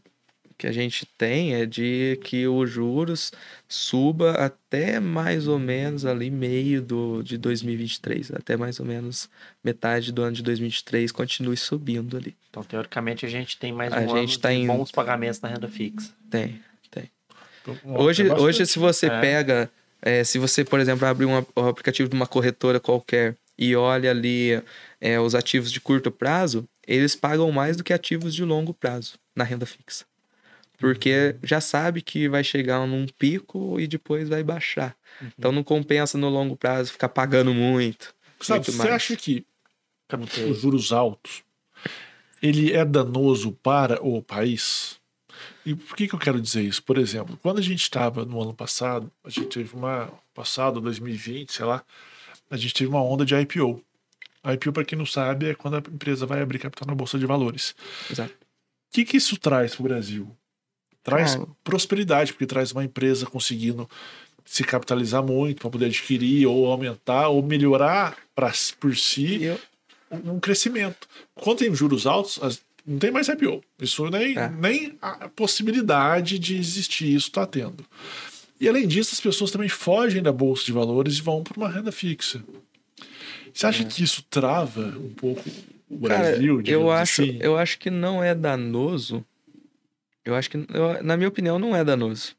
que 0.59 0.67
a 0.67 0.73
gente 0.73 1.05
tem 1.19 1.55
é 1.55 1.67
de 1.67 2.19
que 2.25 2.47
os 2.47 2.71
juros 2.71 3.33
suba 3.69 4.33
até 4.33 4.99
mais 5.01 5.47
ou 5.47 5.59
menos 5.59 6.05
ali 6.07 6.31
meio 6.31 6.81
do, 6.81 7.23
de 7.23 7.37
2023. 7.37 8.33
Até 8.33 8.57
mais 8.57 8.81
ou 8.81 8.87
menos 8.87 9.29
metade 9.63 10.13
do 10.13 10.23
ano 10.23 10.33
de 10.37 10.43
2023 10.43 11.13
continue 11.13 11.57
subindo 11.57 12.17
ali. 12.17 12.35
Então, 12.51 12.63
teoricamente, 12.63 13.27
a 13.27 13.29
gente 13.29 13.59
tem 13.59 13.73
mais 13.73 13.93
A 13.93 14.01
um 14.01 14.09
gente 14.17 14.39
tá 14.39 14.51
de 14.51 14.57
em- 14.57 14.67
bons 14.67 14.91
pagamentos 14.91 15.41
na 15.41 15.49
renda 15.49 15.69
fixa. 15.69 16.13
Tem, 16.31 16.61
tem. 16.91 17.11
Então, 17.63 17.79
Hoje, 17.85 18.27
é 18.29 18.33
hoje 18.35 18.65
se 18.67 18.79
você 18.79 19.07
É. 19.07 19.21
pega, 19.21 19.71
é, 20.01 20.25
se 20.25 20.39
você, 20.39 20.65
por 20.65 20.81
exemplo, 20.81 21.07
abrir 21.07 21.27
um, 21.27 21.45
o 21.55 21.61
aplicativo 21.61 22.09
de 22.09 22.15
uma 22.17 22.27
corretora 22.27 22.81
qualquer 22.81 23.37
e 23.59 23.75
olha 23.77 24.11
ali 24.11 24.63
é, 25.01 25.19
os 25.21 25.35
ativos 25.35 25.71
de 25.71 25.81
curto 25.81 26.11
prazo, 26.11 26.65
eles 26.87 27.15
pagam 27.17 27.51
mais 27.53 27.77
do 27.77 27.85
que 27.85 27.93
ativos 27.93 28.35
de 28.35 28.45
longo 28.45 28.73
prazo 28.73 29.19
na 29.35 29.45
renda 29.45 29.67
fixa. 29.67 30.05
Porque 30.77 31.37
já 31.43 31.61
sabe 31.61 32.03
que 32.03 32.29
vai 32.29 32.45
chegar 32.45 32.87
num 32.87 33.07
pico 33.07 33.81
e 33.81 33.87
depois 33.87 34.29
vai 34.29 34.43
baixar. 34.43 34.97
Então 35.39 35.51
não 35.51 35.65
compensa 35.65 36.19
no 36.19 36.29
longo 36.29 36.57
prazo 36.57 36.93
ficar 36.93 37.09
pagando 37.09 37.55
muito. 37.55 38.15
Sabe, 38.41 38.61
muito 38.61 38.73
você 38.73 38.79
mais. 38.79 38.91
acha 38.91 39.17
que 39.17 39.45
os 40.49 40.61
juros 40.61 40.93
altos 40.93 41.43
ele 42.43 42.73
é 42.73 42.85
danoso 42.85 43.53
para 43.53 44.03
o 44.05 44.23
país? 44.23 45.01
E 45.65 45.75
por 45.75 45.97
que, 45.97 46.07
que 46.07 46.15
eu 46.15 46.19
quero 46.19 46.41
dizer 46.41 46.63
isso? 46.63 46.83
Por 46.83 46.99
exemplo, 46.99 47.39
quando 47.43 47.59
a 47.59 47.63
gente 47.63 47.83
estava 47.83 48.25
no 48.25 48.41
ano 48.41 48.55
passado, 48.55 49.11
a 49.25 49.31
gente 49.31 49.49
teve 49.49 49.75
uma 49.75 50.13
passado 50.33 50.81
2020, 50.81 51.53
sei 51.53 51.65
lá, 51.65 51.83
a 52.51 52.57
gente 52.57 52.75
teve 52.75 52.89
uma 52.89 53.03
onda 53.03 53.25
de 53.25 53.35
IPO. 53.35 53.83
A 54.43 54.55
IPO, 54.55 54.73
para 54.73 54.85
quem 54.85 54.97
não 54.97 55.07
sabe, 55.07 55.51
é 55.51 55.55
quando 55.55 55.77
a 55.77 55.79
empresa 55.79 56.25
vai 56.25 56.41
abrir 56.41 56.59
capital 56.59 56.87
na 56.87 56.95
bolsa 56.95 57.19
de 57.19 57.27
valores. 57.27 57.75
Exato. 58.11 58.33
O 58.33 58.37
que, 58.93 59.05
que 59.05 59.17
isso 59.17 59.37
traz 59.37 59.75
para 59.75 59.81
o 59.81 59.89
Brasil? 59.89 60.37
Traz 61.07 61.37
Cara. 61.37 61.47
prosperidade, 61.63 62.33
porque 62.33 62.47
traz 62.47 62.73
uma 62.73 62.85
empresa 62.85 63.25
conseguindo 63.27 63.89
se 64.45 64.65
capitalizar 64.65 65.23
muito 65.25 65.61
para 65.61 65.71
poder 65.71 65.87
adquirir 65.87 66.47
ou 66.47 66.67
aumentar 66.67 67.29
ou 67.29 67.41
melhorar 67.43 68.17
pra, 68.35 68.53
por 68.81 68.97
si 68.97 69.45
eu- 69.45 69.61
um 70.25 70.41
crescimento. 70.41 71.09
Quando 71.35 71.59
tem 71.59 71.73
juros 71.75 72.07
altos, 72.09 72.41
as- 72.43 72.61
não 72.85 72.99
tem 72.99 73.11
mais 73.13 73.29
IPO. 73.29 73.63
Isso 73.81 74.05
nem, 74.11 74.37
É. 74.37 74.49
nem 74.49 74.99
a 75.01 75.29
possibilidade 75.29 76.39
de 76.41 76.57
existir 76.57 77.07
isso 77.15 77.29
está 77.29 77.47
tendo. 77.47 77.85
E 78.61 78.69
além 78.69 78.87
disso, 78.89 79.11
as 79.13 79.21
pessoas 79.21 79.51
também 79.53 79.69
fogem 79.69 80.21
da 80.23 80.33
bolsa 80.33 80.65
de 80.65 80.73
valores 80.73 81.19
e 81.19 81.23
vão 81.23 81.43
para 81.45 81.57
uma 81.57 81.69
renda 81.69 81.93
fixa. 81.93 82.43
Você 83.55 83.65
acha 83.67 83.85
que 83.85 84.03
isso 84.03 84.25
trava 84.29 84.81
um 84.99 85.11
pouco 85.15 85.43
o 85.89 86.07
É. 86.07 86.09
Cara, 86.09 86.29
Brasil? 86.31 86.63
eu 86.67 86.91
acho, 86.91 87.23
assim? 87.23 87.39
eu 87.41 87.57
acho 87.57 87.79
que 87.79 87.91
não 87.91 88.23
é 88.25 88.35
danoso. 88.35 89.25
Eu 90.27 90.35
acho 90.35 90.51
que, 90.51 90.57
eu- 90.57 91.03
na 91.03 91.17
minha 91.17 91.29
opinião, 91.29 91.59
não 91.59 91.75
é 91.75 91.85
danoso. 91.85 92.35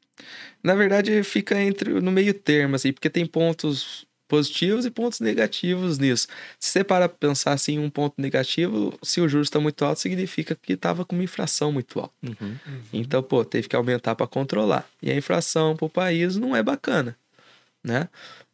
Na 0.62 0.74
verdade, 0.74 1.22
fica 1.22 1.60
entre 1.60 2.00
no 2.00 2.12
meio 2.12 2.34
termo, 2.34 2.76
assim, 2.76 2.92
porque 2.92 3.08
tem 3.08 3.24
pontos 3.24 4.06
positivos 4.28 4.84
e 4.84 4.90
pontos 4.90 5.20
negativos 5.20 5.96
nisso. 5.98 6.28
Se 6.60 6.70
você 6.70 6.84
para 6.84 7.08
pensar 7.08 7.52
assim, 7.52 7.78
um 7.78 7.88
ponto 7.88 8.20
negativo, 8.20 8.92
se 9.02 9.22
o 9.22 9.28
juros 9.28 9.46
está 9.46 9.58
muito 9.58 9.82
alto, 9.84 10.00
significa 10.00 10.54
que 10.54 10.74
estava 10.74 11.02
com 11.04 11.16
uma 11.16 11.24
inflação 11.24 11.72
muito 11.72 11.98
alta. 11.98 12.12
Uhum. 12.22 12.56
Então, 12.92 13.22
pô, 13.22 13.42
teve 13.42 13.68
que 13.68 13.74
aumentar 13.74 14.14
para 14.14 14.26
controlar. 14.26 14.86
E 15.02 15.10
a 15.10 15.16
inflação 15.16 15.74
para 15.74 15.86
o 15.86 15.90
país 15.90 16.36
não 16.36 16.54
é 16.54 16.62
bacana, 16.62 17.16
né? 17.82 18.08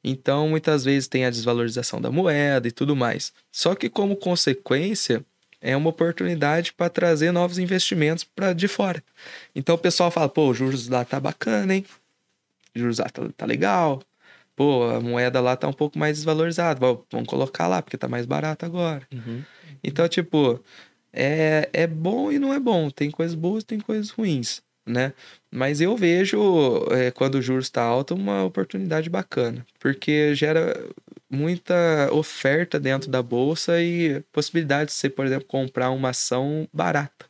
Então, 0.05 0.49
muitas 0.49 0.85
vezes 0.85 1.09
tem 1.09 1.25
a 1.25 1.31
desvalorização 1.31 2.01
da 2.01 2.11
moeda 2.11 2.69
e 2.69 2.71
tudo 2.71 2.95
mais. 2.95 3.33
Só 3.51 3.75
que, 3.75 3.89
como 3.89 4.15
consequência, 4.15 5.25
é 5.65 5.75
uma 5.75 5.89
oportunidade 5.89 6.75
para 6.75 6.91
trazer 6.91 7.33
novos 7.33 7.59
investimentos 7.59 8.23
para 8.23 8.53
de 8.53 8.69
fora. 8.69 9.03
Então, 9.57 9.75
o 9.75 9.79
pessoal 9.79 10.11
fala, 10.11 10.29
pô, 10.29 10.49
o 10.49 10.55
juros 10.55 10.89
lá 10.89 11.07
tá 11.07 11.19
bacana, 11.19 11.75
hein? 11.75 11.87
O 12.77 12.79
juros 12.79 12.99
lá 12.99 13.07
tá, 13.09 13.23
tá 13.35 13.47
legal. 13.47 14.03
Pô, 14.55 14.85
a 14.91 15.01
moeda 15.01 15.41
lá 15.41 15.57
tá 15.57 15.67
um 15.67 15.73
pouco 15.73 15.99
mais 15.99 16.19
desvalorizada. 16.19 16.79
Vamos- 16.79 17.27
colocar 17.27 17.67
lá, 17.67 17.81
porque 17.81 17.97
tá 17.97 18.07
mais 18.07 18.27
barato 18.27 18.67
agora. 18.67 19.09
Uhum. 19.11 19.43
Então, 19.83 20.07
tipo, 20.07 20.63
é, 21.11 21.71
é 21.73 21.87
bom 21.87 22.31
e 22.31 22.39
não 22.39 22.53
é 22.53 22.61
bom. 22.61 22.91
Tem 22.91 23.11
coisas 23.11 23.35
boas 23.35 23.65
tem 23.65 23.81
coisas 23.81 24.11
ruins, 24.11 24.63
né? 24.87 25.15
Mas 25.51 25.81
eu 25.81 25.97
vejo, 25.97 26.85
é, 26.91 27.11
quando 27.11 27.37
o 27.37 27.43
juros 27.43 27.65
está 27.65 27.83
alto, 27.83 28.15
uma 28.15 28.45
oportunidade 28.45 29.09
bacana, 29.09 29.65
porque 29.81 30.35
gera 30.35 30.77
muita 31.35 32.09
oferta 32.13 32.81
dentro 32.81 33.11
da 33.11 33.23
bolsa 33.23 33.81
e 33.81 34.23
possibilidade 34.33 34.91
de 34.91 34.93
você, 34.95 35.11
por 35.11 35.27
exemplo, 35.27 35.47
comprar 35.47 35.91
uma 35.91 36.11
ação 36.11 36.69
barata, 36.73 37.27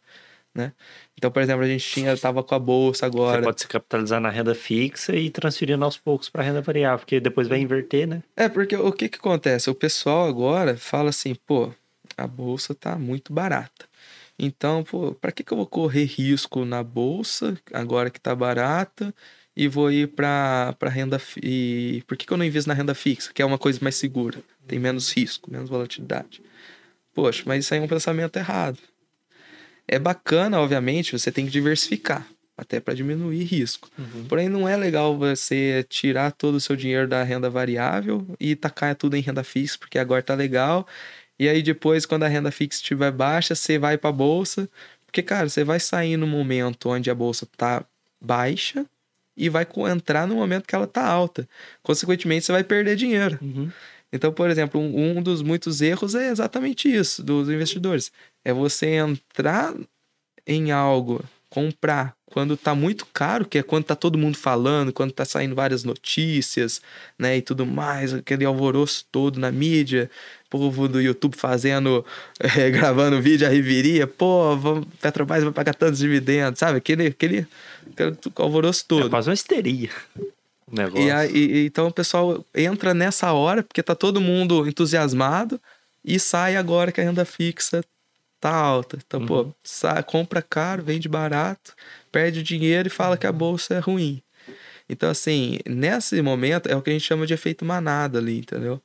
né? 0.55 0.73
Então, 1.17 1.31
por 1.31 1.43
exemplo, 1.43 1.65
a 1.65 1.67
gente 1.67 1.85
tinha 1.91 2.17
tava 2.17 2.43
com 2.43 2.55
a 2.55 2.59
bolsa 2.59 3.07
agora. 3.07 3.39
Você 3.39 3.45
pode 3.45 3.61
se 3.63 3.69
capitalizar 3.69 4.21
na 4.21 4.31
renda 4.31 4.55
fixa 4.55 5.17
e 5.17 5.31
transferindo 5.31 5.85
aos 5.85 5.97
poucos 5.97 6.29
para 6.29 6.43
renda 6.43 6.61
variável, 6.61 6.99
porque 6.99 7.19
depois 7.19 7.49
vai 7.49 7.59
inverter, 7.61 8.07
né? 8.07 8.23
É, 8.37 8.49
porque 8.49 8.77
o 8.77 8.93
que 8.93 9.09
que 9.09 9.19
acontece? 9.19 9.71
O 9.71 9.75
pessoal 9.75 10.29
agora 10.29 10.77
fala 10.77 11.11
assim, 11.11 11.35
pô, 11.35 11.73
a 12.17 12.27
bolsa 12.27 12.75
tá 12.75 12.97
muito 12.97 13.33
barata. 13.33 13.87
Então, 14.39 14.83
pô, 14.83 15.15
para 15.15 15.33
que 15.33 15.45
que 15.45 15.53
eu 15.53 15.57
vou 15.57 15.67
correr 15.67 16.05
risco 16.05 16.65
na 16.65 16.83
bolsa 16.83 17.57
agora 17.73 18.11
que 18.11 18.21
tá 18.21 18.35
barata 18.35 19.15
e 19.57 19.69
vou 19.69 19.91
ir 19.91 20.09
para 20.09 20.77
renda 20.89 21.21
e 21.43 22.03
por 22.07 22.17
que 22.17 22.27
que 22.27 22.33
eu 22.33 22.37
não 22.37 22.45
invisto 22.45 22.69
na 22.69 22.75
renda 22.75 22.95
fixa, 22.95 23.33
que 23.33 23.41
é 23.41 23.45
uma 23.45 23.59
coisa 23.59 23.79
mais 23.83 23.95
segura, 23.95 24.39
tem 24.67 24.79
menos 24.79 25.13
risco, 25.13 25.51
menos 25.51 25.71
volatilidade? 25.71 26.43
Poxa, 27.15 27.45
mas 27.47 27.65
isso 27.65 27.73
aí 27.73 27.81
é 27.81 27.83
um 27.83 27.89
pensamento 27.89 28.37
errado. 28.37 28.79
É 29.87 29.99
bacana, 29.99 30.59
obviamente, 30.59 31.17
você 31.17 31.31
tem 31.31 31.45
que 31.45 31.53
diversificar, 31.53 32.27
até 32.57 32.81
para 32.81 32.95
diminuir 32.95 33.45
risco. 33.45 33.89
Uhum. 33.97 34.25
Porém, 34.27 34.49
não 34.49 34.69
é 34.69 34.77
legal 34.77 35.17
você 35.17 35.85
tirar 35.89 36.33
todo 36.33 36.57
o 36.57 36.61
seu 36.61 36.75
dinheiro 36.75 37.07
da 37.07 37.23
renda 37.23 37.49
variável 37.49 38.27
e 38.41 38.57
tacar 38.57 38.97
tudo 38.97 39.17
em 39.17 39.21
renda 39.21 39.45
fixa, 39.45 39.79
porque 39.79 39.99
agora 39.99 40.23
tá 40.23 40.35
legal. 40.35 40.89
E 41.39 41.49
aí 41.49 41.63
depois, 41.63 42.07
quando 42.07 42.25
a 42.25 42.29
renda 42.29 42.51
fixa 42.51 42.81
estiver 42.81 43.13
baixa, 43.13 43.55
você 43.55 43.79
vai 43.79 43.97
para 43.97 44.11
a 44.11 44.13
bolsa, 44.13 44.69
porque 45.07 45.23
cara, 45.23 45.49
você 45.49 45.63
vai 45.63 45.79
sair 45.79 46.17
no 46.17 46.27
momento 46.27 46.89
onde 46.89 47.11
a 47.11 47.15
bolsa 47.15 47.47
tá 47.57 47.85
baixa 48.21 48.85
e 49.37 49.49
vai 49.49 49.67
entrar 49.91 50.27
no 50.27 50.37
momento 50.37 50.67
que 50.67 50.75
ela 50.75 50.87
tá 50.87 51.05
alta. 51.05 51.49
Consequentemente, 51.83 52.47
você 52.47 52.53
vai 52.53 52.65
perder 52.65 52.97
dinheiro. 52.97 53.39
Uhum. 53.43 53.71
Então, 54.13 54.33
por 54.33 54.49
exemplo, 54.49 54.81
um, 54.81 55.19
um 55.19 55.23
dos 55.23 55.43
muitos 55.43 55.81
erros 55.81 56.15
é 56.15 56.29
exatamente 56.31 56.89
isso 56.89 57.23
dos 57.23 57.49
investidores. 57.49 58.13
É 58.45 58.53
você 58.53 58.87
entrar 58.95 59.75
em 60.47 60.71
algo, 60.71 61.25
comprar 61.51 62.15
quando 62.27 62.57
tá 62.57 62.75
muito 62.75 63.07
caro, 63.07 63.47
que 63.47 63.59
é 63.59 63.63
quando 63.63 63.85
tá 63.85 63.95
todo 63.95 64.19
mundo 64.19 64.37
falando, 64.37 64.93
quando 64.93 65.13
tá 65.13 65.25
saindo 65.25 65.55
várias 65.55 65.85
notícias, 65.85 66.83
né, 67.17 67.37
e 67.37 67.43
tudo 67.43 67.65
mais, 67.65 68.13
aquele 68.13 68.45
alvoroço 68.45 69.07
todo 69.13 69.39
na 69.39 69.53
mídia, 69.53 70.11
povo 70.59 70.87
do 70.87 71.01
YouTube 71.01 71.37
fazendo, 71.37 72.05
é, 72.39 72.71
gravando 72.71 73.21
vídeo, 73.21 73.47
a 73.47 73.51
riveria, 73.51 74.07
pô, 74.07 74.57
vamos, 74.57 74.87
Petrobras 75.01 75.43
vai 75.43 75.53
pagar 75.53 75.75
tantos 75.75 75.99
dividendos, 75.99 76.61
sabe? 76.61 76.79
Aquele, 76.79 77.09
aquele, 77.09 77.47
aquele 77.91 78.17
alvoroço 78.37 78.85
todo. 78.87 79.07
É 79.07 79.11
quase 79.11 79.29
uma 79.29 79.35
histeria. 79.35 79.91
Negócio. 80.71 81.05
E, 81.05 81.11
aí, 81.11 81.67
então 81.67 81.89
o 81.89 81.93
pessoal 81.93 82.45
entra 82.55 82.95
nessa 82.95 83.33
hora, 83.33 83.65
porque 83.65 83.83
tá 83.83 83.97
todo 83.97 84.21
mundo 84.21 84.67
entusiasmado, 84.67 85.61
e 86.05 86.21
sai 86.21 86.57
agora 86.57 86.93
que 86.93 87.01
a 87.01 87.05
renda 87.05 87.25
fixa 87.25 87.83
tá 88.41 88.55
alta. 88.55 88.97
Então, 89.05 89.21
uhum. 89.21 89.27
pô, 89.27 89.55
sai, 89.63 90.03
compra 90.05 90.41
caro, 90.41 90.85
vende 90.85 91.09
barato, 91.09 91.75
perde 92.13 92.43
dinheiro 92.43 92.87
e 92.87 92.91
fala 92.91 93.17
que 93.17 93.27
a 93.27 93.33
bolsa 93.33 93.75
é 93.75 93.79
ruim. 93.81 94.23
Então, 94.89 95.11
assim, 95.11 95.59
nesse 95.67 96.21
momento 96.23 96.69
é 96.69 96.77
o 96.77 96.83
que 96.83 96.91
a 96.91 96.93
gente 96.93 97.05
chama 97.05 97.27
de 97.27 97.35
efeito 97.35 97.65
manada 97.65 98.19
ali, 98.19 98.39
entendeu? 98.39 98.81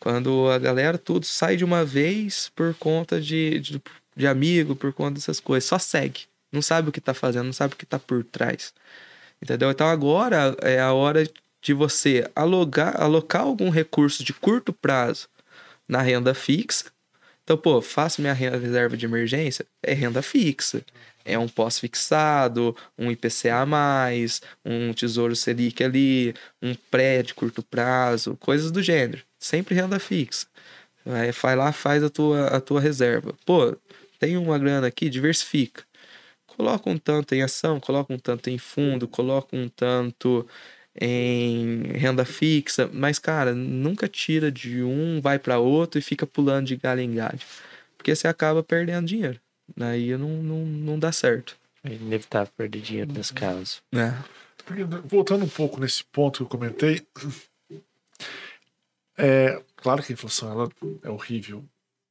Quando 0.00 0.48
a 0.50 0.58
galera 0.58 0.98
tudo 0.98 1.26
sai 1.26 1.56
de 1.56 1.64
uma 1.64 1.84
vez 1.84 2.50
por 2.54 2.74
conta 2.74 3.20
de, 3.20 3.58
de, 3.60 3.82
de 4.14 4.26
amigo, 4.26 4.76
por 4.76 4.92
conta 4.92 5.14
dessas 5.14 5.40
coisas, 5.40 5.68
só 5.68 5.78
segue. 5.78 6.22
Não 6.52 6.62
sabe 6.62 6.88
o 6.88 6.92
que 6.92 7.00
tá 7.00 7.14
fazendo, 7.14 7.46
não 7.46 7.52
sabe 7.52 7.74
o 7.74 7.76
que 7.76 7.86
tá 7.86 7.98
por 7.98 8.24
trás. 8.24 8.72
Entendeu? 9.42 9.70
Então 9.70 9.86
agora 9.88 10.56
é 10.62 10.80
a 10.80 10.92
hora 10.92 11.28
de 11.60 11.74
você 11.74 12.30
alogar, 12.34 13.00
alocar 13.00 13.42
algum 13.42 13.70
recurso 13.70 14.22
de 14.22 14.32
curto 14.32 14.72
prazo 14.72 15.28
na 15.88 16.00
renda 16.00 16.34
fixa. 16.34 16.86
Então, 17.42 17.56
pô, 17.56 17.80
faço 17.80 18.20
minha 18.20 18.32
reserva 18.32 18.96
de 18.96 19.06
emergência, 19.06 19.66
é 19.82 19.92
renda 19.92 20.22
fixa. 20.22 20.84
É 21.24 21.36
um 21.36 21.48
pós-fixado, 21.48 22.76
um 22.96 23.10
IPCA, 23.10 23.66
um 24.64 24.92
Tesouro 24.92 25.34
Selic 25.34 25.82
ali, 25.82 26.34
um 26.62 26.74
pré 26.88 27.22
de 27.22 27.34
curto 27.34 27.64
prazo, 27.64 28.36
coisas 28.36 28.70
do 28.70 28.80
gênero. 28.80 29.25
Sempre 29.38 29.74
renda 29.74 29.98
fixa. 29.98 30.46
Aí 31.04 31.30
vai 31.32 31.56
lá, 31.56 31.72
faz 31.72 32.02
a 32.02 32.10
tua, 32.10 32.48
a 32.48 32.60
tua 32.60 32.80
reserva. 32.80 33.34
Pô, 33.44 33.76
tem 34.18 34.36
uma 34.36 34.58
grana 34.58 34.86
aqui, 34.86 35.08
diversifica 35.08 35.84
coloca 36.56 36.88
um 36.88 36.96
tanto 36.96 37.34
em 37.34 37.42
ação, 37.42 37.78
coloca 37.78 38.12
um 38.12 38.18
tanto 38.18 38.48
em 38.48 38.58
fundo, 38.58 39.06
coloca 39.06 39.54
um 39.54 39.68
tanto 39.68 40.46
em 40.98 41.82
renda 41.92 42.24
fixa, 42.24 42.88
mas 42.92 43.18
cara, 43.18 43.54
nunca 43.54 44.08
tira 44.08 44.50
de 44.50 44.82
um, 44.82 45.20
vai 45.20 45.38
para 45.38 45.58
outro 45.58 45.98
e 45.98 46.02
fica 46.02 46.26
pulando 46.26 46.66
de 46.66 46.76
galho 46.76 47.02
em 47.02 47.14
galho, 47.14 47.38
porque 47.98 48.14
você 48.14 48.26
acaba 48.26 48.62
perdendo 48.62 49.06
dinheiro. 49.06 49.38
Aí 49.78 50.16
não, 50.16 50.28
não, 50.42 50.64
não 50.64 50.98
dá 50.98 51.12
certo. 51.12 51.56
É 51.84 51.92
inevitável 51.92 52.52
perder 52.56 52.80
dinheiro 52.80 53.12
nesse 53.12 53.32
caso. 53.32 53.82
É. 53.94 54.14
Voltando 55.04 55.44
um 55.44 55.48
pouco 55.48 55.78
nesse 55.78 56.02
ponto 56.04 56.38
que 56.38 56.42
eu 56.42 56.48
comentei, 56.48 57.06
é 59.16 59.62
claro 59.76 60.02
que 60.02 60.12
a 60.12 60.14
inflação 60.14 60.50
ela 60.50 60.68
é 61.02 61.10
horrível, 61.10 61.64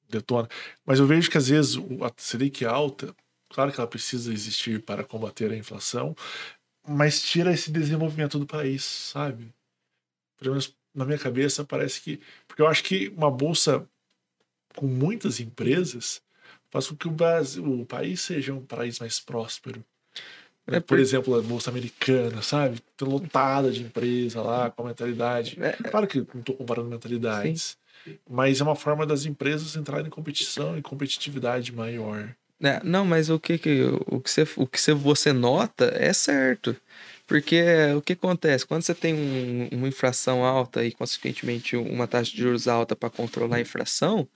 detona, 0.09 0.47
mas 0.85 0.99
eu 0.99 1.07
vejo 1.07 1.29
que 1.29 1.37
às 1.37 1.47
vezes 1.47 1.77
a 1.77 2.11
Selic 2.17 2.65
alta 2.65 3.15
Claro 3.49 3.71
que 3.71 3.79
ela 3.79 3.89
precisa 3.89 4.33
existir 4.33 4.83
para 4.83 5.03
combater 5.03 5.51
a 5.51 5.55
inflação, 5.55 6.15
mas 6.85 7.21
tira 7.21 7.53
esse 7.53 7.71
desenvolvimento 7.71 8.37
do 8.37 8.45
país, 8.45 8.83
sabe? 8.83 9.53
Pelo 10.37 10.51
menos 10.51 10.75
na 10.93 11.05
minha 11.05 11.17
cabeça 11.17 11.63
parece 11.63 12.01
que. 12.01 12.19
Porque 12.47 12.61
eu 12.61 12.67
acho 12.67 12.83
que 12.83 13.09
uma 13.09 13.31
bolsa 13.31 13.87
com 14.75 14.87
muitas 14.87 15.39
empresas 15.39 16.21
faz 16.69 16.87
com 16.89 16.97
que 16.97 17.07
o, 17.07 17.11
Brasil, 17.11 17.63
o 17.63 17.85
país 17.85 18.21
seja 18.21 18.53
um 18.53 18.65
país 18.65 18.99
mais 18.99 19.19
próspero. 19.21 19.85
É, 20.67 20.79
por, 20.79 20.87
por 20.87 20.99
exemplo, 20.99 21.35
a 21.35 21.41
bolsa 21.41 21.69
americana, 21.69 22.41
sabe? 22.41 22.79
Tem 22.97 23.07
lotada 23.07 23.71
de 23.71 23.83
empresa 23.83 24.41
lá, 24.41 24.71
com 24.71 24.83
a 24.83 24.87
mentalidade. 24.87 25.57
É, 25.61 25.69
é. 25.69 25.89
claro 25.89 26.07
que 26.07 26.19
não 26.33 26.39
estou 26.39 26.55
comparando 26.55 26.89
mentalidades, 26.89 27.77
sim. 28.03 28.17
mas 28.29 28.59
é 28.59 28.63
uma 28.63 28.75
forma 28.75 29.05
das 29.05 29.25
empresas 29.25 29.75
entrarem 29.75 30.07
em 30.07 30.09
competição 30.09 30.77
e 30.77 30.81
competitividade 30.81 31.71
maior. 31.71 32.35
É, 32.61 32.81
não, 32.83 33.05
mas 33.05 33.29
o 33.29 33.39
que, 33.39 33.57
que, 33.57 33.83
o 34.07 34.19
que, 34.19 34.31
você, 34.31 34.47
o 34.55 34.65
que 34.65 34.79
você, 34.79 34.93
você 34.93 35.33
nota 35.33 35.91
é 35.95 36.13
certo. 36.13 36.75
Porque 37.27 37.63
o 37.97 38.01
que 38.01 38.13
acontece? 38.13 38.65
Quando 38.65 38.83
você 38.83 38.93
tem 38.93 39.13
um, 39.13 39.67
uma 39.71 39.87
inflação 39.87 40.43
alta 40.43 40.85
e, 40.85 40.91
consequentemente, 40.91 41.75
uma 41.75 42.07
taxa 42.07 42.31
de 42.31 42.37
juros 42.37 42.67
alta 42.67 42.95
para 42.95 43.09
controlar 43.09 43.57
a 43.57 43.61
inflação, 43.61 44.27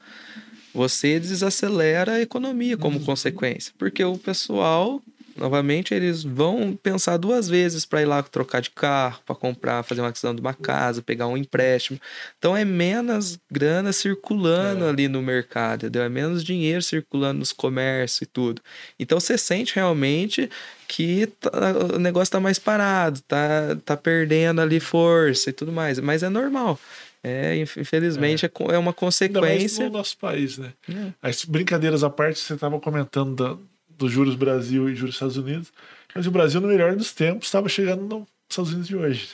você 0.73 1.19
desacelera 1.19 2.13
a 2.13 2.21
economia 2.21 2.77
como 2.77 2.97
uhum. 2.97 3.05
consequência. 3.05 3.73
Porque 3.77 4.03
o 4.03 4.17
pessoal 4.17 5.01
novamente 5.39 5.93
eles 5.93 6.23
vão 6.23 6.77
pensar 6.81 7.17
duas 7.17 7.47
vezes 7.47 7.85
para 7.85 8.01
ir 8.01 8.05
lá 8.05 8.21
trocar 8.21 8.61
de 8.61 8.69
carro, 8.69 9.21
para 9.25 9.35
comprar, 9.35 9.83
fazer 9.83 10.01
uma 10.01 10.09
aquisição 10.09 10.35
de 10.35 10.41
uma 10.41 10.53
casa, 10.53 11.01
pegar 11.01 11.27
um 11.27 11.37
empréstimo. 11.37 11.99
Então 12.37 12.55
é 12.55 12.65
menos 12.65 13.39
grana 13.49 13.93
circulando 13.93 14.85
é. 14.85 14.89
ali 14.89 15.07
no 15.07 15.21
mercado, 15.21 15.85
entendeu? 15.85 16.03
É 16.03 16.09
menos 16.09 16.43
dinheiro 16.43 16.81
circulando 16.81 17.39
nos 17.39 17.53
comércios 17.53 18.21
e 18.21 18.25
tudo. 18.25 18.61
Então 18.99 19.19
você 19.19 19.37
sente 19.37 19.75
realmente 19.75 20.49
que 20.87 21.27
tá, 21.39 21.49
o 21.95 21.99
negócio 21.99 22.23
está 22.23 22.39
mais 22.39 22.59
parado, 22.59 23.21
tá, 23.21 23.77
tá 23.85 23.95
perdendo 23.95 24.59
ali 24.59 24.79
força 24.79 25.49
e 25.49 25.53
tudo 25.53 25.71
mais. 25.71 25.99
Mas 25.99 26.23
é 26.23 26.29
normal. 26.29 26.79
É, 27.23 27.55
infelizmente 27.57 28.45
é, 28.45 28.51
é 28.73 28.77
uma 28.77 28.93
consequência. 28.93 29.83
Ainda 29.83 29.91
no 29.91 29.97
nosso 29.97 30.17
país, 30.17 30.57
né? 30.57 30.71
É. 30.89 31.11
As 31.21 31.43
brincadeiras 31.43 32.03
à 32.03 32.09
parte, 32.09 32.39
você 32.39 32.53
estava 32.53 32.79
comentando 32.79 33.35
da, 33.35 33.57
dos 33.99 34.11
juros 34.11 34.35
Brasil 34.35 34.89
e 34.89 34.95
juros 34.95 35.15
Estados 35.15 35.37
Unidos. 35.37 35.71
Mas 36.15 36.25
o 36.25 36.31
Brasil, 36.31 36.59
no 36.59 36.67
melhor 36.67 36.95
dos 36.95 37.11
tempos, 37.13 37.47
estava 37.47 37.69
chegando 37.69 38.01
nos 38.01 38.27
Estados 38.49 38.71
Unidos 38.71 38.87
de 38.87 38.95
hoje. 38.95 39.29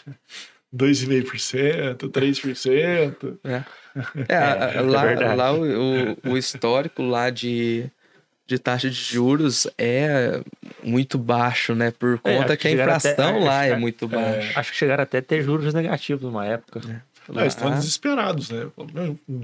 2,5%, 0.75 2.09
3%. 2.09 3.37
É. 3.43 3.63
É, 4.27 4.77
é, 4.77 4.81
lá, 4.81 5.11
é 5.11 5.33
lá 5.33 5.53
o, 5.53 6.31
o, 6.31 6.37
histórico 6.37 7.01
lá 7.01 7.29
de, 7.29 7.89
de 8.45 8.59
taxa 8.59 8.89
de 8.89 8.95
juros 8.95 9.67
é 9.77 10.41
muito 10.83 11.17
baixo, 11.17 11.73
né? 11.73 11.91
Por 11.91 12.19
é, 12.21 12.35
conta 12.35 12.57
que, 12.57 12.63
que 12.63 12.67
a 12.67 12.71
inflação 12.71 13.37
até, 13.37 13.45
lá 13.45 13.65
é 13.65 13.77
muito 13.77 14.05
baixa. 14.05 14.59
Acho 14.59 14.71
que 14.73 14.77
chegaram 14.77 15.03
até 15.03 15.19
a 15.19 15.21
ter 15.21 15.43
juros 15.43 15.73
negativos 15.73 16.23
numa 16.23 16.45
época. 16.45 16.81
É. 16.89 17.14
Não, 17.27 17.41
eles 17.41 17.53
estão 17.53 17.71
desesperados, 17.71 18.49
né? 18.49 18.67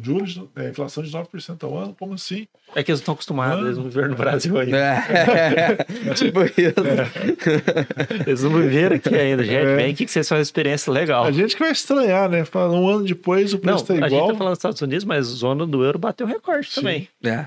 Juros, 0.03 0.41
é, 0.56 0.70
inflação 0.70 1.03
de 1.03 1.12
9% 1.12 1.64
ao 1.64 1.78
ano, 1.78 1.95
como 1.98 2.14
assim? 2.14 2.48
É 2.76 2.84
que 2.84 2.91
eles 2.91 2.99
estão 2.99 3.14
acostumados, 3.14 3.66
eles 3.66 3.78
não 3.78 3.86
viveram 3.86 4.10
no 4.10 4.16
Brasil 4.16 4.58
ainda. 4.58 4.78
É. 4.78 5.78
tipo 6.16 6.41
isso. 6.44 6.58
É. 6.58 8.30
Eles 8.30 8.44
não 8.44 8.52
viveram 8.52 8.95
aqui 8.95 9.16
ainda, 9.16 9.44
gente. 9.44 9.56
É. 9.56 9.76
Vem 9.76 9.91
aqui 9.91 10.06
que 10.06 10.12
vocês 10.12 10.28
fazem 10.28 10.40
uma 10.40 10.44
experiência 10.44 10.91
legal. 10.91 11.24
A 11.26 11.32
gente 11.32 11.56
que 11.56 11.62
vai 11.62 11.72
estranhar, 11.72 12.30
né? 12.30 12.44
Um 12.56 12.88
ano 12.88 13.03
depois 13.06 13.53
o 13.53 13.60
preço 13.60 13.82
está 13.84 13.95
igual. 13.95 14.06
A 14.06 14.10
gente 14.10 14.32
tá 14.32 14.36
falando 14.38 14.52
dos 14.52 14.60
Estados 14.60 14.82
Unidos, 14.82 15.03
mas 15.06 15.28
a 15.28 15.32
zona 15.36 15.66
do 15.66 15.84
euro 15.84 15.99
bateu 15.99 16.26
recorde 16.28 16.68
Sim. 16.70 16.76
também. 16.82 17.08
É. 17.24 17.45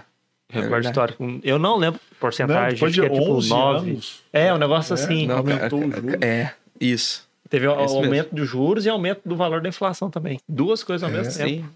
Recorde 0.49 0.71
verdade. 0.71 0.87
histórico. 0.89 1.41
Eu 1.43 1.59
não 1.59 1.77
lembro 1.77 1.99
porcentagem, 2.21 2.63
Não, 2.63 2.71
depois 2.75 2.93
acho 2.93 3.01
de 3.03 3.09
que 3.09 3.15
é 3.15 3.19
tipo 3.21 3.33
11 3.33 3.49
9. 3.49 3.91
anos. 3.91 4.21
É, 4.33 4.55
um 4.55 4.59
negócio 4.59 4.93
É, 4.93 4.95
assim. 4.95 5.27
não. 5.27 5.39
Aumentou 5.39 5.79
o 5.81 5.91
juro. 5.91 6.19
É, 6.25 6.53
isso. 6.81 7.27
Teve 7.49 7.67
o 7.69 7.73
É 7.73 7.85
aumento 7.85 8.35
dos 8.35 8.49
juros 8.49 8.85
e 8.87 8.89
aumento 8.89 9.21
do 9.25 9.37
valor 9.37 9.61
da 9.61 9.69
inflação 9.69 10.11
também. 10.11 10.41
Duas 10.49 10.83
coisas 10.83 11.03
ao 11.03 11.11
É. 11.15 11.19
mesmo 11.19 11.33
tempo. 11.33 11.49
Sim. 11.49 11.69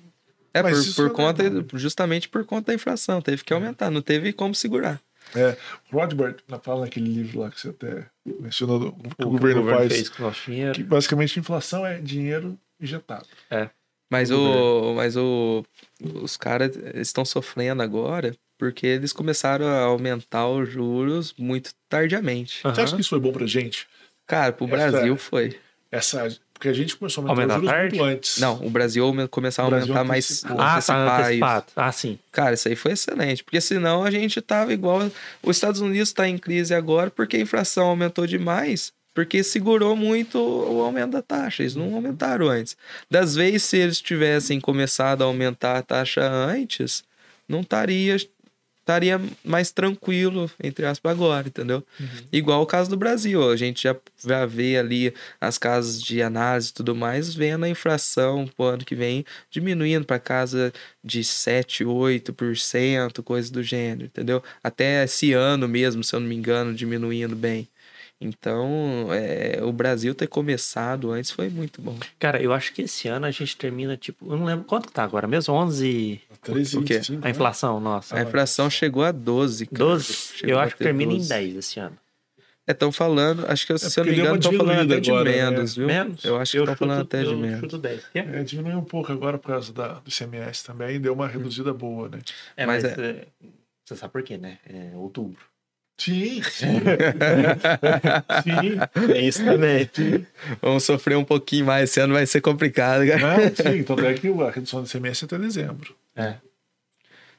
É, 0.55 0.63
Mas 0.63 0.95
por, 0.95 1.05
por 1.05 1.07
é 1.07 1.15
conta, 1.15 1.43
justamente 1.75 2.29
por 2.29 2.45
conta 2.45 2.69
da 2.69 2.75
inflação. 2.75 3.21
Teve 3.21 3.45
que 3.45 3.53
aumentar, 3.53 3.91
não 3.91 4.01
teve 4.03 4.33
como 4.33 4.55
segurar. 4.55 5.01
É, 5.37 5.57
Rothbard, 5.93 6.39
na 6.49 6.59
fala 6.59 6.81
naquele 6.83 7.07
livro 7.13 7.41
lá 7.41 7.51
que 7.51 7.61
você 7.61 7.69
até 7.69 8.07
mencionou, 8.25 8.93
que 8.93 9.25
o, 9.25 9.27
O 9.29 9.31
governo, 9.33 9.69
faz, 9.69 9.93
fez 9.93 10.09
com 10.09 10.23
o 10.23 10.27
nosso 10.27 10.41
dinheiro. 10.51 10.73
que 10.73 10.83
basicamente 10.83 11.39
inflação 11.39 11.87
é 11.87 11.99
dinheiro 12.01 12.59
injetado. 12.81 13.27
Mas, 14.11 14.31
Do 14.31 14.41
o, 14.41 14.95
mas 14.95 15.17
o, 15.19 15.63
os 16.23 16.37
caras 16.39 16.75
estão 16.95 17.27
sofrendo 17.27 17.83
agora 17.83 18.35
porque 18.59 18.87
eles 18.87 19.13
começaram 19.13 19.67
a 19.67 19.81
aumentar 19.83 20.49
os 20.49 20.69
juros 20.73 21.35
muito 21.39 21.73
tardiamente. 21.91 22.63
Você 22.63 22.81
acha 22.81 22.95
que 22.95 23.03
isso 23.03 23.11
foi 23.11 23.21
bom 23.21 23.31
pra 23.33 23.47
gente? 23.47 23.87
Cara, 24.29 24.53
pro 24.53 24.67
Essa- 24.67 24.91
Brasil 24.91 25.17
foi. 25.17 25.59
Essa, 25.91 26.29
porque 26.53 26.69
a 26.69 26.73
gente 26.75 26.97
começou 26.97 27.25
a 27.27 27.31
aumentar 27.31 27.55
Aumentar 27.55 27.57
os 27.57 27.61
juros 27.63 27.73
tarde? 27.81 27.99
muito 27.99 28.17
antes. 28.17 28.39
Não, 28.39 28.67
o 28.67 28.69
Brasil 28.69 29.29
começar 29.31 29.65
a 29.65 29.71
Brasil 29.71 29.87
aumentar 29.95 30.05
mais. 30.05 30.45
Ah, 30.45 30.81
tá 30.83 31.33
isso. 31.33 31.73
Ah, 31.75 31.93
sim. 31.93 32.19
Cara, 32.31 32.53
isso 32.55 32.69
aí 32.69 32.77
foi 32.77 32.93
excelente, 32.93 33.43
porque 33.43 33.61
senão 33.61 34.05
a 34.05 34.11
gente 34.11 34.41
tava 34.43 34.73
igual. 34.73 35.11
Os 35.43 35.57
Estados 35.57 35.81
Unidos 35.81 36.11
está 36.11 36.29
em 36.29 36.37
crise 36.37 36.75
agora 36.75 37.11
porque 37.11 37.39
a 37.39 37.41
inflação 37.41 37.87
aumentou 37.87 38.27
demais, 38.27 38.93
porque 39.15 39.43
segurou 39.43 39.97
muito 39.97 40.39
o 40.39 40.83
aumento 40.83 41.13
da 41.13 41.23
taxa. 41.23 41.63
Eles 41.63 41.75
não 41.75 41.95
aumentaram 41.95 42.49
antes. 42.49 42.77
Das 43.11 43.35
vezes, 43.35 43.63
se 43.63 43.79
eles 43.79 43.99
tivessem 44.01 44.61
começado 44.61 45.23
a 45.23 45.25
aumentar 45.25 45.79
a 45.79 45.83
taxa 45.83 46.23
antes, 46.29 47.03
não 47.49 47.61
estaria 47.63 48.17
estaria 48.89 49.21
mais 49.45 49.71
tranquilo, 49.71 50.51
entre 50.63 50.87
aspas, 50.87 51.13
agora, 51.13 51.47
entendeu? 51.47 51.85
Igual 52.33 52.63
o 52.63 52.67
caso 52.67 52.89
do 52.89 52.97
Brasil. 52.97 53.51
A 53.51 53.57
gente 53.57 53.83
já, 53.83 53.95
já 54.25 54.47
vê 54.47 54.79
ali 54.79 55.13
as 55.39 55.59
casas 55.59 56.03
de 56.03 56.23
análise 56.23 56.71
e 56.71 56.73
tudo 56.73 56.95
mais, 56.95 57.35
vendo 57.35 57.65
a 57.65 57.69
inflação 57.69 58.49
pro 58.57 58.65
ano 58.65 58.85
que 58.85 58.95
vem 58.95 59.27
diminuindo 59.51 60.07
para 60.07 60.19
casa 60.19 60.73
de 61.05 61.23
7, 61.23 61.85
8%, 61.85 63.23
coisa 63.23 63.53
do 63.53 63.63
gênero, 63.63 64.07
entendeu? 64.07 64.43
Até 64.65 65.05
esse 65.05 65.35
ano 65.35 65.69
mesmo, 65.69 66.03
se 66.03 66.17
eu 66.17 66.21
não 66.21 66.27
me 66.27 66.35
engano, 66.35 66.75
diminuindo 66.75 67.37
bem. 67.37 67.69
Então, 68.21 69.09
é, 69.13 69.61
o 69.63 69.71
Brasil 69.73 70.13
ter 70.13 70.27
começado 70.27 71.13
antes 71.13 71.31
foi 71.31 71.49
muito 71.49 71.81
bom. 71.81 71.97
Cara, 72.19 72.43
eu 72.43 72.53
acho 72.53 72.73
que 72.73 72.83
esse 72.83 73.07
ano 73.07 73.27
a 73.27 73.31
gente 73.31 73.57
termina, 73.57 73.97
tipo, 73.97 74.27
eu 74.33 74.37
não 74.37 74.45
lembro 74.45 74.65
quanto 74.65 74.89
que 74.89 74.93
tá 74.93 75.05
agora 75.05 75.29
mesmo, 75.29 75.55
11 75.55 76.21
13 76.43 76.79
O 76.79 76.83
quê? 76.83 76.95
25, 76.95 77.23
a 77.23 77.25
né? 77.25 77.31
inflação 77.31 77.81
nossa. 77.81 78.17
A 78.17 78.23
inflação 78.23 78.69
chegou 78.69 79.05
a 79.05 79.13
12, 79.13 79.67
cara. 79.67 79.79
12? 79.79 80.13
Chegou 80.13 80.55
Eu 80.55 80.59
acho 80.59 80.73
que 80.73 80.79
ter 80.79 80.85
termina 80.85 81.13
12. 81.13 81.25
em 81.25 81.29
10 81.29 81.57
esse 81.57 81.81
ano. 81.81 81.97
É, 82.67 82.73
estão 82.73 82.93
falando, 82.93 83.47
acho 83.49 83.67
que, 83.67 83.79
se 83.79 83.99
eu 83.99 84.05
não 84.05 84.13
me 84.13 84.19
engano, 84.19 84.37
estão 84.37 84.53
falando 84.53 84.93
até 84.93 85.01
de 85.01 85.11
agora, 85.11 85.31
né? 85.31 85.51
menos, 85.51 85.77
viu? 85.77 85.87
Menos? 85.87 86.25
Eu 86.25 86.37
acho 86.37 86.53
que 86.53 86.59
estão 86.59 86.77
falando 86.77 87.01
até 87.01 87.23
de 87.23 87.35
menos. 87.35 87.61
chuto 87.61 87.79
10. 87.79 88.03
É, 88.15 88.19
É, 88.19 88.43
diminuiu 88.43 88.79
um 88.79 88.85
pouco 88.85 89.11
agora 89.11 89.39
por 89.39 89.47
causa 89.49 89.73
da, 89.73 89.95
do 89.95 90.09
ICMS 90.11 90.65
também, 90.65 91.01
deu 91.01 91.15
uma 91.15 91.27
reduzida 91.27 91.73
boa, 91.73 92.11
né? 92.11 92.19
É, 92.57 92.67
Mas 92.67 92.83
mas, 92.83 92.99
é, 92.99 93.27
você 93.87 93.97
sabe 93.97 94.13
por 94.13 94.23
quê, 94.23 94.37
né? 94.37 94.59
É 94.69 94.95
outubro. 94.97 95.39
Sim, 95.99 96.43
sim. 96.45 96.81
sim. 98.43 99.13
É 99.13 99.21
isso 99.21 99.45
também. 99.45 99.91
Vamos 100.63 100.85
sofrer 100.85 101.17
um 101.17 101.25
pouquinho 101.25 101.67
mais, 101.67 101.91
esse 101.91 102.01
ano 102.01 102.15
vai 102.15 102.25
ser 102.27 102.41
complicado, 102.41 103.07
cara. 103.07 103.19
Não, 103.19 103.55
sim, 103.55 103.83
tanto 103.83 104.05
é 104.07 104.15
que 104.15 104.29
a 104.29 104.51
redução 104.51 104.83
do 104.83 104.87
ICMS 104.89 105.25
é 105.25 105.27
até 105.27 105.39
dezembro. 105.39 105.95
É. 106.15 106.35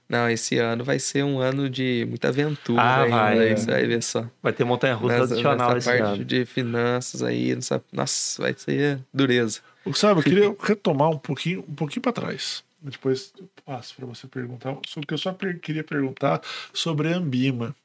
Não, 0.09 0.27
esse 0.27 0.57
ano 0.57 0.83
vai 0.83 0.97
ser 0.97 1.23
um 1.23 1.39
ano 1.39 1.69
de 1.69 2.03
muita 2.09 2.29
aventura 2.29 2.81
Ah, 2.81 3.03
ainda, 3.03 3.15
vai, 3.15 3.39
aí 3.39 3.51
é. 3.51 3.55
Você 3.55 3.69
vai 3.71 3.85
ver 3.85 4.01
só. 4.01 4.25
Vai 4.41 4.51
ter 4.51 4.63
montanha-russa 4.63 5.19
Nessa, 5.19 5.33
adicional 5.35 5.75
nessa 5.75 5.77
esse 5.77 5.99
parte 5.99 6.13
ano. 6.15 6.25
de 6.25 6.45
finanças 6.45 7.21
aí, 7.23 7.53
nessa, 7.55 7.83
nossa, 7.93 8.41
vai 8.41 8.55
ser 8.57 8.99
dureza. 9.13 9.59
O 9.85 9.93
Sabe, 9.93 10.19
eu 10.19 10.23
queria 10.23 10.55
retomar 10.61 11.09
um 11.11 11.17
pouquinho, 11.17 11.63
um 11.69 11.75
pouquinho 11.75 12.01
para 12.01 12.11
trás. 12.11 12.63
Depois 12.81 13.31
eu 13.39 13.47
passo 13.63 13.93
para 13.95 14.05
você 14.07 14.25
perguntar. 14.25 14.75
Só 14.87 14.99
que 15.01 15.13
eu 15.13 15.17
só 15.17 15.31
per- 15.31 15.59
queria 15.59 15.83
perguntar 15.83 16.41
sobre 16.73 17.13
a 17.13 17.17
Ambima. 17.17 17.75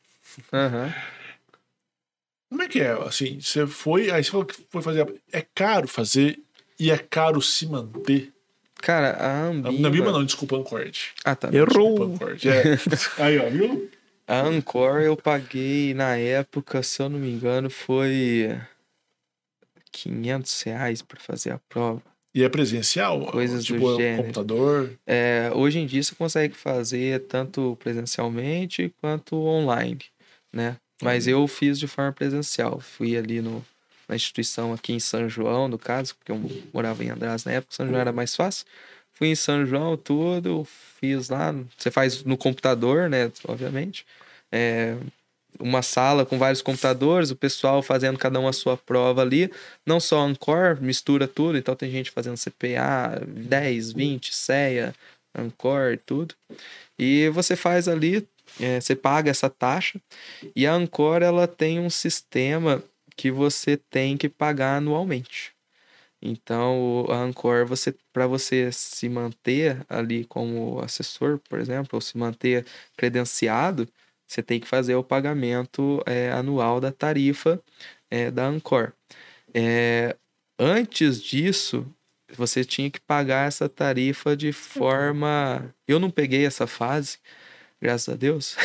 Aham. 0.52 0.94
Como 2.50 2.62
é 2.62 2.68
que 2.68 2.80
é? 2.80 2.92
Assim, 2.92 3.40
você 3.40 3.66
foi, 3.66 4.10
aí 4.10 4.22
você 4.22 4.30
falou 4.30 4.46
que 4.46 4.54
foi 4.70 4.82
fazer. 4.82 5.22
É 5.32 5.44
caro 5.54 5.88
fazer 5.88 6.38
e 6.78 6.90
é 6.90 6.98
caro 6.98 7.40
se 7.42 7.66
manter. 7.66 8.32
Cara, 8.76 9.12
a 9.12 9.46
Ambima... 9.46 9.80
Na 9.80 9.88
Ambima 9.88 10.12
não, 10.12 10.24
desculpa, 10.24 10.56
Ancord. 10.56 11.12
Ah, 11.24 11.34
tá. 11.34 11.48
Desculpa, 11.48 11.74
Errou. 11.74 12.02
Ancord. 12.02 12.48
É. 12.48 12.62
Aí, 13.18 13.38
ó, 13.38 13.48
viu? 13.48 13.90
A 14.26 14.40
Ancor 14.40 15.00
eu 15.00 15.16
paguei 15.16 15.94
na 15.94 16.16
época, 16.16 16.82
se 16.82 17.02
eu 17.02 17.08
não 17.08 17.18
me 17.18 17.30
engano, 17.30 17.68
foi 17.68 18.58
500 19.90 20.62
reais 20.62 21.02
pra 21.02 21.20
fazer 21.20 21.50
a 21.50 21.58
prova. 21.68 22.02
E 22.34 22.42
é 22.42 22.48
presencial? 22.48 23.26
Coisas 23.26 23.64
do 23.64 23.74
tipo, 23.74 23.88
é 23.88 23.92
um 23.92 23.96
gênero. 23.96 24.22
computador. 24.22 24.90
É, 25.06 25.50
hoje 25.54 25.78
em 25.78 25.86
dia 25.86 26.02
você 26.02 26.14
consegue 26.14 26.54
fazer 26.54 27.20
tanto 27.26 27.76
presencialmente 27.80 28.92
quanto 29.00 29.36
online, 29.36 30.00
né? 30.54 30.76
Mas 31.02 31.26
eu 31.26 31.46
fiz 31.48 31.78
de 31.78 31.86
forma 31.86 32.12
presencial. 32.12 32.80
Fui 32.80 33.16
ali 33.16 33.40
no, 33.42 33.64
na 34.08 34.14
instituição 34.14 34.72
aqui 34.72 34.92
em 34.92 35.00
São 35.00 35.28
João, 35.28 35.68
no 35.68 35.78
caso, 35.78 36.14
porque 36.14 36.32
eu 36.32 36.40
morava 36.72 37.04
em 37.04 37.10
András 37.10 37.44
na 37.44 37.52
época, 37.52 37.74
São 37.74 37.86
João 37.86 38.00
era 38.00 38.12
mais 38.12 38.34
fácil. 38.34 38.64
Fui 39.12 39.28
em 39.28 39.34
São 39.34 39.66
João, 39.66 39.96
tudo, 39.96 40.66
fiz 41.00 41.28
lá. 41.28 41.54
Você 41.76 41.90
faz 41.90 42.24
no 42.24 42.36
computador, 42.36 43.08
né? 43.08 43.30
Obviamente. 43.46 44.06
É, 44.50 44.96
uma 45.58 45.82
sala 45.82 46.26
com 46.26 46.38
vários 46.38 46.62
computadores, 46.62 47.30
o 47.30 47.36
pessoal 47.36 47.82
fazendo 47.82 48.18
cada 48.18 48.40
um 48.40 48.48
a 48.48 48.52
sua 48.52 48.76
prova 48.76 49.22
ali. 49.22 49.50
Não 49.86 50.00
só 50.00 50.20
Ancor, 50.20 50.80
mistura 50.80 51.28
tudo. 51.28 51.56
Então 51.56 51.76
tem 51.76 51.90
gente 51.90 52.10
fazendo 52.10 52.36
CPA 52.36 53.22
10, 53.26 53.92
20, 53.92 54.34
CEA, 54.34 54.94
Ancor, 55.34 55.98
tudo. 56.04 56.34
E 56.98 57.28
você 57.30 57.56
faz 57.56 57.88
ali, 57.88 58.26
é, 58.60 58.80
você 58.80 58.94
paga 58.94 59.30
essa 59.30 59.50
taxa. 59.50 60.00
E 60.54 60.66
a 60.66 60.72
Ancor, 60.72 61.22
ela 61.22 61.46
tem 61.46 61.80
um 61.80 61.90
sistema 61.90 62.82
que 63.16 63.30
você 63.30 63.76
tem 63.76 64.16
que 64.16 64.28
pagar 64.28 64.76
anualmente. 64.76 65.52
Então, 66.20 67.06
a 67.10 67.16
Ancor, 67.16 67.66
você, 67.66 67.94
para 68.12 68.26
você 68.26 68.72
se 68.72 69.08
manter 69.08 69.84
ali 69.88 70.24
como 70.24 70.80
assessor, 70.80 71.38
por 71.48 71.60
exemplo, 71.60 71.90
ou 71.92 72.00
se 72.00 72.16
manter 72.16 72.64
credenciado, 72.96 73.86
você 74.26 74.42
tem 74.42 74.58
que 74.58 74.66
fazer 74.66 74.94
o 74.94 75.04
pagamento 75.04 76.02
é, 76.06 76.32
anual 76.32 76.80
da 76.80 76.90
tarifa 76.90 77.62
é, 78.10 78.30
da 78.30 78.46
Ancor. 78.46 78.92
É, 79.52 80.16
antes 80.58 81.22
disso, 81.22 81.86
você 82.34 82.64
tinha 82.64 82.90
que 82.90 83.00
pagar 83.00 83.46
essa 83.46 83.68
tarifa 83.68 84.36
de 84.36 84.52
forma. 84.52 85.74
Eu 85.86 86.00
não 86.00 86.10
peguei 86.10 86.46
essa 86.46 86.66
fase, 86.66 87.18
graças 87.84 88.08
a 88.08 88.16
Deus, 88.16 88.56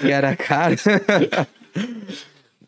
que 0.00 0.10
era 0.10 0.34
caro. 0.34 0.74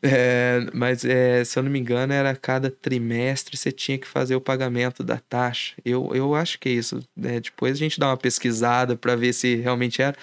É, 0.05 0.67
mas 0.75 1.05
é, 1.05 1.45
se 1.45 1.57
eu 1.57 1.63
não 1.63 1.71
me 1.71 1.79
engano, 1.79 2.13
era 2.13 2.31
a 2.31 2.35
cada 2.35 2.69
trimestre 2.69 3.57
você 3.57 3.71
tinha 3.71 3.97
que 3.97 4.09
fazer 4.09 4.35
o 4.35 4.41
pagamento 4.41 5.05
da 5.05 5.17
taxa. 5.17 5.77
Eu, 5.85 6.11
eu 6.13 6.35
acho 6.35 6.59
que 6.59 6.69
é 6.69 6.73
isso. 6.73 7.05
né? 7.17 7.39
Depois 7.39 7.77
a 7.77 7.79
gente 7.79 8.01
dá 8.01 8.09
uma 8.09 8.17
pesquisada 8.17 8.97
para 8.97 9.15
ver 9.15 9.33
se 9.33 9.55
realmente 9.55 10.03
era. 10.03 10.17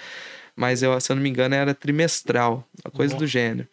Mas 0.54 0.82
eu, 0.82 1.00
se 1.00 1.10
eu 1.10 1.16
não 1.16 1.22
me 1.22 1.30
engano, 1.30 1.54
era 1.54 1.72
trimestral, 1.72 2.68
uma 2.84 2.90
coisa 2.90 3.16
do 3.16 3.26
gênero. 3.26 3.66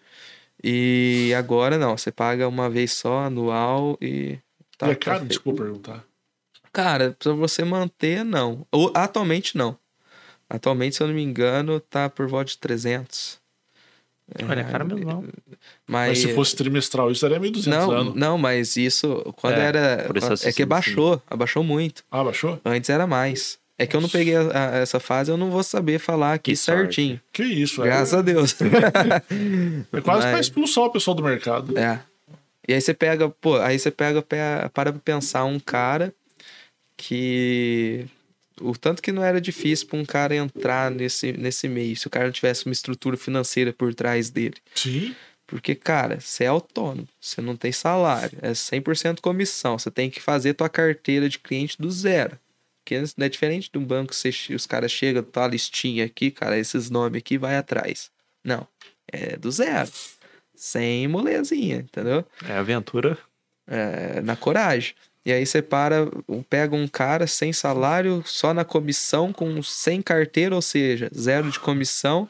E 0.63 1.33
agora 1.37 1.77
não, 1.77 1.97
você 1.97 2.09
paga 2.09 2.47
uma 2.47 2.69
vez 2.69 2.93
só, 2.93 3.25
anual 3.25 3.97
e. 4.01 4.39
Tá, 4.77 4.87
e 4.87 4.91
é 4.91 4.95
tá 4.95 5.05
caro, 5.07 5.19
feito. 5.19 5.29
desculpa 5.31 5.63
perguntar. 5.63 6.05
Cara, 6.71 7.17
pra 7.19 7.33
você 7.33 7.65
manter, 7.65 8.23
não. 8.23 8.65
Ou, 8.71 8.93
atualmente, 8.95 9.57
não. 9.57 9.77
Atualmente, 10.49 10.95
se 10.95 11.03
eu 11.03 11.07
não 11.07 11.13
me 11.13 11.21
engano, 11.23 11.79
tá 11.79 12.09
por 12.09 12.27
volta 12.27 12.51
de 12.51 12.57
300. 12.57 13.37
Olha, 14.49 14.59
é 14.61 14.63
caro 14.65 14.85
mesmo 14.85 15.05
não. 15.05 15.21
Mas, 15.87 16.09
Mas 16.09 16.19
se 16.19 16.33
fosse 16.33 16.55
trimestral, 16.55 17.09
isso 17.11 17.21
daria 17.21 17.39
1.200 17.39 17.65
não, 17.67 17.91
anos. 17.91 18.15
não, 18.15 18.37
mas 18.37 18.75
isso, 18.75 19.23
quando 19.37 19.55
É, 19.57 19.61
era. 19.65 20.07
É 20.43 20.51
que 20.51 20.63
abaixou, 20.63 21.21
abaixou 21.29 21.63
muito. 21.63 22.03
Ah, 22.11 22.23
baixou? 22.23 22.59
Antes 22.65 22.89
era 22.89 23.07
mais. 23.07 23.57
É 23.79 23.85
que 23.85 23.95
eu 23.95 24.01
não 24.01 24.09
peguei 24.09 24.35
a- 24.35 24.41
a- 24.71 24.77
essa 24.77 24.99
fase, 24.99 25.29
eu 25.31 25.37
não 25.37 25.51
vou 25.51 25.63
saber 25.63 25.99
falar 25.99 26.33
aqui 26.33 26.51
Que 26.51 26.57
sorte. 26.57 26.79
certinho. 26.95 27.21
Que 27.31 27.43
isso, 27.43 27.81
Graças 27.83 28.13
é, 28.13 28.17
a 28.17 28.21
Deus. 28.21 28.55
é 29.93 30.01
quase 30.01 30.21
pra 30.23 30.31
Mas- 30.31 30.47
expulsar 30.47 30.85
o 30.85 30.89
pessoal 30.91 31.13
do 31.15 31.23
mercado. 31.23 31.77
É. 31.77 31.99
E 32.67 32.73
aí 32.73 32.81
você 32.81 32.93
pega, 32.93 33.29
pô, 33.29 33.55
aí 33.57 33.77
você 33.79 33.91
pega, 33.91 34.21
pe- 34.21 34.35
para 34.73 34.91
pra 34.91 35.01
pensar 35.01 35.45
um 35.45 35.59
cara 35.59 36.13
que. 36.97 38.05
O 38.61 38.75
tanto 38.77 39.01
que 39.01 39.11
não 39.11 39.23
era 39.23 39.39
difícil 39.39 39.87
pra 39.87 39.99
um 39.99 40.05
cara 40.05 40.35
entrar 40.35 40.89
nesse, 40.89 41.31
nesse 41.33 41.67
meio, 41.67 41.95
se 41.95 42.07
o 42.07 42.09
cara 42.09 42.25
não 42.25 42.31
tivesse 42.31 42.65
uma 42.65 42.73
estrutura 42.73 43.17
financeira 43.17 43.71
por 43.71 43.93
trás 43.93 44.29
dele. 44.29 44.55
Sim. 44.73 45.15
Porque, 45.45 45.73
cara, 45.75 46.19
você 46.19 46.43
é 46.43 46.47
autônomo, 46.47 47.07
você 47.21 47.41
não 47.41 47.55
tem 47.55 47.71
salário, 47.71 48.37
é 48.41 48.51
100% 48.51 49.21
comissão, 49.21 49.79
você 49.79 49.89
tem 49.89 50.09
que 50.09 50.21
fazer 50.21 50.53
tua 50.53 50.67
carteira 50.67 51.29
de 51.29 51.39
cliente 51.39 51.77
do 51.79 51.89
zero. 51.89 52.37
Porque 52.83 52.99
não 53.17 53.25
é 53.25 53.29
diferente 53.29 53.69
de 53.71 53.77
um 53.77 53.83
banco, 53.83 54.13
você, 54.13 54.29
os 54.53 54.65
caras 54.65 54.91
chegam, 54.91 55.23
tá 55.23 55.45
a 55.45 55.47
listinha 55.47 56.05
aqui, 56.05 56.31
cara, 56.31 56.57
esses 56.57 56.89
nomes 56.89 57.19
aqui, 57.19 57.37
vai 57.37 57.55
atrás. 57.55 58.11
Não, 58.43 58.67
é 59.11 59.37
do 59.37 59.49
zero. 59.49 59.89
Sem 60.55 61.07
molezinha, 61.07 61.77
entendeu? 61.77 62.25
É 62.47 62.53
aventura. 62.53 63.17
É, 63.67 64.21
na 64.21 64.35
coragem. 64.35 64.95
E 65.27 65.33
aí 65.33 65.45
você 65.45 65.61
para, 65.61 66.07
pega 66.49 66.73
um 66.73 66.87
cara 66.87 67.27
sem 67.27 67.51
salário, 67.51 68.23
só 68.25 68.53
na 68.53 68.63
comissão, 68.63 69.33
com 69.33 69.61
sem 69.61 70.01
carteira, 70.01 70.55
ou 70.55 70.61
seja, 70.61 71.11
zero 71.13 71.51
de 71.51 71.59
comissão, 71.59 72.29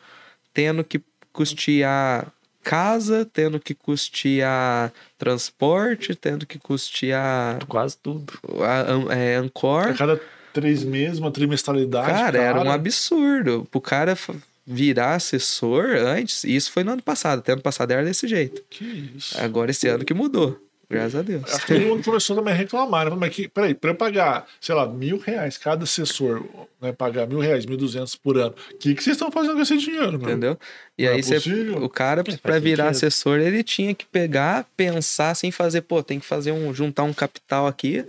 tendo 0.51 0.83
que 0.83 0.99
custear 1.31 2.33
casa, 2.63 3.23
tendo 3.31 3.59
que 3.59 3.75
custear 3.75 4.91
transporte, 5.15 6.15
tendo 6.15 6.47
que 6.47 6.57
custear 6.57 7.63
Quase 7.67 7.95
tudo. 7.99 8.33
a, 8.61 9.13
é, 9.13 9.35
Ancor. 9.35 9.89
A 9.89 9.93
cada 9.93 10.19
três 10.51 10.83
meses, 10.83 11.19
uma 11.19 11.29
trimestralidade. 11.29 12.07
Cara, 12.07 12.39
era 12.39 12.59
um 12.63 12.71
absurdo. 12.71 13.67
Pro 13.69 13.79
cara 13.79 14.17
virar 14.65 15.13
assessor 15.13 15.85
antes, 15.97 16.43
isso 16.43 16.71
foi 16.71 16.83
no 16.83 16.93
ano 16.93 17.03
passado. 17.03 17.37
Até 17.37 17.53
ano 17.53 17.61
passado 17.61 17.91
era 17.91 18.03
desse 18.03 18.27
jeito. 18.27 18.63
Que 18.71 19.13
isso. 19.15 19.39
Agora 19.39 19.69
esse 19.69 19.87
ano 19.87 20.03
que 20.03 20.15
mudou. 20.15 20.59
Graças 20.89 21.15
a 21.15 21.21
Deus. 21.21 21.43
Acho 21.53 21.65
que 21.65 21.73
todo 21.73 21.85
mundo 21.85 22.03
começou 22.03 22.33
também 22.35 22.53
a 22.53 22.55
reclamar, 22.57 23.09
né? 23.09 23.15
Mas 23.19 23.35
que, 23.35 23.49
peraí, 23.49 23.73
pra 23.73 23.91
eu 23.91 23.95
pagar, 23.95 24.47
sei 24.61 24.73
lá, 24.73 24.87
mil 24.87 25.17
reais 25.17 25.57
cada 25.57 25.83
assessor, 25.83 26.45
né? 26.81 26.93
Pagar 26.93 27.27
mil 27.27 27.39
reais, 27.39 27.65
mil 27.65 27.75
duzentos 27.75 28.15
por 28.15 28.37
ano. 28.37 28.55
O 28.73 28.77
que, 28.77 28.95
que 28.95 29.03
vocês 29.03 29.15
estão 29.17 29.29
fazendo 29.29 29.55
com 29.55 29.61
esse 29.61 29.77
dinheiro, 29.77 30.13
meu? 30.17 30.29
Entendeu? 30.29 30.57
E 30.97 31.03
Não 31.03 31.11
é 31.11 31.15
aí 31.15 31.21
você, 31.23 31.35
possível. 31.35 31.83
o 31.83 31.89
cara, 31.89 32.23
faz 32.23 32.37
pra 32.37 32.57
virar 32.57 32.85
sentido. 32.93 33.07
assessor, 33.07 33.39
ele 33.39 33.63
tinha 33.63 33.93
que 33.93 34.05
pegar, 34.05 34.65
pensar 34.77 35.35
sem 35.35 35.51
fazer, 35.51 35.81
pô, 35.81 36.01
tem 36.01 36.19
que 36.21 36.25
fazer 36.25 36.53
um, 36.53 36.73
juntar 36.73 37.03
um 37.03 37.13
capital 37.13 37.67
aqui 37.67 38.05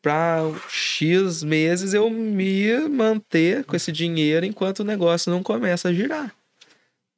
pra 0.00 0.38
X 0.70 1.42
meses 1.42 1.92
eu 1.94 2.08
me 2.08 2.78
manter 2.88 3.64
com 3.64 3.74
esse 3.76 3.90
dinheiro 3.92 4.46
enquanto 4.46 4.78
o 4.80 4.84
negócio 4.84 5.30
não 5.30 5.42
começa 5.42 5.88
a 5.88 5.92
girar. 5.92 6.32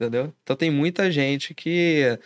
Entendeu? 0.01 0.33
Então 0.43 0.57
tem 0.57 0.71
muita 0.71 1.11
gente 1.13 1.55
que 1.55 2.19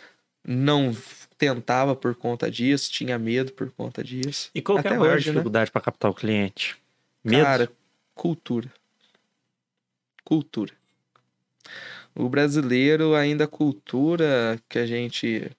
não 0.47 0.95
tentava 1.41 1.95
por 1.95 2.13
conta 2.13 2.51
disso, 2.51 2.91
tinha 2.91 3.17
medo 3.17 3.51
por 3.53 3.71
conta 3.71 4.03
disso. 4.03 4.51
E 4.53 4.61
qual 4.61 4.77
é 4.77 4.87
a 4.87 4.93
maior 4.93 5.15
hoje, 5.15 5.29
né? 5.29 5.33
dificuldade 5.33 5.71
para 5.71 5.81
captar 5.81 6.11
o 6.11 6.13
cliente? 6.13 6.77
Medo? 7.23 7.43
Cara, 7.43 7.71
cultura. 8.13 8.71
Cultura. 10.23 10.71
O 12.13 12.29
brasileiro 12.29 13.15
ainda 13.15 13.45
a 13.45 13.47
cultura 13.47 14.59
que 14.69 14.77
a 14.77 14.85
gente 14.85 15.49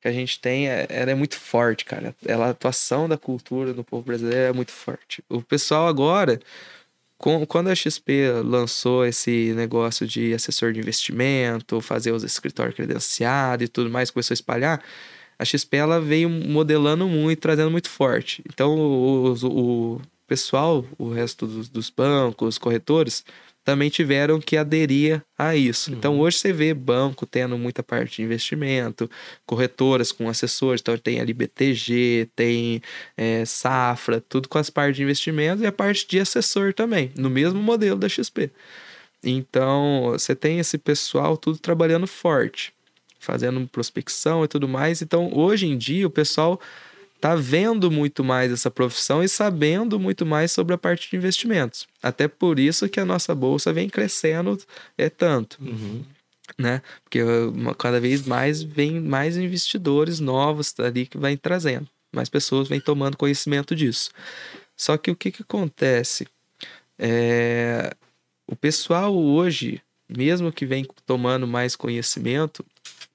que 0.00 0.08
a 0.08 0.12
gente 0.12 0.40
tem, 0.40 0.66
é- 0.66 0.86
ela 0.88 1.10
é 1.10 1.14
muito 1.14 1.36
forte, 1.36 1.84
cara. 1.84 2.14
Ela, 2.24 2.46
a 2.46 2.50
atuação 2.50 3.06
da 3.06 3.18
cultura 3.18 3.74
do 3.74 3.84
povo 3.84 4.02
brasileiro 4.02 4.40
é 4.48 4.52
muito 4.52 4.72
forte. 4.72 5.22
O 5.28 5.42
pessoal 5.42 5.86
agora, 5.88 6.40
quando 7.46 7.68
a 7.68 7.74
XP 7.74 8.30
lançou 8.44 9.04
esse 9.04 9.52
negócio 9.54 10.06
de 10.06 10.32
assessor 10.32 10.72
de 10.72 10.80
investimento, 10.80 11.80
fazer 11.80 12.12
os 12.12 12.24
escritórios 12.24 12.74
credenciados 12.74 13.66
e 13.66 13.68
tudo 13.68 13.90
mais, 13.90 14.10
começou 14.10 14.32
a 14.32 14.36
espalhar, 14.36 14.82
a 15.38 15.44
XP 15.44 15.76
ela 15.76 16.00
veio 16.00 16.28
modelando 16.30 17.06
muito, 17.06 17.40
trazendo 17.40 17.70
muito 17.70 17.88
forte. 17.90 18.42
Então, 18.48 18.74
o, 18.76 19.34
o- 19.46 20.00
pessoal, 20.26 20.84
o 20.96 21.10
resto 21.10 21.46
dos, 21.46 21.68
dos 21.68 21.90
bancos, 21.90 22.56
corretores, 22.56 23.24
também 23.70 23.88
tiveram 23.88 24.40
que 24.40 24.56
aderir 24.56 25.22
a 25.38 25.54
isso. 25.54 25.92
Então, 25.92 26.18
hoje 26.18 26.38
você 26.38 26.52
vê 26.52 26.74
banco 26.74 27.24
tendo 27.24 27.56
muita 27.56 27.84
parte 27.84 28.16
de 28.16 28.22
investimento, 28.22 29.08
corretoras 29.46 30.10
com 30.10 30.28
assessores, 30.28 30.80
então 30.80 30.98
tem 30.98 31.20
ali 31.20 31.32
BTG, 31.32 32.28
tem 32.34 32.82
é, 33.16 33.44
Safra, 33.44 34.20
tudo 34.20 34.48
com 34.48 34.58
as 34.58 34.68
partes 34.68 34.96
de 34.96 35.04
investimento 35.04 35.62
e 35.62 35.66
a 35.66 35.70
parte 35.70 36.04
de 36.08 36.18
assessor 36.18 36.74
também, 36.74 37.12
no 37.16 37.30
mesmo 37.30 37.62
modelo 37.62 37.96
da 37.96 38.08
XP. 38.08 38.50
Então, 39.22 40.08
você 40.10 40.34
tem 40.34 40.58
esse 40.58 40.76
pessoal 40.76 41.36
tudo 41.36 41.56
trabalhando 41.56 42.08
forte, 42.08 42.72
fazendo 43.20 43.68
prospecção 43.68 44.44
e 44.44 44.48
tudo 44.48 44.66
mais. 44.66 45.00
Então, 45.00 45.30
hoje 45.32 45.68
em 45.68 45.78
dia, 45.78 46.08
o 46.08 46.10
pessoal 46.10 46.60
tá 47.20 47.34
vendo 47.36 47.90
muito 47.90 48.24
mais 48.24 48.50
essa 48.50 48.70
profissão 48.70 49.22
e 49.22 49.28
sabendo 49.28 49.98
muito 50.00 50.24
mais 50.24 50.50
sobre 50.52 50.74
a 50.74 50.78
parte 50.78 51.10
de 51.10 51.16
investimentos. 51.16 51.86
Até 52.02 52.26
por 52.26 52.58
isso 52.58 52.88
que 52.88 52.98
a 52.98 53.04
nossa 53.04 53.34
bolsa 53.34 53.72
vem 53.72 53.88
crescendo 53.88 54.58
é 54.96 55.08
tanto, 55.10 55.58
Uhum. 55.60 56.02
né? 56.58 56.82
Porque 57.04 57.22
uh, 57.22 57.74
cada 57.76 58.00
vez 58.00 58.22
mais 58.26 58.62
vem 58.62 59.00
mais 59.00 59.36
investidores 59.36 60.18
novos 60.20 60.74
ali 60.80 61.06
que 61.06 61.18
vai 61.18 61.36
trazendo, 61.36 61.86
mais 62.14 62.28
pessoas 62.28 62.68
vêm 62.68 62.80
tomando 62.80 63.16
conhecimento 63.16 63.74
disso. 63.76 64.10
Só 64.76 64.96
que 64.96 65.10
o 65.10 65.16
que 65.16 65.30
que 65.30 65.42
acontece? 65.42 66.26
É, 66.98 67.94
o 68.46 68.56
pessoal 68.56 69.16
hoje, 69.16 69.80
mesmo 70.08 70.50
que 70.50 70.66
vem 70.66 70.86
tomando 71.06 71.46
mais 71.46 71.76
conhecimento, 71.76 72.64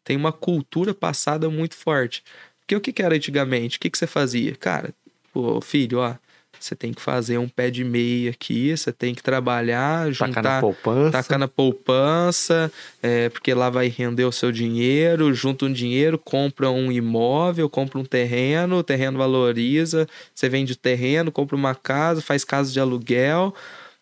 tem 0.03 0.15
uma 0.15 0.31
cultura 0.31 0.93
passada 0.93 1.49
muito 1.49 1.75
forte. 1.75 2.23
Porque 2.65 2.75
o 2.75 2.81
que, 2.81 2.91
que 2.91 3.03
era 3.03 3.15
antigamente? 3.15 3.77
O 3.77 3.79
que, 3.79 3.89
que 3.89 3.97
você 3.97 4.07
fazia? 4.07 4.55
Cara, 4.55 4.91
pô, 5.31 5.61
filho, 5.61 5.99
ó, 5.99 6.15
você 6.59 6.75
tem 6.75 6.91
que 6.91 7.01
fazer 7.01 7.37
um 7.37 7.47
pé 7.47 7.69
de 7.69 7.83
meia 7.83 8.31
aqui, 8.31 8.75
você 8.75 8.91
tem 8.91 9.13
que 9.13 9.21
trabalhar, 9.21 10.11
Tacar 10.13 10.27
na 10.27 10.33
juntar, 10.33 10.61
poupança. 10.61 11.11
tacar 11.11 11.37
na 11.39 11.47
poupança, 11.47 12.71
é, 13.03 13.29
porque 13.29 13.53
lá 13.53 13.69
vai 13.69 13.87
render 13.87 14.23
o 14.23 14.31
seu 14.31 14.51
dinheiro, 14.51 15.31
junta 15.33 15.65
um 15.65 15.71
dinheiro, 15.71 16.17
compra 16.17 16.71
um 16.71 16.91
imóvel, 16.91 17.69
compra 17.69 17.99
um 17.99 18.05
terreno, 18.05 18.77
o 18.77 18.83
terreno 18.83 19.19
valoriza, 19.19 20.07
você 20.33 20.49
vende 20.49 20.73
o 20.73 20.77
terreno, 20.77 21.31
compra 21.31 21.55
uma 21.55 21.75
casa, 21.75 22.21
faz 22.21 22.43
casa 22.43 22.71
de 22.71 22.79
aluguel, 22.79 23.53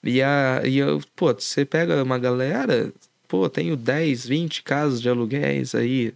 e, 0.01 0.21
a, 0.21 0.61
e 0.63 0.77
eu, 0.77 1.01
pô, 1.15 1.33
você 1.33 1.65
pega 1.65 2.01
uma 2.01 2.17
galera, 2.17 2.93
pô, 3.27 3.49
tenho 3.49 3.75
10, 3.75 4.25
20 4.25 4.63
casas 4.63 5.01
de 5.01 5.09
aluguéis 5.09 5.75
aí, 5.75 6.13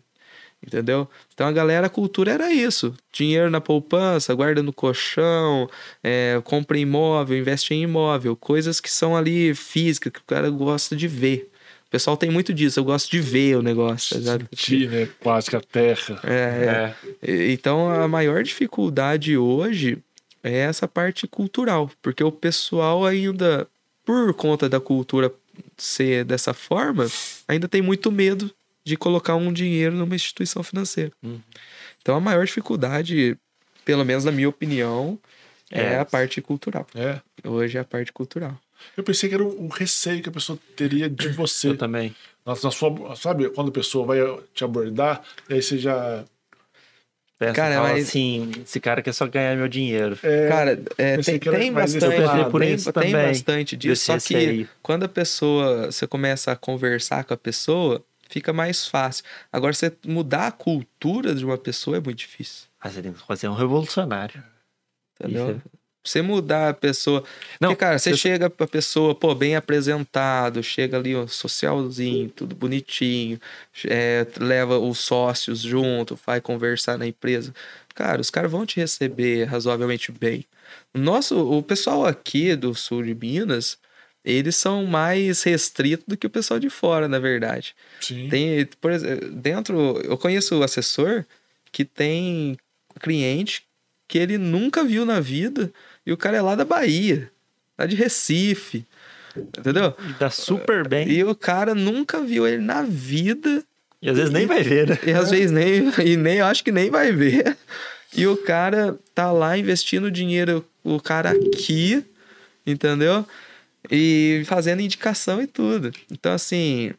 entendeu? 0.66 1.10
Então 1.38 1.46
a 1.48 1.52
galera, 1.52 1.86
a 1.86 1.90
cultura 1.90 2.32
era 2.32 2.52
isso: 2.52 2.96
dinheiro 3.14 3.48
na 3.52 3.62
poupança, 3.62 4.34
guarda 4.34 4.64
no 4.64 4.74
colchão, 4.74 5.70
é, 6.04 6.42
compra 6.44 6.80
imóvel, 6.80 7.38
investe 7.38 7.76
em 7.76 7.84
imóvel, 7.84 8.36
coisas 8.36 8.80
que 8.80 8.90
são 8.92 9.16
ali 9.16 9.54
físicas, 9.54 10.12
que 10.12 10.18
o 10.20 10.24
cara 10.26 10.50
gosta 10.50 10.96
de 10.96 11.08
ver. 11.08 11.52
O 11.86 11.92
pessoal 11.92 12.18
tem 12.18 12.32
muito 12.32 12.52
disso, 12.52 12.80
eu 12.80 12.84
gosto 12.84 13.12
de 13.12 13.20
ver 13.22 13.56
o 13.56 13.62
negócio? 13.62 14.18
Sentir, 14.50 14.90
né? 14.90 15.08
Quase 15.20 15.48
que 15.52 15.56
a 15.56 15.62
terra. 15.62 16.20
É, 16.24 16.96
é. 17.24 17.32
E- 17.32 17.52
Então 17.54 17.88
a 17.88 18.08
maior 18.08 18.42
dificuldade 18.42 19.38
hoje 19.38 20.00
é 20.44 20.58
essa 20.58 20.88
parte 20.88 21.28
cultural, 21.28 21.92
porque 22.02 22.24
o 22.24 22.32
pessoal 22.32 23.06
ainda, 23.06 23.68
por 24.04 24.34
conta 24.34 24.68
da 24.68 24.80
cultura 24.80 25.32
ser 25.78 26.26
dessa 26.26 26.52
forma, 26.54 27.08
ainda 27.48 27.68
tem 27.68 27.82
muito 27.84 28.12
medo 28.12 28.52
de 28.88 28.98
colocar 28.98 29.36
um 29.36 29.52
dinheiro 29.52 29.96
numa 29.96 30.16
instituição 30.16 30.64
financeira. 30.64 31.12
Uhum. 31.22 31.40
Então 32.02 32.16
a 32.16 32.20
maior 32.20 32.46
dificuldade, 32.46 33.38
pelo 33.84 34.06
menos 34.06 34.24
na 34.24 34.32
minha 34.32 34.48
opinião, 34.50 35.20
é, 35.72 35.82
É. 35.82 36.00
a 36.00 36.06
parte 36.06 36.42
cultural. 36.42 36.88
É. 36.96 37.20
Hoje 37.48 37.78
é 37.78 37.82
a 37.82 37.84
parte 37.86 38.14
cultural. 38.14 38.58
Eu 38.96 39.04
pensei 39.04 39.28
que 39.28 39.36
era 39.36 39.44
um 39.44 39.68
receio 39.68 40.22
que 40.22 40.30
a 40.30 40.32
pessoa 40.32 40.58
teria 40.76 41.10
de 41.10 41.30
você. 41.30 41.70
Eu 41.70 41.78
também. 41.78 42.16
Na, 42.46 42.54
na 42.54 42.72
sua, 42.72 43.16
sabe, 43.16 43.50
quando 43.50 43.70
a 43.70 43.72
pessoa 43.74 44.06
vai 44.06 44.20
te 44.54 44.64
abordar, 44.64 45.22
e 45.50 45.56
aí 45.56 45.62
você 45.62 45.78
já. 45.78 46.24
Peça 47.40 47.54
Cara, 47.54 47.76
fala 47.76 47.90
mas- 47.90 48.08
assim, 48.08 48.52
esse 48.64 48.80
cara 48.80 49.02
quer 49.02 49.14
só 49.14 49.28
ganhar 49.28 49.56
meu 49.56 49.68
dinheiro. 49.68 50.18
É, 50.24 50.48
Cara, 50.48 50.72
é, 50.98 51.18
tem, 51.18 51.38
tem 51.38 51.72
bastante, 51.72 52.20
lado. 52.20 52.50
por 52.50 52.62
tem, 52.62 52.74
isso 52.74 52.92
tem 52.92 53.12
também, 53.12 53.28
bastante 53.28 53.78
disso. 53.78 54.12
desse 54.12 54.28
Só 54.28 54.28
que 54.36 54.68
quando 54.82 55.04
a 55.04 55.08
pessoa, 55.08 55.92
você 55.92 56.08
começa 56.08 56.52
a 56.52 56.56
conversar 56.56 57.24
com 57.26 57.34
a 57.36 57.38
pessoa, 57.38 58.04
fica 58.30 58.52
mais 58.54 58.88
fácil. 58.88 59.24
Agora, 59.52 59.74
você 59.74 59.92
mudar 60.06 60.48
a 60.48 60.52
cultura 60.52 61.34
de 61.36 61.44
uma 61.46 61.58
pessoa 61.58 61.98
é 61.98 62.00
muito 62.00 62.18
difícil. 62.20 62.68
Ah, 62.80 62.90
você 62.90 63.02
tem 63.02 63.12
que 63.14 63.20
fazer 63.20 63.48
um 63.48 63.54
revolucionário. 63.56 64.44
Entendeu? 65.20 65.52
Isso 65.58 65.62
Você 66.04 66.22
mudar 66.22 66.70
a 66.70 66.74
pessoa. 66.74 67.22
Não, 67.60 67.70
Porque, 67.72 67.82
cara, 67.82 68.00
você 68.00 68.12
eu- 68.14 68.18
chega 68.18 68.50
pra 68.50 68.66
pessoa, 68.66 69.14
pô, 69.14 69.36
bem 69.36 69.56
apresentado, 69.58 70.64
chega 70.64 70.96
ali, 70.96 71.14
ó, 71.14 71.28
socialzinho, 71.28 72.30
tudo 72.30 72.56
bonitinho, 72.56 73.40
é, 73.86 74.26
leva 74.40 74.80
os 74.80 75.00
sócios 75.00 75.60
junto, 75.60 76.18
vai 76.26 76.40
conversar 76.40 76.98
na 76.98 77.06
empresa. 77.06 77.54
Cara, 77.94 78.22
os 78.22 78.30
caras 78.30 78.50
vão 78.50 78.66
te 78.66 78.80
receber 78.80 79.46
razoavelmente 79.46 80.12
bem. 80.12 80.46
Nosso, 80.94 81.38
o 81.52 81.62
pessoal 81.62 82.06
aqui 82.06 82.56
do 82.56 82.74
sul 82.74 83.04
de 83.04 83.14
Minas, 83.14 83.78
eles 84.28 84.58
são 84.58 84.86
mais 84.86 85.42
restritos 85.44 86.06
do 86.06 86.18
que 86.18 86.28
o 86.28 86.30
pessoal 86.30 86.60
de 86.60 86.70
fora, 86.70 87.08
na 87.08 87.18
verdade. 87.18 87.74
sim. 88.02 88.28
Tem, 88.30 88.68
por 88.82 88.92
exemplo, 88.92 89.30
dentro, 89.32 90.02
eu 90.04 90.18
conheço 90.18 90.58
o 90.60 90.64
assessor 90.64 91.24
que 91.72 91.86
tem 91.86 92.58
cliente 93.00 93.64
que 94.06 94.18
ele 94.18 94.38
nunca 94.38 94.84
viu 94.84 95.06
na 95.06 95.22
vida 95.22 95.72
e 96.06 96.12
o 96.12 96.18
cara 96.18 96.38
é 96.38 96.42
lá 96.42 96.56
da 96.56 96.66
Bahia, 96.66 97.32
lá 97.78 97.86
de 97.86 97.96
Recife, 97.96 98.86
entendeu? 99.36 99.94
E 99.98 100.14
dá 100.20 100.30
super 100.30 100.86
bem. 100.86 101.10
E 101.10 101.24
o 101.24 101.34
cara 101.34 101.74
nunca 101.74 102.22
viu 102.22 102.46
ele 102.46 102.62
na 102.62 102.82
vida 102.82 103.64
E 104.02 104.10
às 104.10 104.18
vezes 104.18 104.32
nem 104.32 104.46
vai 104.46 104.62
ver, 104.62 104.90
né? 104.90 105.00
e 105.06 105.12
às 105.12 105.32
vezes 105.32 105.52
nem, 105.52 105.90
e 106.06 106.18
nem, 106.18 106.40
eu 106.40 106.46
acho 106.46 106.66
que 106.66 106.72
nem 106.72 106.90
vai 106.90 107.14
ver. 107.14 107.56
E 108.14 108.28
o 108.28 108.36
cara 108.36 108.98
tá 109.16 109.32
lá 109.32 109.58
investindo 109.58 110.12
dinheiro, 110.12 110.66
o 110.84 111.00
cara 111.00 111.32
aqui, 111.32 112.04
entendeu? 112.66 113.26
E 113.92 114.44
fazendo 114.46 114.82
indicação 114.82 115.42
e 115.42 115.48
tudo. 115.48 115.92
Então, 116.12 116.34
assim, 116.34 116.92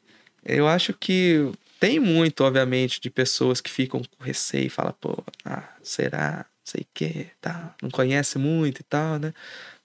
eu 0.44 0.66
acho 0.66 0.93
que 0.94 1.51
tem 1.78 2.01
muito, 2.01 2.43
obviamente, 2.43 3.01
de 3.01 3.10
pessoas 3.10 3.60
que 3.60 3.70
ficam 3.70 4.01
com 4.02 4.24
receio 4.24 4.66
e 4.66 4.70
falam, 4.70 4.94
pô, 5.01 5.23
ah, 5.44 5.69
será? 5.82 6.47
Sei 6.65 6.85
que, 6.93 7.27
tá, 7.40 7.74
não 7.82 7.89
conhece 7.90 8.39
muito 8.39 8.81
e 8.81 8.85
tal, 8.85 9.19
né? 9.19 9.32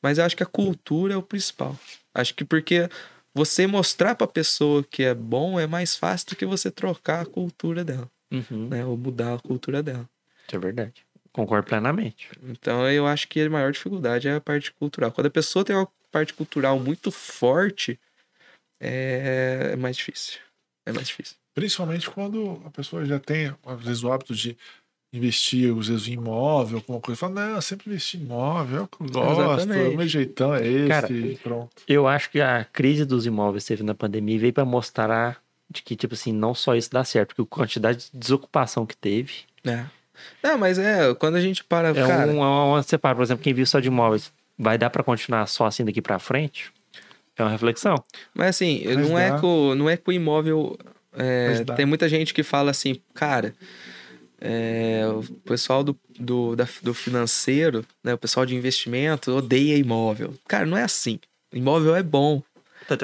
Mas 0.01 0.17
eu 0.17 0.25
acho 0.25 0.35
que 0.35 0.43
a 0.43 0.47
cultura 0.47 1.13
é 1.13 1.17
o 1.17 1.21
principal. 1.23 1.80
Acho 2.13 2.34
que 2.35 2.43
porque 2.43 2.89
você 3.34 3.65
mostrar 3.65 4.15
pra 4.15 4.27
pessoa 4.27 4.84
que 4.84 5.03
é 5.03 5.13
bom 5.13 5.57
é 5.59 5.65
mais 5.65 5.95
fácil 5.95 6.30
do 6.30 6.35
que 6.35 6.45
você 6.45 6.69
trocar 6.69 7.21
a 7.21 7.25
cultura 7.25 7.84
dela, 7.85 8.09
Uhum. 8.31 8.67
né? 8.69 8.85
Ou 8.85 8.97
mudar 8.97 9.35
a 9.35 9.39
cultura 9.39 9.81
dela. 9.81 10.09
Isso 10.47 10.55
é 10.57 10.59
verdade. 10.59 11.02
Concordo 11.34 11.68
plenamente. 11.68 12.30
Então 12.43 12.88
eu 12.89 13.07
acho 13.07 13.27
que 13.27 13.41
a 13.41 13.49
maior 13.49 13.72
dificuldade 13.72 14.27
é 14.27 14.35
a 14.35 14.41
parte 14.41 14.72
cultural. 14.72 15.11
Quando 15.11 15.27
a 15.27 15.31
pessoa 15.31 15.65
tem 15.65 15.76
uma 15.76 15.88
parte 16.11 16.34
cultural 16.34 16.80
muito 16.80 17.11
forte, 17.11 17.99
é, 18.80 19.72
é 19.73 19.76
mais 19.76 19.97
difícil. 19.97 20.39
É 20.85 20.91
mais 20.91 21.07
difícil. 21.07 21.35
Principalmente 21.55 22.10
quando 22.10 22.61
a 22.65 22.69
pessoa 22.69 23.05
já 23.05 23.19
tem, 23.19 23.53
às 23.65 23.81
vezes, 23.81 24.03
o 24.03 24.11
hábito 24.11 24.35
de 24.35 24.57
investir, 25.14 25.76
às 25.77 25.88
vezes, 25.88 26.07
em 26.07 26.14
imóvel, 26.14 26.77
alguma 26.77 26.99
coisa. 26.99 27.19
Fala, 27.19 27.34
não, 27.34 27.55
eu 27.55 27.61
sempre 27.61 27.89
investi 27.89 28.18
em 28.18 28.22
imóvel, 28.22 28.80
é 28.80 28.81
o 28.81 28.88
que 28.88 29.01
eu 29.01 29.07
gosto, 29.07 29.41
Exatamente. 29.41 29.93
o 29.93 29.97
meu 29.97 30.07
jeitão 30.07 30.55
é 30.55 30.68
esse, 30.68 30.88
Cara, 30.88 31.11
e 31.11 31.38
pronto. 31.38 31.84
Eu 31.88 32.07
acho 32.07 32.30
que 32.31 32.41
a 32.41 32.65
crise 32.65 33.05
dos 33.05 33.26
imóveis 33.26 33.65
teve 33.65 33.84
na 33.84 33.93
pandemia 33.93 34.39
veio 34.39 34.53
pra 34.53 34.65
mostrar 34.65 35.41
de 35.69 35.81
que, 35.81 35.95
tipo 35.95 36.15
assim, 36.15 36.34
não 36.34 36.53
só 36.53 36.76
isso 36.76 36.89
dá 36.91 37.03
certo, 37.03 37.35
porque 37.35 37.41
a 37.53 37.57
quantidade 37.57 38.10
de 38.11 38.18
desocupação 38.18 38.85
que 38.85 38.97
teve. 38.97 39.43
É. 39.64 39.85
Não, 40.41 40.57
mas 40.57 40.77
é, 40.77 41.14
quando 41.15 41.35
a 41.35 41.41
gente 41.41 41.64
para, 41.64 41.90
É 41.90 41.94
cara, 41.94 42.31
um, 42.31 42.44
é 42.44 42.48
uma 42.48 42.84
separa, 42.84 43.15
por 43.15 43.23
exemplo, 43.23 43.44
quem 43.44 43.53
vive 43.53 43.68
só 43.68 43.80
de 43.80 43.88
imóveis, 43.88 44.31
vai 44.57 44.77
dar 44.77 44.90
pra 44.90 45.03
continuar 45.03 45.45
só 45.48 45.65
assim 45.65 45.84
daqui 45.85 46.02
pra 46.02 46.19
frente? 46.19 46.72
É 47.38 47.44
uma 47.44 47.49
reflexão. 47.52 47.95
Mas 48.34 48.49
assim, 48.49 48.84
Mas 48.85 48.98
não, 48.98 49.18
é 49.18 49.40
que 49.40 49.45
o, 49.45 49.76
não 49.76 49.90
é 49.90 49.98
que 49.98 50.07
o 50.07 50.11
imóvel. 50.11 50.77
é, 51.15 51.64
tem 51.76 51.85
muita 51.85 52.07
gente 52.07 52.34
que 52.34 52.44
fala 52.44 52.69
assim, 52.72 52.95
cara, 53.14 53.56
é, 54.40 55.03
o 55.07 55.23
pessoal 55.45 55.84
do, 55.84 55.98
do, 56.19 56.56
da- 56.56 56.68
do 56.81 56.94
financeiro, 56.94 57.85
né, 58.03 58.14
o 58.14 58.18
pessoal 58.18 58.45
de 58.45 58.56
investimento 58.56 59.31
odeia 59.31 59.77
imóvel. 59.77 60.34
Cara, 60.48 60.65
não 60.65 60.77
é 60.77 60.84
assim. 60.84 61.19
Imóvel 61.52 61.95
é 61.95 62.03
bom. 62.03 62.41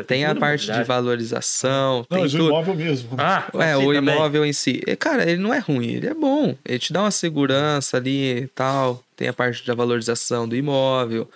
Tem 0.08 0.26
a 0.26 0.36
parte 0.36 0.72
de 0.72 0.84
valorização, 0.84 1.98
Não, 2.00 2.04
tem 2.06 2.20
mas 2.22 2.34
o 2.34 2.38
tudo. 2.38 2.50
imóvel 2.50 2.76
mesmo. 2.76 3.10
Ah, 3.18 3.50
É, 3.60 3.76
o 3.78 3.94
também. 3.94 4.16
imóvel 4.16 4.46
em 4.46 4.54
si. 4.54 4.82
É, 4.86 4.96
Cara, 4.96 5.30
ele 5.30 5.42
não 5.42 5.54
é 5.54 5.60
ruim, 5.60 5.94
ele 5.94 6.08
é 6.08 6.14
bom. 6.14 6.56
Ele 6.66 6.80
te 6.80 6.92
dá 6.94 7.02
uma 7.02 7.12
segurança 7.12 7.98
ali 7.98 8.42
e 8.44 8.48
tal. 8.48 9.04
Tem 9.16 9.28
a 9.28 9.34
parte 9.34 9.66
da 9.66 9.74
valorização 9.74 10.48
do 10.48 10.56
imóvel. 10.56 11.30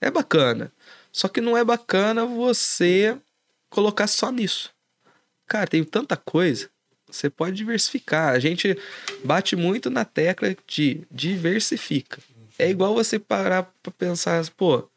É 0.00 0.10
bacana. 0.10 0.70
Só 1.12 1.26
que 1.28 1.40
não 1.40 1.56
é 1.56 1.64
bacana 1.64 2.24
você 2.24 3.16
colocar 3.70 4.06
só 4.06 4.30
nisso. 4.30 4.70
Cara, 5.46 5.66
tem 5.66 5.82
tanta 5.82 6.16
coisa. 6.16 6.68
Você 7.10 7.30
pode 7.30 7.56
diversificar. 7.56 8.34
A 8.34 8.38
gente 8.38 8.76
bate 9.24 9.56
muito 9.56 9.88
na 9.88 10.04
tecla 10.04 10.54
de 10.66 11.00
diversifica. 11.10 12.18
É 12.58 12.68
igual 12.68 12.94
você 12.94 13.18
parar 13.18 13.72
pra 13.82 13.90
pensar, 13.96 14.44
pô, 14.56 14.88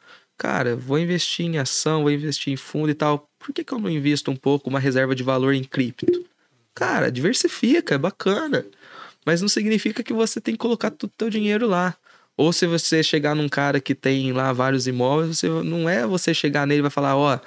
cara, 0.42 0.76
vou 0.76 0.98
investir 0.98 1.46
em 1.46 1.60
ação, 1.60 2.02
vou 2.02 2.10
investir 2.10 2.52
em 2.52 2.56
fundo 2.56 2.90
e 2.90 2.96
tal. 2.96 3.30
Por 3.38 3.54
que, 3.54 3.64
que 3.64 3.72
eu 3.72 3.78
não 3.78 3.88
invisto 3.88 4.32
um 4.32 4.36
pouco 4.36 4.72
uma 4.72 4.80
reserva 4.80 5.14
de 5.14 5.22
valor 5.22 5.54
em 5.54 5.64
cripto? 5.64 6.26
Cara, 6.74 7.12
diversifica, 7.12 7.94
é 7.94 7.98
bacana. 8.00 8.66
Mas 9.24 9.40
não 9.40 9.48
significa 9.48 10.02
que 10.02 10.12
você 10.12 10.42
tem 10.42 10.56
que 10.56 10.58
colocar 10.58 10.90
todo 10.90 11.12
o 11.12 11.14
teu 11.16 11.30
dinheiro 11.30 11.68
lá. 11.68 11.96
Ou 12.36 12.52
se 12.52 12.66
você 12.66 13.04
chegar 13.04 13.36
num 13.36 13.48
cara 13.48 13.80
que 13.80 13.94
tem 13.94 14.34
lá 14.34 14.52
vários 14.52 14.88
imóveis, 14.88 15.38
você, 15.38 15.48
não 15.48 15.88
é 15.88 16.08
você 16.08 16.34
chegar 16.34 16.66
nele 16.66 16.80
e 16.80 16.82
vai 16.82 16.90
falar, 16.90 17.16
ó, 17.16 17.38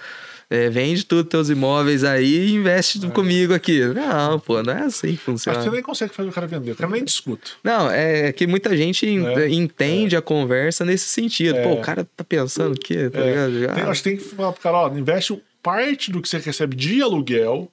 é, 0.55 0.71
vende 0.71 1.05
tudo 1.05 1.25
teus 1.25 1.49
imóveis 1.51 2.05
aí 2.05 2.49
e 2.49 2.55
investe 2.55 2.99
comigo 3.09 3.53
aqui. 3.55 3.81
Não, 3.87 4.39
pô, 4.39 4.63
não 4.63 4.73
é 4.73 4.83
assim 4.83 5.09
que 5.09 5.13
Acho 5.15 5.19
que 5.19 5.25
funciona. 5.25 5.61
você 5.63 5.71
nem 5.71 5.83
consegue 5.83 6.15
fazer 6.15 6.29
o 6.29 6.33
cara 6.33 6.47
vender, 6.47 6.73
o 6.73 6.77
cara 6.77 6.91
nem 6.91 7.05
discuta. 7.05 7.51
Não, 7.63 7.91
é 7.91 8.33
que 8.33 8.47
muita 8.47 8.77
gente 8.77 9.07
en- 9.07 9.27
É, 9.27 9.49
entende 9.49 10.17
a 10.17 10.23
conversa 10.23 10.85
nesse 10.85 11.07
sentido. 11.09 11.57
É. 11.57 11.63
Pô, 11.63 11.73
o 11.75 11.81
cara 11.81 12.07
tá 12.17 12.23
pensando 12.25 12.75
o 12.75 12.79
quê? 12.79 13.11
Tá 13.11 13.21
É, 13.21 13.47
ligado? 13.49 13.75
Tem- 13.75 13.85
acho 13.85 14.03
que 14.03 14.09
tem 14.11 14.19
que 14.19 14.25
falar 14.25 14.53
pro 14.53 14.61
cara, 14.63 14.77
ó, 14.79 14.89
investe 14.97 15.43
parte 15.63 16.11
do 16.13 16.21
que 16.21 16.29
você 16.29 16.39
recebe 16.39 16.77
de 16.77 17.01
aluguel. 17.03 17.71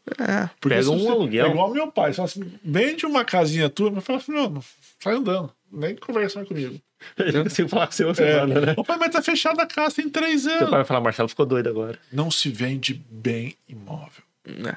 Porque 0.60 0.76
Pega 0.76 0.90
um 0.92 0.98
você- 1.00 1.08
aluguel. 1.10 1.46
É 1.46 1.50
igual 1.50 1.72
meu 1.74 1.88
pai. 1.92 2.14
Fala 2.14 2.28
assim, 2.28 2.42
vende 2.64 3.06
uma 3.06 3.26
casinha 3.26 3.70
tua, 3.70 3.92
mas 3.92 4.04
fala 4.04 4.20
assim, 4.20 4.32
não, 4.32 4.64
sai 5.00 5.16
andando. 5.16 5.52
Nem 5.72 5.96
conversar 5.96 6.46
comigo. 6.46 6.76
Eu 7.18 7.44
consigo 7.44 7.70
falar 7.70 7.88
com 7.88 7.94
você 7.94 8.04
É. 8.04 8.14
semana, 8.14 8.62
né? 8.62 8.74
Ô 8.78 8.84
pai, 8.84 8.98
mas 8.98 9.12
tá 9.12 9.22
fechada 9.22 9.64
a 9.64 9.66
casa 9.66 9.96
tem 9.96 10.10
três 10.10 10.42
Seu 10.44 10.52
anos. 10.52 10.70
pai 10.70 10.80
vai 10.80 10.86
falar, 10.86 11.02
Marcelo 11.02 11.30
ficou 11.30 11.46
doido 11.46 11.70
agora. 11.70 11.98
Não 12.12 12.30
se 12.32 12.50
vende 12.50 12.94
bem 13.10 13.56
imóvel. 13.68 14.24
é. 14.48 14.76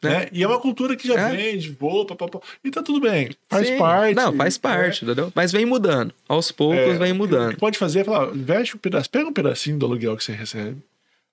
Né? 0.00 0.28
E 0.30 0.44
é 0.44 0.46
uma 0.46 0.60
cultura 0.60 0.94
que 0.94 1.08
já 1.08 1.18
É. 1.18 1.34
vende, 1.36 1.70
voa, 1.72 2.06
papapá. 2.06 2.38
E 2.62 2.70
tá 2.70 2.80
tudo 2.80 3.00
bem. 3.00 3.30
Faz 3.48 3.66
Sim. 3.66 3.78
parte. 3.78 4.14
Não, 4.14 4.32
faz 4.36 4.56
parte, 4.56 5.04
entendeu? 5.04 5.32
Mas 5.34 5.50
vem 5.50 5.66
mudando. 5.66 6.14
Aos 6.28 6.52
poucos 6.52 6.78
É, 6.78 6.94
vem 6.98 7.10
O 7.10 7.16
mudando. 7.16 7.50
que 7.54 7.56
pode 7.58 7.76
fazer 7.76 8.00
é 8.00 8.04
falar, 8.04 8.32
investe 8.32 8.76
um 8.76 8.78
pedaço, 8.78 9.10
pega 9.10 9.28
um 9.28 9.32
pedacinho 9.32 9.76
do 9.76 9.86
aluguel 9.86 10.16
que 10.16 10.22
você 10.22 10.30
recebe, 10.32 10.80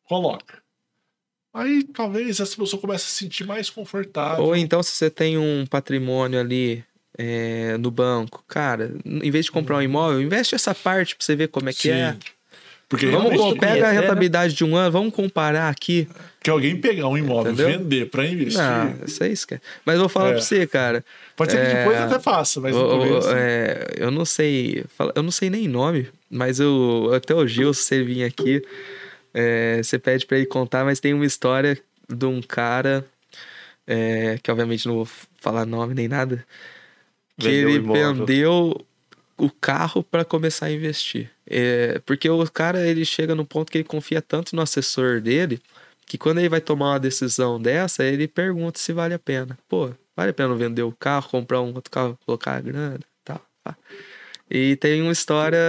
coloca. 0.08 0.58
Aí 1.54 1.84
talvez 1.84 2.40
essa 2.40 2.58
pessoa 2.58 2.82
comece 2.82 3.06
a 3.06 3.08
se 3.08 3.14
sentir 3.14 3.46
mais 3.46 3.70
confortável. 3.70 4.44
Ou 4.44 4.56
então, 4.56 4.82
se 4.82 4.92
você 4.92 5.12
tem 5.12 5.38
um 5.38 5.66
patrimônio 5.68 6.40
ali 6.40 6.84
é, 7.18 7.78
no 7.78 7.90
banco, 7.92 8.44
cara, 8.48 8.92
em 9.06 9.32
vez 9.32 9.46
de 9.46 9.52
comprar 9.52 9.78
um 9.78 9.82
imóvel, 9.82 10.22
investe 10.22 10.56
essa 10.56 10.74
parte 10.76 11.16
pra 11.16 11.26
você 11.26 11.36
ver 11.36 11.48
como 11.48 11.70
é 11.70 11.74
que 11.74 11.84
Sim. 11.84 11.92
é. 11.92 12.16
Porque 12.88 13.08
Vamos 13.08 13.36
co- 13.36 13.56
pega 13.58 13.90
a 13.90 13.94
né? 13.94 14.00
rentabilidade 14.00 14.54
de 14.54 14.64
um 14.64 14.76
ano, 14.76 14.92
vamos 14.92 15.14
comparar 15.14 15.70
aqui. 15.70 16.08
que 16.40 16.52
alguém 16.52 16.80
pegar 16.80 17.08
um 17.08 17.18
imóvel, 17.18 17.54
Entendeu? 17.54 17.80
vender 17.80 18.12
pra 18.12 18.24
investir, 18.28 18.62
Não, 18.62 18.94
isso 19.08 19.24
é 19.24 19.30
isso, 19.30 19.48
cara. 19.48 19.60
Mas 19.84 19.98
vou 19.98 20.08
falar 20.08 20.30
É. 20.30 20.32
pra 20.34 20.42
você, 20.42 20.68
cara. 20.68 21.04
pode 21.36 21.52
ser 21.52 21.58
que 21.66 21.72
é, 21.72 21.78
depois 21.80 21.98
até 22.00 22.20
faça, 22.20 22.62
mas 22.62 22.76
o- 22.76 22.88
começo... 22.88 23.28
é, 23.32 23.88
eu 23.98 24.12
não 24.12 24.24
sei, 24.24 24.86
eu 25.16 25.24
não 25.24 25.32
sei 25.32 25.50
nem 25.50 25.68
nome, 25.68 26.08
mas 26.30 26.60
eu, 26.60 27.10
até 27.16 27.34
o 27.34 27.48
Gil, 27.48 27.74
se 27.74 27.82
você 27.82 28.04
vir 28.04 28.24
aqui, 28.24 28.62
é, 29.34 29.82
você 29.82 29.98
pede 29.98 30.24
pra 30.28 30.38
ele 30.38 30.46
contar, 30.46 30.86
mas 30.86 31.00
tem 31.00 31.12
uma 31.14 31.26
história 31.26 31.76
de 32.08 32.26
um 32.28 32.40
cara, 32.40 33.04
é, 33.88 34.38
que 34.44 34.52
obviamente 34.52 34.88
não 34.88 34.94
vou 34.96 35.08
falar 35.42 35.66
nome 35.66 35.96
nem 35.96 36.08
nada, 36.08 36.46
que 37.38 37.48
Vendeu 37.48 37.70
ele 37.70 37.78
imóvel. 37.80 38.14
vendeu 38.26 38.86
o 39.38 39.50
carro 39.50 40.04
pra 40.04 40.24
começar 40.24 40.68
a 40.68 40.72
investir. 40.72 41.30
É, 41.46 42.00
porque 42.06 42.30
o 42.30 42.44
cara 42.50 42.86
ele 42.88 43.04
chega 43.06 43.36
no 43.36 43.46
ponto 43.46 43.72
que 43.72 43.78
ele 43.78 43.84
confia 43.86 44.22
tanto 44.22 44.56
no 44.56 44.62
assessor 44.62 45.20
dele 45.22 45.60
que 46.08 46.18
quando 46.18 46.38
ele 46.40 46.50
vai 46.50 46.62
tomar 46.62 46.92
uma 46.92 47.00
decisão 47.00 47.60
dessa, 47.60 48.04
ele 48.04 48.28
pergunta 48.28 48.80
se 48.80 48.94
vale 48.94 49.14
a 49.14 49.20
pena. 49.20 49.58
Pô, 49.68 49.90
vale 50.16 50.30
a 50.30 50.34
pena 50.34 50.54
vender 50.56 50.84
o 50.84 50.92
carro, 50.92 51.30
comprar 51.30 51.62
um 51.62 51.74
outro 51.74 51.90
carro, 51.92 52.18
colocar 52.26 52.54
a 52.56 52.62
grana 52.62 53.00
e 53.02 53.06
tal. 53.26 53.42
pá. 53.64 53.76
E 54.50 54.76
tem 54.76 55.02
uma 55.02 55.12
história, 55.12 55.60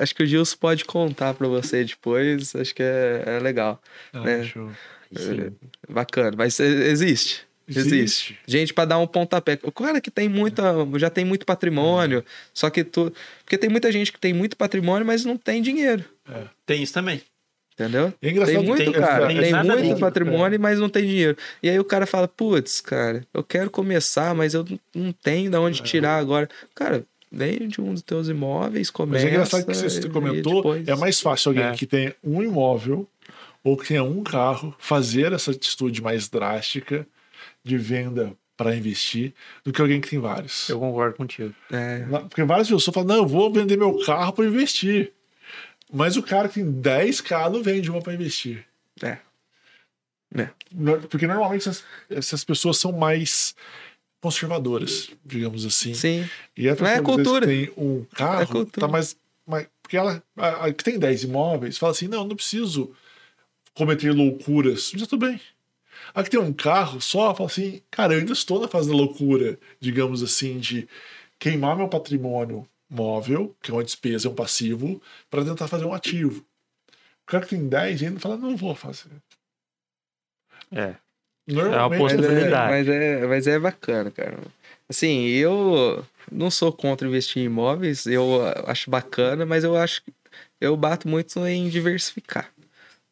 acho 0.00 0.14
que 0.14 0.22
o 0.22 0.26
Gilson 0.26 0.56
pode 0.58 0.84
contar 0.84 1.34
pra 1.34 1.48
você 1.48 1.84
depois, 1.84 2.54
acho 2.54 2.72
que 2.74 2.82
é, 2.82 3.24
é 3.26 3.38
legal, 3.40 3.82
Ah, 4.12 4.20
né? 4.20 4.44
Sim. 5.16 5.50
bacana, 5.88 6.32
mas 6.36 6.58
e- 6.60 6.62
existe. 6.64 7.44
Existe. 7.68 7.94
Existe. 7.94 8.38
Gente 8.46 8.74
pra 8.74 8.84
dar 8.84 8.98
um 8.98 9.06
pontapé. 9.06 9.58
O 9.62 9.72
cara 9.72 10.00
que 10.00 10.10
tem 10.10 10.28
muita, 10.28 10.62
já 10.96 11.08
tem 11.10 11.24
muito 11.24 11.46
patrimônio, 11.46 12.24
só 12.52 12.68
que 12.70 12.84
tu, 12.84 13.12
porque 13.44 13.56
tem 13.58 13.70
muita 13.70 13.90
gente 13.90 14.12
que 14.12 14.18
tem 14.20 14.32
muito 14.32 14.56
patrimônio, 14.56 15.06
mas 15.06 15.24
não 15.24 15.36
tem 15.36 15.62
dinheiro, 15.62 16.04
Tem 16.66 16.82
isso 16.82 16.92
também. 16.92 17.22
entendeu? 17.72 18.12
É 18.22 18.30
engraçado 18.30 18.56
Tem 18.56 18.64
muito, 18.66 18.84
tem- 18.84 18.92
cara, 18.92 19.26
tem 19.26 19.40
tem, 19.40 19.52
muito 19.54 19.74
líquido, 19.76 20.00
patrimônio, 20.00 20.60
mas 20.60 20.78
não 20.78 20.88
tem 20.88 21.04
dinheiro. 21.06 21.36
E 21.62 21.68
aí 21.70 21.78
o 21.78 21.84
cara 21.84 22.06
fala, 22.06 22.28
putz, 22.28 22.80
cara, 22.80 23.26
eu 23.32 23.42
quero 23.42 23.70
começar, 23.70 24.34
mas 24.34 24.54
eu 24.54 24.64
não- 24.94 25.12
tenho 25.12 25.50
de 25.50 25.56
onde 25.56 25.82
tirar 25.82 26.18
agora. 26.18 26.48
Cara, 26.74 27.04
vende 27.32 27.80
um 27.80 27.92
dos 27.92 28.02
teus 28.02 28.28
imóveis, 28.28 28.88
Mas 28.88 28.90
começa. 28.90 29.26
é 29.26 29.30
engraçado 29.30 29.66
que 29.66 29.74
você 29.74 30.08
comentou, 30.08 30.56
depois- 30.56 30.86
é 30.86 30.94
mais 30.94 31.20
fácil 31.20 31.48
alguém 31.50 31.64
É. 31.64 31.72
que 31.72 31.86
tem 31.86 32.14
um 32.22 32.42
imóvel 32.42 33.08
ou 33.64 33.76
que 33.76 33.88
tenha 33.88 34.04
um 34.04 34.22
carro 34.22 34.72
fazer 34.78 35.32
essa 35.32 35.50
atitude 35.50 36.00
mais 36.02 36.28
drástica 36.28 37.04
de 37.64 37.76
venda 37.78 38.36
para 38.56 38.76
investir 38.76 39.34
do 39.64 39.72
que 39.72 39.80
alguém 39.80 40.00
que 40.00 40.08
tem 40.10 40.18
vários. 40.20 40.68
Eu 40.68 40.78
concordo 40.78 41.16
contigo. 41.16 41.52
É, 41.72 42.04
Porque 42.28 42.44
várias 42.44 42.68
pessoas 42.68 42.84
falam, 42.94 43.08
não, 43.08 43.16
eu 43.16 43.26
vou 43.26 43.52
vender 43.52 43.76
meu 43.76 43.98
carro 44.04 44.32
para 44.32 44.44
investir. 44.46 45.12
Mas 45.92 46.16
o 46.16 46.22
cara 46.22 46.48
que 46.48 46.54
tem 46.62 46.72
10k 46.72 47.50
não 47.50 47.62
vende 47.62 47.90
uma 47.90 48.00
para 48.02 48.14
investir. 48.14 48.64
é. 49.02 49.18
No- 50.72 51.00
Porque 51.02 51.26
normalmente 51.26 51.68
essas, 51.68 51.84
essas 52.10 52.44
pessoas 52.44 52.78
são 52.78 52.90
mais 52.92 53.54
conservadoras, 54.20 55.10
digamos 55.24 55.64
assim. 55.64 55.94
Sim. 55.94 56.28
E 56.56 56.66
a 56.68 56.72
Não 56.72 56.76
pessoa 56.78 56.96
é 56.98 57.02
cultura. 57.02 57.46
tem 57.46 57.70
um 57.76 58.04
carro, 58.14 58.62
É 58.74 58.80
tá 58.80 58.88
mais, 58.88 59.16
mais. 59.46 59.68
Porque 59.82 59.96
ela 59.96 60.22
a, 60.36 60.66
a 60.66 60.72
que 60.72 60.82
tem 60.82 60.98
10 60.98 61.24
imóveis 61.24 61.78
fala 61.78 61.92
assim: 61.92 62.08
não, 62.08 62.26
não 62.26 62.34
preciso 62.34 62.92
cometer 63.74 64.10
loucuras. 64.12 64.90
Já 64.96 65.06
tudo 65.06 65.26
bem. 65.26 65.40
A 66.12 66.22
que 66.22 66.30
tem 66.30 66.40
um 66.40 66.52
carro 66.52 67.00
só 67.00 67.34
fala 67.34 67.48
assim: 67.48 67.80
cara, 67.90 68.14
eu 68.14 68.20
ainda 68.20 68.32
estou 68.32 68.60
na 68.60 68.68
fase 68.68 68.88
da 68.88 68.94
loucura, 68.94 69.58
digamos 69.80 70.22
assim, 70.22 70.58
de 70.58 70.88
queimar 71.38 71.76
meu 71.76 71.88
patrimônio 71.88 72.66
móvel, 72.88 73.54
que 73.62 73.70
é 73.70 73.74
uma 73.74 73.84
despesa, 73.84 74.28
é 74.28 74.30
um 74.30 74.34
passivo, 74.34 75.00
para 75.30 75.44
tentar 75.44 75.68
fazer 75.68 75.84
um 75.84 75.94
ativo. 75.94 76.44
O 77.22 77.26
cara 77.26 77.44
que 77.44 77.56
tem 77.56 77.68
10 77.68 78.02
ainda 78.02 78.20
fala, 78.20 78.36
não 78.36 78.56
vou 78.56 78.74
fazer. 78.74 79.10
É. 80.70 80.94
Normalmente, 81.46 82.02
Mas 82.02 82.12
possibilidade. 82.12 82.70
Mas 82.70 82.88
é, 82.88 82.90
mas 82.90 83.22
é, 83.22 83.26
mas 83.26 83.46
é 83.46 83.58
bacana, 83.58 84.10
cara. 84.10 84.38
Assim, 84.88 85.26
eu 85.26 86.04
não 86.30 86.50
sou 86.50 86.72
contra 86.72 87.06
investir 87.06 87.42
em 87.42 87.46
imóveis, 87.46 88.06
eu 88.06 88.40
acho 88.66 88.90
bacana, 88.90 89.44
mas 89.44 89.64
eu 89.64 89.76
acho 89.76 90.02
que 90.02 90.12
eu 90.60 90.76
bato 90.76 91.08
muito 91.08 91.46
em 91.46 91.68
diversificar. 91.68 92.50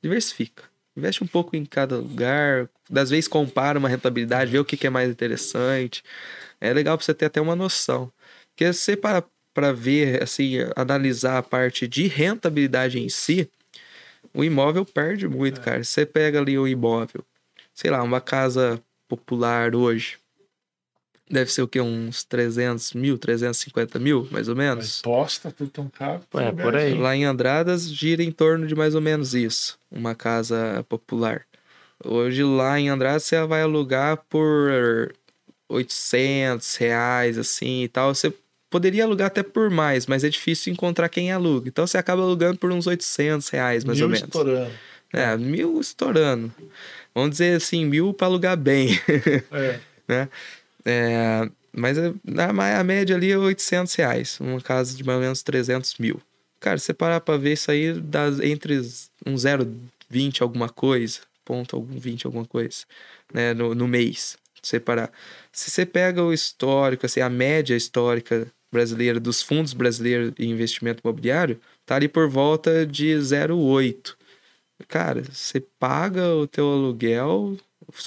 Diversifica. 0.02 0.64
Investe 0.96 1.24
um 1.24 1.26
pouco 1.26 1.56
em 1.56 1.64
cada 1.64 1.96
lugar, 1.96 2.68
das 2.90 3.10
vezes 3.10 3.26
compara 3.26 3.78
uma 3.78 3.88
rentabilidade, 3.88 4.50
vê 4.50 4.58
o 4.58 4.64
que, 4.64 4.76
que 4.76 4.86
é 4.86 4.90
mais 4.90 5.10
interessante. 5.10 6.02
É 6.60 6.72
legal 6.72 6.96
pra 6.98 7.04
você 7.04 7.14
ter 7.14 7.26
até 7.26 7.40
uma 7.40 7.56
noção. 7.56 8.12
Porque 8.50 8.72
se 8.72 8.80
você 8.80 8.96
para 8.96 9.24
para 9.54 9.70
ver, 9.70 10.22
assim, 10.22 10.56
analisar 10.74 11.36
a 11.36 11.42
parte 11.42 11.86
de 11.86 12.06
rentabilidade 12.06 12.98
em 12.98 13.10
si, 13.10 13.50
o 14.32 14.42
imóvel 14.42 14.84
perde 14.84 15.28
muito, 15.28 15.60
cara. 15.60 15.84
Você 15.84 16.06
pega 16.06 16.40
ali 16.40 16.58
o 16.58 16.66
imóvel, 16.66 17.24
sei 17.74 17.90
lá, 17.90 18.02
uma 18.02 18.20
casa 18.20 18.82
popular 19.06 19.74
hoje, 19.74 20.18
deve 21.32 21.50
ser 21.50 21.62
o 21.62 21.68
quê? 21.68 21.80
Uns 21.80 22.22
300 22.24 22.92
mil, 22.92 23.16
350 23.16 23.98
mil, 23.98 24.28
mais 24.30 24.48
ou 24.48 24.54
menos? 24.54 25.00
Posta, 25.00 25.50
tudo 25.50 25.70
tão 25.70 25.88
caro. 25.88 26.20
É, 26.34 26.52
por 26.52 26.76
aí. 26.76 26.94
Lá 26.94 27.16
em 27.16 27.24
Andradas 27.24 27.90
gira 27.92 28.22
em 28.22 28.30
torno 28.30 28.66
de 28.66 28.74
mais 28.74 28.94
ou 28.94 29.00
menos 29.00 29.34
isso, 29.34 29.78
uma 29.90 30.14
casa 30.14 30.84
popular. 30.88 31.46
Hoje 32.04 32.44
lá 32.44 32.78
em 32.78 32.88
Andradas 32.90 33.22
você 33.22 33.42
vai 33.46 33.62
alugar 33.62 34.18
por 34.28 35.14
800 35.68 36.76
reais, 36.76 37.38
assim 37.38 37.84
e 37.84 37.88
tal. 37.88 38.14
Você 38.14 38.32
poderia 38.68 39.04
alugar 39.04 39.28
até 39.28 39.42
por 39.42 39.70
mais, 39.70 40.06
mas 40.06 40.24
é 40.24 40.28
difícil 40.28 40.72
encontrar 40.72 41.08
quem 41.08 41.32
aluga. 41.32 41.68
Então 41.68 41.86
você 41.86 41.96
acaba 41.96 42.22
alugando 42.22 42.58
por 42.58 42.70
uns 42.70 42.86
800 42.86 43.48
reais, 43.48 43.84
mais 43.84 43.98
Mil 43.98 44.06
ou 44.06 44.10
menos. 44.12 44.24
estourando. 44.24 44.72
É, 45.12 45.36
mil 45.36 45.80
estourando. 45.80 46.52
Vamos 47.14 47.32
dizer 47.32 47.56
assim, 47.56 47.84
mil 47.84 48.12
para 48.12 48.26
alugar 48.26 48.56
bem. 48.56 48.98
É. 50.08 50.28
É, 50.84 51.48
mas 51.72 51.96
a, 51.98 52.12
a- 52.80 52.84
média 52.84 53.16
ali 53.16 53.30
é 53.30 53.38
800 53.38 53.94
reais. 53.94 54.38
Uma 54.40 54.60
casa 54.60 54.96
de 54.96 55.04
mais 55.04 55.16
ou 55.16 55.22
menos 55.22 55.42
300 55.42 55.96
mil. 55.98 56.20
Cara, 56.60 56.78
você 56.78 56.92
parar 56.94 57.20
pra 57.20 57.36
ver 57.36 57.54
isso 57.54 57.70
aí, 57.70 57.92
dá 58.00 58.26
entre 58.42 58.80
um 59.26 59.36
0,20 59.36 60.42
alguma 60.42 60.68
coisa, 60.68 61.20
ponto 61.44 61.74
algum 61.76 61.98
20 61.98 62.26
alguma 62.26 62.44
coisa, 62.44 62.84
né, 63.32 63.52
no, 63.54 63.74
no 63.74 63.88
mês. 63.88 64.36
Se 64.62 64.70
você 64.70 64.80
parar. 64.80 65.10
Se 65.52 65.70
você 65.70 65.84
pega 65.84 66.22
o 66.22 66.32
histórico, 66.32 67.04
assim, 67.06 67.20
a 67.20 67.28
média 67.28 67.74
histórica 67.74 68.46
brasileira 68.70 69.18
dos 69.20 69.42
fundos 69.42 69.72
brasileiros 69.72 70.32
em 70.38 70.50
investimento 70.50 71.00
imobiliário, 71.04 71.60
tá 71.84 71.96
ali 71.96 72.08
por 72.08 72.28
volta 72.28 72.86
de 72.86 73.18
0,8. 73.20 74.16
Cara, 74.88 75.22
você 75.22 75.60
paga 75.60 76.34
o 76.34 76.46
teu 76.46 76.70
aluguel, 76.72 77.56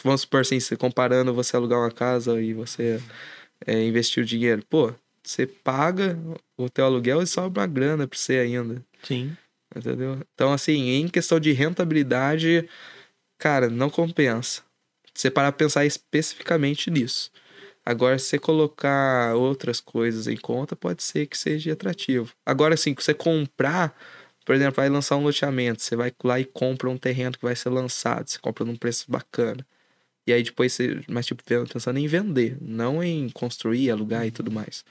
vamos 0.04 0.22
supor 0.22 0.42
assim, 0.42 0.60
comparando 0.78 1.34
você 1.34 1.56
alugar 1.56 1.80
uma 1.80 1.92
casa 1.92 2.42
e 2.42 2.54
você 2.54 3.02
é, 3.66 3.84
investir 3.84 4.24
o 4.24 4.26
dinheiro, 4.26 4.64
pô, 4.70 4.94
você 5.24 5.48
paga 5.48 6.18
o 6.58 6.70
teu 6.70 6.86
aluguel 6.86 7.22
e 7.22 7.28
sobra 7.28 7.62
uma 7.62 7.68
grana 7.68 8.08
pra 8.08 8.18
você 8.18 8.38
ainda, 8.38 8.84
Sim. 9.04 9.36
entendeu? 9.76 10.20
Então, 10.34 10.54
assim, 10.54 10.90
em 10.90 11.08
questão 11.08 11.40
de 11.40 11.52
rentabilidade, 11.52 12.70
cara, 13.38 13.70
não 13.70 13.90
compensa. 13.90 14.62
Você 15.14 15.32
parar 15.32 15.52
pra 15.52 15.66
pensar 15.66 15.86
especificamente 15.86 16.92
nisso. 16.92 17.32
Agora, 17.86 18.18
se 18.18 18.26
você 18.26 18.40
colocar 18.40 19.36
outras 19.36 19.80
coisas 19.80 20.28
em 20.28 20.36
conta, 20.36 20.76
pode 20.76 21.04
ser 21.04 21.28
que 21.28 21.38
seja 21.38 21.74
atrativo. 21.74 22.34
Agora, 22.46 22.74
assim, 22.74 22.94
que 22.94 23.04
você 23.04 23.14
comprar, 23.14 23.96
por 24.46 24.54
exemplo, 24.56 24.76
vai 24.76 24.88
lançar 24.88 25.18
um 25.18 25.24
loteamento, 25.24 25.82
você 25.82 25.96
vai 25.96 26.14
lá 26.24 26.40
e 26.40 26.46
compra 26.46 26.90
um 26.90 26.98
terreno 26.98 27.36
que 27.38 27.44
vai 27.44 27.56
ser 27.56 27.70
lançado, 27.70 28.30
você 28.30 28.38
compra 28.38 28.64
num 28.64 28.76
preço 28.76 29.06
bacana. 29.10 29.66
E 30.28 30.32
aí 30.32 30.44
depois 30.44 30.74
você, 30.74 31.02
mas 31.08 31.26
tipo, 31.26 31.44
pensando 31.44 31.98
em 31.98 32.08
vender, 32.08 32.58
não 32.62 33.04
em 33.04 33.30
construir, 33.30 33.90
alugar 33.90 34.26
e 34.26 34.32
tudo 34.32 34.52
mais. 34.52 34.86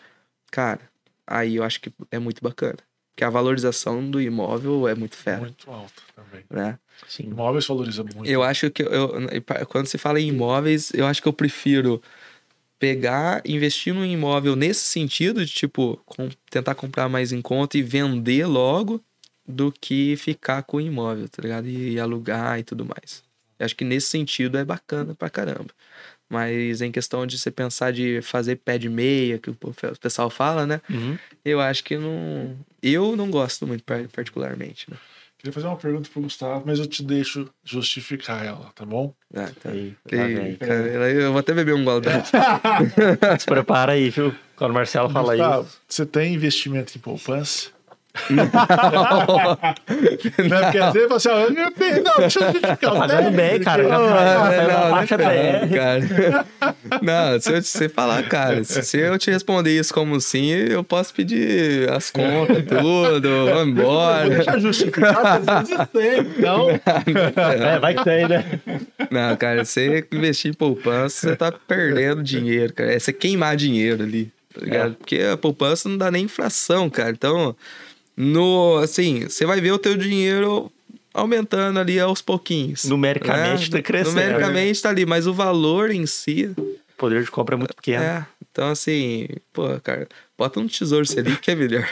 Cara, 0.50 0.80
aí 1.26 1.56
eu 1.56 1.64
acho 1.64 1.80
que 1.80 1.92
é 2.10 2.18
muito 2.18 2.42
bacana. 2.42 2.78
Porque 3.14 3.24
a 3.24 3.30
valorização 3.30 4.10
do 4.10 4.20
imóvel 4.20 4.88
é 4.88 4.94
muito 4.94 5.16
fera, 5.16 5.40
Muito 5.40 5.70
alto 5.70 6.02
também. 6.16 6.44
Né? 6.50 6.78
Sim. 7.06 7.24
Imóveis 7.28 7.64
valoriza 7.66 8.02
muito. 8.02 8.26
Eu 8.26 8.42
acho 8.42 8.70
que 8.72 8.82
eu, 8.82 9.12
quando 9.68 9.86
se 9.86 9.98
fala 9.98 10.20
em 10.20 10.28
imóveis, 10.28 10.92
eu 10.92 11.06
acho 11.06 11.22
que 11.22 11.28
eu 11.28 11.32
prefiro 11.32 12.02
pegar, 12.78 13.40
investir 13.46 13.94
num 13.94 14.04
imóvel 14.04 14.56
nesse 14.56 14.84
sentido 14.84 15.44
de 15.44 15.52
tipo 15.52 15.96
com- 16.04 16.28
tentar 16.50 16.74
comprar 16.74 17.08
mais 17.08 17.32
em 17.32 17.40
conta 17.40 17.78
e 17.78 17.82
vender 17.82 18.46
logo 18.46 19.00
do 19.46 19.72
que 19.72 20.16
ficar 20.16 20.62
com 20.62 20.78
o 20.78 20.80
imóvel, 20.80 21.28
tá 21.28 21.42
ligado? 21.42 21.68
E, 21.68 21.98
alugar 22.00 22.58
e 22.58 22.62
tudo 22.62 22.84
mais. 22.84 23.22
Eu 23.58 23.64
acho 23.66 23.76
que 23.76 23.84
nesse 23.84 24.08
sentido 24.08 24.58
é 24.58 24.64
bacana 24.64 25.14
pra 25.14 25.30
caramba. 25.30 25.68
Mas 26.28 26.80
em 26.80 26.90
questão 26.90 27.26
de 27.26 27.38
você 27.38 27.50
pensar 27.50 27.92
de 27.92 28.20
fazer 28.22 28.56
pé 28.56 28.78
de 28.78 28.88
meia, 28.88 29.38
que 29.38 29.50
o 29.50 29.56
pessoal 30.00 30.30
fala, 30.30 30.66
né? 30.66 30.80
Uhum. 30.90 31.16
Eu 31.44 31.60
acho 31.60 31.84
que 31.84 31.96
não. 31.96 32.56
Eu 32.82 33.14
não 33.16 33.30
gosto 33.30 33.66
muito, 33.66 33.84
par- 33.84 34.08
particularmente, 34.08 34.90
né? 34.90 34.96
Queria 35.38 35.52
fazer 35.52 35.66
uma 35.66 35.76
pergunta 35.76 36.08
pro 36.10 36.22
Gustavo, 36.22 36.62
mas 36.66 36.78
eu 36.78 36.86
te 36.86 37.02
deixo 37.02 37.50
justificar 37.62 38.44
ela, 38.46 38.72
tá 38.74 38.86
bom? 38.86 39.14
Ah, 39.34 39.50
tá. 39.62 39.74
Ih, 39.74 39.94
vem. 40.06 40.56
cara, 40.56 41.10
eu 41.10 41.30
vou 41.32 41.40
até 41.40 41.52
beber 41.52 41.74
um 41.74 41.84
gole. 41.84 42.06
Se 43.38 43.44
prepara 43.44 43.92
aí, 43.92 44.08
viu? 44.08 44.34
Quando 44.56 44.70
o 44.70 44.74
Marcelo 44.74 45.10
fala 45.10 45.36
Gustavo, 45.36 45.66
isso. 45.68 45.80
você 45.86 46.06
tem 46.06 46.32
investimento 46.34 46.96
em 46.96 47.00
poupança? 47.00 47.73
não 50.48 50.56
é 50.56 50.62
porque 50.62 50.78
às 50.78 50.92
vezes 50.92 51.08
você 51.08 51.28
fala 51.28 51.44
assim, 51.44 51.54
tenho, 51.76 52.02
não, 52.04 52.16
deixa 52.16 52.38
eu 52.38 52.52
justificar. 52.52 53.08
tenho, 53.08 53.30
bem, 53.32 53.60
cara. 53.60 53.82
Não, 53.82 53.90
tá- 53.90 53.98
não, 53.98 54.42
tá 55.06 55.18
não, 55.18 55.28
não, 55.60 55.68
cara. 55.68 56.46
Não, 57.02 57.40
se 57.40 57.52
eu 57.52 57.60
te 57.60 57.88
falar, 57.88 58.22
cara, 58.28 58.62
se, 58.62 58.82
se 58.82 58.98
eu 58.98 59.18
te 59.18 59.30
responder 59.30 59.76
isso 59.76 59.92
como 59.92 60.20
sim, 60.20 60.46
eu 60.50 60.84
posso 60.84 61.12
pedir 61.12 61.90
as 61.90 62.10
contas, 62.10 62.64
tudo, 62.64 63.46
vamos 63.46 63.78
embora. 63.80 64.28
deixar 64.30 64.58
justificar, 64.60 65.42
às 65.48 65.66
vezes 65.68 65.88
tem, 65.92 66.20
então. 66.20 66.68
É, 67.64 67.78
vai 67.78 67.94
que 67.94 68.04
tem, 68.04 68.28
né? 68.28 68.44
Não, 69.10 69.36
cara, 69.36 69.64
você 69.64 70.06
investir 70.12 70.50
em 70.50 70.54
poupança, 70.54 71.28
você 71.28 71.36
tá 71.36 71.50
perdendo 71.52 72.22
dinheiro, 72.22 72.72
cara. 72.72 72.92
É 72.92 72.98
você 72.98 73.12
queimar 73.12 73.56
dinheiro 73.56 74.02
ali, 74.02 74.30
tá 74.54 74.60
ligado? 74.64 74.94
Porque 74.94 75.18
a 75.20 75.36
poupança 75.36 75.88
não 75.88 75.96
dá 75.98 76.10
nem 76.10 76.24
inflação, 76.24 76.88
cara. 76.88 77.10
Então, 77.10 77.54
no, 78.16 78.78
assim, 78.78 79.24
você 79.24 79.44
vai 79.44 79.60
ver 79.60 79.72
o 79.72 79.78
teu 79.78 79.96
dinheiro 79.96 80.70
aumentando 81.12 81.78
ali 81.78 81.98
aos 82.00 82.20
pouquinhos. 82.20 82.84
Numericamente 82.84 83.70
né? 83.70 83.78
tá 83.78 83.82
crescendo. 83.82 84.14
Numericamente 84.14 84.82
tá 84.82 84.88
ali, 84.90 85.06
mas 85.06 85.26
o 85.26 85.34
valor 85.34 85.90
em 85.90 86.06
si 86.06 86.52
O 86.56 86.76
poder 86.96 87.22
de 87.22 87.30
compra 87.30 87.54
é 87.54 87.58
muito 87.58 87.74
pequeno. 87.74 88.02
É, 88.02 88.26
então 88.50 88.68
assim, 88.68 89.28
pô, 89.52 89.80
cara, 89.80 90.08
bota 90.36 90.58
um 90.60 90.66
tesouro 90.66 91.06
Selic 91.06 91.40
que 91.40 91.50
é 91.50 91.54
melhor. 91.54 91.88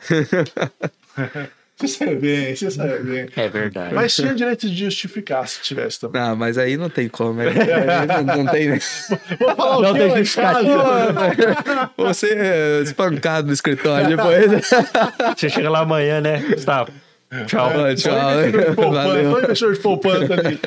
Você 1.76 1.88
sabe 1.88 2.14
bem, 2.16 2.54
você 2.54 2.70
sabe 2.70 2.98
bem. 3.02 3.28
É 3.36 3.48
verdade. 3.48 3.94
Mas 3.94 4.14
tinha 4.14 4.34
direito 4.34 4.68
de 4.68 4.76
justificar 4.84 5.46
se 5.48 5.60
tivesse 5.60 6.00
também. 6.00 6.22
Ah, 6.22 6.34
mas 6.34 6.56
aí 6.56 6.76
não 6.76 6.88
tem 6.88 7.08
como, 7.08 7.34
né? 7.34 7.48
Aí 7.48 8.06
não, 8.24 8.44
não 8.44 8.52
tem. 8.52 8.78
Vou 9.40 9.56
falar 9.56 9.78
o 9.78 9.82
Não 9.82 9.92
quê 9.92 9.98
tem 9.98 10.08
lá 10.08 10.14
em 10.14 10.24
justificativa. 10.24 11.92
Você 11.96 12.32
é 12.32 12.80
espancado 12.82 13.48
no 13.48 13.52
escritório 13.52 14.06
depois. 14.16 14.70
Você 15.36 15.48
chega 15.48 15.68
lá 15.68 15.80
amanhã, 15.80 16.20
né, 16.20 16.38
Gustavo? 16.48 16.92
Tchau. 17.46 17.72
Ó, 17.74 17.94
Tchau. 17.94 18.14
Poupança, 18.74 19.08
Valeu. 19.08 19.30
Foi 19.32 19.42
investidor 19.44 19.74
de 19.74 19.80
poupança 19.80 20.34
ali. 20.34 20.58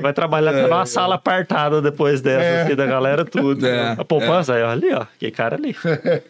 Vai 0.00 0.12
trabalhar 0.12 0.50
até 0.50 0.62
numa 0.62 0.86
sala 0.86 1.16
apartada 1.16 1.82
depois 1.82 2.20
dessa, 2.20 2.64
aqui 2.64 2.74
da 2.74 2.86
galera, 2.86 3.24
tudo. 3.24 3.66
É, 3.66 3.92
a 3.98 4.04
poupança, 4.04 4.54
aí, 4.54 4.62
ali, 4.62 4.92
ó. 4.92 5.06
Que 5.18 5.30
cara 5.30 5.56
ali. 5.56 5.76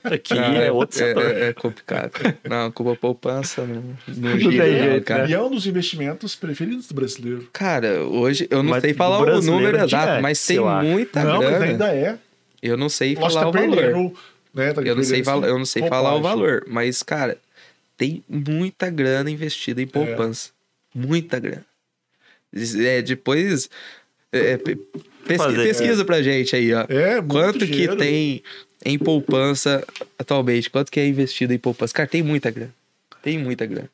Aqui 0.05 0.39
é 0.39 0.73
outro 0.73 1.03
é, 1.03 1.07
setor. 1.07 1.25
é, 1.25 1.49
é 1.49 1.53
complicado. 1.53 2.13
Não, 2.49 2.71
com 2.71 2.91
a 2.91 2.97
poupança 2.97 3.65
não, 3.65 3.83
não 4.09 4.31
não, 4.31 4.39
jeito, 4.39 5.05
cara. 5.05 5.29
E 5.29 5.35
é 5.35 5.41
um 5.41 5.51
dos 5.51 5.67
investimentos 5.67 6.35
preferidos 6.35 6.89
do 6.89 6.95
brasileiro. 6.95 7.49
Cara, 7.53 8.03
hoje 8.03 8.47
eu 8.51 8.63
não 8.63 8.71
Mas 8.71 8.83
sei 8.83 8.95
falar 8.95 9.21
o 9.21 9.43
número 9.43 9.79
exato, 9.79 10.23
mas 10.23 10.45
tem 10.45 10.59
muita 10.59 11.23
não, 11.23 11.39
mas 11.39 11.51
grana. 11.51 11.65
ainda 11.65 11.95
é. 11.95 12.19
Eu 12.63 12.77
não 12.77 12.89
sei 12.89 13.15
Lógico 13.15 13.33
falar 13.33 13.49
o 13.49 13.53
tá 13.53 13.61
valor. 13.61 13.77
perdendo, 13.77 14.15
né? 14.55 14.73
Tá 14.73 14.83
Eu 14.83 14.97
não 14.97 15.03
sei, 15.05 15.23
eu 15.23 15.59
não 15.59 15.89
falar 15.89 16.15
o 16.17 16.21
valor, 16.21 16.65
mas, 16.67 17.03
cara, 17.03 17.39
tem 17.99 18.25
muita 18.27 18.89
grana 18.89 19.31
investida 19.31 19.83
em 19.83 19.87
poupança. 19.87 20.53
Muita 20.95 21.39
grana. 21.39 21.67
É, 22.55 23.03
depois. 23.03 23.69
é, 24.33 24.57
pe- 24.57 24.77
pesqui- 25.27 25.37
Fazer, 25.37 25.63
pesquisa 25.69 26.05
pra 26.05 26.23
gente 26.23 26.57
aí, 26.57 26.73
ó. 26.73 26.87
É, 26.89 27.17
muito 27.21 27.29
Quanto 27.35 27.67
dinheiro. 27.67 27.93
que 27.93 27.99
tem 27.99 28.43
em 28.87 28.99
poupança 28.99 29.87
atualmente? 30.19 30.71
Quanto 30.71 30.91
que 30.91 30.99
é 31.01 31.07
investido 31.07 31.53
em 31.53 31.59
poupança? 31.59 31.93
Cara, 31.93 32.09
tem 32.09 32.23
muita 32.23 32.51
grana. 32.51 32.75
Tem 33.21 33.37
muita 33.37 33.67
grana. 33.67 33.91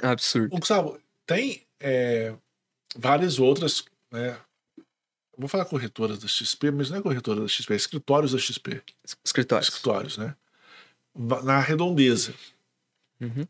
Absurdo. 0.00 0.54
O 0.54 0.58
Gustavo, 0.58 0.98
tem 1.26 1.62
é, 1.78 2.32
várias 2.96 3.38
outras, 3.38 3.84
né? 4.10 4.36
Vou 5.36 5.48
falar 5.48 5.64
corretoras 5.64 6.18
da 6.18 6.28
XP, 6.28 6.70
mas 6.70 6.90
não 6.90 6.98
é 6.98 7.02
corretora 7.02 7.40
da 7.40 7.48
XP, 7.48 7.72
é 7.72 7.76
escritórios 7.76 8.32
da 8.32 8.38
XP. 8.38 8.80
Escritórios. 9.24 9.68
Escritórios, 9.68 10.18
né? 10.18 10.34
Na 11.14 11.60
redondeza. 11.60 12.34
Uhum. 13.20 13.46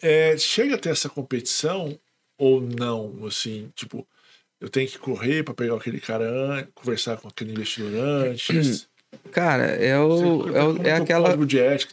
É, 0.00 0.36
chega 0.36 0.74
a 0.74 0.78
ter 0.78 0.90
essa 0.90 1.08
competição 1.08 1.98
ou 2.36 2.60
não? 2.60 3.24
Assim, 3.26 3.70
tipo, 3.74 4.06
eu 4.60 4.68
tenho 4.68 4.88
que 4.88 4.98
correr 4.98 5.42
para 5.42 5.54
pegar 5.54 5.76
aquele 5.76 6.00
cara 6.00 6.24
antes, 6.28 6.70
conversar 6.74 7.16
com 7.16 7.28
aquele 7.28 7.52
investidor 7.52 7.94
antes. 7.94 8.88
Cara, 9.30 9.64
é, 9.64 9.96
o, 9.96 10.48
é, 10.84 10.88
é 10.88 10.92
aquela, 10.96 11.36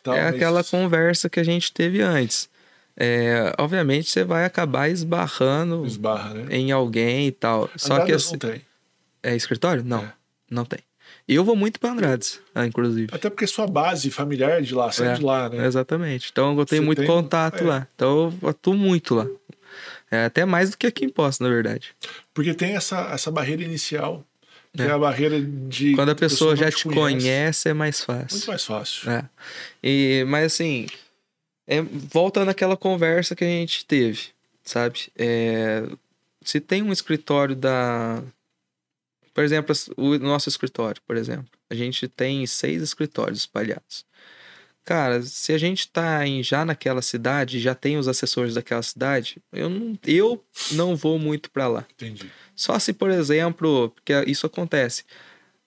tal, 0.01 0.15
é 0.15 0.27
aquela 0.27 0.63
conversa 0.63 1.29
que 1.29 1.39
a 1.39 1.43
gente 1.43 1.71
teve 1.71 2.01
antes. 2.01 2.49
É, 2.97 3.53
obviamente 3.57 4.09
você 4.09 4.23
vai 4.23 4.43
acabar 4.43 4.89
esbarrando 4.89 5.85
esbarra, 5.85 6.33
né? 6.33 6.55
em 6.55 6.71
alguém 6.71 7.27
e 7.27 7.31
tal. 7.31 7.69
Só 7.75 8.03
que 8.05 8.11
assim, 8.11 8.33
não 8.33 8.39
tem. 8.39 8.61
é 9.23 9.35
escritório? 9.35 9.83
Não, 9.83 10.03
É. 10.03 10.13
não 10.49 10.65
tem. 10.65 10.79
Eu 11.35 11.43
vou 11.43 11.55
muito 11.55 11.79
pra 11.79 11.91
Andrades, 11.91 12.39
ah, 12.53 12.65
inclusive. 12.65 13.07
Até 13.11 13.29
porque 13.29 13.47
sua 13.47 13.67
base 13.67 14.09
familiar 14.11 14.51
é 14.59 14.61
de 14.61 14.73
lá, 14.75 14.91
você 14.91 15.03
é, 15.03 15.07
É, 15.07 15.13
de 15.13 15.23
lá, 15.23 15.49
né? 15.49 15.65
Exatamente. 15.65 16.29
Então 16.31 16.57
eu 16.57 16.65
tenho 16.65 16.81
Você 16.81 16.85
muito 16.85 16.97
tem- 16.99 17.07
contato 17.07 17.63
é. 17.63 17.67
lá. 17.67 17.87
Então 17.95 18.33
eu 18.41 18.49
atuo 18.49 18.73
muito 18.75 19.15
lá. 19.15 19.27
É 20.09 20.25
até 20.25 20.43
mais 20.45 20.71
do 20.71 20.77
que 20.77 20.85
aqui 20.87 21.05
em 21.05 21.09
Poço, 21.09 21.41
na 21.41 21.47
verdade. 21.49 21.95
Porque 22.33 22.53
tem 22.53 22.75
essa, 22.75 22.99
essa 23.13 23.31
barreira 23.31 23.63
inicial, 23.63 24.25
que 24.75 24.81
é, 24.81 24.87
É. 24.87 24.91
a 24.91 24.97
barreira 24.99 25.41
de. 25.41 25.95
Quando 25.95 26.09
a 26.09 26.15
pessoa 26.15 26.51
não 26.51 26.57
já 26.57 26.69
te 26.71 26.83
conhece, 26.87 27.69
é 27.69 27.73
mais 27.73 28.05
Muito 28.05 28.27
fácil. 28.29 28.47
mais 28.49 28.65
fácil. 28.65 29.09
É. 29.11 29.23
E, 29.81 30.25
mas 30.27 30.45
assim, 30.53 30.85
é, 31.65 31.81
volta 31.81 32.43
naquela 32.43 32.75
conversa 32.75 33.35
que 33.35 33.43
a 33.45 33.47
gente 33.47 33.85
teve, 33.85 34.27
sabe? 34.63 35.07
É, 35.17 35.83
se 36.43 36.59
tem 36.59 36.83
um 36.83 36.91
escritório 36.91 37.55
da. 37.55 38.21
Por 39.33 39.43
exemplo, 39.43 39.75
o 39.97 40.17
nosso 40.17 40.49
escritório, 40.49 41.01
por 41.07 41.15
exemplo. 41.15 41.47
A 41.69 41.75
gente 41.75 42.07
tem 42.07 42.45
seis 42.45 42.81
escritórios 42.81 43.39
espalhados. 43.39 44.05
Cara, 44.83 45.21
se 45.21 45.53
a 45.53 45.57
gente 45.57 45.87
tá 45.87 46.25
em, 46.25 46.41
já 46.41 46.65
naquela 46.65 47.01
cidade, 47.01 47.59
já 47.59 47.75
tem 47.75 47.97
os 47.97 48.07
assessores 48.07 48.55
daquela 48.55 48.81
cidade, 48.81 49.41
eu 49.53 49.69
não, 49.69 49.99
eu 50.05 50.43
não 50.71 50.95
vou 50.95 51.19
muito 51.19 51.51
para 51.51 51.67
lá. 51.67 51.85
Entendi. 51.93 52.31
Só 52.55 52.77
se, 52.79 52.91
por 52.91 53.11
exemplo, 53.11 53.89
porque 53.91 54.11
isso 54.27 54.47
acontece. 54.47 55.03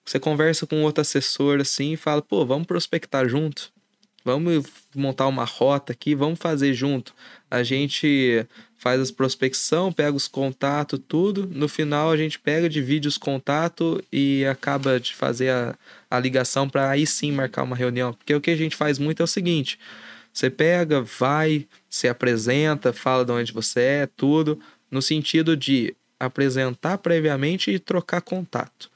Você 0.05 0.19
conversa 0.19 0.67
com 0.67 0.83
outro 0.83 1.01
assessor 1.01 1.59
assim 1.61 1.93
e 1.93 1.97
fala, 1.97 2.21
pô, 2.21 2.45
vamos 2.45 2.67
prospectar 2.67 3.27
junto. 3.27 3.73
Vamos 4.23 4.65
montar 4.93 5.27
uma 5.27 5.45
rota 5.45 5.93
aqui, 5.93 6.13
vamos 6.13 6.39
fazer 6.39 6.73
junto. 6.73 7.13
A 7.49 7.63
gente 7.63 8.45
faz 8.77 8.99
as 8.99 9.11
prospecção, 9.11 9.91
pega 9.91 10.15
os 10.15 10.27
contatos, 10.27 10.99
tudo. 11.07 11.47
No 11.51 11.67
final 11.67 12.11
a 12.11 12.17
gente 12.17 12.39
pega, 12.39 12.69
divide 12.69 13.07
os 13.07 13.17
contatos 13.17 14.01
e 14.11 14.45
acaba 14.45 14.99
de 14.99 15.15
fazer 15.15 15.49
a, 15.49 15.75
a 16.09 16.19
ligação 16.19 16.69
para 16.69 16.89
aí 16.89 17.05
sim 17.07 17.31
marcar 17.31 17.63
uma 17.63 17.75
reunião. 17.75 18.13
Porque 18.13 18.33
o 18.33 18.41
que 18.41 18.51
a 18.51 18.55
gente 18.55 18.75
faz 18.75 18.99
muito 18.99 19.21
é 19.21 19.23
o 19.23 19.27
seguinte: 19.27 19.79
você 20.31 20.49
pega, 20.49 21.01
vai, 21.01 21.67
se 21.89 22.07
apresenta, 22.07 22.91
fala 22.91 23.25
de 23.25 23.31
onde 23.31 23.53
você 23.53 23.79
é, 23.79 24.09
tudo, 24.17 24.59
no 24.91 25.01
sentido 25.01 25.55
de 25.55 25.95
apresentar 26.19 26.97
previamente 26.97 27.71
e 27.71 27.79
trocar 27.79 28.21
contato. 28.21 28.89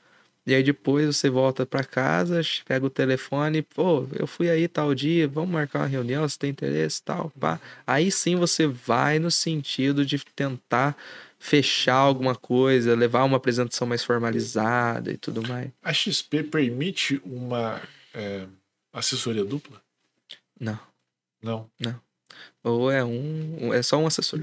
E 0.49 0.55
aí 0.55 0.63
depois 0.63 1.15
você 1.15 1.29
volta 1.29 1.63
para 1.63 1.83
casa, 1.83 2.41
pega 2.65 2.83
o 2.85 2.89
telefone, 2.89 3.61
pô, 3.61 4.07
eu 4.17 4.25
fui 4.25 4.49
aí 4.49 4.67
tal 4.67 4.95
dia, 4.95 5.27
vamos 5.27 5.51
marcar 5.51 5.81
uma 5.81 5.85
reunião, 5.87 6.27
se 6.27 6.39
tem 6.39 6.49
interesse, 6.49 7.03
tal, 7.03 7.29
pá. 7.39 7.59
Aí 7.85 8.11
sim 8.11 8.35
você 8.35 8.65
vai 8.65 9.19
no 9.19 9.29
sentido 9.29 10.03
de 10.03 10.17
tentar 10.35 10.97
fechar 11.37 11.93
alguma 11.95 12.33
coisa, 12.35 12.95
levar 12.95 13.23
uma 13.25 13.37
apresentação 13.37 13.87
mais 13.87 14.03
formalizada 14.03 15.11
e 15.11 15.17
tudo 15.17 15.47
mais. 15.47 15.69
A 15.83 15.93
XP 15.93 16.43
permite 16.43 17.21
uma 17.23 17.79
é, 18.13 18.47
assessoria 18.91 19.45
dupla? 19.45 19.79
Não. 20.59 21.69
Não. 21.79 22.01
Ou 22.63 22.91
é 22.91 23.03
um- 23.05 23.71
é 23.73 23.81
só 23.83 23.97
um 23.97 24.07
assessor. 24.07 24.41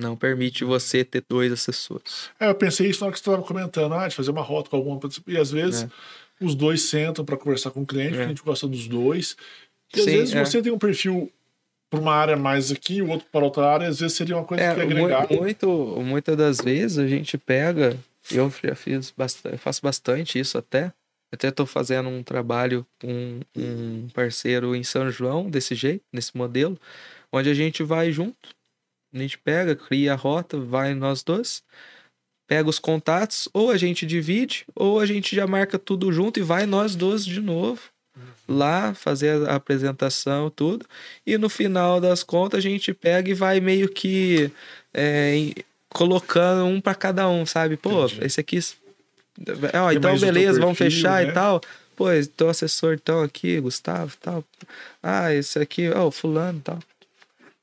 Não 0.00 0.14
permite 0.16 0.62
você 0.64 1.04
ter 1.04 1.24
dois 1.28 1.50
assessores. 1.52 2.30
É, 2.38 2.48
eu 2.48 2.54
pensei 2.54 2.88
isso 2.88 3.00
na 3.00 3.06
hora 3.06 3.12
que 3.12 3.18
você 3.18 3.28
estava 3.30 3.42
comentando, 3.46 3.94
ah, 3.94 4.06
de 4.06 4.14
fazer 4.14 4.30
uma 4.30 4.42
rota 4.42 4.70
com 4.70 4.76
alguma. 4.76 5.00
E 5.26 5.36
às 5.36 5.50
vezes 5.50 5.82
É. 5.82 5.88
os 6.44 6.54
dois 6.54 6.82
sentam 6.82 7.24
para 7.24 7.36
conversar 7.36 7.72
com 7.72 7.82
o 7.82 7.86
cliente, 7.86 8.16
É. 8.16 8.24
a 8.24 8.28
gente 8.28 8.42
gosta 8.42 8.68
dos 8.68 8.86
dois. 8.86 9.36
E 9.94 9.98
às 9.98 10.04
Sim, 10.04 10.10
vezes 10.12 10.34
é. 10.34 10.44
você 10.44 10.62
tem 10.62 10.70
um 10.70 10.78
perfil 10.78 11.32
para 11.90 11.98
uma 11.98 12.12
área 12.14 12.36
mais 12.36 12.70
aqui, 12.70 13.02
o 13.02 13.08
outro 13.08 13.26
para 13.32 13.44
outra 13.44 13.66
área, 13.66 13.88
às 13.88 13.98
vezes 13.98 14.16
seria 14.16 14.36
uma 14.36 14.44
coisa 14.44 14.62
É, 14.62 14.74
que 14.74 14.94
mu- 14.94 15.06
agregar. 15.06 15.26
muito, 15.30 15.68
muitas 16.04 16.36
das 16.36 16.60
vezes 16.60 16.98
a 16.98 17.06
gente 17.08 17.36
pega, 17.38 17.96
eu 18.30 18.52
já 18.62 18.74
fiz 18.76 19.10
bastante, 19.16 19.56
faço 19.56 19.80
bastante 19.82 20.38
isso 20.38 20.56
até. 20.58 20.92
Até 21.32 21.48
estou 21.48 21.66
fazendo 21.66 22.08
um 22.08 22.22
trabalho 22.22 22.86
com 23.00 23.40
um 23.56 24.08
parceiro 24.14 24.74
em 24.76 24.82
São 24.84 25.10
João, 25.10 25.50
desse 25.50 25.74
jeito, 25.74 26.02
nesse 26.12 26.34
modelo, 26.36 26.78
onde 27.32 27.50
a 27.50 27.54
gente 27.54 27.82
vai 27.82 28.10
junto, 28.12 28.48
a 29.12 29.18
gente 29.18 29.38
pega, 29.38 29.74
cria 29.74 30.12
a 30.12 30.16
rota, 30.16 30.58
vai 30.58 30.94
nós 30.94 31.22
dois, 31.22 31.62
pega 32.46 32.68
os 32.68 32.78
contatos, 32.78 33.48
ou 33.52 33.70
a 33.70 33.76
gente 33.76 34.06
divide, 34.06 34.64
ou 34.74 35.00
a 35.00 35.06
gente 35.06 35.34
já 35.34 35.46
marca 35.46 35.78
tudo 35.78 36.12
junto 36.12 36.40
e 36.40 36.42
vai 36.42 36.66
nós 36.66 36.94
dois 36.94 37.24
de 37.24 37.40
novo 37.40 37.80
lá 38.48 38.94
fazer 38.94 39.46
a 39.48 39.56
apresentação, 39.56 40.50
tudo. 40.50 40.86
E 41.26 41.36
no 41.36 41.48
final 41.48 42.00
das 42.00 42.22
contas 42.22 42.58
a 42.58 42.60
gente 42.60 42.94
pega 42.94 43.30
e 43.30 43.34
vai 43.34 43.60
meio 43.60 43.88
que 43.88 44.50
é, 44.94 45.52
colocando 45.90 46.64
um 46.64 46.80
para 46.80 46.94
cada 46.94 47.28
um, 47.28 47.44
sabe? 47.44 47.76
Pô, 47.76 48.06
Entendi. 48.06 48.24
esse 48.24 48.40
aqui. 48.40 48.58
Ó, 49.74 49.92
então 49.92 50.18
beleza, 50.18 50.58
vamos 50.58 50.78
perfil, 50.78 50.96
fechar 50.96 51.24
né? 51.24 51.30
e 51.30 51.34
tal. 51.34 51.60
Pô, 51.94 52.06
teu 52.36 52.48
assessor 52.48 52.94
então 52.94 53.22
aqui, 53.22 53.60
Gustavo 53.60 54.12
e 54.14 54.18
tal. 54.18 54.44
Ah, 55.02 55.34
esse 55.34 55.58
aqui, 55.58 55.90
ó, 55.90 56.10
fulano 56.10 56.58
e 56.58 56.62
tal. 56.62 56.78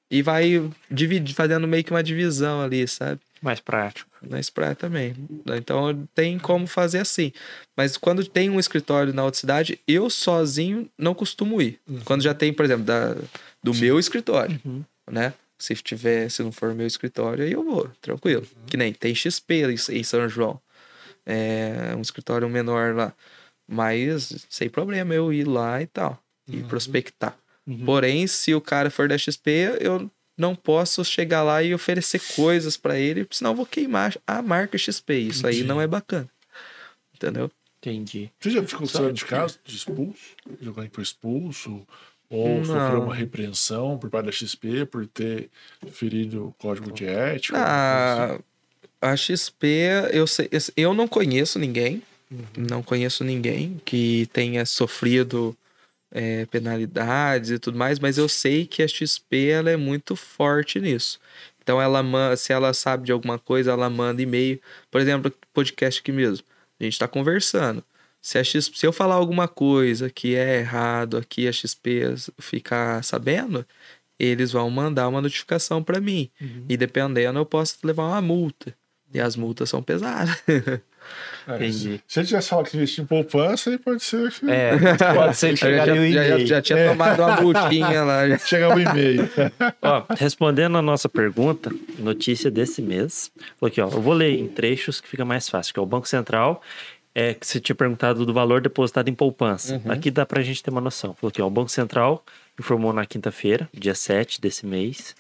E 0.10 0.22
vai 0.22 0.70
dividir, 0.90 1.34
fazendo 1.34 1.68
meio 1.68 1.84
que 1.84 1.92
uma 1.92 2.04
divisão 2.04 2.62
ali, 2.62 2.88
sabe? 2.88 3.20
Mais 3.42 3.60
prático. 3.60 4.10
na 4.22 4.40
Spraia 4.40 4.76
também. 4.76 5.14
Então 5.56 6.08
tem 6.16 6.38
como 6.40 6.66
fazer 6.68 7.00
assim. 7.00 7.32
Mas 7.76 7.98
quando 7.98 8.26
tem 8.26 8.50
um 8.50 8.60
escritório 8.60 9.14
na 9.14 9.24
outra 9.24 9.40
cidade, 9.40 9.80
eu 9.88 10.10
sozinho 10.10 10.90
não 10.98 11.14
costumo 11.14 11.62
ir. 11.62 11.80
Quando 12.06 12.22
já 12.24 12.34
tem, 12.34 12.52
por 12.54 12.66
exemplo, 12.66 12.84
da, 12.86 13.16
do 13.64 13.74
meu 13.74 14.00
escritório, 14.00 14.60
Uhum. 14.66 14.84
né? 15.12 15.34
Se 15.58 15.74
tiver, 15.76 16.30
se 16.30 16.44
não 16.44 16.52
for 16.52 16.74
meu 16.74 16.86
escritório, 16.88 17.44
aí 17.44 17.52
eu 17.54 17.64
vou, 17.64 17.90
tranquilo. 18.02 18.46
Que 18.68 18.76
nem 18.78 18.92
tem 18.94 19.14
XP 19.16 19.64
em- 19.72 19.98
em 20.00 20.04
São 20.04 20.28
João. 20.28 20.60
É 21.26 21.94
um 21.98 22.02
escritório 22.02 22.48
menor 22.50 22.94
lá. 22.96 23.14
Mas 23.68 24.46
sem 24.50 24.70
problema 24.70 25.14
eu 25.14 25.32
ir 25.34 25.46
lá 25.48 25.82
e 25.82 25.88
tal. 25.88 26.22
E 26.48 26.62
prospectar. 26.64 27.36
Uhum. 27.68 27.86
Porém, 27.86 28.28
se 28.28 28.54
o 28.54 28.62
cara 28.62 28.90
for 28.90 29.08
da 29.08 29.18
XP, 29.18 29.78
eu 29.80 30.10
não 30.38 30.56
posso 30.56 31.04
chegar 31.04 31.44
lá 31.44 31.64
e 31.64 31.74
oferecer 31.74 32.22
coisas 32.36 32.78
pra 32.78 33.00
ele, 33.00 33.26
senão 33.32 33.52
eu 33.52 33.56
vou 33.56 33.66
queimar 33.66 34.16
a 34.28 34.42
marca 34.42 34.78
XP. 34.78 35.14
Isso 35.18 35.48
aí 35.48 35.56
Entendi. 35.56 35.68
não 35.68 35.82
é 35.82 35.88
bacana. 35.88 36.30
Entendeu? 37.14 37.50
Entendi. 37.80 38.32
Você 38.40 38.50
já 38.50 38.64
ficou 38.64 38.88
sabendo 38.88 39.14
de 39.14 39.26
caso 39.26 39.60
de 39.64 39.76
expulso? 39.76 40.36
De 40.60 40.68
alguém 40.68 40.88
que 40.88 40.96
foi 40.96 41.04
expulso? 41.04 41.86
Ou 42.30 42.58
Não. 42.58 42.66
sofreu 42.66 43.04
uma 43.04 43.16
repreensão 43.16 43.98
por 43.98 44.10
parte 44.10 44.26
da 44.26 44.32
XP 44.32 44.86
por 44.86 45.06
ter 45.06 45.50
ferido 45.92 46.48
o 46.48 46.52
código 46.54 46.92
de 46.92 47.06
ética? 47.06 47.58
Ah, 47.58 48.40
a 49.02 49.16
XP, 49.16 49.68
eu, 50.12 50.26
sei, 50.26 50.50
eu 50.76 50.94
não 50.94 51.08
conheço 51.08 51.60
ninguém, 51.60 52.02
não 52.58 52.82
conheço 52.82 53.24
ninguém 53.24 53.80
que 53.86 54.28
tenha 54.34 54.66
sofrido 54.66 55.56
é, 56.16 56.46
penalidades 56.46 57.52
e 57.52 57.60
tudo 57.60 57.78
mais, 57.78 58.00
mas 58.00 58.18
eu 58.18 58.30
sei 58.30 58.66
que 58.66 58.82
a 58.82 58.88
XP 58.88 59.50
ela 59.50 59.70
é 59.70 59.76
muito 59.76 60.16
forte 60.16 60.80
nisso. 60.80 61.20
Então, 61.62 61.82
ela 61.82 62.02
se 62.38 62.54
ela 62.54 62.74
sabe 62.74 63.06
de 63.06 63.12
alguma 63.12 63.38
coisa, 63.38 63.72
ela 63.72 63.90
manda 63.90 64.22
e-mail. 64.22 64.62
Por 64.90 65.02
exemplo, 65.02 65.34
podcast 65.54 66.00
aqui 66.00 66.14
mesmo. 66.14 66.46
A 66.80 66.84
gente 66.86 66.94
está 66.94 67.08
conversando. 67.08 67.84
Se, 68.22 68.38
a 68.38 68.44
X, 68.44 68.72
se 68.74 68.88
eu 68.88 68.94
falar 68.94 69.16
alguma 69.16 69.48
coisa 69.48 70.10
que 70.10 70.36
é 70.36 70.60
errado 70.60 71.18
aqui, 71.18 71.48
a 71.50 71.52
XP 71.52 72.16
ficar 72.40 73.04
sabendo, 73.04 73.66
eles 74.18 74.54
vão 74.54 74.70
mandar 74.70 75.10
uma 75.10 75.22
notificação 75.22 75.84
para 75.84 76.00
mim. 76.00 76.30
E 76.70 76.78
dependendo, 76.78 77.38
eu 77.40 77.46
posso 77.46 77.78
levar 77.84 78.08
uma 78.08 78.22
multa. 78.22 78.74
E 79.14 79.20
as 79.20 79.36
multas 79.36 79.70
são 79.70 79.84
pesadas. 79.84 80.36
É, 81.48 81.56
Entendi. 81.56 82.02
Se 82.08 82.20
ele 82.20 82.28
tivesse 82.28 82.50
falado 82.50 82.70
que 82.70 82.76
investir 82.78 83.04
em 83.04 83.08
poupança, 83.08 83.70
aí 83.70 83.78
pode 83.78 84.04
ser 84.04 84.32
que 84.32 84.50
É, 84.50 84.72
pode 85.14 85.38
ser 85.38 85.50
que 85.50 85.56
já, 85.58 85.68
chegaria 85.68 85.94
o 86.02 86.08
já, 86.08 86.14
já, 86.24 86.28
e-mail. 86.30 86.48
já 86.48 86.62
tinha 86.62 86.80
É. 86.80 86.90
tomado 86.90 87.22
uma 87.22 87.42
multinha 87.42 88.04
lá. 88.04 88.28
já. 88.30 88.38
chegava 88.46 88.76
o 88.76 88.80
e-mail. 88.80 89.30
Ó, 89.82 90.04
respondendo 90.18 90.78
a 90.78 90.82
nossa 90.82 91.08
pergunta, 91.08 91.72
notícia 92.00 92.50
desse 92.50 92.82
mês. 92.82 93.32
Falou 93.60 93.68
aqui, 93.72 93.80
ó. 93.82 93.86
Eu 93.90 94.02
vou 94.02 94.14
ler 94.14 94.40
em 94.40 94.48
trechos 94.48 95.00
que 95.00 95.08
fica 95.08 95.24
mais 95.24 95.48
fácil, 95.50 95.74
que 95.74 95.80
é 95.80 95.84
o 95.84 95.86
Banco 95.86 96.08
Central. 96.08 96.62
É, 97.18 97.34
que 97.34 97.48
você 97.48 97.62
tinha 97.62 97.76
perguntado 97.76 98.26
do 98.26 98.34
valor 98.34 98.60
depositado 98.60 99.08
em 99.08 99.14
poupança. 99.14 99.76
Uhum. 99.86 99.92
Aqui 99.92 100.12
dá 100.12 100.26
pra 100.26 100.42
gente 100.42 100.62
ter 100.62 100.70
uma 100.70 100.82
noção. 100.82 101.14
Falou 101.14 101.30
aqui, 101.30 101.42
ó. 101.42 101.48
O 101.48 101.50
Banco 101.50 101.70
Central 101.72 102.22
informou 102.60 102.92
na 102.92 103.06
quinta-feira, 103.06 103.70
dia 103.74 103.96
7 103.96 104.42
desse 104.42 104.66
mês, 104.66 105.16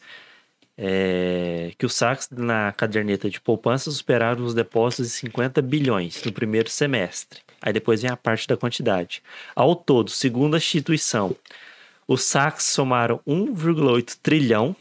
é, 0.78 1.72
que 1.78 1.86
os 1.86 1.94
saques 1.94 2.30
na 2.30 2.72
caderneta 2.72 3.30
de 3.30 3.40
poupança 3.40 3.90
superaram 3.92 4.44
os 4.44 4.54
depósitos 4.54 5.08
de 5.08 5.14
50 5.14 5.62
bilhões 5.62 6.22
no 6.24 6.32
primeiro 6.32 6.70
semestre. 6.70 7.40
Aí 7.62 7.72
depois 7.72 8.02
vem 8.02 8.12
a 8.12 8.18
parte 8.18 8.48
da 8.48 8.58
quantidade. 8.58 9.24
Ao 9.56 9.76
todo, 9.76 10.10
segundo 10.12 10.56
a 10.56 10.58
instituição, 10.58 11.36
os 12.08 12.24
saques 12.24 12.66
somaram 12.66 13.20
1,8 13.28 14.18
trilhão 14.22 14.76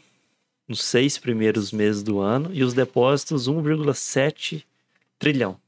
nos 0.67 0.83
seis 0.83 1.17
primeiros 1.17 1.71
meses 1.71 2.03
do 2.03 2.19
ano 2.19 2.49
e 2.53 2.63
os 2.63 2.73
depósitos 2.73 3.47
1,7 3.47 4.63
trilhão. 5.17 5.59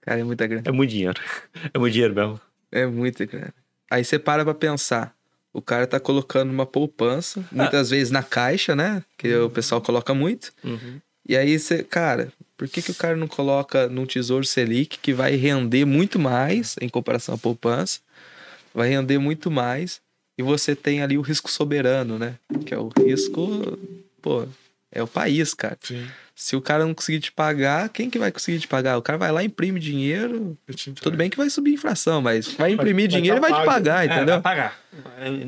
Cara, 0.00 0.20
é 0.20 0.24
muita 0.24 0.46
grana. 0.46 0.64
É 0.66 0.72
muito 0.72 0.90
dinheiro. 0.90 1.20
É 1.72 1.78
muito 1.78 1.92
dinheiro 1.92 2.14
mesmo. 2.14 2.40
É 2.70 2.86
muita 2.86 3.24
grana. 3.24 3.54
Aí 3.90 4.04
você 4.04 4.18
para 4.18 4.44
pra 4.44 4.54
pensar. 4.54 5.14
O 5.52 5.60
cara 5.60 5.86
tá 5.86 6.00
colocando 6.00 6.50
uma 6.50 6.64
poupança, 6.64 7.44
muitas 7.52 7.90
vezes 7.90 8.10
na 8.10 8.22
caixa, 8.22 8.74
né? 8.74 9.02
Que 9.18 9.34
o 9.36 9.50
pessoal 9.50 9.80
coloca 9.80 10.14
muito. 10.14 10.52
Uhum. 10.64 10.98
E 11.28 11.36
aí 11.36 11.58
você, 11.58 11.84
cara, 11.84 12.32
por 12.56 12.68
que, 12.68 12.80
que 12.80 12.90
o 12.90 12.94
cara 12.94 13.16
não 13.16 13.28
coloca 13.28 13.88
num 13.88 14.06
tesouro 14.06 14.44
Selic 14.44 14.98
que 14.98 15.12
vai 15.12 15.36
render 15.36 15.84
muito 15.84 16.18
mais 16.18 16.76
em 16.80 16.88
comparação 16.88 17.34
à 17.34 17.38
poupança? 17.38 18.00
Vai 18.74 18.88
render 18.88 19.18
muito 19.18 19.50
mais. 19.50 20.00
E 20.38 20.42
você 20.42 20.74
tem 20.74 21.02
ali 21.02 21.18
o 21.18 21.22
risco 21.22 21.50
soberano, 21.50 22.18
né? 22.18 22.36
Que 22.64 22.72
é 22.72 22.78
o 22.78 22.88
risco, 22.88 23.78
pô, 24.22 24.46
é 24.92 25.02
o 25.02 25.06
país, 25.06 25.54
cara. 25.54 25.78
Sim. 25.80 26.06
Se 26.34 26.56
o 26.56 26.60
cara 26.60 26.84
não 26.84 26.92
conseguir 26.94 27.20
te 27.20 27.30
pagar, 27.30 27.88
quem 27.88 28.10
que 28.10 28.18
vai 28.18 28.32
conseguir 28.32 28.58
te 28.58 28.66
pagar? 28.68 28.96
O 28.98 29.02
cara 29.02 29.18
vai 29.18 29.30
lá, 29.30 29.44
imprime 29.44 29.78
dinheiro. 29.78 30.56
Tudo 31.00 31.16
bem 31.16 31.30
que 31.30 31.36
vai 31.36 31.48
subir 31.48 31.70
a 31.70 31.74
inflação, 31.74 32.20
mas 32.20 32.48
vai 32.48 32.72
imprimir 32.72 33.08
vai 33.10 33.20
dinheiro 33.20 33.38
e 33.38 33.40
vai 33.40 33.52
te 33.52 33.64
pagar, 33.64 34.04
entendeu? 34.06 34.22
É, 34.22 34.40
vai 34.40 34.40
pagar. 34.40 34.80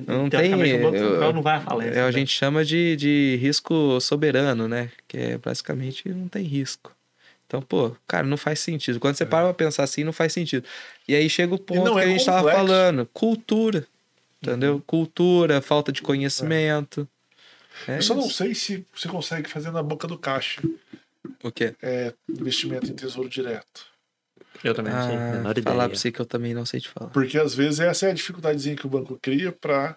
Não 0.06 0.28
tem- 0.28 0.52
eu- 0.52 1.32
não 1.32 1.42
vai 1.42 1.60
falência. 1.60 1.98
É, 1.98 2.02
a 2.02 2.06
né? 2.06 2.12
gente 2.12 2.30
chama 2.30 2.64
de, 2.64 2.96
de 2.96 3.38
risco 3.40 3.98
soberano, 4.00 4.68
né? 4.68 4.90
Que 5.08 5.16
é 5.18 5.38
basicamente 5.38 6.08
não 6.08 6.28
tem 6.28 6.44
risco. 6.44 6.94
Então, 7.46 7.60
pô, 7.60 7.94
cara, 8.06 8.26
não 8.26 8.36
faz 8.36 8.60
sentido. 8.60 8.98
Quando 9.00 9.16
você 9.16 9.26
para 9.26 9.44
pra 9.44 9.54
pensar 9.54 9.84
assim, 9.84 10.04
não 10.04 10.12
faz 10.12 10.32
sentido. 10.32 10.64
E 11.08 11.14
aí 11.14 11.28
chega 11.28 11.54
o 11.54 11.58
ponto 11.58 11.92
que 11.92 12.00
é 12.00 12.04
a 12.04 12.06
gente 12.06 12.24
tava 12.24 12.38
complexo. 12.38 12.66
falando: 12.66 13.08
cultura. 13.12 13.86
Entendeu? 14.42 14.82
Cultura, 14.86 15.60
falta 15.62 15.90
de 15.90 16.02
conhecimento. 16.02 17.08
É 17.88 17.98
Eu 17.98 18.02
só 18.02 18.14
não 18.14 18.28
sei 18.30 18.54
se 18.54 18.86
você 18.94 19.08
consegue 19.08 19.48
fazer 19.48 19.70
na 19.70 19.82
boca 19.82 20.06
do 20.06 20.18
caixa 20.18 20.62
O 21.42 21.50
quê? 21.50 21.74
é, 21.82 22.14
investimento 22.28 22.90
em 22.90 22.94
tesouro 22.94 23.28
direto. 23.28 23.86
Eu 24.62 24.74
também 24.74 24.92
não 24.92 25.02
sei. 25.02 25.16
Ah, 25.16 25.32
Menor 25.32 25.42
falar 25.42 25.58
ideia. 25.58 25.88
pra 25.88 25.98
você 25.98 26.12
que 26.12 26.20
eu 26.20 26.26
também 26.26 26.54
não 26.54 26.64
sei 26.64 26.80
te 26.80 26.88
falar. 26.88 27.10
Porque 27.10 27.38
às 27.38 27.54
vezes 27.54 27.80
essa 27.80 28.06
é 28.06 28.10
a 28.10 28.14
dificuldadezinha 28.14 28.76
que 28.76 28.86
o 28.86 28.90
banco 28.90 29.18
cria 29.20 29.52
para 29.52 29.96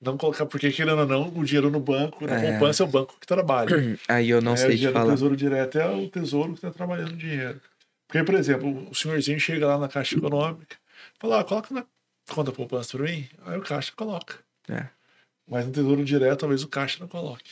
não 0.00 0.16
colocar, 0.16 0.46
porque 0.46 0.70
querendo 0.72 1.00
ou 1.00 1.06
não, 1.06 1.28
o 1.36 1.44
dinheiro 1.44 1.70
no 1.70 1.80
banco, 1.80 2.26
na 2.26 2.36
É. 2.36 2.50
poupança 2.52 2.82
é 2.82 2.86
o 2.86 2.88
banco 2.88 3.16
que 3.20 3.26
trabalha. 3.26 3.68
Aí 4.08 4.30
eu 4.30 4.40
não 4.40 4.52
É, 4.54 4.56
sei 4.56 4.74
o 4.74 4.78
te 4.78 4.92
falar. 4.92 5.12
tesouro 5.12 5.36
direto 5.36 5.78
é 5.78 5.88
o 5.88 6.08
tesouro 6.08 6.52
que 6.52 6.58
está 6.58 6.70
trabalhando 6.70 7.12
o 7.12 7.16
dinheiro. 7.16 7.60
Porque, 8.06 8.24
por 8.24 8.34
exemplo, 8.36 8.88
o 8.90 8.94
senhorzinho 8.94 9.38
chega 9.38 9.66
lá 9.66 9.76
na 9.78 9.88
Caixa 9.88 10.16
Econômica, 10.16 10.76
fala, 11.20 11.40
ah, 11.40 11.44
coloca 11.44 11.74
na 11.74 11.84
conta 12.30 12.50
poupança 12.52 12.96
para 12.96 13.06
mim, 13.06 13.28
aí 13.44 13.58
o 13.58 13.62
caixa 13.62 13.92
coloca. 13.94 14.36
É. 14.68 14.86
Mas 15.50 15.66
no 15.66 15.72
tesouro 15.72 16.04
direto, 16.04 16.40
talvez 16.40 16.62
o 16.62 16.68
caixa 16.68 16.98
não 17.00 17.08
coloque. 17.08 17.50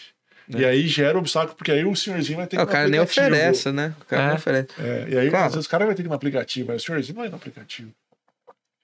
É. 0.55 0.59
E 0.60 0.64
aí 0.64 0.86
gera 0.86 1.18
obstáculo, 1.18 1.56
porque 1.56 1.73
aí 1.73 1.85
o 1.85 1.97
senhorzinho 1.97 2.39
vai 2.39 2.47
ter 2.47 2.56
que 2.56 2.62
ir 2.62 2.64
o 2.64 2.66
no 2.66 2.73
cara 2.73 2.89
nem 2.89 3.01
oferece, 3.01 3.73
né? 3.73 3.94
O 4.01 4.05
cara 4.05 4.23
É. 4.23 4.27
nem 4.27 4.36
oferece. 4.36 4.68
É, 4.78 5.06
e 5.10 5.18
aí, 5.18 5.31
Cara. 5.31 5.47
às 5.47 5.55
vezes, 5.55 5.66
o 5.66 5.70
cara 5.70 5.86
vai 5.86 5.94
ter 5.94 6.02
que 6.02 6.09
ir 6.09 6.10
no 6.10 6.14
aplicativo, 6.14 6.68
mas 6.68 6.82
o 6.82 6.86
senhorzinho 6.86 7.14
não 7.16 7.23
vai 7.23 7.31
no 7.31 7.36
aplicativo. 7.36 7.90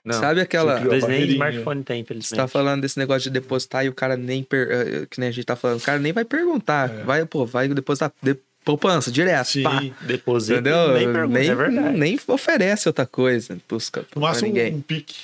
Não. 0.04 0.18
Sabe 0.18 0.40
aquela. 0.40 0.80
Você 0.80 0.88
Eles 0.88 1.06
nem 1.06 1.22
smartphone 1.30 1.84
tem, 1.84 1.98
Você 1.98 2.02
infelizmente. 2.02 2.36
tá 2.36 2.48
falando 2.48 2.80
desse 2.82 2.98
negócio 2.98 3.22
de 3.22 3.30
depositar 3.30 3.84
e 3.84 3.88
o 3.88 3.94
cara 3.94 4.16
nem. 4.16 4.42
Per... 4.42 4.68
eh, 4.68 5.06
Que 5.08 5.20
nem 5.20 5.28
a 5.28 5.32
gente 5.32 5.44
tá 5.44 5.54
falando. 5.54 5.78
O 5.78 5.82
cara 5.82 6.00
nem 6.00 6.12
vai 6.12 6.24
perguntar. 6.24 6.90
É. 6.90 7.04
Vai, 7.04 7.24
pô, 7.24 7.46
vai 7.46 7.68
depositar. 7.68 8.12
De... 8.20 8.36
Poupança, 8.64 9.12
direto. 9.12 9.46
Sim. 9.46 9.62
Pá. 9.62 9.80
Deposita 10.00 10.54
Entendeu? 10.54 10.92
nem 10.94 11.12
pergunta, 11.12 11.38
nem, 11.38 11.48
é 11.48 11.54
verdade. 11.54 11.98
nem 11.98 12.20
oferece 12.26 12.88
outra 12.88 13.06
coisa 13.06 13.56
pros, 13.68 13.88
ca- 13.90 14.00
No 14.00 14.06
pra 14.06 14.20
máximo, 14.20 14.48
ninguém. 14.48 14.74
um 14.74 14.80
pique. 14.80 15.14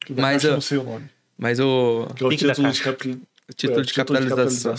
Que 0.00 0.12
Mas 0.14 0.44
eu- 0.44 0.52
não 0.52 0.60
sei 0.62 0.78
o 0.78 0.82
nome. 0.84 1.08
Mas 1.38 1.58
o 1.60 2.06
Que 2.16 2.24
é 2.24 2.26
o 2.26 2.30
título 2.30 2.70
de, 2.70 2.82
capi- 2.82 3.20
título 3.56 3.80
é, 3.80 3.82
de 3.82 3.92
capitalização. 3.94 4.74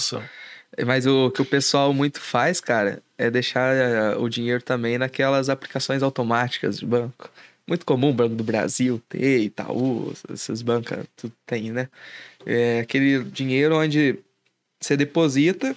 Mas 0.86 1.06
o 1.06 1.32
que 1.32 1.42
o 1.42 1.46
pessoal 1.46 1.94
muito 1.94 2.20
faz, 2.20 2.60
cara, 2.60 3.02
é 3.18 3.30
deixar 3.32 3.74
eh, 3.76 4.16
o 4.18 4.28
dinheiro 4.28 4.62
também 4.62 4.98
naquelas 4.98 5.48
aplicações 5.48 6.04
automáticas 6.04 6.78
de 6.80 6.86
banco. 6.86 7.30
Muito 7.68 7.86
comum, 7.86 8.14
Banco 8.14 8.36
do 8.36 8.44
Brasil, 8.44 9.02
ter, 9.08 9.40
Itaú, 9.40 10.14
esses 10.32 10.62
bancos, 10.62 10.98
tudo 11.16 11.34
tem, 11.46 11.72
né? 11.72 11.88
É 12.46 12.80
aquele 12.82 13.24
dinheiro 13.24 13.76
onde 13.78 14.20
você 14.80 14.96
deposita 14.98 15.76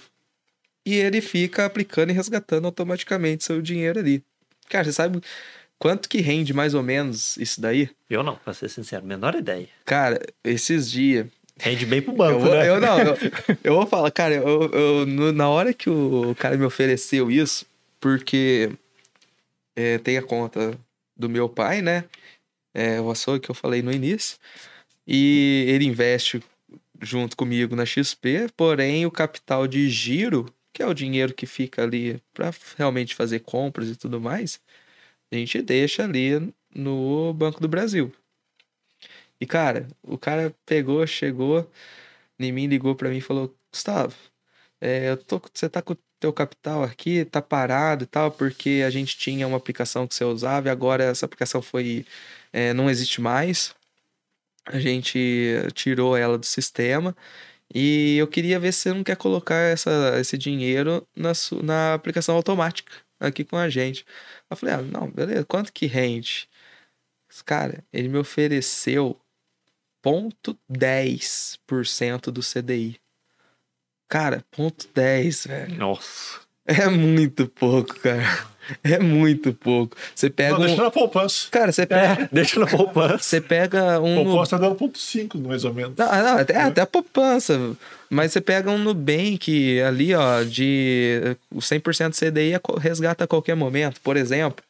e 0.85 0.95
ele 0.97 1.21
fica 1.21 1.65
aplicando 1.65 2.11
e 2.11 2.13
resgatando 2.13 2.67
automaticamente 2.67 3.45
seu 3.45 3.63
dinheiro 3.63 3.99
ali. 4.01 4.23
Cara, 4.69 4.85
você 4.85 4.93
sabe 4.93 5.21
quanto 5.79 6.09
que 6.09 6.21
rende 6.21 6.53
mais 6.53 6.75
ou 6.75 6.83
menos 6.83 7.37
isso 7.37 7.61
daí? 7.61 7.91
Eu 8.09 8.23
não, 8.23 8.37
pra 8.37 8.53
ser 8.55 8.69
sincero, 8.69 9.05
menor 9.05 9.35
ideia. 9.35 9.69
Cara, 9.85 10.21
esses 10.45 10.91
dias 10.91 11.27
Rende 11.61 11.85
bem 11.87 12.01
pro 12.01 12.13
eu, 12.13 12.17
banco, 12.17 12.41
vou, 12.41 12.51
né? 12.51 12.69
eu 12.69 12.81
não, 12.81 12.99
eu, 13.01 13.17
eu 13.65 13.75
vou 13.75 13.87
falar, 13.87 14.11
cara, 14.13 14.35
eu, 14.35 14.71
eu- 14.71 15.33
na 15.33 15.49
hora 15.49 15.75
que 15.75 15.91
o 15.91 16.35
cara 16.39 16.57
me 16.57 16.65
ofereceu 16.65 17.31
isso, 17.31 17.67
porque 18.01 18.71
é, 19.77 19.99
tem 19.99 20.17
a 20.17 20.23
conta 20.23 20.79
do 21.17 21.29
meu 21.29 21.49
pai, 21.49 21.83
né? 21.83 22.05
É, 22.73 23.01
o 23.01 23.11
açougue 23.11 23.41
que 23.41 23.51
eu 23.51 23.55
falei 23.57 23.83
no 23.83 23.91
início. 23.93 24.39
E 25.07 25.65
ele 25.69 25.85
investe 25.85 26.41
junto 27.01 27.37
comigo 27.37 27.75
na 27.75 27.85
XP, 27.87 28.49
porém 28.57 29.05
o 29.07 29.11
capital 29.11 29.67
de 29.67 29.89
giro, 29.89 30.47
que 30.73 30.83
é 30.83 30.87
o 30.87 30.95
dinheiro 30.95 31.35
que 31.35 31.47
fica 31.47 31.83
ali 31.83 32.23
para 32.33 32.53
realmente 32.77 33.15
fazer 33.17 33.41
compras 33.41 33.89
e 33.89 33.97
tudo 33.97 34.21
mais, 34.21 34.61
a 35.31 35.37
gente 35.37 35.63
deixa 35.63 36.05
ali 36.05 36.53
no 36.75 37.33
Banco 37.35 37.61
do 37.61 37.69
Brasil. 37.69 38.13
E, 39.41 39.47
cara, 39.47 39.89
o 40.03 40.19
cara 40.19 40.55
pegou, 40.67 41.07
chegou 41.07 41.71
em 42.39 42.53
mim, 42.53 42.67
ligou 42.67 42.95
pra 42.95 43.11
mim 43.11 43.19
e 43.19 43.21
falou: 43.21 43.55
Gustavo, 43.73 44.15
é, 44.81 45.11
eu 45.11 45.17
tô, 45.17 45.41
você 45.53 45.69
tá 45.69 45.83
com 45.83 45.95
o 45.95 45.99
teu 46.21 46.33
capital 46.33 46.83
aqui, 46.85 47.25
tá 47.25 47.43
parado 47.43 48.05
e 48.05 48.07
tal, 48.07 48.31
porque 48.33 48.83
a 48.87 48.91
gente 48.91 49.17
tinha 49.19 49.47
uma 49.47 49.57
aplicação 49.57 50.07
que 50.07 50.15
você 50.15 50.25
usava 50.25 50.69
e 50.69 50.71
agora 50.71 51.05
essa 51.05 51.27
aplicação 51.27 51.63
foi. 51.63 52.07
é, 52.53 52.73
não 52.75 52.91
existe 52.91 53.21
mais. 53.21 53.75
A 54.67 54.79
gente 54.81 55.19
tirou 55.75 56.17
ela 56.17 56.39
do 56.39 56.47
sistema. 56.47 57.17
E 57.75 58.17
eu 58.19 58.27
queria 58.29 58.59
ver 58.61 58.73
se 58.73 58.81
você 58.81 58.93
não 58.95 59.05
quer 59.05 59.17
colocar 59.17 59.57
essa, 59.57 60.19
esse 60.21 60.39
dinheiro 60.39 61.07
na, 61.17 61.33
na 61.63 61.95
aplicação 61.95 62.35
automática 62.37 62.93
aqui 63.21 63.45
com 63.45 63.57
a 63.57 63.69
gente. 63.69 64.05
Eu 64.51 64.57
falei, 64.57 64.75
ah, 64.75 64.83
não, 64.83 65.09
beleza, 65.11 65.45
quanto 65.45 65.73
que 65.73 65.87
rende? 65.87 66.49
Cara, 67.45 67.85
ele 67.93 68.09
me 68.09 68.19
ofereceu 68.19 69.21
0,10% 70.03 72.31
do 72.31 72.43
CDI. 72.43 72.99
Cara, 74.09 74.43
0,10, 74.53 75.47
velho. 75.47 75.77
Nossa. 75.77 76.48
É 76.69 76.87
muito 76.89 77.49
pouco, 77.49 77.99
cara. 78.01 78.47
É 78.85 78.99
muito 78.99 79.55
pouco. 79.55 79.97
Você 80.15 80.29
pega 80.29 80.53
Não, 80.53 80.61
um... 80.61 80.67
deixa 80.67 80.83
na 80.83 80.91
poupança. 80.91 81.49
Cara, 81.51 81.73
você 81.73 81.87
pega, 81.87 82.23
É, 82.25 82.29
deixa 82.31 82.61
na 82.61 82.67
poupança. 82.67 83.19
você 83.19 83.41
pega 83.41 83.99
um... 83.99 84.25
Poupança 84.25 84.59
tá 84.59 84.59
dando 84.59 84.75
ponto 84.77 84.99
5, 84.99 85.39
mais 85.39 85.65
ou 85.65 85.73
menos. 85.73 85.97
Não, 85.97 86.07
não, 86.07 86.39
até, 86.39 86.55
até 86.61 86.81
a 86.83 86.87
poupança. 86.87 87.59
Mas 88.11 88.33
você 88.33 88.43
pega 88.43 88.71
um 88.71 88.77
Nubank 88.77 89.81
ali, 89.81 90.15
ó, 90.15 90.43
de 90.43 91.37
o 91.51 91.61
100% 91.61 92.13
CDI 92.13 92.55
é 92.55 92.61
resgata 92.79 93.25
a 93.25 93.27
qualquer 93.27 93.57
momento, 93.57 94.01
por 94.03 94.19
exemplo. 94.19 94.63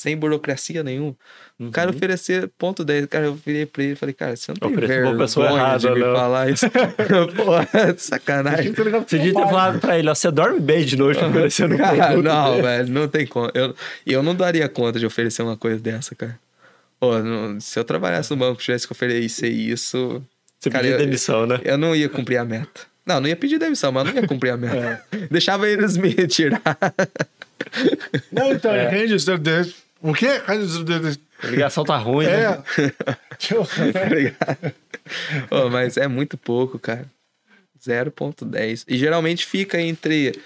Sem 0.00 0.16
burocracia 0.16 0.82
nenhuma. 0.82 1.14
O 1.58 1.70
cara 1.70 1.90
oferecer 1.90 2.48
ponto 2.56 2.82
10. 2.82 3.04
Cara, 3.04 3.26
eu 3.26 3.34
virei 3.34 3.66
pra 3.66 3.82
ele 3.82 3.92
e 3.92 3.96
falei, 3.96 4.14
cara, 4.14 4.34
você 4.34 4.50
não 4.50 4.56
tem 4.70 4.74
vergonha 4.86 5.18
pessoa 5.18 5.46
errada, 5.50 5.78
de 5.78 5.90
me 5.90 6.00
não. 6.00 6.14
falar 6.16 6.48
isso. 6.50 6.64
Porra, 7.36 7.66
de 7.66 7.70
Tinha 7.82 7.98
sacanagem. 7.98 8.72
Você 8.72 9.18
devia 9.18 9.34
ter 9.34 9.42
falado 9.42 9.78
pra 9.78 9.98
ele, 9.98 10.08
ó, 10.08 10.14
você 10.14 10.30
dorme 10.30 10.58
bem 10.58 10.86
de 10.86 10.96
noite 10.96 11.22
oferecendo 11.22 11.74
um 11.74 11.76
Cara, 11.78 11.96
produto 12.06 12.24
não, 12.24 12.50
desse. 12.52 12.62
velho, 12.62 12.88
não 12.88 13.08
tem 13.08 13.26
como. 13.26 13.50
Eu, 13.52 13.74
eu 14.06 14.22
não 14.22 14.34
daria 14.34 14.66
conta 14.70 14.98
de 14.98 15.04
oferecer 15.04 15.42
uma 15.42 15.56
coisa 15.56 15.78
dessa, 15.78 16.14
cara. 16.14 16.38
Pô, 16.98 17.18
não- 17.18 17.60
se 17.60 17.78
eu 17.78 17.84
trabalhasse 17.84 18.30
no 18.30 18.38
banco 18.38 18.58
e 18.58 18.64
tivesse 18.64 18.86
que 18.86 18.92
oferecer 18.94 19.48
isso, 19.50 20.22
Você 20.58 20.70
Cara, 20.70 20.84
pediu 20.84 20.98
eu- 20.98 21.04
demissão, 21.04 21.46
né? 21.46 21.60
eu 21.62 21.76
não 21.76 21.94
ia 21.94 22.08
cumprir 22.08 22.38
a 22.38 22.44
meta. 22.44 22.88
Não, 23.04 23.20
não 23.20 23.28
ia 23.28 23.36
pedir 23.36 23.58
demissão, 23.58 23.92
mas 23.92 24.06
não 24.06 24.14
ia 24.14 24.26
cumprir 24.26 24.50
a 24.50 24.56
meta. 24.56 25.02
É. 25.12 25.26
Deixava 25.30 25.68
eles 25.68 25.96
me 25.98 26.14
tirar. 26.26 26.62
Não, 28.32 28.52
então, 28.52 28.70
É. 28.74 28.90
dedos. 29.38 29.74
O 30.02 30.12
quê? 30.14 30.28
A 30.46 31.46
ligação 31.46 31.84
tá 31.84 31.96
ruim, 31.96 32.26
né? 32.26 32.42
É. 32.42 32.58
Deixa 33.38 33.54
eu- 33.54 33.66
tá? 33.66 34.56
Ô, 35.50 35.68
mas 35.68 35.96
é 35.96 36.06
muito 36.08 36.36
pouco, 36.38 36.78
cara. 36.78 37.06
0.10. 37.84 38.84
E 38.86 38.96
geralmente 38.98 39.46
fica 39.46 39.80
entre. 39.80 40.38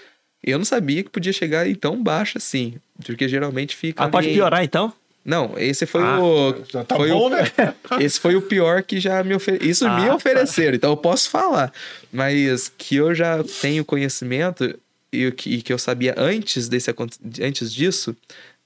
Eu 0.43 0.57
não 0.57 0.65
sabia 0.65 1.03
que 1.03 1.09
podia 1.09 1.33
chegar 1.33 1.67
em 1.67 1.75
tão 1.75 2.01
baixo 2.01 2.37
assim. 2.37 2.75
Porque 3.05 3.27
geralmente 3.27 3.75
fica. 3.75 4.01
Ah, 4.01 4.05
ali 4.05 4.11
pode 4.11 4.27
piorar 4.29 4.63
então? 4.63 4.93
Não, 5.23 5.57
esse 5.57 5.85
foi 5.87 6.03
Ah, 6.03 6.19
o. 6.21 6.63
Já 6.69 6.83
tá 6.83 6.95
foi 6.95 7.09
bom, 7.09 7.25
o... 7.25 7.29
né? 7.29 7.51
Esse 7.99 8.19
foi 8.19 8.35
o 8.35 8.41
pior 8.43 8.83
que 8.83 8.99
já 8.99 9.23
me 9.23 9.33
ofereceram. 9.33 9.69
Isso 9.71 9.85
Ah, 9.87 9.99
me 9.99 10.07
tá. 10.07 10.15
ofereceram, 10.15 10.75
então 10.75 10.91
eu 10.91 10.97
posso 10.97 11.31
falar. 11.31 11.73
Mas 12.13 12.71
que 12.77 12.97
eu 12.97 13.13
já 13.15 13.43
tenho 13.59 13.83
conhecimento 13.83 14.77
e 15.11 15.25
o 15.25 15.31
que, 15.31 15.49
e 15.55 15.61
que 15.63 15.73
eu 15.73 15.79
sabia 15.79 16.13
antes, 16.15 16.69
desse, 16.69 16.93
antes 17.41 17.73
disso 17.73 18.15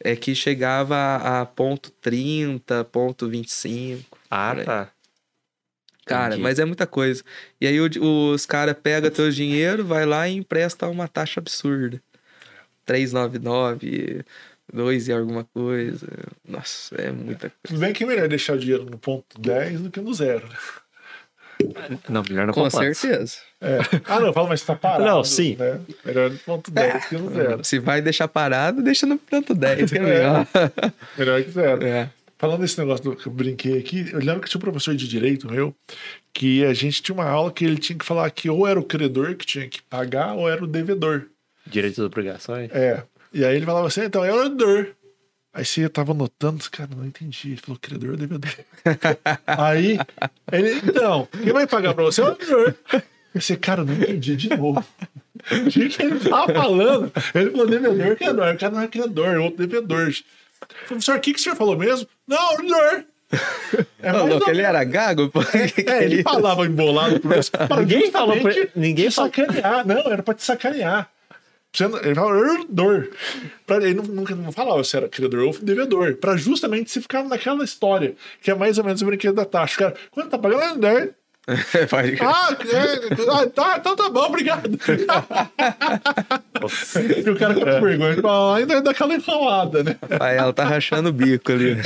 é 0.03 0.15
que 0.15 0.34
chegava 0.35 1.15
a 1.17 1.45
ponto 1.45 1.89
30, 1.91 2.84
ponto 2.85 3.27
25. 3.30 4.17
Ah, 4.30 4.55
tá. 4.63 4.89
Cara, 6.05 6.27
Entendi. 6.30 6.41
mas 6.41 6.57
é 6.57 6.65
muita 6.65 6.88
coisa. 6.88 7.23
E 7.61 7.67
aí 7.67 7.80
o- 7.80 8.31
os 8.34 8.45
caras 8.45 8.76
pegam 8.81 9.11
teu 9.11 9.30
dinheiro, 9.30 9.85
vai 9.85 10.05
lá 10.05 10.27
e 10.27 10.35
empresta 10.38 10.88
uma 10.88 11.07
taxa 11.07 11.39
absurda. 11.39 12.01
399, 12.85 14.26
2 14.73 15.07
e 15.07 15.11
alguma 15.13 15.43
coisa. 15.53 16.07
Nossa, 16.47 16.95
é 16.95 17.11
muita 17.11 17.49
coisa. 17.49 17.55
Tudo 17.63 17.80
bem 17.80 17.93
que 17.93 18.03
é 18.03 18.07
melhor 18.07 18.27
deixar 18.27 18.53
o 18.53 18.59
dinheiro 18.59 18.85
no 18.85 18.97
ponto 18.97 19.39
10 19.39 19.81
do 19.81 19.91
que 19.91 19.99
no 20.01 20.11
zero. 20.13 20.47
né? 20.47 20.57
Não, 22.09 22.23
melhor 22.23 22.47
não 22.47 22.53
Com 22.53 22.61
poupança. 22.67 22.93
certeza. 22.93 23.38
É. 23.61 23.80
Ah, 24.06 24.19
não, 24.22 24.31
fala, 24.31 24.49
mas 24.49 24.61
tá 24.64 24.76
parado. 24.76 25.03
Não, 25.03 25.23
sim. 25.23 25.56
Né? 25.57 25.81
Melhor 26.06 26.30
no 26.30 26.38
ponto 26.40 26.72
10 26.72 27.06
que 27.06 27.18
no 27.18 27.34
zero. 27.34 27.64
Se 27.64 27.77
vai 27.77 28.02
deixar 28.02 28.27
parado, 28.27 28.81
deixa 28.81 29.06
no 29.06 29.18
ponto 29.18 29.53
10, 29.53 29.91
que 29.91 29.98
é 29.98 30.02
melhor. 30.02 30.48
Melhor 31.18 31.44
que 31.44 31.52
zero. 31.52 31.86
É. 31.86 32.10
Falando 32.38 32.61
desse 32.61 32.80
negócio 32.80 33.03
do 33.03 33.15
que 33.18 33.27
eu 33.27 33.34
brinquei 33.34 33.77
aqui, 33.77 34.10
eu 34.14 34.19
lembro 34.19 34.40
que 34.40 34.49
tinha 34.49 34.60
um 34.60 34.61
professor 34.61 34.95
de 34.95 35.06
direito 35.10 35.52
meu, 35.52 35.76
que 36.34 36.64
a 36.64 36.73
gente 36.73 37.02
tinha 37.02 37.14
uma 37.14 37.30
aula 37.30 37.52
que 37.52 37.65
ele 37.65 37.77
tinha 37.77 37.99
que 37.99 38.06
falar 38.06 38.31
que 38.31 38.49
ou 38.49 38.65
era 38.65 38.80
o 38.80 38.84
credor 38.84 39.36
que 39.36 39.45
tinha 39.45 39.68
que 39.68 39.81
pagar, 39.81 40.36
ou 40.36 40.49
era 40.49 40.64
o 40.64 40.68
devedor. 40.68 41.26
Direitos 41.68 41.98
e 41.98 42.02
obrigações. 42.02 42.72
É. 42.72 43.03
E 43.34 43.44
aí 43.44 43.57
ele 43.57 43.65
falava 43.65 43.88
assim, 43.88 44.03
então 44.06 44.23
é 44.23 44.31
o 44.34 44.44
devedor. 44.44 44.88
Aí 45.53 45.65
você 45.65 45.90
tava 45.90 46.14
anotando, 46.14 46.64
cara, 46.72 46.90
não 46.95 47.06
entendi. 47.06 47.49
Ele 47.49 47.57
falou, 47.57 47.77
credor 47.77 48.11
ou 48.11 48.15
devedor? 48.15 48.56
aí, 49.45 49.99
ele, 50.49 50.76
então, 50.77 51.27
quem 51.44 51.52
vai 51.52 51.68
pagar 51.68 51.94
pra 51.94 52.06
você 52.06 52.22
é 52.22 52.23
o 52.23 52.36
devedor. 52.36 52.73
Eu 53.34 53.39
disse, 53.39 53.56
cara, 53.57 53.84
não 53.84 53.93
entendi 53.93 54.35
de 54.35 54.49
novo. 54.49 54.84
O 55.51 55.69
que 55.69 55.89
que 55.89 56.01
ele 56.03 56.19
tava 56.19 56.51
falando? 56.53 57.11
Ele 57.35 57.51
falou, 57.51 57.68
devedor, 57.68 58.15
credor. 58.15 58.53
O 58.53 58.57
cara 58.57 58.73
não 58.73 58.81
é 58.81 58.88
credor, 58.88 59.27
é 59.27 59.39
outro 59.39 59.65
devedor. 59.68 60.11
Professor, 60.88 61.15
o 61.15 61.19
que, 61.19 61.34
que 61.34 61.39
o 61.39 61.41
senhor 61.41 61.56
falou 61.56 61.77
mesmo? 61.77 62.07
Não, 62.27 62.56
devedor. 62.57 63.03
É, 64.01 64.11
ou 64.14 64.49
ele 64.49 64.61
era 64.61 64.84
gago? 64.84 65.30
Pô, 65.30 65.41
que 65.45 65.84
que 65.84 65.89
é, 65.89 66.03
ele 66.06 66.23
falava 66.23 66.65
embolado 66.65 67.19
por 67.19 67.38
isso. 67.38 67.51
Ninguém 67.80 68.10
falou 68.11 68.39
pra- 68.39 68.53
ninguém 68.76 69.10
te 69.10 69.14
falou- 69.15 69.31
sacanear. 69.31 69.85
Não, 69.85 69.97
era 70.11 70.23
pra 70.23 70.34
te 70.34 70.43
sacanear. 70.43 71.10
Não- 71.80 71.97
Ele 71.99 72.15
falava 72.15 72.39
herdor. 72.53 73.10
Ele 73.69 73.93
não- 73.93 74.03
nunca 74.06 74.34
não 74.34 74.51
falava 74.51 74.84
se 74.84 74.97
era 74.97 75.07
credor 75.07 75.41
ou 75.45 75.53
devedor. 75.60 76.15
Pra 76.15 76.35
justamente 76.38 76.89
se 76.89 76.99
ficar 77.01 77.23
naquela 77.23 77.64
história, 77.64 78.15
que 78.41 78.49
é 78.49 78.56
mais 78.56 78.80
ou 78.80 78.84
menos 78.84 79.01
o 79.01 79.06
brinquedo 79.06 79.35
da 79.35 79.45
taxa. 79.45 79.77
Cara, 79.77 79.95
quando 80.10 80.30
tá 80.30 80.38
pagando, 80.39 80.88
é. 80.88 81.10
Pode 81.89 82.11
crer. 82.15 82.27
Ah, 82.27 82.49
é, 82.51 83.31
ah, 83.31 83.47
tá, 83.47 83.76
então 83.80 83.95
tá 83.95 84.09
bom, 84.09 84.26
obrigado. 84.26 84.69
e 87.26 87.30
o 87.30 87.35
cara 87.38 87.53
com 87.55 87.61
vergonha, 87.81 88.11
ele 88.13 88.21
fala, 88.21 88.57
ainda 88.57 88.81
dá 88.81 88.91
aquela 88.91 89.15
enrolada, 89.15 89.84
né? 89.84 89.95
Rafael 90.09 90.53
tá 90.53 90.63
rachando 90.63 91.09
o 91.09 91.13
bico 91.13 91.51
ali. 91.51 91.76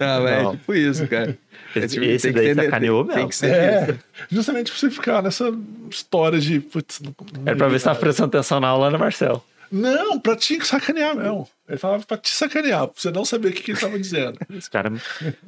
Não, 0.00 0.22
mas 0.22 0.32
é 0.32 0.50
tipo 0.56 0.74
isso, 0.74 1.06
cara. 1.06 1.36
É 1.74 1.78
Esse- 1.80 1.88
tipo, 1.94 2.04
esse 2.06 2.32
tem 2.32 2.32
daí 2.32 2.54
ter- 2.54 2.64
sacaneou 2.64 3.04
tem 3.04 3.14
mesmo. 3.16 3.28
que 3.30 3.36
ser 3.36 3.50
É, 3.50 3.94
justamente 4.30 4.70
pra 4.70 4.80
você 4.80 4.90
ficar 4.90 5.22
nessa 5.22 5.52
história 5.90 6.38
de. 6.38 6.60
Putz, 6.60 7.00
não- 7.00 7.14
não 7.32 7.42
Era 7.46 7.56
pra 7.56 7.68
ver 7.68 7.78
se 7.78 7.84
tava 7.84 7.96
cara. 7.96 8.06
prestando 8.06 8.28
atenção 8.28 8.60
na 8.60 8.68
aula, 8.68 8.90
né, 8.90 8.98
Marcel? 8.98 9.44
Não, 9.70 10.18
pra 10.18 10.36
te 10.36 10.64
sacanear 10.64 11.16
mesmo. 11.16 11.48
Ele 11.68 11.78
falava 11.78 12.04
pra 12.04 12.16
te 12.18 12.28
sacanear, 12.30 12.86
pra 12.88 13.00
você 13.00 13.10
não 13.10 13.24
saber 13.24 13.48
o 13.48 13.52
que, 13.52 13.62
que 13.62 13.70
ele 13.72 13.80
tava 13.80 13.98
dizendo. 13.98 14.38
Esse 14.56 14.70
cara. 14.70 14.92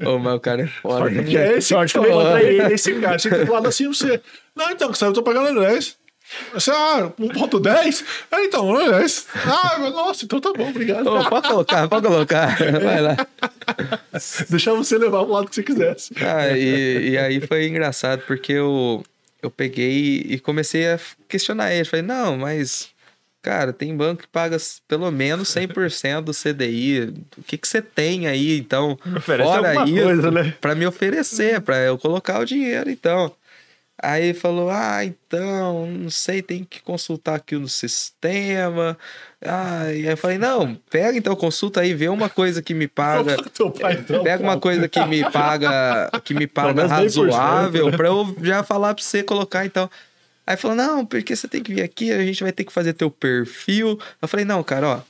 Ô, 0.04 0.18
mas 0.18 0.34
o 0.34 0.40
cara 0.40 0.62
é 0.62 0.66
foda. 0.66 1.10
né? 1.10 1.22
Que 1.22 1.36
é 1.36 1.58
esse 1.58 1.68
Sorte 1.68 1.92
que 1.92 1.98
eu 1.98 2.36
ele, 2.38 2.74
esse 2.74 2.94
cara. 3.00 3.16
Tinha 3.18 3.32
que 3.32 3.40
ter 3.40 3.46
falado 3.46 3.68
assim 3.68 3.86
você. 3.88 4.20
Não, 4.54 4.70
então, 4.70 4.90
que 4.90 4.98
sabe, 4.98 5.10
eu 5.10 5.14
tô 5.14 5.22
pagando 5.22 5.60
10. 5.60 5.96
Você, 6.54 6.70
ah, 6.72 7.12
1.10? 7.20 8.04
Ah, 8.32 8.42
então, 8.42 8.76
10. 8.90 9.26
Ah, 9.46 9.76
mas 9.78 9.92
nossa, 9.92 10.24
então 10.24 10.40
tá 10.40 10.52
bom, 10.52 10.70
obrigado. 10.70 11.06
Ô, 11.06 11.28
pode 11.28 11.48
colocar, 11.48 11.88
pode 11.88 12.06
colocar. 12.06 12.56
Vai 12.82 13.00
lá. 13.00 13.16
Deixar 14.48 14.72
você 14.74 14.98
levar 14.98 15.22
pro 15.22 15.32
lado 15.32 15.48
que 15.48 15.54
você 15.54 15.62
quisesse. 15.62 16.12
Ah, 16.20 16.48
e, 16.56 17.10
e 17.10 17.18
aí 17.18 17.40
foi 17.40 17.66
engraçado, 17.68 18.22
porque 18.26 18.52
eu, 18.52 19.04
eu 19.40 19.50
peguei 19.50 20.24
e 20.28 20.40
comecei 20.40 20.88
a 20.90 20.98
questionar 21.28 21.72
ele. 21.72 21.84
Falei, 21.84 22.04
não, 22.04 22.36
mas, 22.36 22.88
cara, 23.46 23.72
tem 23.72 23.96
banco 23.96 24.22
que 24.22 24.28
paga 24.28 24.56
pelo 24.88 25.08
menos 25.12 25.54
100% 25.54 26.20
do 26.20 26.32
CDI. 26.32 27.14
O 27.38 27.44
que, 27.44 27.56
que 27.56 27.68
você 27.68 27.80
tem 27.80 28.26
aí, 28.26 28.58
então, 28.58 28.98
fora 29.20 29.84
isso, 29.88 30.02
coisa, 30.02 30.30
né? 30.32 30.52
pra 30.60 30.74
me 30.74 30.84
oferecer, 30.84 31.60
pra 31.60 31.78
eu 31.78 31.96
colocar 31.96 32.40
o 32.40 32.44
dinheiro, 32.44 32.90
então. 32.90 33.30
Aí 34.02 34.34
falou, 34.34 34.68
ah, 34.68 35.04
então, 35.04 35.86
não 35.86 36.10
sei, 36.10 36.42
tem 36.42 36.64
que 36.64 36.82
consultar 36.82 37.36
aqui 37.36 37.56
no 37.56 37.68
sistema. 37.68 38.98
Ah, 39.40 39.92
e 39.92 40.06
aí 40.06 40.06
eu 40.06 40.16
falei, 40.16 40.38
não, 40.38 40.74
pega 40.90 41.16
então, 41.16 41.34
consulta 41.36 41.80
aí, 41.80 41.94
vê 41.94 42.08
uma 42.08 42.28
coisa 42.28 42.60
que 42.60 42.74
me 42.74 42.88
paga. 42.88 43.36
Então, 43.46 44.22
Pega 44.22 44.42
uma 44.42 44.58
coisa 44.58 44.88
que 44.88 45.02
me 45.06 45.22
paga, 45.30 46.10
que 46.24 46.34
me 46.34 46.48
paga 46.48 46.74
menos 46.74 47.16
10%, 47.16 47.30
razoável 47.30 47.90
né? 47.90 47.96
pra 47.96 48.08
eu 48.08 48.36
já 48.42 48.64
falar 48.64 48.92
pra 48.92 49.02
você 49.02 49.22
colocar 49.22 49.64
então. 49.64 49.88
Aí 50.46 50.56
falou: 50.56 50.76
"Não, 50.76 51.04
porque 51.04 51.34
você 51.34 51.48
tem 51.48 51.62
que 51.62 51.74
vir 51.74 51.82
aqui, 51.82 52.12
a 52.12 52.24
gente 52.24 52.42
vai 52.42 52.52
ter 52.52 52.64
que 52.64 52.72
fazer 52.72 52.92
teu 52.92 53.10
perfil". 53.10 53.98
Eu 54.22 54.28
falei: 54.28 54.44
"Não, 54.46 54.62
cara, 54.62 54.88
ó, 54.88 55.00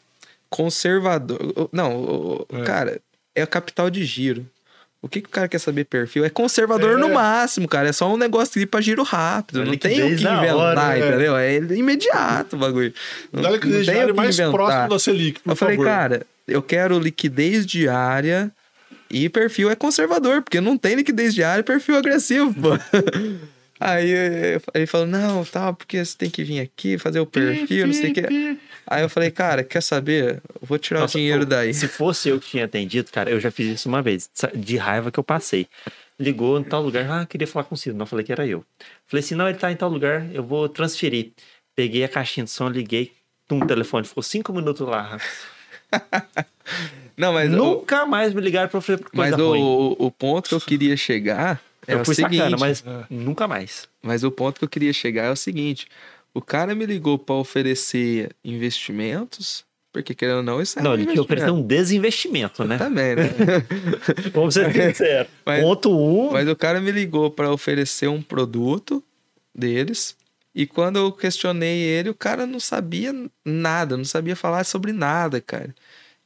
conservador, 0.48 1.68
não, 1.72 2.46
É. 2.52 2.62
cara, 2.62 3.00
é 3.34 3.44
o 3.44 3.46
capital 3.46 3.90
de 3.90 4.04
giro. 4.04 4.46
O 5.02 5.08
que, 5.08 5.20
que 5.20 5.28
o 5.28 5.30
cara 5.30 5.46
quer 5.46 5.58
saber 5.58 5.84
perfil? 5.84 6.24
É 6.24 6.30
conservador 6.30 6.96
É. 6.96 7.00
no 7.00 7.10
máximo, 7.12 7.68
cara. 7.68 7.88
É 7.88 7.92
só 7.92 8.12
um 8.12 8.16
negócio 8.16 8.52
ali 8.58 8.66
pra 8.66 8.80
giro 8.80 9.02
rápido. 9.04 9.62
É 9.62 9.64
não 9.64 9.76
tem 9.76 10.02
o 10.02 10.06
que 10.16 10.24
inventar, 10.24 10.54
hora, 10.56 10.98
é. 10.98 11.08
entendeu? 11.08 11.36
É 11.36 11.56
imediato 11.58 12.56
o 12.56 12.58
bagulho. 12.58 12.92
Não, 13.30 13.42
Dá 13.42 13.48
não 13.50 13.54
liquidez 13.56 13.84
tem 13.86 13.94
o 13.94 13.96
diária 13.98 14.12
que 14.14 14.16
mais 14.16 14.34
inventar. 14.38 14.52
próximo 14.54 14.88
da 14.88 14.98
Selic, 14.98 15.40
por 15.40 15.50
Eu 15.52 15.56
falei, 15.56 15.76
favor. 15.76 15.88
cara, 15.90 16.26
eu 16.48 16.62
quero 16.62 16.98
liquidez 16.98 17.64
diária 17.66 18.50
e 19.08 19.28
perfil 19.28 19.70
é 19.70 19.76
conservador, 19.76 20.42
porque 20.42 20.60
não 20.60 20.76
tem 20.76 20.96
liquidez 20.96 21.32
diária 21.34 21.60
e 21.60 21.64
perfil 21.64 21.96
agressivo, 21.98 22.52
pô. 22.54 22.70
Aí 23.78 24.10
ele 24.74 24.86
falou, 24.86 25.06
não, 25.06 25.44
tal, 25.44 25.74
porque 25.74 26.02
você 26.02 26.16
tem 26.16 26.30
que 26.30 26.42
vir 26.42 26.60
aqui 26.60 26.96
fazer 26.96 27.20
o 27.20 27.26
perfil, 27.26 27.86
não 27.86 27.94
sei 27.94 28.10
o 28.10 28.14
que. 28.14 28.58
Aí 28.86 29.02
eu 29.02 29.08
falei, 29.08 29.30
cara, 29.30 29.62
quer 29.62 29.82
saber? 29.82 30.42
Eu 30.60 30.66
vou 30.66 30.78
tirar 30.78 31.00
Nossa, 31.00 31.18
o 31.18 31.20
dinheiro 31.20 31.44
daí. 31.44 31.74
Se 31.74 31.88
fosse 31.88 32.28
eu 32.28 32.40
que 32.40 32.48
tinha 32.48 32.64
atendido, 32.64 33.10
cara, 33.10 33.30
eu 33.30 33.38
já 33.38 33.50
fiz 33.50 33.66
isso 33.66 33.88
uma 33.88 34.00
vez, 34.00 34.30
de 34.54 34.76
raiva 34.76 35.10
que 35.10 35.18
eu 35.18 35.24
passei. 35.24 35.66
Ligou 36.18 36.58
em 36.58 36.64
tal 36.64 36.82
lugar, 36.82 37.10
ah, 37.10 37.26
queria 37.26 37.46
falar 37.46 37.64
com 37.64 37.74
o 37.74 37.78
Ciro, 37.78 37.96
não 37.96 38.06
falei 38.06 38.24
que 38.24 38.32
era 38.32 38.46
eu. 38.46 38.64
Falei 39.06 39.22
assim, 39.22 39.34
não, 39.34 39.46
ele 39.46 39.58
tá 39.58 39.70
em 39.70 39.76
tal 39.76 39.90
lugar, 39.90 40.26
eu 40.32 40.42
vou 40.42 40.68
transferir. 40.68 41.32
Peguei 41.74 42.04
a 42.04 42.08
caixinha 42.08 42.44
de 42.44 42.50
som, 42.50 42.68
liguei, 42.68 43.12
tum, 43.46 43.60
o 43.60 43.66
telefone, 43.66 44.06
ficou 44.06 44.22
cinco 44.22 44.52
minutos 44.52 44.86
lá. 44.86 45.18
Não, 47.16 47.32
mas, 47.32 47.50
o, 47.50 47.56
Nunca 47.56 48.04
mais 48.04 48.34
me 48.34 48.42
ligaram 48.42 48.68
pra 48.68 48.78
oferecer 48.78 49.08
coisa 49.08 49.36
mas 49.36 49.40
o, 49.40 49.54
o, 49.54 50.06
o 50.06 50.10
ponto 50.10 50.50
que 50.50 50.54
eu 50.54 50.60
queria 50.60 50.96
chegar 50.98 51.62
é 51.86 51.94
eu 51.94 52.00
o 52.00 52.04
fui 52.04 52.14
seguinte. 52.14 52.36
sacana, 52.38 52.56
mas 52.58 52.84
nunca 53.10 53.46
mais. 53.48 53.88
Mas 54.02 54.22
o 54.24 54.30
ponto 54.30 54.58
que 54.58 54.64
eu 54.64 54.68
queria 54.68 54.92
chegar 54.92 55.24
é 55.24 55.30
o 55.30 55.36
seguinte: 55.36 55.86
o 56.34 56.40
cara 56.42 56.74
me 56.74 56.84
ligou 56.86 57.18
para 57.18 57.34
oferecer 57.36 58.30
investimentos, 58.44 59.64
porque 59.92 60.14
querendo 60.14 60.38
ou 60.38 60.42
não, 60.42 60.60
isso 60.60 60.78
é 60.78 60.82
não, 60.82 60.90
um 60.90 60.94
ele 60.94 61.06
queria 61.06 61.22
oferecer 61.22 61.50
um 61.50 61.62
desinvestimento, 61.62 62.64
né? 62.64 62.76
Também, 62.78 63.16
né? 63.16 63.24
Vamos 64.32 64.54
ser 64.54 64.72
sinceros. 64.72 65.28
Mas- 65.44 65.62
Ponto 65.62 65.90
um, 65.90 66.32
Mas 66.32 66.48
o 66.48 66.54
cara 66.56 66.80
me 66.80 66.90
ligou 66.90 67.30
para 67.30 67.50
oferecer 67.52 68.08
um 68.08 68.20
produto 68.22 69.02
deles. 69.54 70.16
E 70.54 70.66
quando 70.66 70.96
eu 70.98 71.12
questionei 71.12 71.80
ele, 71.80 72.08
o 72.08 72.14
cara 72.14 72.46
não 72.46 72.58
sabia 72.58 73.14
nada, 73.44 73.94
não 73.96 74.04
sabia 74.06 74.34
falar 74.34 74.64
sobre 74.64 74.90
nada, 74.90 75.38
cara. 75.40 75.74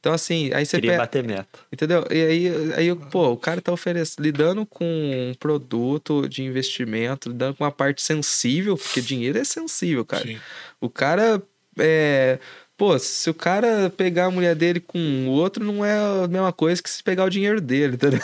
Então, 0.01 0.13
assim, 0.13 0.51
aí 0.51 0.65
você 0.65 0.77
queria 0.77 0.93
pega. 0.93 1.03
bater 1.03 1.23
meta. 1.23 1.59
Entendeu? 1.71 2.03
E 2.09 2.25
aí, 2.25 2.73
aí, 2.75 2.95
pô, 3.11 3.29
o 3.29 3.37
cara 3.37 3.61
tá 3.61 3.71
oferecendo, 3.71 4.25
lidando 4.25 4.65
com 4.65 4.83
um 4.83 5.35
produto 5.35 6.27
de 6.27 6.41
investimento, 6.43 7.29
lidando 7.29 7.53
com 7.55 7.63
uma 7.63 7.71
parte 7.71 8.01
sensível, 8.01 8.75
porque 8.75 8.99
dinheiro 8.99 9.37
é 9.37 9.43
sensível, 9.43 10.03
cara. 10.03 10.23
Sim. 10.23 10.39
O 10.81 10.89
cara 10.89 11.39
é. 11.77 12.39
Pô, 12.75 12.97
se 12.97 13.29
o 13.29 13.33
cara 13.33 13.91
pegar 13.95 14.25
a 14.25 14.31
mulher 14.31 14.55
dele 14.55 14.79
com 14.79 14.97
o 15.27 15.29
outro, 15.29 15.63
não 15.63 15.85
é 15.85 16.23
a 16.23 16.27
mesma 16.27 16.51
coisa 16.51 16.81
que 16.81 16.89
se 16.89 17.03
pegar 17.03 17.25
o 17.25 17.29
dinheiro 17.29 17.61
dele, 17.61 17.93
entendeu? 17.93 18.19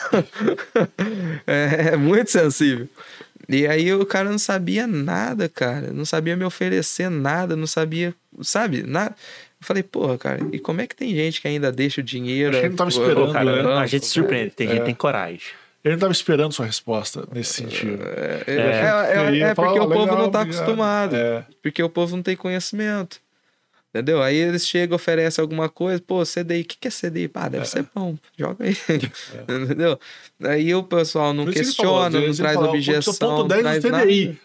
é, 1.45 1.89
é 1.93 1.95
muito 1.95 2.31
sensível. 2.31 2.89
E 3.47 3.67
aí 3.67 3.93
o 3.93 4.03
cara 4.03 4.31
não 4.31 4.39
sabia 4.39 4.87
nada, 4.87 5.47
cara. 5.47 5.93
Não 5.93 6.05
sabia 6.05 6.35
me 6.35 6.43
oferecer 6.43 7.07
nada, 7.07 7.55
não 7.55 7.67
sabia, 7.67 8.15
sabe? 8.41 8.81
Nada. 8.81 9.15
Eu 9.59 9.65
falei, 9.65 9.81
porra, 9.83 10.17
cara, 10.17 10.39
e 10.51 10.59
como 10.59 10.81
é 10.81 10.87
que 10.87 10.95
tem 10.95 11.13
gente 11.15 11.41
que 11.41 11.47
ainda 11.47 11.71
deixa 11.71 12.01
o 12.01 12.03
dinheiro? 12.03 12.51
Acho 12.51 12.59
que 12.59 12.65
ele 12.65 12.69
não 12.69 12.77
tava 12.77 12.89
esperando, 12.89 13.25
Pô, 13.27 13.33
cara, 13.33 13.63
né? 13.63 13.73
a 13.73 13.85
gente 13.87 14.05
se 14.05 14.11
surpreende, 14.13 14.51
tem 14.51 14.67
gente 14.67 14.79
que 14.79 14.85
tem 14.85 14.95
coragem. 14.95 15.41
Ele 15.83 15.93
não 15.95 15.99
tava 16.01 16.11
esperando 16.11 16.51
sua 16.51 16.65
resposta 16.65 17.27
nesse 17.33 17.53
sentido. 17.53 18.03
É, 18.03 18.43
é, 18.45 18.53
É. 18.55 18.59
é- 18.59 19.39
é 19.49 19.55
porque 19.55 19.79
o 19.79 19.87
povo 19.87 19.99
"Legal, 20.01 20.17
não 20.17 20.29
tá 20.29 20.41
obrigado." 20.41 20.55
acostumado. 20.61 21.15
É. 21.15 21.45
Porque 21.61 21.81
o 21.81 21.89
povo 21.89 22.15
não 22.15 22.23
tem 22.23 22.35
conhecimento. 22.35 23.19
Entendeu? 23.89 24.21
Aí 24.21 24.35
eles 24.35 24.67
chegam, 24.67 24.95
oferecem 24.95 25.41
alguma 25.41 25.69
coisa, 25.69 26.03
pô, 26.05 26.23
CDI, 26.25 26.61
o 26.61 26.65
que, 26.65 26.77
que 26.77 26.87
é 26.87 26.91
CDI? 26.91 27.31
Ah, 27.33 27.47
deve 27.47 27.65
ser 27.65 27.85
bom, 27.95 28.15
joga 28.37 28.65
aí. 28.65 28.75
Entendeu? 29.47 29.97
Aí 30.43 30.75
o 30.75 30.83
pessoal 30.83 31.33
não 31.33 31.45
Por 31.45 31.53
isso 31.55 31.75
que 31.75 31.81
ele 31.81 31.87
falou, 31.87 32.03
questiona, 32.03 32.27
não 32.27 32.35
traz 32.35 32.53
fala, 32.55 32.67
"Pô, 32.67 32.73
objeção. 32.73 33.13
seu 33.13 33.27
ponto 33.27 33.39
não 33.39 33.47
10 33.47 33.61
traz 33.61 33.83
do 33.83 33.89
nada. 33.89 34.03
CDI. 34.05 34.39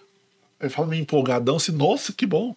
Ele 0.60 0.70
fala 0.70 0.88
meio 0.88 1.02
empolgadão, 1.02 1.56
assim, 1.56 1.72
nossa, 1.72 2.12
que 2.12 2.24
bom. 2.24 2.54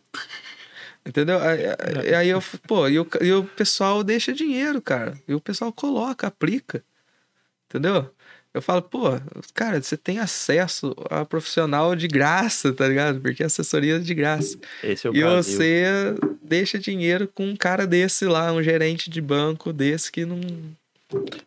Entendeu? 1.08 1.40
Aí, 1.40 1.60
aí- 1.68 2.16
aí 2.16 2.30
eu, 2.30 2.42
pô, 2.68 2.88
e 2.88 3.00
o, 3.00 3.08
e 3.22 3.32
o 3.34 3.44
pessoal 3.44 4.04
deixa 4.04 4.34
dinheiro, 4.34 4.82
cara. 4.82 5.14
E 5.28 5.34
o 5.36 5.40
pessoal 5.40 5.72
coloca, 5.72 6.26
aplica. 6.28 6.84
Entendeu? 7.70 8.10
Eu 8.54 8.62
falo, 8.62 8.82
pô, 8.82 9.10
cara, 9.54 9.82
você 9.82 9.98
tem 9.98 10.18
acesso 10.18 10.96
a 11.10 11.26
profissional 11.26 11.94
de 11.94 12.08
graça, 12.08 12.72
tá 12.72 12.88
ligado? 12.88 13.20
Porque 13.20 13.44
assessoria 13.44 13.98
é 13.98 14.00
de 14.00 14.14
graça. 14.14 14.58
Esse 14.82 15.06
é 15.06 15.10
o 15.10 15.16
e 15.16 15.20
Brasil. 15.20 15.54
você 15.58 16.16
deixa 16.42 16.80
dinheiro 16.80 17.28
com 17.28 17.46
um 17.46 17.56
cara 17.56 17.86
desse 17.86 18.26
lá, 18.26 18.54
um 18.54 18.64
gerente 18.64 19.10
de 19.10 19.20
banco 19.20 19.74
desse 19.74 20.10
que 20.10 20.26
não. 20.26 20.40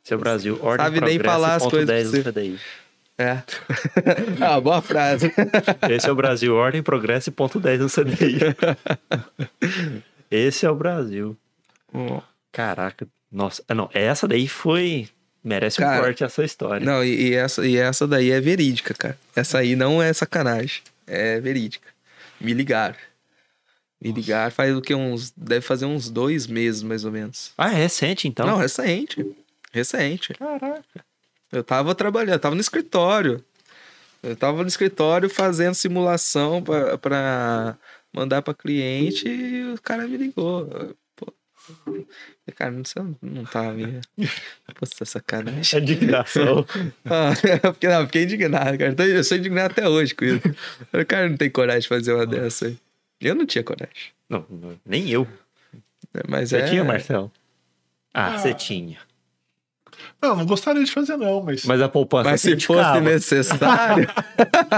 Esse 0.05 0.13
é 0.13 0.17
o 0.17 0.19
Brasil. 0.19 0.59
Ordem, 0.63 0.85
Sabe 0.87 1.01
nem 1.01 1.19
falar 1.19 1.55
as 1.57 1.67
coisas 1.67 2.13
10 3.19 3.45
pra 3.47 3.67
do 3.67 3.83
você. 3.83 3.89
CDI. 3.89 4.39
É. 4.39 4.43
ah, 4.45 4.61
boa 4.61 4.81
frase. 4.81 5.33
Esse 5.91 6.09
é 6.09 6.13
o 6.13 6.15
Brasil. 6.15 6.55
Ordem, 6.55 6.83
progresso 6.83 7.29
e 7.29 7.33
ponto 7.33 7.59
10 7.59 7.81
no 7.81 7.89
CDI. 7.89 8.39
Esse 10.31 10.65
é 10.65 10.71
o 10.71 10.75
Brasil. 10.75 11.37
Caraca. 12.53 13.07
Nossa. 13.31 13.63
Ah, 13.69 13.75
não. 13.75 13.91
Essa 13.93 14.29
daí 14.29 14.47
foi... 14.49 15.09
Merece 15.43 15.81
um 15.81 15.85
Cara, 15.85 16.03
corte 16.03 16.25
essa 16.25 16.45
história. 16.45 16.85
Não, 16.85 17.03
e, 17.03 17.29
e 17.29 17.35
essa, 17.35 17.67
e 17.67 17.77
essa 17.77 18.07
daí 18.07 18.31
é 18.31 18.41
verídica, 18.41 18.93
cara. 18.93 19.19
Essa 19.35 19.59
aí 19.59 19.77
não 19.77 20.03
é 20.03 20.13
sacanagem. 20.13 20.83
É 21.07 21.41
verídica. 21.41 21.89
Me 22.41 22.53
ligaram. 22.53 22.97
Me 24.01 24.13
ligaram 24.13 24.51
faz 24.51 24.77
o 24.77 24.83
que? 24.83 24.95
Uns. 24.95 25.33
Deve 25.37 25.61
fazer 25.61 25.87
uns 25.87 26.11
dois 26.11 26.47
meses, 26.47 26.83
mais 26.83 27.05
ou 27.05 27.13
menos. 27.13 27.53
Ah, 27.57 27.73
é 27.73 27.77
recente, 27.77 28.29
então? 28.29 28.47
Não, 28.47 28.57
recente. 28.57 29.25
Recente. 29.73 30.35
Caraca. 30.35 31.08
Eu 31.53 31.65
tava 31.65 31.95
trabalhando, 31.95 32.35
eu 32.35 32.39
tava 32.41 32.55
no 32.55 32.61
escritório. 32.61 33.43
Eu 34.23 34.35
tava 34.37 34.63
no 34.63 34.69
escritório 34.69 35.31
fazendo 35.31 35.75
simulação 35.75 36.63
pra, 36.63 36.99
pra 36.99 37.77
mandar 38.13 38.43
pra 38.43 38.53
cliente 38.53 39.29
e 39.29 39.73
o 39.73 39.81
cara 39.81 40.07
me 40.09 40.17
ligou. 40.17 40.95
Pô, 41.15 41.33
cara, 42.57 42.71
não, 42.73 42.85
você 42.85 42.99
não 43.23 43.45
tá 43.45 43.71
me. 43.73 44.01
Poxa, 44.75 45.05
sacanagem. 45.05 45.79
Indignação. 45.81 46.67
Ah, 47.05 47.31
eu 47.65 47.73
fiquei, 47.75 47.89
não, 47.91 48.01
eu 48.01 48.07
fiquei 48.07 48.23
indignado, 48.25 48.77
cara. 48.79 48.91
Então, 48.91 49.07
Eu 49.07 49.23
sou 49.25 49.37
indignado 49.39 49.73
até 49.73 49.89
hoje 49.89 50.15
com 50.15 50.25
isso. 50.25 50.43
O 50.93 51.07
cara 51.07 51.29
não 51.29 51.37
tem 51.37 51.51
coragem 51.51 51.83
de 51.83 51.89
fazer 51.89 52.13
uma 52.13 52.27
dessa 52.27 52.67
aí. 52.67 52.77
Eu 53.21 53.35
não 53.35 53.47
tinha 53.47 53.63
coragem. 53.65 54.13
não, 54.29 54.45
não, 54.51 54.79
nem 54.85 55.09
eu. 55.11 55.27
Mas 56.29 56.51
Você 56.51 56.57
é. 56.59 56.69
tinha, 56.69 56.85
Marcelo? 56.85 57.31
Ah, 58.13 58.35
Ah. 58.35 58.39
você 58.39 58.53
tinha. 58.55 58.99
Não, 60.21 60.35
não 60.37 60.47
gostaria 60.47 60.83
de 60.83 60.91
fazer, 60.91 61.17
não, 61.17 61.43
mas. 61.43 61.65
Mas 61.65 61.81
a 61.81 61.89
poupança 61.89 62.31
Mas 62.31 62.41
se 62.41 62.59
fosse 62.61 63.01
necessário. 63.01 64.09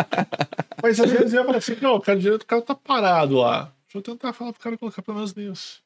Mas 0.82 0.98
às 1.00 1.10
vezes 1.10 1.32
eu 1.32 1.40
ia 1.40 1.44
falar 1.46 1.58
assim, 1.58 1.76
não, 1.80 1.94
o 1.96 2.00
cara 2.00 2.18
direito, 2.18 2.42
o 2.42 2.46
cara 2.46 2.62
tá 2.62 2.74
parado 2.74 3.36
lá. 3.36 3.72
Deixa 3.86 3.98
eu 3.98 4.02
tentar 4.02 4.32
falar 4.32 4.52
pro 4.52 4.62
cara 4.62 4.78
colocar 4.78 5.02
pelo 5.02 5.16
menos 5.16 5.34
nisso. 5.34 5.80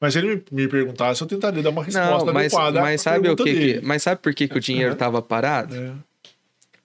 Mas 0.00 0.12
se 0.14 0.18
ele 0.18 0.36
me, 0.50 0.62
me 0.62 0.68
perguntasse, 0.68 1.20
eu 1.22 1.26
tentaria 1.28 1.62
dar 1.62 1.70
uma 1.70 1.84
resposta 1.84 2.24
Não, 2.24 2.32
mas, 2.32 2.52
adequada. 2.54 2.80
mas 2.80 3.00
sabe 3.02 3.28
o 3.28 3.36
que, 3.36 3.44
dele. 3.44 3.80
que. 3.80 3.86
Mas 3.86 4.02
sabe 4.02 4.20
por 4.20 4.34
que, 4.34 4.48
que 4.48 4.56
o 4.56 4.60
dinheiro 4.60 4.92
Uhum. 4.92 4.96
tava 4.98 5.20
parado? 5.22 5.76
É. 5.76 5.92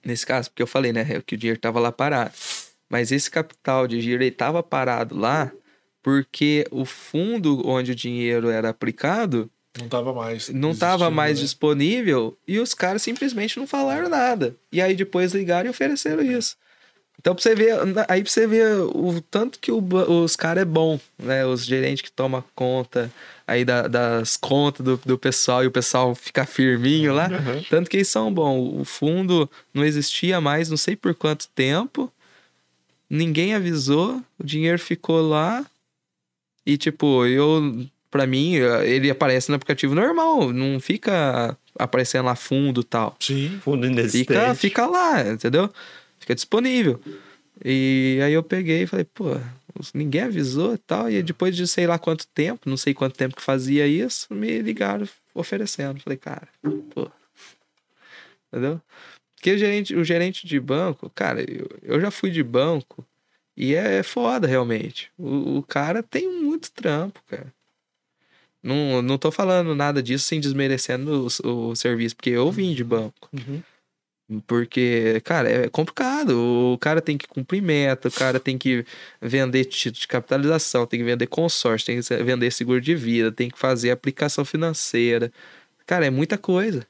Nesse 0.04 0.26
caso, 0.26 0.50
porque 0.52 0.62
eu 0.62 0.68
falei, 0.68 0.92
né? 0.94 1.22
Que 1.26 1.36
o 1.36 1.38
dinheiro 1.38 1.60
tava 1.60 1.80
lá 1.80 1.92
parado. 1.92 2.32
Mas 2.90 3.12
esse 3.12 3.32
capital 3.32 3.88
de 3.88 4.00
giro 4.02 4.22
ele 4.22 4.32
tava 4.32 4.62
parado 4.62 5.18
lá 5.18 5.52
porque 6.04 6.68
o 6.70 6.86
fundo 6.86 7.68
onde 7.68 7.94
o 7.94 7.96
dinheiro 7.96 8.50
era 8.50 8.70
aplicado 8.70 9.50
Não 9.80 9.88
tava 9.90 10.14
mais. 10.14 10.50
não 10.50 10.72
estava 10.72 10.94
existindo, 10.96 11.16
mais 11.16 11.38
né? 11.38 11.44
disponível 11.44 12.38
e 12.48 12.60
os 12.60 12.74
caras 12.74 13.02
simplesmente 13.02 13.58
não 13.60 13.68
falaram 13.68 14.08
nada. 14.10 14.56
E 14.72 14.82
aí 14.82 14.96
depois 14.96 15.34
ligaram 15.34 15.68
e 15.68 15.70
ofereceram 15.70 16.24
isso. 16.24 16.56
Então 17.20 17.34
pra 17.34 17.42
você 17.42 17.56
ver, 17.56 17.74
aí 18.08 18.22
pra 18.22 18.32
você 18.32 18.46
ver 18.46 18.78
o 18.82 19.20
tanto 19.32 19.58
que 19.60 19.72
o 19.72 19.80
os 20.24 20.36
caras 20.36 20.62
é 20.62 20.66
bom, 20.66 21.00
né? 21.18 21.46
Os 21.46 21.66
gerentes 21.66 22.02
que 22.04 22.12
tomam 22.12 22.44
conta 22.54 23.12
aí 23.48 23.66
da- 23.66 23.88
das 23.88 24.38
contas 24.38 24.86
do, 24.86 24.98
do 25.04 25.18
pessoal 25.18 25.64
e 25.64 25.68
o 25.68 25.72
pessoal 25.72 26.14
fica 26.14 26.46
firminho 26.46 27.14
lá. 27.14 27.28
Uhum. 27.28 27.64
Tanto 27.70 27.90
que 27.90 27.98
eles 27.98 28.10
são 28.10 28.32
bons. 28.34 28.80
O 28.80 28.86
fundo 28.86 29.50
não 29.74 29.84
existia 29.84 30.40
mais, 30.40 30.70
não 30.70 30.78
sei 30.78 30.96
por 30.96 31.16
quanto 31.16 31.48
tempo. 31.56 32.12
Ninguém 33.10 33.54
avisou, 33.56 34.22
o 34.38 34.44
dinheiro 34.44 34.80
ficou 34.80 35.22
lá. 35.28 35.66
E 36.66 36.78
tipo, 36.78 37.26
eu 37.26 37.86
Pra 38.16 38.26
mim, 38.26 38.54
ele 38.86 39.12
aparece 39.12 39.50
no 39.50 39.56
aplicativo 39.56 39.94
normal, 39.94 40.54
não 40.54 40.80
fica 40.80 41.58
aparecendo 41.78 42.24
lá 42.28 42.34
fundo 42.34 42.80
e 42.80 42.84
tal. 42.86 43.14
Sim. 43.20 43.60
Fundo 43.62 43.86
inexistente. 43.86 44.28
Fica, 44.28 44.56
fica 44.56 44.86
lá, 44.86 45.34
entendeu? 45.34 45.70
Fica 46.18 46.34
disponível. 46.34 46.98
E 47.62 48.18
aí 48.24 48.32
eu 48.32 48.42
peguei 48.42 48.84
e 48.84 48.88
falei, 48.88 49.04
pô, 49.04 49.38
ninguém 49.94 50.22
avisou 50.22 50.76
e 50.76 50.78
tal. 50.78 51.12
E 51.12 51.22
depois 51.22 51.58
de 51.58 51.68
sei 51.68 51.86
lá 51.88 52.00
quanto 52.00 52.26
tempo, 52.28 52.70
não 52.70 52.78
sei 52.78 52.94
quanto 52.94 53.18
tempo 53.18 53.36
que 53.36 53.42
fazia 53.42 53.86
isso, 53.86 54.34
me 54.34 54.62
ligaram 54.62 55.06
oferecendo. 55.34 56.00
Falei, 56.00 56.18
cara, 56.18 56.48
pô. 56.92 57.12
Entendeu? 58.48 58.80
Porque 59.36 59.52
o 59.52 59.58
gerente, 59.58 59.94
o 59.94 60.06
gerente 60.06 60.48
de 60.48 60.58
banco, 60.58 61.12
cara, 61.14 61.42
eu, 61.42 61.70
eu 61.84 62.00
já 62.00 62.10
fui 62.10 62.32
de 62.32 62.42
banco 62.42 63.06
e 63.58 63.76
é, 63.76 64.02
foda 64.04 64.48
realmente. 64.48 65.12
O, 65.18 65.58
o 65.58 65.64
cara 65.64 66.02
tem 66.02 66.32
muito 66.42 66.72
trampo, 66.72 67.22
cara. 67.28 67.54
Não, 68.66 69.00
não 69.04 69.18
tô 69.20 69.32
falando 69.32 69.76
nada 69.76 70.02
disso 70.02 70.26
sem 70.26 70.40
desmerecendo 70.40 71.28
o, 71.44 71.70
o 71.70 71.76
serviço, 71.76 72.16
porque 72.16 72.32
eu 72.32 72.52
vim 72.52 72.74
de 72.74 72.84
banco. 72.84 73.30
Uhum. 73.32 73.62
Porque, 74.48 75.22
cara, 75.24 75.48
é 75.48 75.70
complicado. 75.70 76.32
O 76.74 76.78
cara 76.80 77.00
tem 77.00 77.16
que 77.16 77.28
cumprir 77.28 77.62
meta, 77.62 78.08
o 78.08 78.12
cara 78.12 78.40
tem 78.40 78.58
que 78.58 78.84
vender 79.22 79.66
título 79.66 80.02
de 80.02 80.08
capitalização, 80.08 80.88
tem 80.88 81.00
que 81.00 81.06
vender 81.06 81.28
consórcio, 81.28 81.86
tem 81.86 82.02
que 82.02 82.24
vender 82.24 82.50
seguro 82.52 82.82
de 82.82 82.96
vida, 82.96 83.32
tem 83.32 83.52
que 83.52 83.60
fazer 83.60 83.92
aplicação 83.92 84.44
financeira. 84.44 85.32
Cara, 85.86 86.08
é 86.08 86.10
muita 86.10 86.36
coisa. 86.36 86.88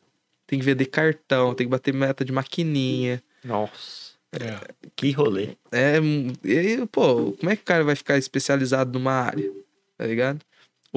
Tem 0.47 0.57
que 0.57 0.64
vender 0.64 0.85
cartão, 0.85 1.53
tem 1.53 1.68
que 1.68 1.72
bater 1.72 1.93
meta 1.93 2.23
de 2.23 2.31
maquininha. 2.31 3.22
Nossa, 3.43 4.14
É. 4.31 4.60
que 4.95 5.11
rolê. 5.11 5.49
É, 5.73 5.97
e, 6.41 6.88
pô, 6.88 7.34
como 7.34 7.49
é 7.52 7.56
que 7.57 7.64
o 7.64 7.65
cara 7.65 7.84
vai 7.84 7.97
ficar 7.97 8.18
especializado 8.18 8.97
numa 8.97 9.11
área? 9.11 9.52
Tá 9.97 10.06
ligado? 10.06 10.39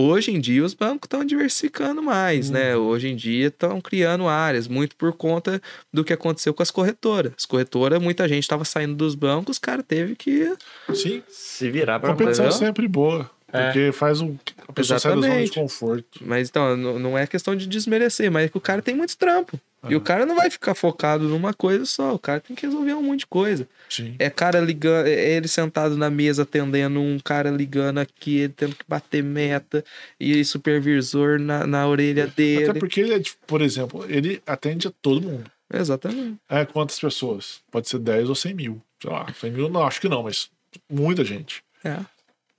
Hoje 0.01 0.31
em 0.31 0.39
dia 0.41 0.65
os 0.65 0.75
bancos 0.75 1.07
estão 1.07 1.25
diversificando 1.25 2.01
mais, 2.01 2.51
né? 2.51 2.77
Hoje 2.77 3.09
em 3.09 3.17
dia 3.17 3.49
estão 3.49 3.81
criando 3.81 4.29
áreas, 4.29 4.69
muito 4.69 4.95
por 4.95 5.13
conta 5.13 5.61
do 5.93 6.05
que 6.05 6.13
aconteceu 6.13 6.55
com 6.55 6.63
as 6.63 6.71
corretoras. 6.71 7.33
As 7.37 7.45
corretoras, 7.45 8.01
muita 8.01 8.29
gente 8.29 8.45
estava 8.45 8.65
saindo 8.65 8.95
dos 8.95 9.17
bancos, 9.17 9.57
os 9.57 9.59
cara 9.59 9.83
teve 9.83 10.15
que. 10.15 10.55
Sim. 10.95 11.21
Se 11.29 11.69
virar 11.69 11.99
pra 11.99 12.13
Competição 12.13 12.47
é 12.47 12.53
sempre 12.53 12.87
boa. 12.87 13.29
É. 13.53 13.65
Porque 13.65 13.91
faz 13.91 14.21
um, 14.21 14.37
a 14.69 14.73
pessoa 14.73 15.01
sair 15.01 15.17
da 15.17 15.17
zona 15.17 15.27
de 15.27 15.43
Exatamente. 15.43 15.61
conforto. 15.61 16.21
Mas 16.25 16.49
então, 16.49 16.77
não 16.77 17.19
é 17.19 17.27
questão 17.27 17.57
de 17.57 17.67
desmerecer, 17.67 18.31
mas 18.31 18.45
é 18.45 18.49
que 18.49 18.57
o 18.57 18.61
cara 18.61 18.81
tem 18.81 18.95
muito 18.95 19.17
trampo. 19.17 19.59
E 19.89 19.95
Ah. 19.95 19.97
o 19.97 20.01
cara 20.01 20.27
não 20.27 20.35
vai 20.35 20.51
ficar 20.51 20.75
focado 20.75 21.29
numa 21.29 21.55
coisa 21.55 21.85
só, 21.87 22.15
o 22.15 22.19
cara 22.19 22.41
tem 22.41 22.57
que 22.57 22.67
resolver 22.67 22.95
um 22.95 23.03
monte 23.03 23.21
de 23.21 23.27
coisa. 23.27 23.69
Sim. 23.89 24.17
É 24.19 24.29
cara 24.29 24.59
ligando, 24.61 25.07
é 25.07 25.31
ele 25.37 25.47
sentado 25.47 25.97
na 25.97 26.11
mesa 26.11 26.43
atendendo 26.43 27.01
um 27.01 27.19
cara 27.21 27.49
ligando 27.51 27.99
aqui, 27.99 28.39
ele 28.39 28.53
tendo 28.57 28.75
que 28.75 28.85
bater 28.89 29.23
meta 29.23 29.85
e 30.19 30.45
supervisor 30.45 31.39
na, 31.39 31.67
na 31.67 31.87
orelha 31.87 32.27
dele. 32.27 32.71
Até 32.71 32.81
porque 32.81 33.01
ele 33.01 33.15
é, 33.15 33.23
por 33.47 33.63
exemplo, 33.63 34.05
ele 34.09 34.43
atende 34.47 34.89
a 34.89 34.93
todo 35.03 35.23
mundo. 35.23 35.49
Exatamente. 35.73 36.39
É, 36.49 36.65
quantas 36.65 36.99
pessoas? 36.99 37.61
Pode 37.71 37.89
ser 37.89 37.99
10 37.99 38.29
ou 38.31 38.35
100 38.35 38.55
mil. 38.55 38.83
Sei 39.01 39.11
lá, 39.11 39.33
100 39.39 39.51
mil 39.53 39.69
não, 39.69 39.83
acho 39.87 40.01
que 40.01 40.09
não, 40.09 40.23
mas 40.25 40.51
muita 40.91 41.25
gente. 41.25 41.63
É. 41.85 41.99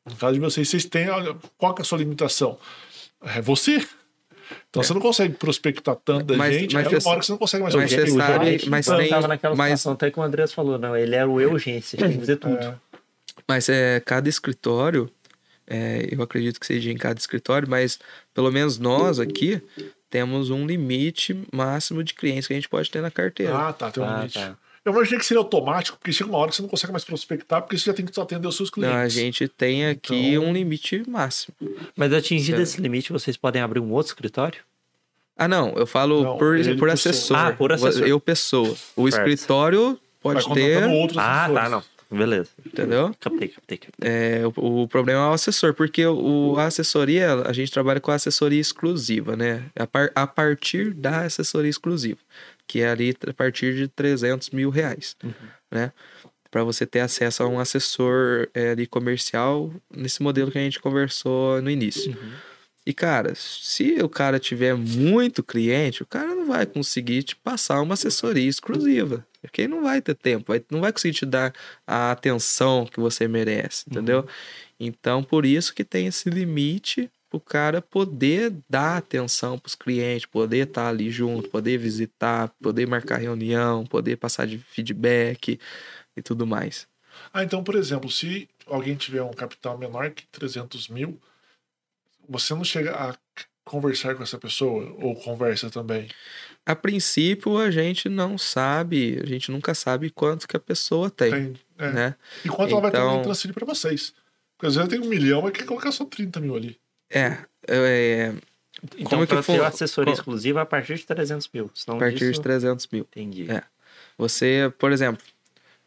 No 0.05 0.15
caso 0.15 0.35
de 0.35 0.39
vocês, 0.39 0.69
vocês 0.69 0.85
têm. 0.85 1.07
Qual 1.57 1.75
é 1.77 1.81
a 1.81 1.83
sua 1.83 1.97
limitação? 1.97 2.57
É 3.21 3.41
você. 3.41 3.85
Então 4.69 4.81
você 4.83 4.93
não 4.93 5.01
consegue 5.01 5.35
prospectar 5.35 5.95
tanta 5.95 6.35
Mas- 6.35 6.53
gente, 6.55 6.73
mas 6.73 6.87
aí 6.87 6.93
uma 6.93 6.99
você- 7.01 7.09
hora 7.09 7.19
que 7.19 7.25
você 7.25 7.31
não 7.31 7.37
consegue 7.39 7.63
mais 7.63 7.75
mas 7.75 7.89
você 7.91 8.07
sabe- 8.17 8.65
mas 8.69 8.87
eu 8.87 8.97
tem- 8.97 9.09
tava 9.09 9.27
naquela 9.27 9.55
mas- 9.55 9.67
situação 9.79 9.93
até 9.93 10.11
que 10.11 10.19
o 10.19 10.23
Andrés 10.23 10.51
falou, 10.53 10.77
não, 10.77 10.95
ele 10.95 11.15
era 11.15 11.27
o 11.29 11.33
urgência, 11.33 11.97
tinha 11.97 12.09
que 12.11 12.17
fazer 12.19 12.35
tudo. 12.37 12.57
É. 12.57 12.75
Mas 13.47 13.69
é, 13.69 13.99
cada 14.05 14.27
escritório, 14.29 15.09
é, 15.67 16.07
eu 16.11 16.21
acredito 16.21 16.59
que 16.59 16.65
seja 16.65 16.91
em 16.91 16.97
cada 16.97 17.19
escritório, 17.19 17.69
mas 17.69 17.99
pelo 18.33 18.51
menos 18.51 18.77
nós 18.77 19.19
aqui 19.19 19.61
temos 20.09 20.49
um 20.49 20.65
limite 20.65 21.39
máximo 21.53 22.03
de 22.03 22.13
clientes 22.13 22.47
que 22.47 22.53
a 22.53 22.55
gente 22.55 22.67
pode 22.69 22.89
ter 22.89 23.01
na 23.01 23.11
carteira. 23.11 23.55
Ah, 23.55 23.73
tá, 23.73 23.91
tem 23.91 24.01
um 24.03 24.07
Ah, 24.07 24.17
limite. 24.17 24.33
tá. 24.39 24.57
Eu 24.89 24.95
imaginei 24.95 25.19
que 25.19 25.25
seria 25.25 25.39
automático, 25.39 25.97
porque 25.97 26.11
chega 26.11 26.29
uma 26.29 26.37
hora 26.39 26.49
que 26.49 26.55
você 26.55 26.61
não 26.61 26.69
consegue 26.69 26.91
mais 26.91 27.03
prospectar, 27.05 27.61
porque 27.61 27.77
você 27.77 27.85
já 27.85 27.93
tem 27.93 28.05
que 28.05 28.13
só 28.13 28.23
atender 28.23 28.47
os 28.47 28.55
seus 28.57 28.69
clientes. 28.69 28.95
Não, 28.95 29.01
a 29.03 29.07
gente 29.09 29.47
tem 29.47 29.85
aqui 29.87 30.33
Então- 30.33 30.45
um 30.45 30.53
limite 30.53 31.03
máximo. 31.07 31.55
Mas 31.95 32.11
atingido 32.13 32.57
Certo. 32.57 32.67
esse 32.69 32.81
limite, 32.81 33.11
vocês 33.11 33.37
podem 33.37 33.61
abrir 33.61 33.79
um 33.79 33.91
outro 33.91 34.11
escritório? 34.11 34.59
Ah, 35.37 35.47
não, 35.47 35.73
eu 35.75 35.87
falo 35.87 36.23
Não, 36.23 36.37
por, 36.37 36.57
ele 36.57 36.75
por 36.75 36.89
assessor. 36.89 37.37
Ah, 37.37 37.51
por 37.53 37.71
assessor. 37.71 38.05
Eu, 38.05 38.19
pessoa. 38.19 38.75
O 38.95 39.09
Certo. 39.09 39.27
escritório 39.29 39.97
Vai 40.21 40.33
pode 40.33 40.45
contratando 40.45 40.87
ter, 40.89 41.01
outros 41.01 41.17
Ah, 41.17 41.45
assessores. 41.45 41.63
tá, 41.63 41.69
não. 41.69 41.83
Beleza. 42.11 42.49
entendeu? 42.65 43.15
Captei, 43.19 43.47
captei, 43.49 43.77
captei. 43.77 44.09
É, 44.11 44.41
o, 44.57 44.81
o 44.81 44.87
problema 44.87 45.19
é 45.21 45.29
o 45.29 45.33
assessor, 45.33 45.75
porque 45.75 46.03
o, 46.07 46.55
a 46.57 46.65
assessoria, 46.65 47.35
a 47.45 47.53
gente 47.53 47.71
trabalha 47.71 47.99
com 47.99 48.09
a 48.09 48.15
assessoria 48.15 48.59
exclusiva, 48.59 49.35
né? 49.35 49.65
A, 49.77 49.85
par- 49.85 50.11
a 50.15 50.25
partir 50.25 50.91
da 50.91 51.21
assessoria 51.21 51.69
exclusiva, 51.69 52.17
que 52.69 52.81
é 52.81 52.89
ali 52.89 53.15
a 53.27 53.33
partir 53.33 53.75
de 53.75 53.87
300 53.87 54.51
mil 54.51 54.69
reais, 54.69 55.17
né? 55.71 55.91
Para 56.51 56.63
você 56.63 56.85
ter 56.85 56.99
acesso 56.99 57.41
a 57.41 57.47
um 57.47 57.59
assessor 57.59 58.47
é, 58.53 58.71
ali 58.71 58.85
comercial 58.85 59.73
nesse 59.91 60.21
modelo 60.21 60.51
que 60.51 60.57
a 60.59 60.61
gente 60.61 60.79
conversou 60.79 61.59
no 61.63 61.69
início. 61.69 62.15
E, 62.85 62.93
cara, 62.93 63.33
se 63.35 63.97
o 64.01 64.09
cara 64.09 64.39
tiver 64.39 64.75
muito 64.75 65.43
cliente, 65.43 66.03
o 66.03 66.05
cara 66.05 66.33
não 66.35 66.45
vai 66.45 66.65
conseguir 66.65 67.23
te 67.23 67.35
passar 67.35 67.81
uma 67.81 67.95
assessoria 67.95 68.47
exclusiva. 68.47 69.25
Porque 69.41 69.63
ele 69.63 69.69
não 69.69 69.83
vai 69.83 70.01
ter 70.01 70.15
tempo, 70.15 70.53
não 70.69 70.81
vai 70.81 70.91
conseguir 70.91 71.17
te 71.17 71.25
dar 71.25 71.53
a 71.87 72.11
atenção 72.11 72.85
que 72.85 72.99
você 72.99 73.27
merece, 73.27 73.85
entendeu? 73.89 74.27
Então, 74.79 75.23
por 75.23 75.45
isso 75.45 75.73
que 75.73 75.83
tem 75.83 76.07
esse 76.07 76.29
limite 76.29 77.09
o 77.37 77.39
cara 77.39 77.81
poder 77.81 78.53
dar 78.69 78.97
atenção 78.97 79.57
para 79.57 79.67
os 79.67 79.75
clientes, 79.75 80.25
poder 80.25 80.67
estar 80.67 80.83
tá 80.83 80.89
ali 80.89 81.11
junto, 81.11 81.49
poder 81.49 81.77
visitar, 81.77 82.49
poder 82.61 82.87
marcar 82.87 83.17
reunião, 83.17 83.85
poder 83.85 84.17
passar 84.17 84.47
de 84.47 84.57
feedback 84.57 85.59
e 86.15 86.21
tudo 86.21 86.47
mais. 86.47 86.87
Ah, 87.33 87.43
então, 87.43 87.63
por 87.63 87.75
exemplo, 87.75 88.09
se 88.09 88.49
alguém 88.65 88.95
tiver 88.95 89.21
um 89.21 89.33
capital 89.33 89.77
menor 89.77 90.09
que 90.11 90.25
300 90.27 90.87
mil, 90.87 91.19
você 92.27 92.53
não 92.53 92.63
chega 92.63 92.95
a 92.95 93.15
conversar 93.63 94.15
com 94.15 94.23
essa 94.23 94.37
pessoa 94.37 94.95
ou 94.99 95.15
conversa 95.15 95.69
também? 95.69 96.07
A 96.65 96.75
princípio, 96.75 97.57
a 97.57 97.69
gente 97.69 98.09
não 98.09 98.37
sabe, 98.37 99.19
a 99.21 99.25
gente 99.25 99.51
nunca 99.51 99.73
sabe 99.75 100.09
quanto 100.09 100.47
que 100.47 100.57
a 100.57 100.59
pessoa 100.59 101.09
tem, 101.09 101.31
tem 101.31 101.59
é. 101.77 101.91
né? 101.91 102.15
E 102.43 102.49
quanto 102.49 102.69
então... 102.69 102.79
ela 102.79 102.81
vai 102.81 102.91
ter 102.91 102.97
então 102.97 103.21
transferir 103.21 103.53
para 103.53 103.65
vocês. 103.65 104.13
Porque 104.57 104.67
às 104.67 104.75
vezes 104.75 104.89
tem 104.89 104.99
um 104.99 105.07
milhão, 105.09 105.41
mas 105.41 105.53
quer 105.53 105.65
colocar 105.65 105.91
só 105.91 106.03
30 106.05 106.39
mil 106.39 106.55
ali. 106.55 106.79
É, 107.09 107.37
é... 107.67 108.33
Então, 108.97 109.09
Como 109.09 109.23
é 109.23 109.27
que 109.27 109.41
for... 109.41 109.61
assessoria 109.63 110.13
exclusiva 110.13 110.61
a 110.61 110.65
partir 110.65 110.95
de 110.95 111.05
300 111.05 111.49
mil. 111.53 111.69
a 111.87 111.95
partir 111.95 112.19
disso... 112.19 112.33
de 112.33 112.41
300 112.41 112.87
mil. 112.91 113.07
Entendi. 113.11 113.51
É. 113.51 113.63
Você, 114.17 114.71
por 114.77 114.91
exemplo, 114.91 115.21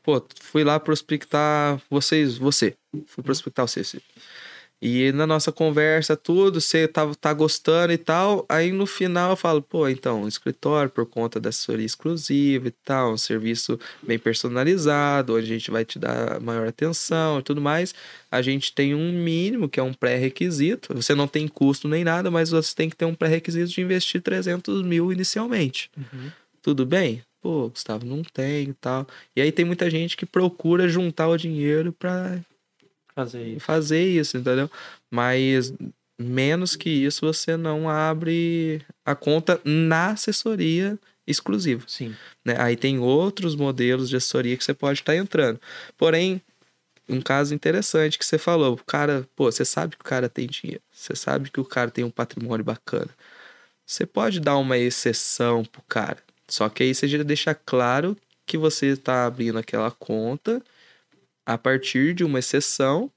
pô, 0.02 0.22
fui 0.40 0.64
lá 0.64 0.78
prospectar 0.78 1.80
vocês, 1.88 2.36
você. 2.36 2.74
Fui 3.06 3.22
prospectar 3.22 3.66
você. 3.66 3.82
E 4.84 5.12
na 5.12 5.28
nossa 5.28 5.52
conversa, 5.52 6.16
tudo, 6.16 6.60
você 6.60 6.88
tá, 6.88 7.08
tá 7.14 7.32
gostando 7.32 7.92
e 7.92 7.96
tal. 7.96 8.44
Aí 8.48 8.72
no 8.72 8.84
final 8.84 9.30
eu 9.30 9.36
falo, 9.36 9.62
pô, 9.62 9.88
então, 9.88 10.26
escritório 10.26 10.90
por 10.90 11.06
conta 11.06 11.38
da 11.38 11.50
assessoria 11.50 11.86
exclusiva 11.86 12.66
e 12.66 12.72
tal, 12.72 13.12
um 13.12 13.16
serviço 13.16 13.78
bem 14.02 14.18
personalizado, 14.18 15.36
onde 15.36 15.44
a 15.44 15.54
gente 15.54 15.70
vai 15.70 15.84
te 15.84 16.00
dar 16.00 16.40
maior 16.40 16.66
atenção 16.66 17.38
e 17.38 17.42
tudo 17.44 17.60
mais. 17.60 17.94
A 18.28 18.42
gente 18.42 18.72
tem 18.72 18.92
um 18.92 19.12
mínimo, 19.12 19.68
que 19.68 19.78
é 19.78 19.82
um 19.84 19.94
pré-requisito. 19.94 20.92
Você 20.96 21.14
não 21.14 21.28
tem 21.28 21.46
custo 21.46 21.86
nem 21.86 22.02
nada, 22.02 22.28
mas 22.28 22.50
você 22.50 22.74
tem 22.74 22.90
que 22.90 22.96
ter 22.96 23.04
um 23.04 23.14
pré-requisito 23.14 23.70
de 23.70 23.80
investir 23.80 24.20
300 24.20 24.82
mil 24.82 25.12
inicialmente. 25.12 25.92
Uhum. 25.96 26.32
Tudo 26.60 26.84
bem? 26.84 27.22
Pô, 27.40 27.68
Gustavo, 27.68 28.04
não 28.04 28.24
tem 28.24 28.70
e 28.70 28.74
tal. 28.74 29.06
E 29.36 29.40
aí 29.40 29.52
tem 29.52 29.64
muita 29.64 29.88
gente 29.88 30.16
que 30.16 30.26
procura 30.26 30.88
juntar 30.88 31.28
o 31.28 31.36
dinheiro 31.36 31.92
para 31.92 32.40
fazer 33.14 33.44
isso. 33.44 33.60
fazer 33.60 34.04
isso, 34.04 34.36
entendeu? 34.36 34.70
Mas 35.10 35.72
menos 36.18 36.76
que 36.76 36.90
isso 36.90 37.26
você 37.26 37.56
não 37.56 37.88
abre 37.88 38.82
a 39.04 39.14
conta 39.14 39.60
na 39.64 40.10
assessoria 40.10 40.98
exclusiva. 41.26 41.84
Sim. 41.86 42.14
Né? 42.44 42.56
Aí 42.58 42.76
tem 42.76 42.98
outros 42.98 43.54
modelos 43.54 44.08
de 44.08 44.16
assessoria 44.16 44.56
que 44.56 44.64
você 44.64 44.74
pode 44.74 45.00
estar 45.00 45.16
entrando. 45.16 45.60
Porém, 45.96 46.40
um 47.08 47.20
caso 47.20 47.54
interessante 47.54 48.18
que 48.18 48.24
você 48.24 48.38
falou, 48.38 48.74
o 48.74 48.84
cara, 48.84 49.26
pô, 49.36 49.50
você 49.50 49.64
sabe 49.64 49.96
que 49.96 50.02
o 50.02 50.04
cara 50.04 50.28
tem 50.28 50.46
dinheiro, 50.46 50.82
você 50.90 51.14
sabe 51.14 51.50
que 51.50 51.60
o 51.60 51.64
cara 51.64 51.90
tem 51.90 52.04
um 52.04 52.10
patrimônio 52.10 52.64
bacana. 52.64 53.10
Você 53.84 54.06
pode 54.06 54.40
dar 54.40 54.56
uma 54.56 54.78
exceção 54.78 55.64
pro 55.64 55.82
cara. 55.82 56.18
Só 56.48 56.68
que 56.68 56.82
aí 56.82 56.94
você 56.94 57.08
já 57.08 57.22
deixa 57.22 57.54
claro 57.54 58.16
que 58.46 58.56
você 58.56 58.86
está 58.86 59.26
abrindo 59.26 59.58
aquela 59.58 59.90
conta 59.90 60.62
a 61.46 61.58
partir 61.58 62.14
de 62.14 62.24
uma 62.24 62.38
exceção. 62.38 63.10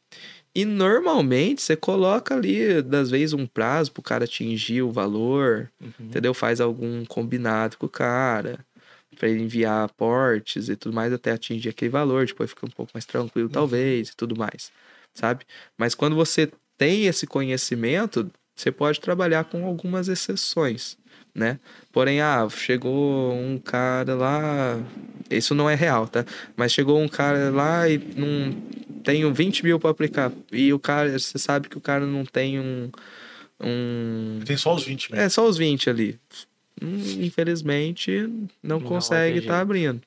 E 0.54 0.64
normalmente 0.64 1.62
você 1.62 1.76
coloca 1.76 2.34
ali, 2.34 2.82
das 2.82 3.12
vezes, 3.12 3.34
um 3.34 3.46
prazo 3.46 3.92
para 3.92 4.00
o 4.00 4.04
cara 4.04 4.24
atingir 4.24 4.82
o 4.82 4.92
valor, 4.92 5.70
uhum. 5.82 6.08
entendeu? 6.08 6.34
Faz 6.34 6.62
algum 6.62 7.04
combinado 7.06 7.78
com 7.78 7.88
o 7.88 7.90
cara, 7.90 8.66
para 9.16 9.30
ele 9.30 9.44
enviar 9.44 9.86
aportes 9.86 10.70
e 10.70 10.76
tudo 10.76 10.94
mais 10.94 11.12
até 11.12 11.32
atingir 11.32 11.70
aquele 11.70 11.90
valor, 11.90 12.26
depois 12.26 12.50
fica 12.50 12.66
um 12.66 12.70
pouco 12.70 12.92
mais 12.94 13.06
tranquilo, 13.06 13.48
uhum. 13.48 13.54
talvez, 13.54 14.10
e 14.10 14.16
tudo 14.16 14.36
mais, 14.38 14.72
sabe? 15.14 15.46
Mas 15.78 15.96
quando 15.96 16.16
você 16.16 16.50
tem 16.78 17.06
esse 17.06 17.26
conhecimento, 17.26 18.30
você 18.56 18.72
pode 18.72 19.00
trabalhar 19.00 19.46
com 19.46 19.66
algumas 19.66 20.08
exceções 20.08 20.98
né? 21.36 21.60
Porém, 21.92 22.22
ah, 22.22 22.48
chegou 22.50 23.34
um 23.34 23.60
cara 23.60 24.16
lá. 24.16 24.80
Isso 25.30 25.54
não 25.54 25.70
é 25.70 25.76
real, 25.76 26.08
tá? 26.08 26.26
Mas 26.56 26.72
chegou 26.72 27.00
um 27.00 27.10
cara 27.10 27.50
lá 27.50 27.90
e 27.90 27.98
não 27.98 28.54
tenho 29.04 29.34
20 29.34 29.66
mil 29.66 29.80
para 29.80 29.90
aplicar. 29.90 30.32
E 30.52 30.72
o 30.72 30.80
cara, 30.80 31.20
você 31.20 31.38
sabe 31.38 31.68
que 31.68 31.78
o 31.78 31.82
cara 31.82 32.06
não 32.06 32.26
tem 32.26 32.60
um. 32.60 32.90
um... 33.60 34.40
Tem 34.46 34.56
só 34.56 34.74
os 34.74 34.86
20 34.86 35.12
mil. 35.12 35.22
É, 35.22 35.28
só 35.28 35.46
os 35.46 35.58
20 35.58 35.90
ali. 35.90 36.18
Hum, 36.82 37.02
infelizmente, 37.20 38.22
não, 38.64 38.80
não 38.80 38.82
consegue 38.82 39.40
estar 39.40 39.56
tá 39.56 39.60
abrindo. 39.60 40.02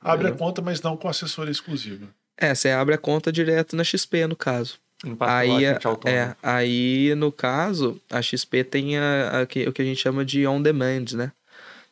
Abre 0.00 0.28
a 0.28 0.32
conta, 0.32 0.60
mas 0.60 0.80
não 0.82 0.96
com 0.96 1.08
assessoria 1.08 1.52
exclusiva. 1.52 2.08
É, 2.36 2.54
você 2.54 2.70
abre 2.70 2.94
a 2.94 2.98
conta 2.98 3.32
direto 3.32 3.76
na 3.76 3.84
XP, 3.84 4.26
no 4.26 4.36
caso 4.36 4.78
aí, 5.20 5.64
é, 5.64 5.78
é, 6.06 6.36
aí, 6.42 7.14
no 7.14 7.30
caso, 7.30 8.00
a 8.10 8.22
XP 8.22 8.64
tem 8.64 8.98
a, 8.98 9.40
a, 9.40 9.42
o 9.42 9.46
que 9.46 9.82
a 9.82 9.84
gente 9.84 10.00
chama 10.00 10.24
de 10.24 10.46
on-demand, 10.46 11.04
né? 11.14 11.32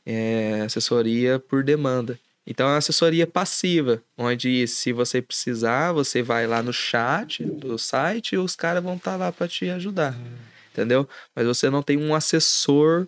É 0.07 0.63
assessoria 0.65 1.39
por 1.39 1.63
demanda. 1.63 2.19
Então, 2.47 2.67
é 2.67 2.73
uma 2.73 2.79
assessoria 2.79 3.27
passiva, 3.27 4.03
onde 4.19 4.67
se 4.67 4.93
você 4.93 5.23
precisar, 5.23 5.93
você 5.93 6.23
vai 6.23 6.47
lá 6.47 6.63
no 6.63 6.73
chat 6.73 7.43
do 7.43 7.79
site 7.79 8.35
e 8.35 8.39
os 8.39 8.55
caras 8.55 8.83
vão 8.83 8.97
estar 8.97 9.13
tá 9.13 9.17
lá 9.17 9.33
para 9.33 9.49
te 9.49 9.69
ajudar. 9.71 10.15
Hum. 10.15 10.37
Entendeu? 10.73 11.09
Mas 11.35 11.47
você 11.47 11.71
não 11.71 11.83
tem 11.83 11.97
um 11.97 12.15
assessor 12.15 13.07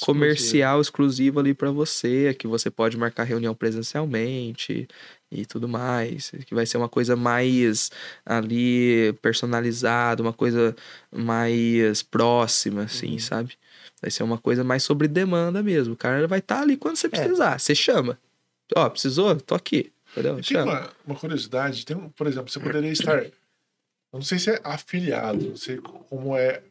comercial 0.00 0.80
exclusivo 0.80 1.40
ali 1.40 1.54
para 1.54 1.70
você, 1.70 2.34
que 2.34 2.46
você 2.46 2.70
pode 2.70 2.96
marcar 2.96 3.24
reunião 3.24 3.54
presencialmente 3.54 4.88
e 5.40 5.46
tudo 5.46 5.68
mais, 5.68 6.32
que 6.46 6.54
vai 6.54 6.66
ser 6.66 6.76
uma 6.78 6.88
coisa 6.88 7.16
mais 7.16 7.90
ali 8.24 9.12
personalizada, 9.22 10.22
uma 10.22 10.32
coisa 10.32 10.74
mais 11.14 12.02
próxima, 12.02 12.82
assim, 12.82 13.12
uhum. 13.12 13.18
sabe? 13.18 13.58
Vai 14.00 14.10
ser 14.10 14.22
uma 14.22 14.38
coisa 14.38 14.62
mais 14.62 14.82
sobre 14.82 15.08
demanda 15.08 15.62
mesmo. 15.62 15.94
O 15.94 15.96
cara 15.96 16.26
vai 16.26 16.38
estar 16.38 16.56
tá 16.56 16.62
ali 16.62 16.76
quando 16.76 16.96
você 16.96 17.06
é. 17.06 17.10
precisar. 17.10 17.54
É. 17.54 17.58
Você 17.58 17.74
chama. 17.74 18.18
Ó, 18.74 18.88
precisou? 18.90 19.34
Tô 19.36 19.54
aqui. 19.54 19.92
Entendeu? 20.12 20.40
Tem 20.42 20.62
uma, 20.62 20.90
uma, 21.06 21.16
curiosidade. 21.16 21.84
Tem, 21.84 21.96
por 22.10 22.26
exemplo, 22.26 22.50
você 22.50 22.60
poderia 22.60 22.90
estar. 22.90 23.22
Eu 23.22 23.32
não 24.12 24.22
sei 24.22 24.38
se 24.38 24.50
é 24.50 24.60
afiliado, 24.64 25.50
não 25.50 25.56
sei 25.56 25.76
como 25.78 26.36
é 26.36 26.62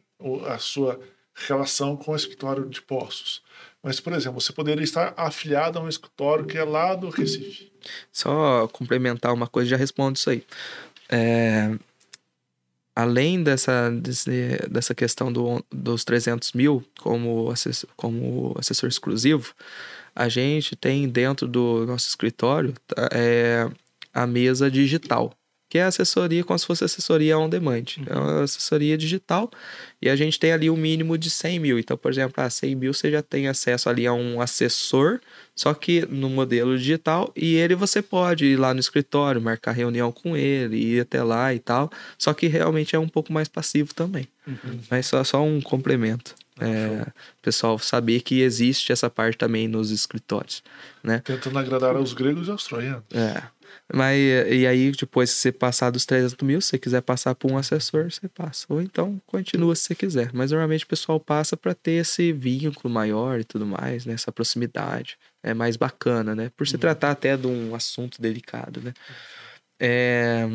a 0.48 0.58
sua 0.58 1.00
relação 1.34 1.96
com 1.96 2.12
o 2.12 2.16
escritório 2.16 2.66
de 2.66 2.80
postos. 2.80 3.42
Mas, 3.82 4.00
por 4.00 4.12
exemplo, 4.12 4.40
você 4.40 4.52
poderia 4.52 4.82
estar 4.82 5.14
afiliado 5.16 5.78
a 5.78 5.82
um 5.82 5.88
escritório 5.88 6.46
que 6.46 6.58
é 6.58 6.64
lá 6.64 6.94
do 6.94 7.08
Recife. 7.08 7.70
Só 8.12 8.68
complementar 8.68 9.32
uma 9.32 9.46
coisa, 9.46 9.70
já 9.70 9.76
respondo 9.76 10.16
isso 10.16 10.30
aí. 10.30 10.44
É, 11.08 11.72
além 12.94 13.42
dessa, 13.42 13.90
desse, 13.90 14.58
dessa 14.70 14.94
questão 14.94 15.32
do, 15.32 15.64
dos 15.70 16.04
300 16.04 16.52
mil 16.52 16.84
como 16.98 17.50
assessor, 17.50 17.90
como 17.96 18.54
assessor 18.58 18.88
exclusivo, 18.88 19.54
a 20.14 20.28
gente 20.28 20.74
tem 20.74 21.06
dentro 21.08 21.46
do 21.46 21.84
nosso 21.86 22.08
escritório 22.08 22.74
tá, 22.86 23.08
é, 23.12 23.68
a 24.14 24.26
mesa 24.26 24.70
digital 24.70 25.32
que 25.76 25.80
é 25.80 25.82
assessoria 25.82 26.42
como 26.42 26.58
se 26.58 26.66
fosse 26.66 26.84
assessoria 26.84 27.38
on 27.38 27.50
demand. 27.50 27.84
Uhum. 27.98 28.04
É 28.06 28.16
uma 28.16 28.42
assessoria 28.44 28.96
digital 28.96 29.50
e 30.00 30.08
a 30.08 30.16
gente 30.16 30.38
tem 30.38 30.52
ali 30.52 30.70
o 30.70 30.74
um 30.74 30.76
mínimo 30.76 31.18
de 31.18 31.28
100 31.28 31.58
mil. 31.58 31.78
Então, 31.78 31.98
por 31.98 32.10
exemplo, 32.10 32.42
a 32.42 32.48
100 32.48 32.74
mil 32.74 32.94
você 32.94 33.10
já 33.10 33.20
tem 33.20 33.46
acesso 33.46 33.90
ali 33.90 34.06
a 34.06 34.12
um 34.14 34.40
assessor, 34.40 35.20
só 35.54 35.74
que 35.74 36.06
no 36.06 36.30
modelo 36.30 36.78
digital, 36.78 37.30
e 37.36 37.56
ele 37.56 37.74
você 37.74 38.00
pode 38.00 38.46
ir 38.46 38.56
lá 38.56 38.72
no 38.72 38.80
escritório, 38.80 39.40
marcar 39.40 39.72
reunião 39.72 40.10
com 40.10 40.34
ele, 40.34 40.76
ir 40.76 41.00
até 41.00 41.22
lá 41.22 41.52
e 41.52 41.58
tal. 41.58 41.90
Só 42.16 42.32
que 42.32 42.46
realmente 42.46 42.96
é 42.96 42.98
um 42.98 43.08
pouco 43.08 43.30
mais 43.30 43.48
passivo 43.48 43.92
também. 43.94 44.26
Uhum. 44.46 44.80
Mas 44.90 45.06
só, 45.06 45.22
só 45.24 45.42
um 45.42 45.60
complemento. 45.60 46.34
É, 46.58 47.06
pessoal 47.42 47.78
saber 47.78 48.22
que 48.22 48.40
existe 48.40 48.90
essa 48.90 49.10
parte 49.10 49.36
também 49.36 49.68
nos 49.68 49.90
escritórios, 49.90 50.62
né? 51.04 51.18
Tentando 51.22 51.58
agradar 51.58 51.94
aos 51.96 52.14
gregos 52.14 52.48
e 52.48 52.50
aos 52.50 52.64
troianos. 52.64 53.04
É. 53.12 53.42
Mas 53.92 54.18
e 54.50 54.66
aí, 54.66 54.90
depois 54.90 55.32
que 55.32 55.38
você 55.38 55.52
passar 55.52 55.90
dos 55.90 56.04
300 56.04 56.36
mil, 56.42 56.60
se 56.60 56.68
você 56.68 56.78
quiser 56.78 57.00
passar 57.02 57.34
por 57.34 57.50
um 57.50 57.58
assessor, 57.58 58.10
você 58.10 58.28
passa. 58.28 58.66
Ou 58.68 58.80
então 58.80 59.20
continua 59.26 59.74
se 59.74 59.82
você 59.82 59.94
quiser. 59.94 60.30
Mas 60.32 60.50
normalmente 60.50 60.84
o 60.84 60.88
pessoal 60.88 61.20
passa 61.20 61.56
para 61.56 61.74
ter 61.74 61.92
esse 62.02 62.32
vínculo 62.32 62.92
maior 62.92 63.40
e 63.40 63.44
tudo 63.44 63.66
mais, 63.66 64.06
né? 64.06 64.14
Essa 64.14 64.32
proximidade. 64.32 65.18
É 65.42 65.54
mais 65.54 65.76
bacana, 65.76 66.34
né? 66.34 66.50
Por 66.56 66.66
se 66.66 66.74
uhum. 66.74 66.80
tratar 66.80 67.12
até 67.12 67.36
de 67.36 67.46
um 67.46 67.74
assunto 67.74 68.20
delicado, 68.20 68.80
né? 68.80 68.92
É... 69.80 70.48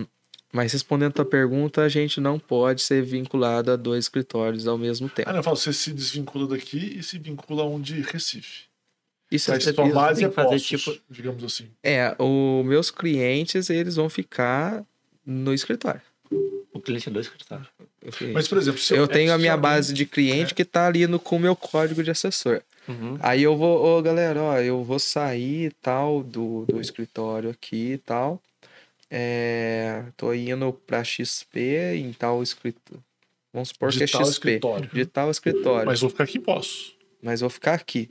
Mas 0.54 0.74
respondendo 0.74 1.12
a 1.12 1.14
tua 1.14 1.26
pergunta, 1.26 1.82
a 1.82 1.90
gente 1.90 2.20
não 2.20 2.38
pode 2.38 2.82
ser 2.82 3.02
vinculado 3.02 3.72
a 3.72 3.78
dois 3.78 4.06
escritórios 4.06 4.68
ao 4.68 4.78
mesmo 4.78 5.08
tempo. 5.08 5.30
Ah, 5.30 5.32
não, 5.32 5.40
eu 5.40 5.44
falo, 5.44 5.56
você 5.56 5.72
se 5.72 5.94
desvincula 5.94 6.46
daqui 6.46 6.98
e 6.98 7.04
se 7.04 7.18
vincula 7.18 7.64
a 7.64 7.66
um 7.66 7.80
de 7.80 8.02
Recife. 8.02 8.71
Isso 9.32 9.52
é 9.52 9.60
sua 9.60 9.88
base 9.90 10.24
é 10.26 10.30
fazer 10.30 10.60
tipo, 10.60 10.94
digamos 11.10 11.44
assim. 11.44 11.70
É, 11.82 12.14
os 12.20 12.66
meus 12.66 12.92
clientes, 12.92 13.70
eles 13.70 13.96
vão 13.96 14.10
ficar 14.10 14.84
no 15.26 15.54
escritório. 15.54 16.02
O 16.74 16.80
cliente 16.80 17.10
é 17.10 17.12
do 17.12 17.20
escritório. 17.20 17.66
Mas, 18.34 18.48
por 18.48 18.58
exemplo, 18.58 18.80
se 18.80 18.94
eu 18.96 19.04
é- 19.06 19.08
tenho 19.08 19.32
a 19.32 19.36
se 19.36 19.42
minha 19.42 19.56
base 19.56 19.94
de 19.94 20.06
cliente 20.06 20.54
que 20.54 20.66
tá 20.66 20.88
ali 20.88 21.06
no, 21.08 21.20
com 21.20 21.36
o 21.36 21.40
meu 21.40 21.56
código 21.56 22.04
de 22.04 22.10
assessor. 22.12 22.62
Uhum. 22.88 23.18
Aí 23.22 23.44
eu 23.44 23.56
vou, 23.56 23.86
ô 23.86 24.02
galera, 24.02 24.42
ó, 24.42 24.58
eu 24.60 24.84
vou 24.84 24.98
sair 25.00 25.68
e 25.68 25.72
tal 25.82 26.24
do, 26.24 26.66
do 26.68 26.82
escritório 26.82 27.50
aqui 27.52 27.94
e 27.94 27.98
tal. 28.00 28.42
É, 29.10 30.06
tô 30.18 30.34
indo 30.34 30.72
pra 30.88 31.04
XP 31.04 31.60
em 31.96 32.14
tal 32.14 32.42
escritório. 32.42 33.04
Vamos 33.54 33.70
supor 33.70 33.92
De 33.92 33.98
que 33.98 34.04
é 34.06 34.08
tal 34.08 34.22
XP. 34.22 34.32
escritório. 34.32 34.90
De 34.94 35.06
tal 35.06 35.30
escritório. 35.30 35.86
Mas 35.86 36.00
vou 36.00 36.10
ficar 36.10 36.24
aqui 36.24 36.40
Poços. 36.40 36.96
mas 37.22 37.42
vou 37.42 37.50
ficar 37.50 37.74
aqui. 37.74 38.10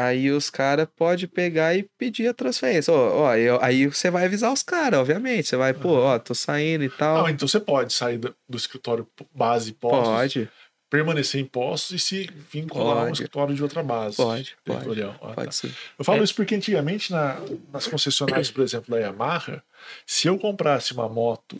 Aí 0.00 0.30
os 0.30 0.48
caras 0.48 0.86
podem 0.96 1.26
pegar 1.26 1.74
e 1.74 1.82
pedir 1.98 2.28
a 2.28 2.34
transferência. 2.34 2.92
Ó, 2.92 3.22
ó, 3.22 3.34
eu- 3.36 3.58
aí 3.62 3.86
você 3.86 4.10
vai 4.10 4.26
avisar 4.26 4.52
os 4.52 4.62
caras, 4.62 5.00
obviamente. 5.00 5.48
Você 5.48 5.56
vai, 5.56 5.74
pô, 5.74 5.90
ó, 5.98 6.18
tô 6.18 6.34
saindo 6.34 6.84
e 6.84 6.88
tal. 6.90 7.26
Ah, 7.26 7.30
então 7.30 7.48
você 7.48 7.58
pode 7.58 7.92
sair 7.92 8.18
do, 8.18 8.34
do 8.48 8.56
escritório 8.56 9.08
base 9.34 9.72
Poços, 9.72 10.08
pode, 10.08 10.48
permanecer 10.88 11.40
em 11.40 11.44
Poços 11.44 11.90
e 11.90 11.98
se 11.98 12.30
vincular 12.50 12.98
a 12.98 13.02
um 13.08 13.12
escritório 13.12 13.54
de 13.54 13.62
outra 13.62 13.82
base. 13.82 14.16
Pode, 14.16 14.56
pode. 14.64 15.02
Ah, 15.02 15.12
tá. 15.20 15.28
pode 15.34 15.54
sim. 15.54 15.72
Eu 15.98 16.04
falo 16.04 16.20
É. 16.20 16.24
isso 16.24 16.34
porque 16.34 16.54
antigamente 16.54 17.10
na- 17.10 17.36
nas 17.72 17.86
concessionárias, 17.88 18.50
por 18.52 18.62
exemplo, 18.62 18.90
da 18.94 18.98
Yamaha, 19.00 19.62
se 20.06 20.28
eu 20.28 20.38
comprasse 20.38 20.92
uma 20.92 21.08
moto 21.08 21.56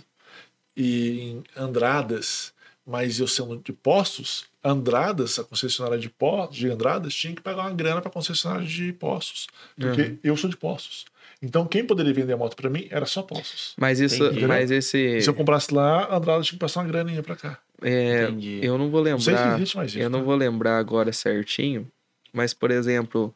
e 0.77 1.21
em 1.21 1.45
Andradas, 1.57 2.53
mas 2.89 3.21
eu 3.21 3.27
sendo 3.29 3.59
de 3.59 3.73
Poços, 3.73 4.47
Andradas, 4.65 5.39
a 5.39 5.45
concessionária 5.45 5.99
de 5.99 6.09
Poços, 6.09 6.57
de 6.57 6.71
Andradas, 6.71 7.15
tinha 7.15 7.35
que 7.35 7.43
pagar 7.43 7.63
uma 7.63 7.73
grana 7.73 8.01
para 8.01 8.09
a 8.09 8.13
concessionária 8.13 8.67
de 8.67 8.93
Poços, 8.95 9.47
porque 9.79 10.03
Uhum. 10.03 10.19
eu 10.25 10.37
sou 10.37 10.49
de 10.49 10.57
Poços. 10.57 11.05
Então 11.43 11.67
quem 11.67 11.85
poderia 11.87 12.13
vender 12.13 12.33
a 12.33 12.37
moto 12.37 12.57
para 12.57 12.69
mim 12.71 12.89
era 12.91 13.05
só 13.07 13.23
Poços. 13.23 13.75
Mas 13.77 14.01
isso, 14.01 14.25
Entendi. 14.25 14.47
mas 14.47 14.71
esse. 14.71 15.21
Se 15.21 15.29
eu 15.31 15.35
comprasse 15.35 15.73
lá, 15.73 16.13
Andradas 16.17 16.47
tinha 16.47 16.57
que 16.57 16.61
passar 16.61 16.81
uma 16.81 16.89
graninha 16.89 17.23
para 17.23 17.37
cá. 17.37 17.59
é, 17.83 18.25
Entendi. 18.25 18.59
eu 18.63 18.77
não 18.79 18.91
vou 18.91 19.05
Não 19.05 19.21
sei 19.21 19.35
se 19.37 19.41
lembrar. 19.43 19.57
existe 19.59 19.77
mais 19.77 19.91
isso. 19.91 19.99
Eu 20.01 20.11
não 20.11 20.19
né? 20.21 20.25
vou 20.25 20.35
lembrar 20.35 20.79
agora 20.79 21.13
certinho, 21.13 21.89
mas, 22.33 22.53
por 22.55 22.71
exemplo, 22.73 23.33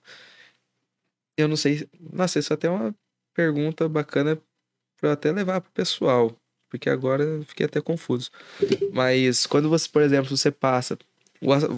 eu 1.36 1.46
não 1.46 1.56
sei. 1.56 1.86
Nossa, 2.12 2.38
isso 2.38 2.52
até 2.52 2.66
é 2.66 2.70
uma 2.70 2.94
pergunta 3.34 3.88
bacana 3.88 4.36
para 5.00 5.12
até 5.12 5.30
levar 5.30 5.60
pro 5.60 5.70
pessoal, 5.72 6.36
porque 6.72 6.88
agora 6.88 7.22
eu 7.22 7.44
fiquei 7.44 7.66
até 7.66 7.82
confuso. 7.82 8.30
Mas 8.94 9.44
quando 9.44 9.68
você, 9.68 9.86
por 9.86 10.00
exemplo, 10.00 10.34
você 10.34 10.50
passa, 10.50 10.98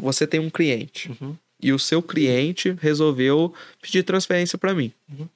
você 0.01 0.25
tem 0.25 0.39
um 0.39 0.49
cliente 0.49 1.11
Uhum. 1.21 1.37
e 1.61 1.73
o 1.73 1.81
seu 1.81 2.01
cliente 2.01 2.77
resolveu 2.81 3.53
pedir 3.83 4.05
transferência 4.05 4.57
para 4.57 4.73
mim. 4.73 4.93
Uhum. 5.11 5.29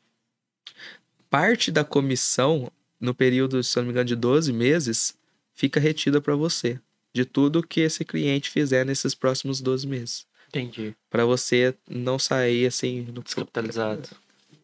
Parte 1.29 1.73
da 1.73 1.83
comissão, 1.83 2.71
no 3.01 3.13
período, 3.13 3.65
se 3.65 3.77
não 3.79 3.85
me 3.85 3.91
engano, 3.91 4.05
de 4.05 4.15
12 4.15 4.53
meses, 4.53 5.17
fica 5.57 5.81
retida 5.81 6.21
para 6.21 6.37
você, 6.37 6.79
de 7.13 7.25
tudo 7.25 7.61
que 7.67 7.81
esse 7.81 8.05
cliente 8.05 8.51
fizer 8.51 8.87
nesses 8.87 9.13
próximos 9.13 9.61
12 9.61 9.89
meses. 9.89 10.25
Entendi. 10.47 10.95
Para 11.11 11.25
você 11.25 11.75
não 11.91 12.17
sair 12.17 12.65
assim. 12.67 13.09
No... 13.13 13.23
Descapitalizado. 13.25 14.09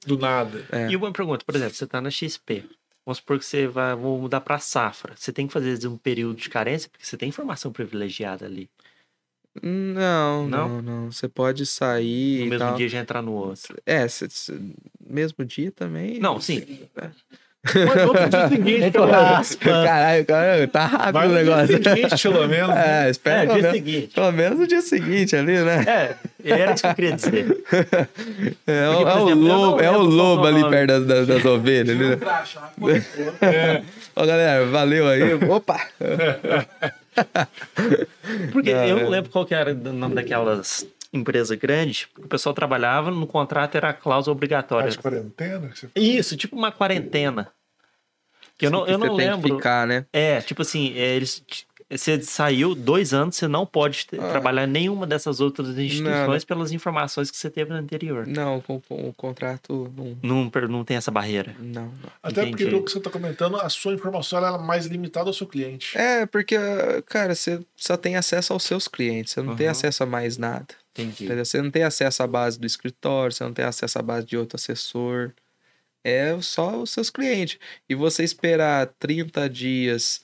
Do 0.06 0.16
nada. 0.16 0.64
É. 0.70 0.88
E 0.88 0.94
uma 0.94 1.10
pergunta, 1.12 1.44
por 1.44 1.56
exemplo, 1.56 1.74
você 1.74 1.84
tá 1.84 2.00
na 2.00 2.12
XP. 2.12 2.64
Vamos 3.06 3.18
supor 3.18 3.38
que 3.38 3.44
você 3.44 3.66
vai 3.66 3.94
vou 3.94 4.18
mudar 4.20 4.40
para 4.40 4.58
safra. 4.58 5.14
Você 5.16 5.32
tem 5.32 5.46
que 5.46 5.52
fazer 5.52 5.86
um 5.86 5.96
período 5.98 6.36
de 6.40 6.48
carência, 6.48 6.88
porque 6.90 7.04
você 7.04 7.16
tem 7.16 7.28
informação 7.28 7.70
privilegiada 7.72 8.46
ali. 8.46 8.70
Não, 9.62 10.48
Não? 10.48 10.68
não, 10.68 10.82
não. 10.82 11.12
Você 11.12 11.28
pode 11.28 11.64
sair 11.64 12.40
No 12.40 12.46
e 12.46 12.50
mesmo 12.50 12.66
tal. 12.66 12.76
dia 12.76 12.88
já 12.88 12.98
entrar 12.98 13.22
no 13.22 13.32
outro. 13.32 13.76
É, 13.86 14.08
cê- 14.08 14.28
cê- 14.28 14.58
mesmo 15.00 15.44
dia 15.44 15.70
também. 15.70 16.18
Não, 16.18 16.40
sim. 16.40 16.88
Mas 17.64 18.06
outro 18.06 18.28
dia 18.28 18.48
seguinte, 18.48 18.90
pelo 18.90 19.06
menos. 19.06 19.54
Caralho, 19.54 20.24
cara, 20.26 20.68
tá 20.68 20.86
rápido 20.86 21.12
Vai 21.14 21.26
o 21.26 21.28
no 21.30 21.34
dia 21.34 21.44
negócio. 21.44 21.82
seguinte, 21.82 22.22
pelo 22.22 22.48
menos. 22.48 22.76
É, 22.76 23.10
espera 23.10 23.36
É, 23.42 23.46
pelo, 23.46 23.52
dia 23.54 23.62
menos, 23.62 23.76
seguinte. 23.76 24.14
pelo 24.14 24.32
menos 24.32 24.58
no 24.58 24.66
dia 24.66 24.82
seguinte 24.82 25.36
ali, 25.36 25.58
né? 25.60 25.84
É, 25.86 26.16
era 26.62 26.74
isso 26.74 26.82
que 26.82 26.88
eu 26.90 26.94
queria 26.94 27.12
dizer. 27.12 27.46
É, 28.66 28.88
o- 28.88 28.92
Porque, 28.96 29.04
por 29.04 29.08
é 29.10 29.14
o 29.14 29.26
exemplo, 29.28 29.48
não 29.48 29.56
lobo, 29.62 29.80
é 29.82 29.90
o 29.90 30.00
lobo 30.02 30.46
é 30.46 30.52
o 30.52 30.54
ali 30.56 30.70
perto 30.70 30.86
das, 30.88 31.06
das, 31.06 31.26
das 31.26 31.44
ovelhas 31.44 31.88
ali, 31.96 32.08
né? 32.08 32.16
Pô, 32.16 32.86
pô. 32.86 32.86
Ó, 34.16 34.26
galera, 34.26 34.64
valeu 34.66 35.08
aí. 35.08 35.34
Opa! 35.48 35.80
Porque 38.52 38.72
Não, 38.74 38.84
eu 38.84 38.98
é. 38.98 39.02
não 39.02 39.08
lembro 39.10 39.30
qual 39.30 39.44
que 39.46 39.54
era 39.54 39.72
o 39.72 39.92
nome 39.92 40.14
daquelas 40.14 40.86
empresas 41.14 41.56
grandes. 41.58 42.08
O 42.18 42.26
pessoal 42.28 42.54
trabalhava, 42.54 43.10
no 43.10 43.26
contrato 43.26 43.76
era 43.76 43.90
a 43.90 43.94
cláusula 43.94 44.34
obrigatória. 44.36 44.84
Faz 44.90 44.96
quarentena? 44.96 45.70
você- 45.74 45.88
Isso, 45.96 46.36
tipo 46.36 46.56
uma 46.56 46.72
quarentena. 46.72 47.48
Que 48.58 48.66
eu 48.66 48.70
não, 48.70 48.84
Que 48.84 48.92
eu 48.92 48.98
você 48.98 49.06
não 49.06 49.16
tem 49.16 49.26
que 49.26 49.32
lembro. 49.32 49.56
ficar, 49.56 49.86
né? 49.86 50.06
É, 50.12 50.40
tipo 50.40 50.62
assim, 50.62 50.92
é, 50.96 51.14
eles. 51.16 51.42
Você 51.90 52.20
saiu 52.22 52.74
dois 52.74 53.12
anos, 53.12 53.36
você 53.36 53.46
não 53.46 53.66
pode 53.66 54.06
ter- 54.06 54.18
Ah. 54.20 54.30
trabalhar 54.30 54.64
em 54.64 54.70
nenhuma 54.70 55.06
dessas 55.06 55.38
outras 55.40 55.68
instituições 55.70 56.42
não. 56.42 56.46
pelas 56.46 56.72
informações 56.72 57.30
que 57.30 57.36
você 57.36 57.50
teve 57.50 57.70
no 57.72 57.76
anterior. 57.76 58.26
Não, 58.26 58.60
com, 58.60 58.80
com 58.80 59.08
o 59.08 59.12
contrato 59.12 59.92
não. 59.96 60.16
Não, 60.44 60.68
não 60.68 60.84
tem 60.84 60.96
essa 60.96 61.10
barreira. 61.10 61.54
Não, 61.60 61.82
não. 61.86 61.92
Até 62.22 62.40
porque, 62.46 62.48
Entendi. 62.62 62.70
pelo 62.70 62.82
que 62.84 62.90
você 62.90 62.98
está 62.98 63.10
comentando, 63.10 63.56
a 63.56 63.68
sua 63.68 63.92
informação 63.92 64.38
ela 64.38 64.56
é 64.56 64.58
mais 64.66 64.86
limitada 64.86 65.28
ao 65.28 65.34
seu 65.34 65.46
cliente. 65.46 65.96
É, 65.96 66.24
porque, 66.26 66.56
cara, 67.06 67.34
você 67.34 67.60
só 67.76 67.96
tem 67.96 68.16
acesso 68.16 68.52
aos 68.52 68.62
seus 68.62 68.88
clientes, 68.88 69.32
você 69.34 69.42
não 69.42 69.54
tem 69.54 69.66
Uhum. 69.66 69.72
acesso 69.72 70.02
a 70.02 70.06
mais 70.06 70.38
nada. 70.38 70.68
Entendi. 70.96 71.24
Entendeu? 71.24 71.44
Você 71.44 71.60
não 71.60 71.70
tem 71.70 71.82
acesso 71.82 72.22
à 72.22 72.26
base 72.26 72.58
do 72.58 72.66
escritório, 72.66 73.32
você 73.34 73.42
não 73.44 73.52
tem 73.52 73.64
acesso 73.64 73.98
à 73.98 74.02
base 74.02 74.26
de 74.26 74.36
outro 74.36 74.56
assessor. 74.56 75.32
É 76.04 76.36
só 76.40 76.80
os 76.82 76.90
seus 76.90 77.10
clientes. 77.10 77.58
E 77.88 77.94
você 77.94 78.22
esperar 78.22 78.86
30 78.98 79.48
dias, 79.48 80.22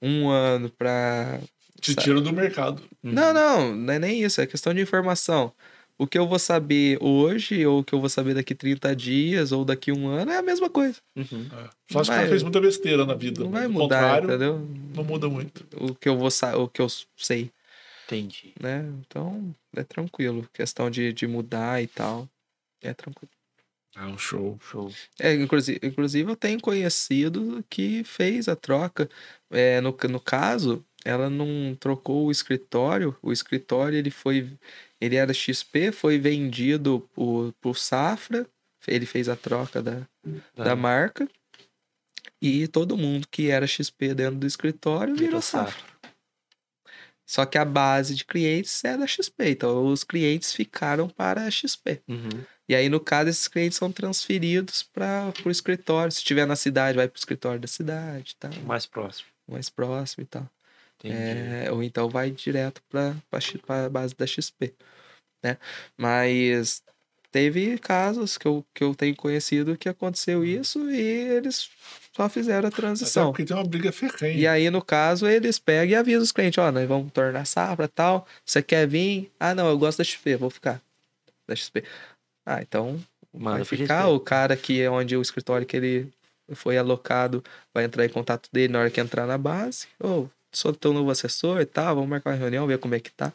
um 0.00 0.28
ano 0.28 0.68
pra. 0.70 1.40
Te 1.80 1.94
tira 1.96 2.20
do 2.20 2.32
mercado. 2.32 2.82
Uhum. 3.02 3.12
Não, 3.12 3.32
não, 3.32 3.74
não 3.74 3.94
é 3.94 3.98
nem 3.98 4.22
isso, 4.22 4.40
é 4.40 4.46
questão 4.46 4.72
de 4.72 4.80
informação. 4.80 5.52
O 5.98 6.06
que 6.06 6.18
eu 6.18 6.26
vou 6.28 6.38
saber 6.38 6.98
hoje, 7.00 7.64
ou 7.66 7.80
o 7.80 7.84
que 7.84 7.92
eu 7.92 8.00
vou 8.00 8.08
saber 8.08 8.34
daqui 8.34 8.54
30 8.54 8.94
dias, 8.94 9.52
ou 9.52 9.64
daqui 9.64 9.90
um 9.92 10.06
ano, 10.08 10.30
é 10.30 10.36
a 10.38 10.42
mesma 10.42 10.68
coisa. 10.70 10.96
Uhum. 11.16 11.46
É. 11.52 11.68
Só 11.92 12.04
se 12.04 12.10
o 12.10 12.12
vai- 12.12 12.16
cara 12.18 12.28
fez 12.28 12.42
muita 12.42 12.60
besteira 12.60 13.04
na 13.06 13.14
vida. 13.14 13.42
Não 13.42 13.50
mas 13.50 13.60
vai 13.62 13.68
mudar, 13.68 14.22
entendeu? 14.24 14.68
não 14.94 15.04
muda 15.04 15.28
muito. 15.28 15.64
O 15.80 15.94
que 15.94 16.08
eu 16.08 16.16
vou 16.16 16.30
sa- 16.30 16.56
o 16.56 16.68
que 16.68 16.80
eu 16.80 16.88
sei. 17.16 17.50
Entendi. 18.16 18.54
né? 18.60 18.80
Então, 19.00 19.54
é 19.74 19.82
tranquilo. 19.82 20.48
Questão 20.52 20.90
de, 20.90 21.12
de 21.12 21.26
mudar 21.26 21.82
e 21.82 21.86
tal. 21.86 22.28
É 22.82 22.92
tranquilo. 22.92 23.30
É 23.94 24.02
um 24.04 24.16
show. 24.16 24.58
Show. 24.62 24.90
É, 25.20 25.34
inclusive, 25.34 25.78
inclusive, 25.82 26.30
eu 26.30 26.36
tenho 26.36 26.60
conhecido 26.60 27.62
que 27.68 28.02
fez 28.04 28.48
a 28.48 28.56
troca. 28.56 29.08
É, 29.50 29.80
no, 29.80 29.94
no 30.08 30.20
caso, 30.20 30.84
ela 31.04 31.28
não 31.28 31.76
trocou 31.78 32.26
o 32.26 32.30
escritório. 32.30 33.16
O 33.22 33.32
escritório, 33.32 33.98
ele 33.98 34.10
foi... 34.10 34.50
Ele 35.00 35.16
era 35.16 35.34
XP, 35.34 35.92
foi 35.92 36.18
vendido 36.18 37.06
por, 37.12 37.52
por 37.60 37.76
Safra. 37.76 38.46
Ele 38.86 39.04
fez 39.04 39.28
a 39.28 39.36
troca 39.36 39.82
da, 39.82 40.06
Tá. 40.54 40.64
da 40.64 40.76
marca. 40.76 41.28
E 42.40 42.66
todo 42.68 42.96
mundo 42.96 43.26
que 43.30 43.50
era 43.50 43.66
XP 43.66 44.14
dentro 44.14 44.36
do 44.40 44.46
escritório 44.46 45.14
virou 45.14 45.26
Virou 45.26 45.42
Safra. 45.42 45.91
Só 47.32 47.46
que 47.46 47.56
a 47.56 47.64
base 47.64 48.14
de 48.14 48.26
clientes 48.26 48.84
é 48.84 48.94
da 48.94 49.06
XP. 49.06 49.52
Então, 49.52 49.86
os 49.86 50.04
clientes 50.04 50.52
ficaram 50.52 51.08
para 51.08 51.46
a 51.46 51.50
XP. 51.50 52.02
Uhum. 52.06 52.44
E 52.68 52.74
aí, 52.74 52.90
no 52.90 53.00
caso, 53.00 53.30
esses 53.30 53.48
clientes 53.48 53.78
são 53.78 53.90
transferidos 53.90 54.82
para 54.82 55.32
o 55.42 55.50
escritório. 55.50 56.12
Se 56.12 56.18
estiver 56.18 56.46
na 56.46 56.56
cidade, 56.56 56.98
vai 56.98 57.08
para 57.08 57.16
o 57.16 57.18
escritório 57.18 57.58
da 57.58 57.66
cidade, 57.66 58.36
tá? 58.36 58.50
Mais 58.66 58.84
próximo. 58.84 59.28
mais 59.48 59.70
próximo 59.70 60.24
e 60.24 60.26
tal. 60.26 60.46
É, 61.04 61.72
ou 61.72 61.82
então 61.82 62.06
vai 62.06 62.30
direto 62.30 62.82
para 62.90 63.16
a 63.66 63.88
base 63.88 64.14
da 64.14 64.26
XP, 64.26 64.74
né? 65.42 65.56
Mas 65.96 66.82
teve 67.32 67.78
casos 67.78 68.36
que 68.38 68.46
eu, 68.46 68.64
que 68.74 68.84
eu 68.84 68.94
tenho 68.94 69.16
conhecido 69.16 69.76
que 69.76 69.88
aconteceu 69.88 70.44
isso 70.44 70.88
e 70.90 71.00
eles 71.00 71.70
só 72.14 72.28
fizeram 72.28 72.66
a 72.66 72.68
Até 72.68 72.76
transição. 72.76 73.30
porque 73.32 73.44
tem 73.44 73.56
uma 73.56 73.64
briga 73.64 73.90
ferrenha. 73.90 74.38
E 74.38 74.46
aí, 74.46 74.68
no 74.70 74.82
caso, 74.82 75.26
eles 75.26 75.58
pegam 75.58 75.92
e 75.92 75.94
avisam 75.96 76.22
os 76.22 76.30
clientes, 76.30 76.58
ó, 76.58 76.70
nós 76.70 76.86
vamos 76.86 77.10
tornar 77.12 77.46
safra 77.46 77.88
tal. 77.88 78.26
Você 78.44 78.62
quer 78.62 78.86
vir? 78.86 79.30
Ah, 79.40 79.54
não, 79.54 79.68
eu 79.68 79.78
gosto 79.78 79.98
da 79.98 80.04
XP, 80.04 80.36
vou 80.36 80.50
ficar. 80.50 80.80
Da 81.48 81.56
XP. 81.56 81.82
Ah, 82.46 82.60
então 82.60 83.02
Manda 83.32 83.56
vai 83.56 83.64
ficar. 83.64 84.08
O 84.08 84.20
cara 84.20 84.56
que 84.56 84.80
é 84.82 84.90
onde 84.90 85.16
o 85.16 85.22
escritório 85.22 85.66
que 85.66 85.76
ele 85.76 86.12
foi 86.52 86.76
alocado 86.76 87.42
vai 87.72 87.84
entrar 87.84 88.04
em 88.04 88.10
contato 88.10 88.48
dele 88.52 88.72
na 88.72 88.80
hora 88.80 88.90
que 88.90 89.00
entrar 89.00 89.26
na 89.26 89.38
base. 89.38 89.86
Ô, 89.98 90.26
sou 90.52 90.72
teu 90.74 90.92
novo 90.92 91.10
assessor 91.10 91.62
e 91.62 91.66
tal, 91.66 91.94
vamos 91.94 92.10
marcar 92.10 92.30
uma 92.30 92.36
reunião, 92.36 92.66
ver 92.66 92.78
como 92.78 92.94
é 92.94 93.00
que 93.00 93.10
tá. 93.10 93.32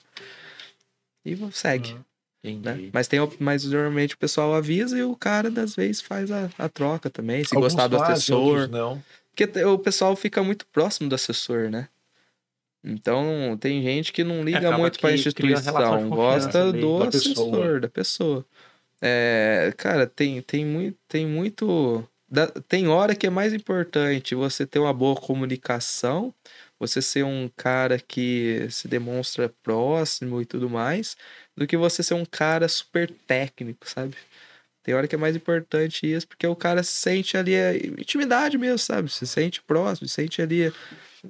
E 1.25 1.35
segue, 1.51 1.93
Uhum. 1.93 2.03
Né? 2.43 2.89
Mas, 2.93 3.07
tem, 3.07 3.19
mas 3.39 3.65
normalmente 3.65 4.15
o 4.15 4.17
pessoal 4.17 4.53
avisa 4.53 4.97
e 4.97 5.03
o 5.03 5.15
cara, 5.15 5.49
das 5.49 5.75
vezes, 5.75 6.01
faz 6.01 6.31
a, 6.31 6.49
a 6.57 6.69
troca 6.69 7.09
também, 7.09 7.43
se 7.43 7.55
Alguns 7.55 7.73
gostar 7.73 7.87
do 7.87 7.97
fazem, 7.97 8.13
assessor. 8.13 8.69
Não. 8.69 9.03
Porque 9.35 9.63
o 9.63 9.77
pessoal 9.77 10.15
fica 10.15 10.41
muito 10.43 10.65
próximo 10.67 11.09
do 11.09 11.15
assessor, 11.15 11.69
né? 11.69 11.89
Então, 12.83 13.57
tem 13.59 13.81
gente 13.81 14.13
que 14.13 14.23
não 14.23 14.43
liga 14.43 14.59
acaba 14.59 14.77
muito 14.77 14.99
para 14.99 15.09
a 15.09 15.13
instituição, 15.13 16.09
gosta 16.09 16.69
ali 16.69 16.79
do 16.79 16.99
da 16.99 17.07
assessor, 17.09 17.33
pessoa. 17.33 17.79
da 17.79 17.89
pessoa. 17.89 18.45
É, 19.01 19.73
cara, 19.77 20.07
tem, 20.07 20.41
tem 20.41 20.65
muito. 20.65 20.97
Tem, 21.07 21.25
muito 21.27 22.07
da- 22.29 22.47
tem 22.47 22.87
hora 22.87 23.13
que 23.15 23.27
é 23.27 23.29
mais 23.29 23.53
importante 23.53 24.33
você 24.35 24.65
ter 24.65 24.79
uma 24.79 24.93
boa 24.93 25.15
comunicação 25.15 26.33
você 26.79 27.01
ser 27.01 27.23
um 27.25 27.49
cara 27.55 27.99
que 27.99 28.67
se 28.69 28.87
demonstra 28.87 29.49
próximo 29.63 30.41
e 30.41 30.45
tudo 30.45 30.69
mais, 30.69 31.17
do 31.57 31.65
que 31.65 31.75
você 31.75 32.03
ser 32.03 32.13
um 32.13 32.25
cara 32.25 32.67
super 32.67 33.09
técnico, 33.25 33.89
sabe? 33.89 34.15
Tem 34.83 34.93
hora 34.95 35.07
que 35.07 35.15
é 35.15 35.17
mais 35.17 35.35
importante 35.35 36.05
isso, 36.09 36.27
porque 36.27 36.47
o 36.47 36.55
cara 36.55 36.81
se 36.83 36.93
sente 36.93 37.35
ali, 37.35 37.53
é 37.53 37.75
intimidade 37.77 38.57
mesmo, 38.57 38.77
sabe? 38.77 39.09
Se 39.11 39.27
sente 39.27 39.61
próximo, 39.61 40.07
se 40.07 40.13
sente 40.13 40.41
ali 40.41 40.71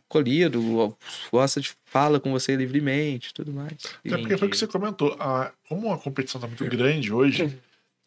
colhido, 0.07 0.95
gosta 1.31 1.59
de 1.59 1.71
fala 1.85 2.19
com 2.19 2.31
você 2.31 2.55
livremente 2.55 3.33
tudo 3.33 3.51
mais. 3.51 3.73
É 4.05 4.17
porque 4.17 4.37
foi 4.37 4.47
o 4.47 4.51
que 4.51 4.57
você 4.57 4.67
comentou. 4.67 5.15
A, 5.19 5.51
como 5.67 5.91
a 5.91 5.97
competição 5.97 6.37
está 6.39 6.47
muito 6.47 6.65
grande 6.65 7.11
hoje, 7.11 7.57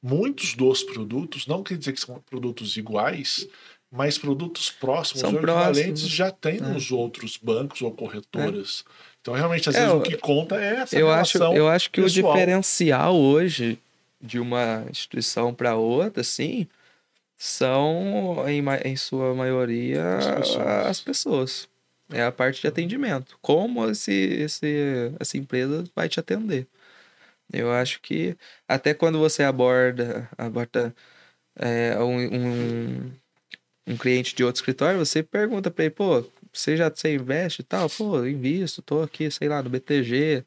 muitos 0.03 0.55
dos 0.55 0.85
produtos, 0.85 1.47
não 1.47 1.63
quer 1.65 1.77
dizer 1.79 1.95
que 1.95 2.01
são 2.01 2.21
produtos 2.21 2.77
iguais, 2.77 3.49
mas 3.91 4.17
produtos 4.19 4.71
próximos 4.71 5.21
São 5.21 5.31
ou 5.33 5.39
equivalentes 5.39 5.85
próximos. 5.85 6.11
já 6.13 6.31
tem 6.31 6.59
É. 6.59 6.61
nos 6.61 6.93
outros 6.93 7.37
bancos 7.37 7.83
ou 7.83 7.91
corretoras. 7.91 8.85
Então, 9.21 9.35
realmente, 9.35 9.69
às 9.69 9.75
É, 9.77 9.81
vezes, 9.81 9.93
eu- 9.93 9.99
o 9.99 10.03
que 10.03 10.17
conta 10.17 10.57
é 10.57 10.77
essa 10.77 10.97
eu 10.97 11.11
acho, 11.11 11.39
relação 11.39 11.55
eu 11.55 11.69
acho 11.69 11.91
que 11.91 12.01
pessoal. 12.03 12.33
o 12.33 12.35
diferencial 12.37 13.17
hoje 13.17 13.79
de 14.21 14.39
uma 14.39 14.85
instituição 14.91 15.55
para 15.55 15.77
outra, 15.77 16.21
assim, 16.23 16.67
são, 17.37 18.45
em, 18.49 18.63
em 18.85 18.97
sua 18.97 19.35
maioria, 19.35 20.17
As 20.17 20.27
pessoas. 20.27 20.67
as 20.87 21.01
pessoas. 21.01 21.69
É 22.13 22.23
a 22.25 22.33
parte 22.33 22.61
de 22.61 22.67
atendimento. 22.67 23.39
Como 23.41 23.89
esse, 23.89 24.13
esse, 24.13 25.13
essa 25.19 25.37
empresa 25.39 25.85
vai 25.95 26.09
te 26.09 26.19
atender. 26.19 26.67
Eu 27.53 27.71
acho 27.73 28.01
que 28.01 28.37
até 28.67 28.93
quando 28.95 29.19
você 29.19 29.43
aborda, 29.45 30.29
aborda 30.37 30.95
é, 31.57 31.97
um, 32.01 32.19
um, 32.19 33.13
um 33.89 33.97
cliente 33.97 34.35
de 34.35 34.43
outro 34.45 34.61
escritório, 34.61 34.99
você 34.99 35.23
pergunta 35.23 35.71
para 35.71 35.85
ele, 35.85 35.95
pô, 35.95 36.25
você 36.53 36.77
já 36.77 36.89
você 36.91 37.15
investe 37.15 37.63
e 37.63 37.65
tal? 37.65 37.89
Pô, 37.91 38.25
invisto, 38.27 38.83
tô 38.83 39.03
aqui, 39.03 39.31
sei 39.31 39.49
lá, 39.49 39.63
no 39.63 39.71
BTG. 39.71 40.45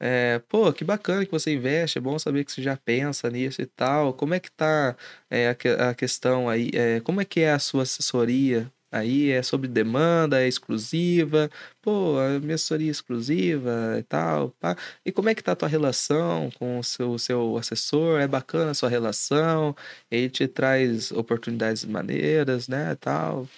É, 0.00 0.40
pô, 0.48 0.72
que 0.72 0.84
bacana 0.84 1.24
que 1.24 1.32
você 1.32 1.52
investe, 1.54 1.98
é 1.98 2.00
bom 2.00 2.18
saber 2.18 2.44
que 2.44 2.52
você 2.52 2.62
já 2.62 2.76
pensa 2.76 3.30
nisso 3.30 3.62
e 3.62 3.66
tal. 3.66 4.12
Como 4.14 4.34
é 4.34 4.40
que 4.40 4.50
tá 4.50 4.96
é, 5.30 5.48
a, 5.50 5.90
a 5.90 5.94
questão 5.94 6.48
aí? 6.48 6.70
É, 6.74 7.00
como 7.00 7.20
é 7.20 7.24
que 7.24 7.40
é 7.40 7.52
a 7.52 7.58
sua 7.58 7.82
assessoria? 7.84 8.70
Aí 8.94 9.32
é 9.32 9.42
sobre 9.42 9.66
demanda, 9.66 10.40
é 10.40 10.46
exclusiva, 10.46 11.50
pô, 11.82 12.16
a 12.20 12.38
minha 12.38 12.54
assessoria 12.54 12.86
é 12.88 12.92
exclusiva 12.92 13.96
e 13.98 14.02
tal, 14.04 14.50
pá. 14.60 14.76
E 15.04 15.10
como 15.10 15.28
é 15.28 15.34
que 15.34 15.42
tá 15.42 15.50
a 15.50 15.56
tua 15.56 15.66
relação 15.68 16.48
com 16.60 16.78
o 16.78 16.84
seu, 16.84 17.18
seu 17.18 17.56
assessor? 17.58 18.20
É 18.20 18.28
bacana 18.28 18.70
a 18.70 18.74
sua 18.74 18.88
relação? 18.88 19.74
Ele 20.08 20.28
te 20.30 20.46
traz 20.46 21.10
oportunidades 21.10 21.84
maneiras, 21.84 22.68
né, 22.68 22.96
tal. 23.00 23.48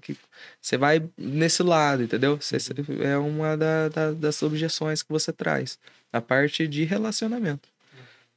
Que- 0.00 0.16
Você 0.62 0.78
vai 0.78 1.02
nesse 1.18 1.62
lado, 1.62 2.02
entendeu? 2.02 2.38
Você, 2.40 2.58
você- 2.58 2.72
é 3.02 3.18
uma 3.18 3.54
da- 3.54 3.88
da- 3.90 4.12
das 4.12 4.42
objeções 4.42 5.02
que 5.02 5.12
você 5.12 5.30
traz. 5.30 5.78
A 6.10 6.22
parte 6.22 6.66
de 6.66 6.84
relacionamento. 6.84 7.68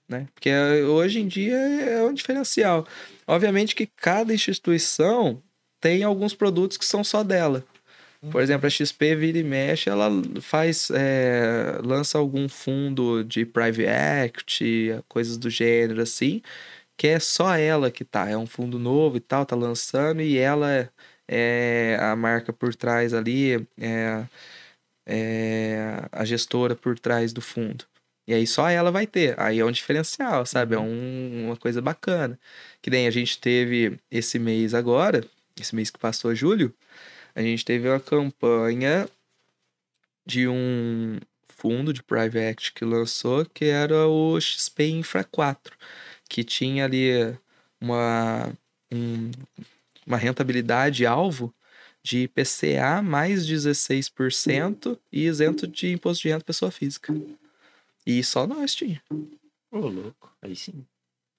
Né? 0.09 0.27
Porque 0.33 0.49
eh, 0.49 0.83
hoje 0.83 1.19
em 1.21 1.27
dia 1.27 1.55
é 1.55 2.03
um 2.03 2.13
diferencial. 2.13 2.85
Obviamente 3.27 3.75
que 3.75 3.85
cada 3.85 4.33
instituição 4.33 5.41
tem 5.79 6.03
alguns 6.03 6.33
produtos 6.33 6.77
que 6.77 6.85
são 6.85 7.03
só 7.03 7.23
dela. 7.23 7.63
Por 8.31 8.41
exemplo, 8.41 8.67
a 8.67 8.69
XP 8.69 9.15
vira 9.15 9.37
e 9.37 9.43
mexe, 9.43 9.89
ela 9.89 10.09
faz, 10.41 10.89
é, 10.93 11.79
lança 11.81 12.17
algum 12.17 12.49
fundo 12.49 13.23
de 13.23 13.45
private 13.45 13.85
equity, 13.85 14.89
coisas 15.07 15.37
do 15.37 15.49
gênero 15.49 16.01
assim, 16.01 16.41
que 16.97 17.07
é 17.07 17.19
só 17.19 17.55
ela 17.55 17.89
que 17.89 18.03
tá. 18.03 18.29
É 18.29 18.35
um 18.37 18.45
fundo 18.45 18.77
novo 18.77 19.15
e 19.17 19.21
tal, 19.21 19.45
tá 19.45 19.55
lançando, 19.55 20.21
e 20.21 20.37
ela 20.37 20.91
é, 21.29 21.97
a 22.01 22.13
marca 22.15 22.51
por 22.51 22.75
trás 22.75 23.13
ali, 23.13 23.65
é, 23.79 24.25
é 25.07 26.07
a 26.11 26.25
gestora 26.25 26.75
por 26.75 26.99
trás 26.99 27.33
do 27.33 27.41
fundo. 27.41 27.85
E 28.27 28.33
aí 28.33 28.45
só 28.45 28.69
ela 28.69 28.91
vai 28.91 29.07
ter. 29.07 29.39
Aí 29.39 29.59
é 29.59 29.65
um 29.65 29.71
diferencial, 29.71 30.45
sabe? 30.45 30.75
É 30.75 30.79
um- 30.79 31.45
uma 31.47 31.57
coisa 31.57 31.81
bacana. 31.81 32.39
Que 32.81 32.89
nem 32.89 33.07
a 33.07 33.11
gente 33.11 33.39
teve 33.39 33.97
esse 34.11 34.37
mês 34.37 34.73
agora, 34.73 35.23
esse 35.61 35.75
mês 35.75 35.89
que 35.89 35.99
passou, 35.99 36.33
julho, 36.35 36.73
a 37.35 37.41
gente 37.41 37.63
teve 37.65 37.87
uma 37.89 37.99
campanha 37.99 39.07
de 40.25 40.47
um 40.47 41.17
fundo 41.47 41.91
de 41.93 42.01
private 42.03 42.37
equity 42.37 42.73
que 42.73 42.85
lançou, 42.85 43.45
que 43.45 43.65
era 43.65 44.07
o 44.07 44.39
XP 44.39 44.87
Infra 44.89 45.23
4, 45.23 45.75
que 46.29 46.43
tinha 46.43 46.85
ali 46.85 47.11
uma, 47.81 48.51
um- 48.91 49.31
uma 50.05 50.17
rentabilidade 50.17 51.05
alvo 51.05 51.53
de 52.01 52.19
IPCA 52.23 53.01
mais 53.01 53.45
16% 53.45 54.97
e 55.11 55.25
isento 55.25 55.67
de 55.67 55.91
imposto 55.91 56.21
de 56.23 56.29
renda 56.29 56.43
pessoa 56.43 56.71
física. 56.71 57.13
E 58.05 58.23
só 58.23 58.47
nós 58.47 58.73
tinha, 58.73 59.01
Ô, 59.71 59.79
louco. 59.79 60.33
Aí 60.41 60.55
sim. 60.55 60.85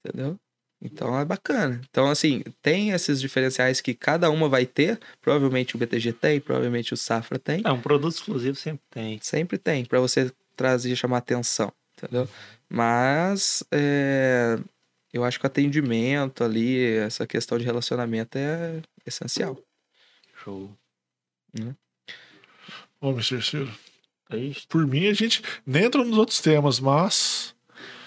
entendeu? 0.05 0.39
Então 0.83 1.19
é 1.19 1.25
bacana. 1.25 1.81
Então, 1.91 2.11
assim, 2.11 2.43
tem 2.63 2.91
esses 2.91 3.21
diferenciais 3.21 3.81
que 3.81 3.93
cada 3.95 4.31
uma 4.31 4.49
vai 4.49 4.65
ter. 4.65 4.99
Provavelmente 5.21 5.77
o 5.77 5.79
BTG 5.79 6.13
tem, 6.15 6.41
provavelmente 6.41 6.95
o 6.95 6.97
Safra 6.97 7.39
tem. 7.39 7.61
É, 7.65 7.71
um 7.71 7.81
produto 7.81 8.15
exclusivo 8.15 8.57
sempre 8.57 8.83
tem. 8.91 9.19
Sempre 9.23 9.59
tem, 9.59 9.85
para 9.85 10.01
você 10.01 10.33
trazer 10.57 10.91
e 10.93 10.97
chamar 10.97 11.19
atenção, 11.19 11.71
entendeu? 11.97 12.29
Mas 12.69 13.63
é, 13.71 14.59
eu 15.13 15.25
acho 15.25 15.39
que 15.39 15.45
o 15.45 15.49
atendimento 15.49 16.45
ali, 16.45 16.95
essa 16.97 17.27
questão 17.27 17.59
de 17.59 17.65
relacionamento 17.65 18.39
é 18.39 18.81
essencial. 19.07 19.59
Show. 20.43 20.71
Ô, 23.01 23.11
Mr. 23.11 23.43
Ciro, 23.43 23.73
É 24.31 24.37
isso. 24.37 24.67
por 24.69 24.87
mim, 24.87 25.09
a 25.09 25.13
gente 25.13 25.43
nem 25.67 25.85
entrou 25.85 26.05
nos 26.05 26.17
outros 26.17 26.41
temas, 26.41 26.79
mas... 26.81 27.55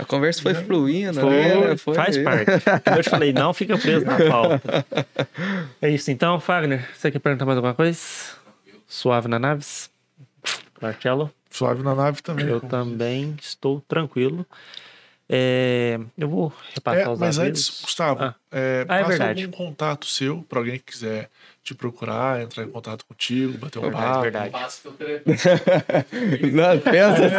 A 0.03 0.05
conversa 0.05 0.41
foi 0.41 0.53
Já- 0.53 0.61
fluindo, 0.63 1.19
Foi, 1.21 1.29
né? 1.29 1.77
faz 1.77 2.17
parte. 2.17 2.51
Eu 2.97 3.03
te 3.03 3.09
falei, 3.09 3.33
não 3.33 3.53
fica 3.53 3.77
preso 3.77 4.05
na 4.05 4.17
pauta. 4.17 4.85
É 5.81 5.89
isso 5.89 6.11
então, 6.11 6.39
Fagner. 6.39 6.87
Você 6.95 7.11
quer 7.11 7.19
perguntar 7.19 7.45
mais 7.45 7.57
alguma 7.57 7.73
coisa? 7.73 7.99
Suave 8.87 9.27
na 9.27 9.37
naves? 9.39 9.89
Marcelo? 10.81 11.31
Suave 11.49 11.83
na 11.83 11.93
nave 11.95 12.21
também. 12.21 12.47
Eu 12.47 12.59
também 12.61 13.35
estou 13.41 13.81
tranquilo. 13.87 14.45
É, 15.35 15.99
eu 16.15 16.29
vou 16.29 16.53
repassar 16.75 17.01
É, 17.01 17.09
os 17.09 17.17
mas 17.19 17.39
antes, 17.39 17.81
Gustavo, 17.81 18.21
Ah. 18.23 18.35
é, 18.51 18.85
Ah, 18.87 18.99
é 18.99 19.03
verdade. 19.03 19.43
algum 19.45 19.57
contato 19.57 20.05
seu 20.05 20.45
para 20.47 20.59
alguém 20.59 20.75
que 20.77 20.91
quiser 20.93 21.27
te 21.63 21.73
procurar, 21.73 22.41
entrar 22.41 22.63
em 22.65 22.67
contato 22.69 23.03
contigo, 23.05 23.57
bater 23.57 23.79
um 23.79 23.89
papo. 23.89 24.21
verdade. 24.21 24.51
Passa 24.51 24.81
teu 24.83 24.91
telefone. 24.91 25.35
Não, 26.53 26.79
pensa. 26.79 27.31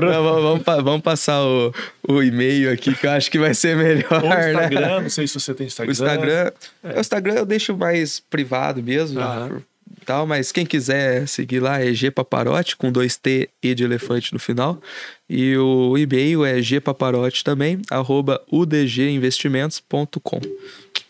Não, 0.00 0.22
vamos, 0.24 0.42
vamos 0.42 0.62
pa- 0.62 0.80
vamos 0.80 1.02
passar 1.02 1.42
o, 1.44 1.72
o 2.08 2.22
e-mail 2.22 2.72
aqui 2.72 2.94
que 2.94 3.06
eu 3.06 3.10
acho 3.10 3.30
que 3.30 3.38
vai 3.38 3.54
ser 3.54 3.76
melhor. 3.76 4.22
Ou 4.22 4.28
né? 4.28 4.52
Instagram, 4.52 5.00
não 5.02 5.10
sei 5.10 5.26
se 5.28 5.38
você 5.38 5.54
tem 5.54 5.66
Instagram. 5.66 5.90
O 5.90 5.92
Instagram, 5.92 6.52
o 6.82 7.00
Instagram 7.00 7.34
eu 7.34 7.46
deixo 7.46 7.76
mais 7.76 8.20
privado 8.20 8.82
mesmo, 8.82 9.20
Aham. 9.20 9.62
Tal, 10.04 10.26
mas 10.26 10.52
quem 10.52 10.64
quiser 10.64 11.26
seguir 11.26 11.58
lá 11.60 11.80
é 11.82 11.92
G 11.92 12.10
Paparotti 12.10 12.76
com 12.76 12.92
dois 12.92 13.16
T 13.16 13.48
e 13.62 13.74
de 13.74 13.82
elefante 13.84 14.32
no 14.32 14.38
final. 14.38 14.80
E 15.28 15.56
o 15.56 15.96
e-mail 15.98 16.44
é 16.44 16.60
gpaparotti 16.60 17.42
também, 17.42 17.80
arroba 17.90 18.40
udginvestimentos.com. 18.52 20.40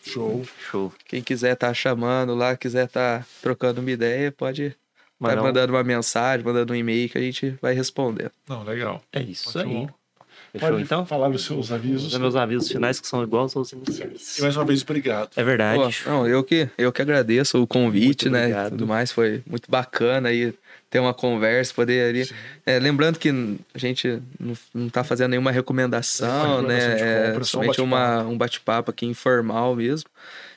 Show. 0.03 0.45
Show. 0.71 0.93
Quem 1.07 1.21
quiser 1.21 1.55
tá 1.55 1.73
chamando 1.73 2.33
lá, 2.35 2.55
quiser 2.55 2.87
tá 2.87 3.25
trocando 3.41 3.81
uma 3.81 3.91
ideia, 3.91 4.31
pode 4.31 4.69
tá 4.69 4.75
Mandar 5.19 5.41
um- 5.41 5.43
mandando 5.43 5.73
uma 5.73 5.83
mensagem, 5.83 6.45
mandando 6.45 6.73
um 6.73 6.75
e-mail 6.75 7.09
que 7.09 7.17
a 7.17 7.21
gente 7.21 7.55
vai 7.61 7.73
responder. 7.73 8.31
Não, 8.47 8.63
legal. 8.63 9.01
É 9.11 9.21
isso 9.21 9.57
Ótimo. 9.57 9.79
aí. 9.87 10.04
Fechou 10.55 10.69
Pode 10.69 10.83
então? 10.83 11.05
falar 11.05 11.29
os 11.29 11.43
seus 11.43 11.71
avisos. 11.71 12.13
Os 12.13 12.19
meus 12.19 12.35
avisos 12.35 12.69
finais 12.69 12.99
que 12.99 13.07
são 13.07 13.21
iguais 13.21 13.55
aos 13.55 13.71
iniciais. 13.73 14.37
E 14.37 14.41
mais 14.41 14.55
uma 14.55 14.63
vez, 14.65 14.81
obrigado. 14.83 15.29
É 15.35 15.43
verdade. 15.43 16.01
Pô, 16.03 16.09
não, 16.09 16.27
eu 16.27 16.43
que, 16.43 16.69
eu 16.77 16.91
que 16.91 17.01
agradeço 17.01 17.61
o 17.61 17.67
convite, 17.67 18.25
Muito 18.25 18.29
né? 18.29 18.43
obrigado. 18.43 18.71
Tudo 18.71 18.87
mais, 18.87 19.11
foi 19.11 19.43
muito 19.45 19.69
bacana 19.69 20.29
aí 20.29 20.53
ter 20.89 20.99
uma 20.99 21.13
conversa, 21.13 21.73
poder 21.73 22.09
ali. 22.09 22.29
É, 22.65 22.79
lembrando 22.79 23.19
que 23.19 23.29
a 23.73 23.77
gente 23.77 24.21
não, 24.39 24.53
não 24.73 24.89
tá 24.89 25.03
fazendo 25.03 25.31
nenhuma 25.31 25.51
recomendação, 25.51 26.61
Não, 26.61 26.67
né? 26.69 26.77
É 26.99 27.27
compra, 27.27 27.43
só 27.43 27.59
um 27.59 27.61
somente 27.63 27.81
uma, 27.81 27.97
bate-papo. 27.99 28.29
um 28.29 28.37
bate-papo 28.37 28.91
aqui 28.91 29.05
informal 29.05 29.75
mesmo. 29.75 30.09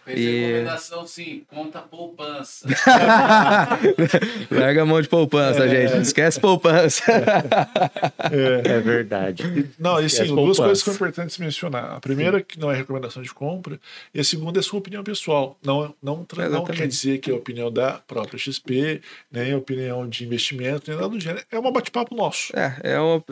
Fez 0.08 0.20
E- 0.20 0.40
recomendação 0.46 1.06
sim, 1.06 1.42
conta 1.48 1.80
poupança. 1.80 2.66
Larga 4.50 4.82
a 4.82 4.86
mão 4.86 5.00
de 5.02 5.08
poupança, 5.08 5.68
gente. 5.68 5.92
Não 5.92 6.00
esquece 6.00 6.40
poupança. 6.40 7.02
É 8.64 8.80
verdade. 8.80 9.68
Não, 9.78 10.00
e 10.00 10.06
Esquece 10.06 10.28
sim, 10.28 10.34
duas 10.34 10.56
poupança. 10.56 10.62
coisas 10.62 10.78
que 10.78 10.84
são 10.86 10.94
importantes 10.94 11.38
mencionar. 11.38 11.96
A 11.96 12.00
primeira, 12.00 12.40
que 12.42 12.58
não 12.58 12.70
é 12.70 12.76
recomendação 12.76 13.22
de 13.22 13.32
compra, 13.32 13.78
e 14.14 14.20
a 14.20 14.24
segunda 14.24 14.58
é 14.58 14.62
sua 14.62 14.78
opinião 14.78 15.02
pessoal. 15.04 15.56
Não, 15.62 15.94
não, 16.02 16.26
não 16.50 16.64
quer 16.64 16.86
dizer 16.88 17.18
que 17.18 17.30
é 17.30 17.34
a 17.34 17.36
opinião 17.36 17.70
da 17.70 17.92
própria 18.06 18.38
XP, 18.38 19.00
nem 19.30 19.52
a 19.52 19.58
opinião 19.58 20.08
de 20.08 20.24
investimento, 20.24 20.84
nem 20.90 20.96
nada 20.96 21.08
do 21.10 21.20
gênero. 21.20 21.44
É 21.50 21.58
um 21.58 21.70
bate-papo 21.70 22.14
nosso. 22.14 22.52
É, 22.56 22.76
é 22.82 23.00
o, 23.00 23.22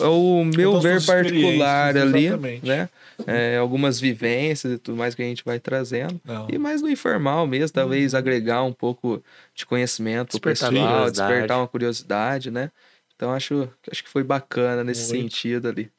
é 0.00 0.06
o 0.06 0.44
meu 0.44 0.72
Contam 0.72 0.80
ver 0.92 1.04
particular 1.04 1.96
ali, 1.96 2.26
exatamente. 2.26 2.66
né? 2.66 2.88
É, 3.26 3.58
algumas 3.58 4.00
vivências 4.00 4.72
e 4.72 4.78
tudo 4.78 4.96
mais 4.96 5.14
que 5.14 5.22
a 5.22 5.24
gente 5.24 5.44
vai 5.44 5.58
trazendo. 5.60 6.13
Não. 6.24 6.46
E 6.50 6.58
mais 6.58 6.82
no 6.82 6.88
informal 6.88 7.46
mesmo, 7.46 7.74
talvez 7.74 8.14
agregar 8.14 8.62
um 8.62 8.72
pouco 8.72 9.22
de 9.54 9.64
conhecimento 9.66 10.32
Despertar 10.32 10.70
pessoal, 10.70 10.88
curiosidade. 10.92 11.28
despertar 11.32 11.58
uma 11.58 11.68
curiosidade, 11.68 12.50
né? 12.50 12.70
Então 13.16 13.32
acho, 13.32 13.68
acho 13.90 14.02
que 14.04 14.10
foi 14.10 14.22
bacana 14.24 14.82
nesse 14.84 15.12
Muito. 15.12 15.32
sentido 15.32 15.68
ali. 15.68 15.90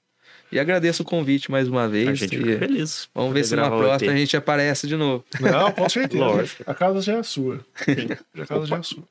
E 0.51 0.59
agradeço 0.59 1.01
o 1.01 1.05
convite 1.05 1.49
mais 1.49 1.67
uma 1.67 1.87
vez. 1.87 2.07
A 2.09 2.13
gente 2.13 2.37
fica 2.37 2.59
feliz. 2.59 3.09
vamos 3.13 3.33
ver 3.33 3.43
se 3.43 3.55
na 3.55 3.67
próxima 3.69 4.11
a 4.11 4.15
gente 4.15 4.37
aparece 4.37 4.87
de 4.87 4.95
novo. 4.95 5.25
Não, 5.39 5.71
com 5.71 5.87
certeza. 5.89 6.23
Lógico. 6.23 6.63
A 6.67 6.73
casa 6.73 7.01
já 7.01 7.13
é 7.17 7.23
sua. 7.23 7.65
A 8.39 8.45
casa 8.45 8.65
já 8.65 8.77
é 8.77 8.83
sua. 8.83 9.03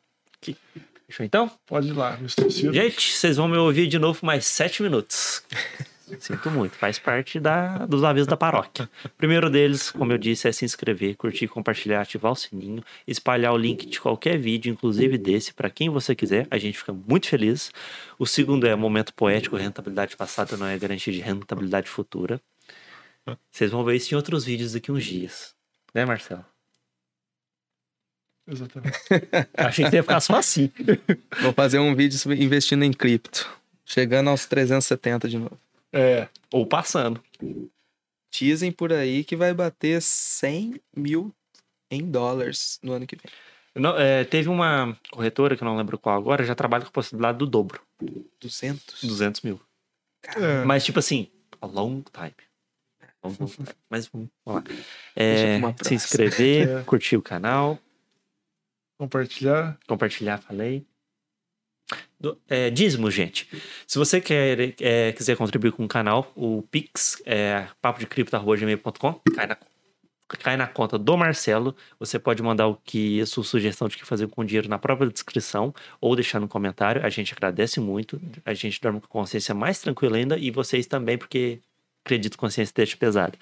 Fechou 1.07 1.27
então? 1.27 1.51
Pode 1.67 1.89
ir 1.89 1.93
lá, 1.93 2.15
Mr. 2.19 2.51
Ciro. 2.51 2.73
Gente, 2.73 3.13
vocês 3.13 3.37
vão 3.37 3.47
me 3.49 3.57
ouvir 3.59 3.87
de 3.87 3.99
novo 3.99 4.25
mais 4.25 4.47
sete 4.47 4.83
minutos. 4.83 5.43
Sinto 6.19 6.51
muito, 6.51 6.77
faz 6.77 6.99
parte 6.99 7.39
da, 7.39 7.87
dos 7.87 8.05
avisos 8.05 8.27
da 8.27 8.37
paróquia. 8.37 8.89
Primeiro 9.17 9.51
deles, 9.51 9.91
como 9.91 10.13
eu 10.13 10.19
disse, 10.19 10.49
é 10.49 10.53
se 10.53 10.65
inscrever, 10.65 11.17
curtir, 11.17 11.49
compartilhar, 11.49 12.01
ativar 12.01 12.33
o 12.33 12.37
sininho, 12.37 12.83
espalhar 13.07 13.53
o 13.53 13.57
link 13.57 13.87
de 13.87 14.01
qualquer 14.01 14.39
vídeo, 14.39 14.73
inclusive 14.73 15.19
desse, 15.19 15.53
para 15.53 15.71
quem 15.71 15.89
você 15.91 16.15
quiser. 16.15 16.47
A 16.51 16.59
gente 16.59 16.79
fica 16.79 16.93
muito 16.93 17.29
feliz. 17.29 17.71
O 18.19 18.27
segundo 18.27 18.67
é 18.67 18.75
momento 18.75 19.13
poético, 19.15 19.57
rentabilidade 19.57 20.17
passada 20.17 20.57
não 20.57 20.67
é 20.67 20.79
garantia 20.79 21.13
de 21.13 21.21
rentabilidade 21.21 21.89
futura. 21.89 22.41
Vocês 23.51 23.71
vão 23.71 23.85
ver 23.85 23.97
isso 23.97 24.13
em 24.15 24.17
outros 24.17 24.45
vídeos 24.45 24.73
daqui 24.73 24.93
uns 24.93 25.05
dias. 25.05 25.55
Né, 25.95 26.05
Marcelo? 26.05 26.45
Exatamente. 28.47 28.99
Achei 29.57 29.85
que 29.85 29.91
você 29.91 29.97
ia 29.97 30.03
ficar 30.03 30.21
só 30.21 30.37
assim. 30.37 30.71
Vou 31.41 31.53
fazer 31.53 31.79
um 31.79 31.95
vídeo 31.95 32.19
sobre 32.19 32.43
investindo 32.43 32.85
em 32.85 32.93
cripto. 32.93 33.49
Chegando 33.85 34.31
aos 34.31 34.47
370 34.47 35.29
de 35.29 35.39
novo. 35.39 35.59
É. 35.95 36.29
Ou 36.53 36.67
passando. 36.67 37.23
Dizem 38.33 38.73
por 38.73 38.93
aí 38.93 39.23
que 39.23 39.37
vai 39.37 39.55
bater 39.55 40.03
100 40.03 40.81
mil 40.97 41.33
em 41.91 42.11
dólares 42.11 42.79
no 42.83 42.93
ano 42.93 43.07
que 43.07 43.17
vem. 43.17 43.31
Não, 43.77 43.97
é, 43.99 44.25
teve 44.25 44.49
uma 44.49 44.99
corretora, 45.11 45.57
que 45.57 45.63
eu 45.63 45.67
não 45.67 45.77
lembro 45.77 45.99
qual 45.99 46.17
agora, 46.17 46.45
já 46.45 46.55
trabalha 46.55 46.83
com 46.85 46.89
a 46.91 46.93
possibilidade 46.93 47.39
do 47.39 47.47
dobro. 47.47 47.81
200? 48.41 49.03
200 49.05 49.41
mil. 49.43 49.61
é. 50.37 50.65
Mas, 50.65 50.85
tipo 50.85 50.99
assim, 50.99 51.29
a 51.61 51.67
long 51.67 52.03
time. 52.13 52.35
A 53.23 53.29
long 53.29 53.35
time. 53.35 53.69
Mas 53.91 54.07
vamos 54.07 54.29
lá. 54.47 54.63
É, 55.17 55.59
se 55.83 55.95
inscrever, 55.95 56.69
É. 56.81 56.83
curtir 56.85 57.17
o 57.17 57.23
canal, 57.23 57.79
Compartilhar. 58.99 59.77
compartilhar, 59.89 60.39
falei. 60.39 60.87
Do, 62.19 62.39
é, 62.49 62.71
dízimo, 62.71 63.11
gente. 63.11 63.49
Se 63.87 63.99
você 63.99 64.21
quer, 64.21 64.75
é, 64.81 65.13
quiser 65.13 65.37
contribuir 65.37 65.73
com 65.73 65.85
o 65.85 65.89
canal, 65.89 66.33
o 66.35 66.63
Pix 66.63 67.23
é 67.27 67.67
papodecripto.gmail.com, 67.83 69.21
cai 69.35 69.47
na, 69.47 69.59
cai 70.29 70.57
na 70.57 70.67
conta 70.67 70.99
do 70.99 71.17
Marcelo. 71.17 71.77
Você 71.99 72.19
pode 72.19 72.43
mandar 72.43 72.67
o 72.67 72.77
que 72.77 73.21
a 73.21 73.27
sua 73.27 73.45
sugestão 73.45 73.89
de 73.89 73.97
que 73.97 74.07
fazer 74.07 74.27
com 74.29 74.41
o 74.41 74.45
dinheiro 74.45 74.69
na 74.69 74.79
própria 74.79 75.11
descrição 75.11 75.75
ou 76.01 76.17
deixar 76.17 76.41
no 76.41 76.49
comentário. 76.49 77.05
A 77.05 77.11
gente 77.11 77.33
agradece 77.35 77.79
muito. 77.81 78.21
A 78.45 78.55
gente 78.55 78.81
dorme 78.81 79.01
com 79.01 79.09
consciência 79.09 79.55
mais 79.55 79.81
tranquila 79.81 80.17
ainda 80.17 80.39
e 80.39 80.51
vocês 80.51 80.87
também, 80.87 81.19
porque 81.19 81.61
acredito 82.05 82.33
que 82.33 82.39
consciência 82.39 82.71
esteja 82.71 82.97
pesada. 82.97 83.39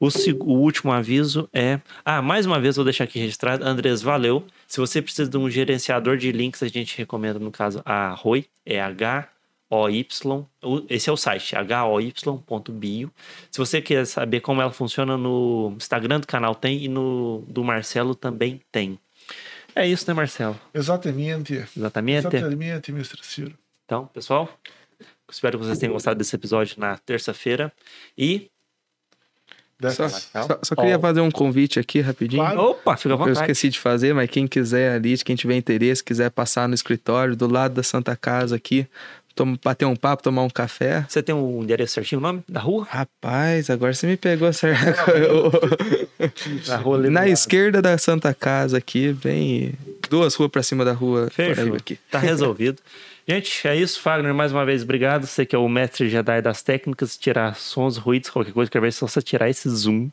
O, 0.00 0.08
o 0.44 0.52
último 0.58 0.92
aviso 0.92 1.48
é. 1.52 1.80
Ah, 2.04 2.22
mais 2.22 2.46
uma 2.46 2.60
vez 2.60 2.76
vou 2.76 2.84
deixar 2.84 3.04
aqui 3.04 3.18
registrado. 3.18 3.64
Andrés, 3.64 4.00
valeu. 4.02 4.44
Se 4.66 4.78
você 4.78 5.02
precisa 5.02 5.28
de 5.28 5.36
um 5.36 5.50
gerenciador 5.50 6.16
de 6.16 6.30
links, 6.30 6.62
a 6.62 6.68
gente 6.68 6.96
recomenda, 6.96 7.38
no 7.38 7.50
caso, 7.50 7.82
a 7.84 8.10
ROI. 8.14 8.46
É 8.64 8.80
H-O-Y. 8.80 10.46
o- 10.62 10.82
Esse 10.88 11.10
é 11.10 11.12
o 11.12 11.16
site, 11.16 11.54
hoy.bio. 11.56 13.10
Se 13.50 13.58
você 13.58 13.80
quer 13.80 14.06
saber 14.06 14.40
como 14.40 14.60
ela 14.62 14.72
funciona 14.72 15.16
no 15.16 15.72
Instagram 15.76 16.20
do 16.20 16.26
canal, 16.26 16.54
tem. 16.54 16.84
E 16.84 16.88
no 16.88 17.44
do 17.48 17.64
Marcelo 17.64 18.14
também 18.14 18.60
tem. 18.70 18.98
É 19.74 19.86
isso, 19.86 20.04
né, 20.08 20.14
Marcelo? 20.14 20.58
Exatamente. 20.74 21.64
Exatamente. 21.76 22.26
Exatamente, 22.26 22.90
Mr. 22.90 23.18
Ciro. 23.22 23.54
Então, 23.84 24.06
pessoal, 24.06 24.48
espero 25.30 25.58
que 25.58 25.64
vocês 25.64 25.78
tenham 25.78 25.92
gostado 25.92 26.18
desse 26.18 26.34
episódio 26.34 26.76
na 26.78 26.96
terça-feira. 26.98 27.72
E. 28.16 28.50
Só, 29.80 29.86
Dessa- 30.04 30.08
só- 30.42 30.58
só 30.62 30.74
queria 30.74 30.98
fazer 30.98 31.20
um 31.20 31.30
convite 31.30 31.78
aqui 31.78 32.00
rapidinho. 32.00 32.42
Claro. 32.42 32.60
Opa, 32.70 32.96
fica 32.96 33.10
à 33.10 33.12
Eu 33.14 33.18
vontade. 33.18 33.38
esqueci 33.38 33.68
de 33.68 33.78
fazer, 33.78 34.12
mas 34.12 34.28
quem 34.28 34.46
quiser 34.46 34.92
ali, 34.96 35.16
quem 35.18 35.36
tiver 35.36 35.56
interesse, 35.56 36.02
quiser 36.02 36.30
passar 36.30 36.68
no 36.68 36.74
escritório 36.74 37.36
do 37.36 37.46
lado 37.50 37.74
da 37.74 37.82
Santa 37.84 38.16
Casa 38.16 38.56
aqui, 38.56 38.88
tom- 39.36 39.56
bater 39.62 39.84
um 39.84 39.94
papo, 39.94 40.20
tomar 40.20 40.42
um 40.42 40.50
café. 40.50 41.04
Você 41.08 41.22
tem 41.22 41.32
o 41.32 41.62
endereço 41.62 41.94
certinho, 41.94 42.18
o 42.18 42.22
nome 42.22 42.42
da 42.48 42.58
rua? 42.58 42.84
Rapaz, 42.90 43.70
agora 43.70 43.94
você 43.94 44.08
me 44.08 44.16
pegou 44.16 44.50
certo. 44.52 44.96
Da 46.66 46.76
rua 46.78 46.98
Na 47.08 47.20
lado. 47.20 47.28
esquerda 47.30 47.80
da 47.80 47.96
Santa 47.98 48.34
Casa 48.34 48.78
aqui, 48.78 49.12
bem 49.12 49.74
duas 50.10 50.34
ruas 50.34 50.50
pra 50.50 50.62
cima 50.64 50.84
da 50.84 50.92
rua 50.92 51.28
Fechou. 51.30 51.74
Aqui. 51.76 51.98
Tá 52.10 52.18
resolvido. 52.18 52.82
Gente, 53.28 53.68
é 53.68 53.76
isso. 53.76 54.00
Fagner, 54.00 54.32
mais 54.32 54.52
uma 54.52 54.64
vez, 54.64 54.82
obrigado. 54.82 55.26
Você 55.26 55.44
que 55.44 55.54
é 55.54 55.58
o 55.58 55.68
mestre 55.68 56.08
Jedi 56.08 56.40
das 56.40 56.62
técnicas, 56.62 57.16
tirar 57.16 57.54
sons, 57.56 57.98
ruídos, 57.98 58.30
qualquer 58.30 58.52
coisa. 58.52 58.70
Quero 58.70 58.82
ver 58.82 58.92
se 58.92 59.00
você 59.02 59.20
tirar 59.20 59.50
esse 59.50 59.68
zoom. 59.68 60.08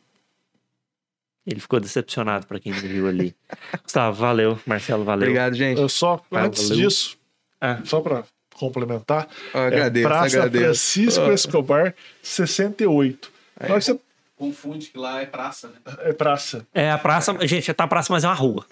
Ele 1.47 1.59
ficou 1.59 1.79
decepcionado 1.79 2.45
pra 2.45 2.59
quem 2.59 2.73
viu 2.73 3.07
ali. 3.07 3.33
Gustavo, 3.83 4.17
valeu. 4.17 4.59
Marcelo, 4.65 5.03
valeu. 5.05 5.27
Obrigado, 5.27 5.53
gente. 5.53 5.79
Eu 5.79 5.87
só, 5.87 6.21
Ah, 6.31 6.43
antes 6.43 6.67
valeu. 6.67 6.77
disso, 6.89 7.17
Ah. 7.61 7.79
só 7.85 8.01
pra 8.01 8.23
complementar, 8.55 9.29
Eu 9.53 9.61
agradeço, 9.61 10.05
é 10.05 10.09
Praça 10.09 10.37
agradeço. 10.37 10.63
Francisco 10.63 11.21
Ó, 11.21 11.31
Escobar, 11.31 11.95
68. 12.21 13.31
Na 13.59 13.65
hora 13.67 13.79
que 13.79 13.85
você 13.85 13.99
Confunde 14.37 14.87
que 14.87 14.97
lá 14.97 15.21
é 15.21 15.25
praça, 15.25 15.69
né? 15.69 15.75
é 15.99 16.11
praça. 16.11 16.67
É 16.73 16.91
a 16.91 16.97
praça. 16.97 17.35
Gente, 17.47 17.73
tá 17.73 17.85
a 17.85 17.87
praça, 17.87 18.11
mas 18.11 18.23
é 18.25 18.27
uma 18.27 18.33
rua. 18.33 18.65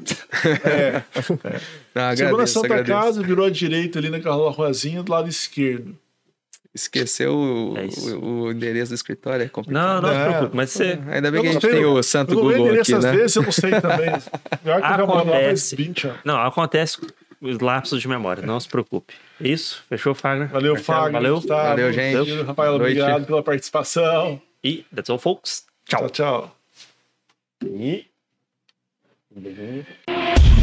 É. 0.66 1.02
não, 1.96 2.16
Chegou 2.18 2.38
na 2.38 2.44
agradeço, 2.44 2.54
Santa 2.54 2.66
agradeço. 2.66 3.00
Casa, 3.00 3.22
virou 3.24 3.46
à 3.46 3.50
direita 3.50 3.98
ali 4.00 4.10
naquela 4.10 4.52
ruazinha 4.52 5.02
do 5.02 5.12
lado 5.12 5.30
esquerdo. 5.30 5.98
Esqueceu 6.76 7.34
o, 7.34 7.76
É 7.78 7.86
o- 8.16 8.20
o 8.46 8.52
endereço 8.52 8.92
do 8.92 8.96
escritório, 8.96 9.46
é 9.46 9.48
complicado. 9.48 9.82
Não, 9.86 10.02
não 10.02 10.10
se 10.10 10.16
Não. 10.18 10.26
preocupe. 10.34 10.56
Mas 10.58 10.72
você. 10.72 11.00
Ainda 11.08 11.32
bem 11.32 11.38
Eu 11.40 11.44
que 11.44 11.48
a 11.50 11.54
não 11.54 11.62
gente 11.62 11.72
tem 11.72 11.86
o 11.86 12.04
Santo 12.04 12.34
não 12.36 12.42
Google 12.42 12.58
endereço 12.60 12.82
aqui, 12.82 12.94
às 12.96 13.04
né? 13.06 13.12
vezes, 13.18 13.36
eu 13.38 13.44
não 13.44 13.52
sei 13.52 13.72
também. 13.80 14.10
Acontece. 14.84 15.76
20 15.76 16.08
anos. 16.08 16.20
Não, 16.26 16.42
acontece 16.42 16.98
os 17.40 17.60
lapsos 17.60 18.02
de 18.02 18.08
memória. 18.08 18.46
Não 18.46 18.60
se 18.60 18.68
preocupe. 18.68 19.14
Isso, 19.40 19.84
fechou, 19.88 20.14
Fagner? 20.16 20.50
Valeu, 20.50 20.76
Fagner. 20.76 21.12
Valeu. 21.14 21.36
Gustavo, 21.36 21.70
Valeu, 21.70 21.94
gente. 21.94 22.26
Ciro, 22.26 22.44
Rafael, 22.44 22.74
obrigado 22.76 23.26
pela 23.26 23.44
participação. 23.44 24.42
E 24.64 24.86
that's 24.94 25.10
all, 25.10 25.20
folks. 25.20 25.66
Tchau. 25.86 26.08
Tchau, 26.08 26.10
tchau. 26.10 26.52
E... 27.64 28.06
Um 29.36 29.42
beijinho. 29.42 30.63